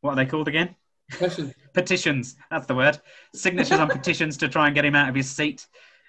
what 0.00 0.12
are 0.12 0.16
they 0.16 0.26
called 0.26 0.48
again? 0.48 0.74
listen, 1.20 1.54
petitions. 1.74 2.36
That's 2.50 2.66
the 2.66 2.74
word. 2.74 2.98
Signatures 3.34 3.78
on 3.78 3.88
petitions 3.88 4.36
to 4.38 4.48
try 4.48 4.66
and 4.66 4.74
get 4.74 4.84
him 4.84 4.94
out 4.94 5.08
of 5.08 5.14
his 5.14 5.30
seat. 5.30 5.66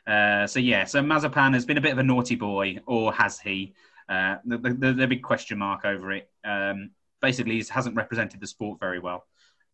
Uh, 0.08 0.48
so 0.48 0.60
yeah, 0.60 0.86
so 0.86 1.02
Mazepin 1.02 1.54
has 1.54 1.66
been 1.66 1.78
a 1.78 1.82
bit 1.82 1.92
of 1.92 2.00
a 2.00 2.04
naughty 2.04 2.36
boy, 2.36 2.80
or 2.86 3.14
has 3.14 3.40
he? 3.40 3.74
Uh, 4.08 4.38
the, 4.44 4.58
the, 4.58 4.94
the 4.94 5.08
big 5.08 5.22
question 5.22 5.60
mark 5.60 5.86
over 5.86 6.12
it. 6.12 6.30
Um, 6.44 6.92
basically, 7.22 7.54
he 7.54 7.66
hasn't 7.70 7.96
represented 7.96 8.42
the 8.42 8.48
sport 8.48 8.80
very 8.80 9.00
well. 9.00 9.26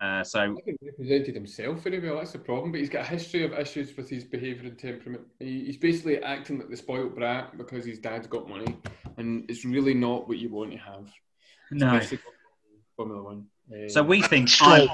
Uh, 0.01 0.23
so 0.23 0.57
he 0.65 0.75
represented 0.81 1.33
himself 1.35 1.79
very 1.81 1.99
well. 1.99 2.17
That's 2.17 2.33
the 2.33 2.39
problem. 2.39 2.71
But 2.71 2.81
he's 2.81 2.89
got 2.89 3.05
a 3.05 3.09
history 3.09 3.43
of 3.43 3.53
issues 3.53 3.95
with 3.95 4.09
his 4.09 4.25
behaviour 4.25 4.67
and 4.67 4.77
temperament. 4.77 5.23
He, 5.39 5.65
he's 5.65 5.77
basically 5.77 6.21
acting 6.21 6.59
like 6.59 6.69
the 6.69 6.75
spoilt 6.77 7.15
brat 7.15 7.57
because 7.57 7.85
his 7.85 7.99
dad's 7.99 8.27
got 8.27 8.49
money, 8.49 8.75
and 9.17 9.49
it's 9.49 9.63
really 9.63 9.93
not 9.93 10.27
what 10.27 10.37
you 10.37 10.49
want 10.49 10.71
to 10.71 10.77
have. 10.77 11.09
no. 11.71 11.99
Formula 12.97 13.23
One. 13.23 13.45
Uh, 13.71 13.87
So 13.89 14.03
we 14.03 14.21
think 14.21 14.49
Stroll. 14.49 14.87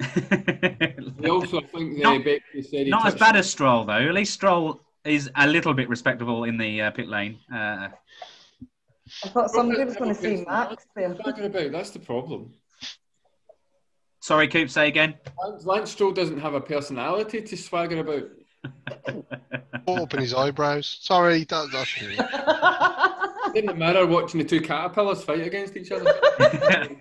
He 0.00 0.06
also, 1.28 1.60
think, 1.60 1.96
the 1.96 2.00
Not- 2.02 2.24
Becky 2.24 2.62
said 2.62 2.84
he 2.86 2.90
not 2.90 3.06
as 3.06 3.14
bad 3.14 3.36
as 3.36 3.50
Stroll 3.50 3.84
though. 3.84 3.92
At 3.92 4.14
least 4.14 4.34
Stroll 4.34 4.80
is 5.04 5.30
a 5.36 5.46
little 5.46 5.74
bit 5.74 5.88
respectable 5.88 6.44
in 6.44 6.56
the 6.58 6.80
uh, 6.82 6.90
pit 6.90 7.08
lane. 7.08 7.38
Uh, 7.52 7.88
I 9.24 9.28
thought 9.28 9.50
somebody 9.50 9.84
was 9.84 9.96
going 9.96 10.14
to 10.14 10.18
Okay, 10.20 10.36
say 10.36 10.44
Max 10.46 10.86
there. 10.94 11.68
That's 11.70 11.90
the 11.90 11.98
problem. 11.98 12.52
Sorry, 14.20 14.48
Coop. 14.48 14.70
Say 14.70 14.88
again. 14.88 15.14
Lance, 15.42 15.64
Lance 15.64 15.90
Stroll 15.90 16.12
doesn't 16.12 16.40
have 16.40 16.54
a 16.54 16.60
personality 16.60 17.40
to 17.42 17.56
swagger 17.56 18.00
about. 18.00 19.24
Open 19.86 20.20
his 20.20 20.34
eyebrows. 20.34 20.98
Sorry, 21.00 21.44
that, 21.44 21.68
that's 21.72 21.94
It 21.98 23.54
didn't 23.54 23.78
matter 23.78 24.06
watching 24.06 24.38
the 24.38 24.44
two 24.46 24.60
caterpillars 24.60 25.24
fight 25.24 25.40
against 25.46 25.76
each 25.76 25.90
other. 25.92 26.12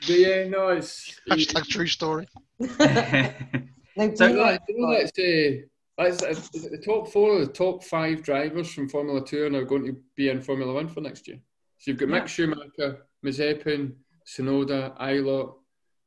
But 0.00 0.16
yeah, 0.16 0.46
no, 0.48 0.68
it's. 0.68 1.20
hashtag 1.28 1.66
true 1.66 1.88
story. 1.88 2.28
Now, 2.60 2.68
So- 4.14 4.28
You 4.28 4.34
know, 4.34 4.44
Max- 4.44 4.64
you 4.68 4.78
know 4.78 4.92
that's, 4.96 5.18
uh, 5.18 5.66
that's, 5.98 6.20
that's 6.22 6.54
is 6.54 6.70
the 6.70 6.78
top 6.78 7.08
four 7.10 7.32
or 7.32 7.40
the 7.44 7.52
top 7.52 7.82
five 7.82 8.22
drivers 8.22 8.72
from 8.72 8.88
Formula 8.88 9.24
Two 9.26 9.46
are 9.46 9.50
now 9.50 9.62
going 9.64 9.86
to 9.86 9.96
be 10.14 10.28
in 10.28 10.40
Formula 10.40 10.72
One 10.72 10.86
for 10.86 11.00
next 11.00 11.26
year. 11.26 11.40
So 11.78 11.90
you've 11.90 11.98
got 11.98 12.10
Mick 12.10 12.28
Schumacher, 12.28 13.06
Mazepin, 13.26 13.94
Tsunoda, 14.24 14.96
Ilott, 15.00 15.54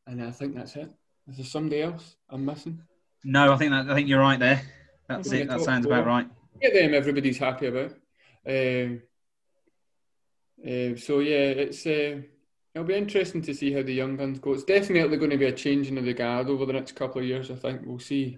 and 0.08 0.24
I 0.24 0.32
think 0.32 0.56
that's 0.56 0.76
it. 0.76 0.90
Is 1.30 1.38
there 1.38 1.46
somebody 1.46 1.82
else 1.82 2.16
I'm 2.30 2.46
missing? 2.46 2.82
no, 3.24 3.54
I 3.54 3.58
think 3.58 3.72
that 3.72 3.90
I 3.90 3.96
think 3.96 4.08
you're 4.08 4.20
right 4.20 4.40
there. 4.40 4.62
That's 5.08 5.32
it. 5.32 5.48
That 5.48 5.58
top 5.58 5.66
sounds 5.66 5.86
about 5.86 6.06
right. 6.06 6.28
Get 6.62 6.74
them, 6.74 6.94
everybody's 6.94 7.38
happy 7.38 7.68
about. 7.68 7.92
Um, 8.48 9.02
uh, 10.64 10.96
so 10.96 11.20
yeah, 11.20 11.50
it's 11.66 11.86
uh, 11.86 12.22
it'll 12.74 12.88
be 12.88 12.96
interesting 12.96 13.42
to 13.44 13.54
see 13.54 13.74
how 13.74 13.82
the 13.82 13.94
young 13.94 14.16
guns 14.16 14.40
go. 14.40 14.54
It's 14.54 14.64
definitely 14.64 15.18
going 15.18 15.32
to 15.32 15.38
be 15.38 15.46
a 15.46 15.52
changing 15.52 15.98
of 15.98 16.06
the 16.06 16.14
guard 16.14 16.50
over 16.50 16.66
the 16.66 16.74
next 16.74 16.96
couple 16.96 17.22
of 17.22 17.28
years. 17.28 17.52
I 17.52 17.56
think 17.56 17.82
we'll 17.86 18.00
see. 18.00 18.38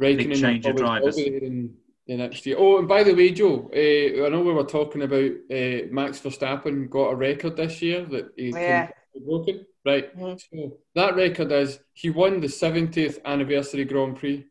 Raikkonen 0.00 0.40
change 0.40 0.66
of 0.66 0.76
drivers. 0.76 1.14
still 1.14 1.24
be 1.26 1.38
there 1.38 1.48
in 1.48 1.74
the 2.06 2.16
next 2.16 2.44
year. 2.44 2.56
Oh, 2.58 2.78
and 2.78 2.88
by 2.88 3.04
the 3.04 3.14
way, 3.14 3.30
Joe, 3.30 3.70
uh, 3.72 4.26
I 4.26 4.28
know 4.28 4.40
we 4.40 4.52
were 4.52 4.64
talking 4.64 5.02
about 5.02 5.30
uh, 5.50 5.86
Max 5.90 6.20
Verstappen 6.20 6.90
got 6.90 7.12
a 7.12 7.16
record 7.16 7.56
this 7.56 7.80
year 7.82 8.04
that 8.06 8.32
he 8.36 8.50
Yeah. 8.50 8.86
can 8.86 9.24
broken. 9.24 9.66
Right. 9.84 10.16
Mhm. 10.16 10.40
So 10.50 10.78
that 10.94 11.16
record 11.16 11.50
is 11.50 11.80
he 11.92 12.10
won 12.10 12.40
the 12.40 12.46
70th 12.48 13.18
anniversary 13.24 13.84
Grand 13.84 14.16
Prix. 14.16 14.46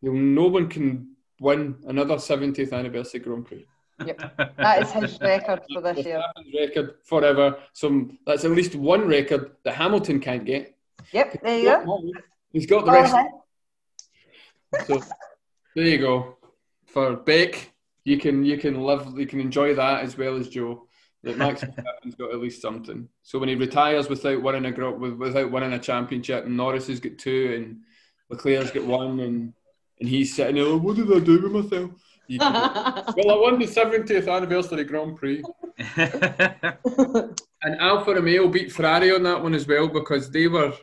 You 0.00 0.12
know, 0.12 0.42
no 0.42 0.48
one 0.48 0.68
can 0.68 1.16
win 1.40 1.76
another 1.86 2.16
70th 2.16 2.72
anniversary 2.72 3.20
Grand 3.20 3.44
Prix. 3.46 3.66
Yep, 4.04 4.18
that 4.56 4.82
is 4.82 4.90
his 4.92 5.20
record 5.20 5.60
for 5.72 5.80
this 5.82 6.04
year. 6.04 6.22
Record 6.58 6.94
forever. 7.04 7.58
Some 7.74 8.18
that's 8.26 8.44
at 8.44 8.50
least 8.52 8.74
one 8.74 9.06
record 9.06 9.52
that 9.64 9.74
Hamilton 9.74 10.18
can't 10.20 10.44
get. 10.44 10.74
Yep, 11.12 11.42
there 11.42 11.58
you 11.58 11.64
go. 11.84 12.10
He's 12.50 12.66
got 12.66 12.86
the 12.86 12.90
Go 12.92 13.00
rest. 13.00 13.14
ahead. 13.14 14.86
So 14.86 15.00
there 15.76 15.86
you 15.86 15.98
go. 15.98 16.36
For 16.86 17.16
Beck, 17.16 17.70
you 18.04 18.18
can 18.18 18.44
you 18.44 18.56
can 18.58 18.82
live 18.82 19.18
you 19.18 19.26
can 19.26 19.40
enjoy 19.40 19.74
that 19.74 20.02
as 20.02 20.16
well 20.16 20.36
as 20.36 20.48
Joe. 20.48 20.86
That 21.24 21.38
Max 21.38 21.62
Verstappen's 21.62 22.14
got 22.16 22.32
at 22.32 22.40
least 22.40 22.62
something. 22.62 23.08
So 23.22 23.38
when 23.38 23.48
he 23.48 23.54
retires 23.54 24.08
without 24.08 24.42
winning 24.42 24.66
a 24.66 24.90
without 24.90 25.50
winning 25.50 25.72
a 25.72 25.78
championship, 25.78 26.44
and 26.44 26.56
Norris 26.56 26.86
has 26.88 27.00
got 27.00 27.18
two, 27.18 27.54
and 27.56 27.80
Leclerc's 28.30 28.70
got 28.70 28.84
one, 28.84 29.20
and 29.20 29.52
and 30.00 30.08
he's 30.08 30.34
sitting 30.34 30.56
there, 30.56 30.76
what 30.76 30.96
did 30.96 31.12
I 31.12 31.20
do 31.20 31.40
with 31.40 31.52
myself? 31.52 31.90
Go, 32.28 32.36
well, 32.40 33.30
I 33.30 33.40
won 33.40 33.58
the 33.58 33.66
70th 33.66 34.34
anniversary 34.34 34.84
Grand 34.84 35.16
Prix. 35.16 35.42
And 37.64 37.80
Alfa 37.80 38.14
Romeo 38.14 38.46
beat 38.48 38.70
Ferrari 38.70 39.10
on 39.14 39.22
that 39.22 39.42
one 39.42 39.54
as 39.54 39.66
well 39.66 39.88
because 39.88 40.30
they 40.30 40.48
were 40.48 40.74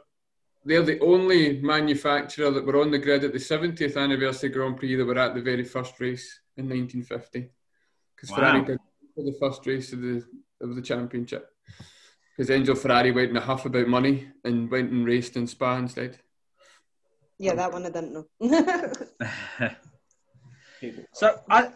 they're 0.65 0.81
the 0.81 0.99
only 0.99 1.61
manufacturer 1.61 2.49
that 2.51 2.65
were 2.65 2.81
on 2.81 2.89
the 2.89 2.97
grid 2.97 3.23
at 3.23 3.33
the 3.33 3.39
70th 3.39 3.97
anniversary 3.97 4.49
Grand 4.49 4.77
Prix 4.77 4.95
that 4.95 5.05
were 5.05 5.17
at 5.17 5.35
the 5.35 5.41
very 5.41 5.63
first 5.63 5.99
race 5.99 6.39
in 6.57 6.65
1950. 6.67 7.49
Because 8.15 8.31
Wow. 8.31 8.35
Ferrari 8.37 8.65
did 8.65 8.79
for 9.21 9.31
the 9.31 9.37
first 9.39 9.65
race 9.65 9.93
of 9.93 10.01
the 10.01 10.23
of 10.61 10.75
the 10.75 10.81
championship. 10.81 11.49
Because 12.35 12.49
Enzo 12.49 12.77
Ferrari 12.77 13.11
went 13.11 13.29
in 13.29 13.37
a 13.37 13.41
huff 13.41 13.65
about 13.65 13.87
money 13.87 14.29
and 14.43 14.69
went 14.69 14.91
and 14.91 15.05
raced 15.05 15.35
in 15.35 15.47
Spa 15.47 15.77
instead. 15.77 16.19
Yeah, 17.37 17.55
that 17.55 17.71
one 17.71 17.85
I 17.85 17.89
didn't 17.89 18.13
know. 18.13 18.25
so 21.13 21.39
I, 21.49 21.71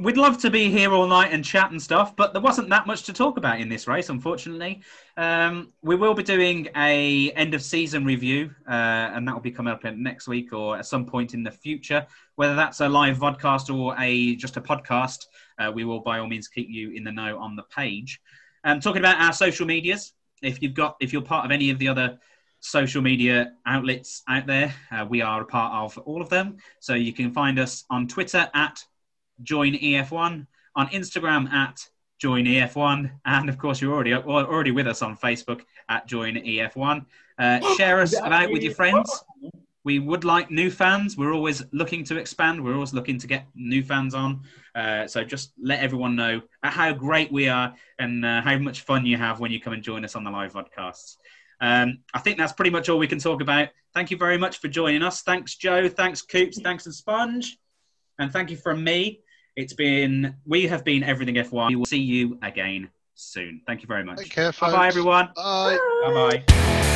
we'd 0.00 0.16
love 0.16 0.38
to 0.38 0.50
be 0.50 0.70
here 0.70 0.92
all 0.92 1.06
night 1.06 1.32
and 1.32 1.44
chat 1.44 1.70
and 1.70 1.80
stuff, 1.80 2.14
but 2.16 2.32
there 2.32 2.42
wasn't 2.42 2.68
that 2.68 2.86
much 2.86 3.04
to 3.04 3.12
talk 3.12 3.38
about 3.38 3.60
in 3.60 3.68
this 3.68 3.86
race, 3.86 4.08
unfortunately. 4.08 4.82
Um, 5.16 5.72
we 5.82 5.96
will 5.96 6.14
be 6.14 6.22
doing 6.22 6.68
a 6.76 7.30
end 7.32 7.54
of 7.54 7.62
season 7.62 8.04
review, 8.04 8.50
uh, 8.68 8.72
and 9.14 9.26
that 9.26 9.34
will 9.34 9.40
be 9.40 9.52
coming 9.52 9.72
up 9.72 9.84
next 9.84 10.28
week 10.28 10.52
or 10.52 10.76
at 10.76 10.86
some 10.86 11.06
point 11.06 11.32
in 11.32 11.42
the 11.42 11.50
future. 11.50 12.06
Whether 12.34 12.54
that's 12.54 12.80
a 12.80 12.88
live 12.88 13.18
vodcast 13.18 13.74
or 13.74 13.94
a 13.98 14.36
just 14.36 14.56
a 14.56 14.60
podcast, 14.60 15.26
uh, 15.58 15.70
we 15.74 15.84
will 15.84 16.00
by 16.00 16.18
all 16.18 16.26
means 16.26 16.48
keep 16.48 16.68
you 16.68 16.90
in 16.90 17.04
the 17.04 17.12
know 17.12 17.38
on 17.38 17.56
the 17.56 17.62
page. 17.64 18.20
Um, 18.64 18.80
talking 18.80 19.00
about 19.00 19.20
our 19.20 19.32
social 19.32 19.66
medias, 19.66 20.12
if 20.42 20.60
you've 20.62 20.74
got 20.74 20.96
if 21.00 21.12
you're 21.12 21.22
part 21.22 21.44
of 21.44 21.50
any 21.50 21.70
of 21.70 21.78
the 21.78 21.88
other 21.88 22.18
social 22.60 23.02
media 23.02 23.52
outlets 23.66 24.22
out 24.28 24.46
there, 24.46 24.74
uh, 24.90 25.06
we 25.08 25.22
are 25.22 25.42
a 25.42 25.46
part 25.46 25.72
of 25.72 25.98
all 26.06 26.20
of 26.20 26.28
them. 26.28 26.56
So 26.80 26.94
you 26.94 27.12
can 27.12 27.32
find 27.32 27.58
us 27.58 27.84
on 27.90 28.08
Twitter 28.08 28.48
at 28.54 28.84
join 29.42 29.74
EF1, 29.74 30.46
on 30.74 30.86
Instagram 30.88 31.50
at 31.52 31.86
join 32.18 32.44
EF1, 32.44 33.10
and 33.24 33.48
of 33.48 33.58
course 33.58 33.80
you're 33.80 33.92
already 33.92 34.14
already 34.14 34.70
with 34.70 34.86
us 34.86 35.02
on 35.02 35.16
Facebook 35.16 35.62
at 35.88 36.06
join 36.06 36.34
EF1. 36.34 37.04
Uh, 37.38 37.76
share 37.76 38.00
us 38.00 38.16
about 38.24 38.50
with 38.50 38.62
your 38.62 38.74
friends. 38.74 39.24
We 39.86 40.00
would 40.00 40.24
like 40.24 40.50
new 40.50 40.68
fans. 40.68 41.16
We're 41.16 41.32
always 41.32 41.62
looking 41.70 42.02
to 42.06 42.16
expand. 42.16 42.62
We're 42.62 42.74
always 42.74 42.92
looking 42.92 43.20
to 43.20 43.28
get 43.28 43.46
new 43.54 43.84
fans 43.84 44.16
on. 44.16 44.42
Uh, 44.74 45.06
so 45.06 45.22
just 45.22 45.52
let 45.62 45.78
everyone 45.78 46.16
know 46.16 46.42
how 46.64 46.92
great 46.92 47.30
we 47.30 47.48
are 47.48 47.72
and 48.00 48.24
uh, 48.24 48.42
how 48.42 48.58
much 48.58 48.80
fun 48.80 49.06
you 49.06 49.16
have 49.16 49.38
when 49.38 49.52
you 49.52 49.60
come 49.60 49.74
and 49.74 49.84
join 49.84 50.04
us 50.04 50.16
on 50.16 50.24
the 50.24 50.30
live 50.30 50.54
podcasts. 50.54 51.18
Um, 51.60 51.98
I 52.12 52.18
think 52.18 52.36
that's 52.36 52.52
pretty 52.52 52.72
much 52.72 52.88
all 52.88 52.98
we 52.98 53.06
can 53.06 53.20
talk 53.20 53.40
about. 53.40 53.68
Thank 53.94 54.10
you 54.10 54.16
very 54.16 54.36
much 54.36 54.58
for 54.58 54.66
joining 54.66 55.04
us. 55.04 55.22
Thanks, 55.22 55.54
Joe. 55.54 55.88
Thanks, 55.88 56.20
Coops. 56.20 56.60
Thanks, 56.60 56.86
and 56.86 56.94
Sponge. 56.94 57.56
And 58.18 58.32
thank 58.32 58.50
you 58.50 58.56
from 58.56 58.82
me. 58.82 59.20
It's 59.54 59.72
been, 59.72 60.34
we 60.44 60.66
have 60.66 60.84
been 60.84 61.04
Everything 61.04 61.36
F1. 61.36 61.68
We 61.68 61.76
will 61.76 61.86
see 61.86 62.00
you 62.00 62.40
again 62.42 62.90
soon. 63.14 63.60
Thank 63.68 63.82
you 63.82 63.86
very 63.86 64.02
much. 64.02 64.18
Take 64.18 64.30
care, 64.30 64.50
Bye-bye, 64.50 64.88
everyone. 64.88 65.28
Bye. 65.36 65.78
Bye 66.02 66.42
bye. 66.48 66.92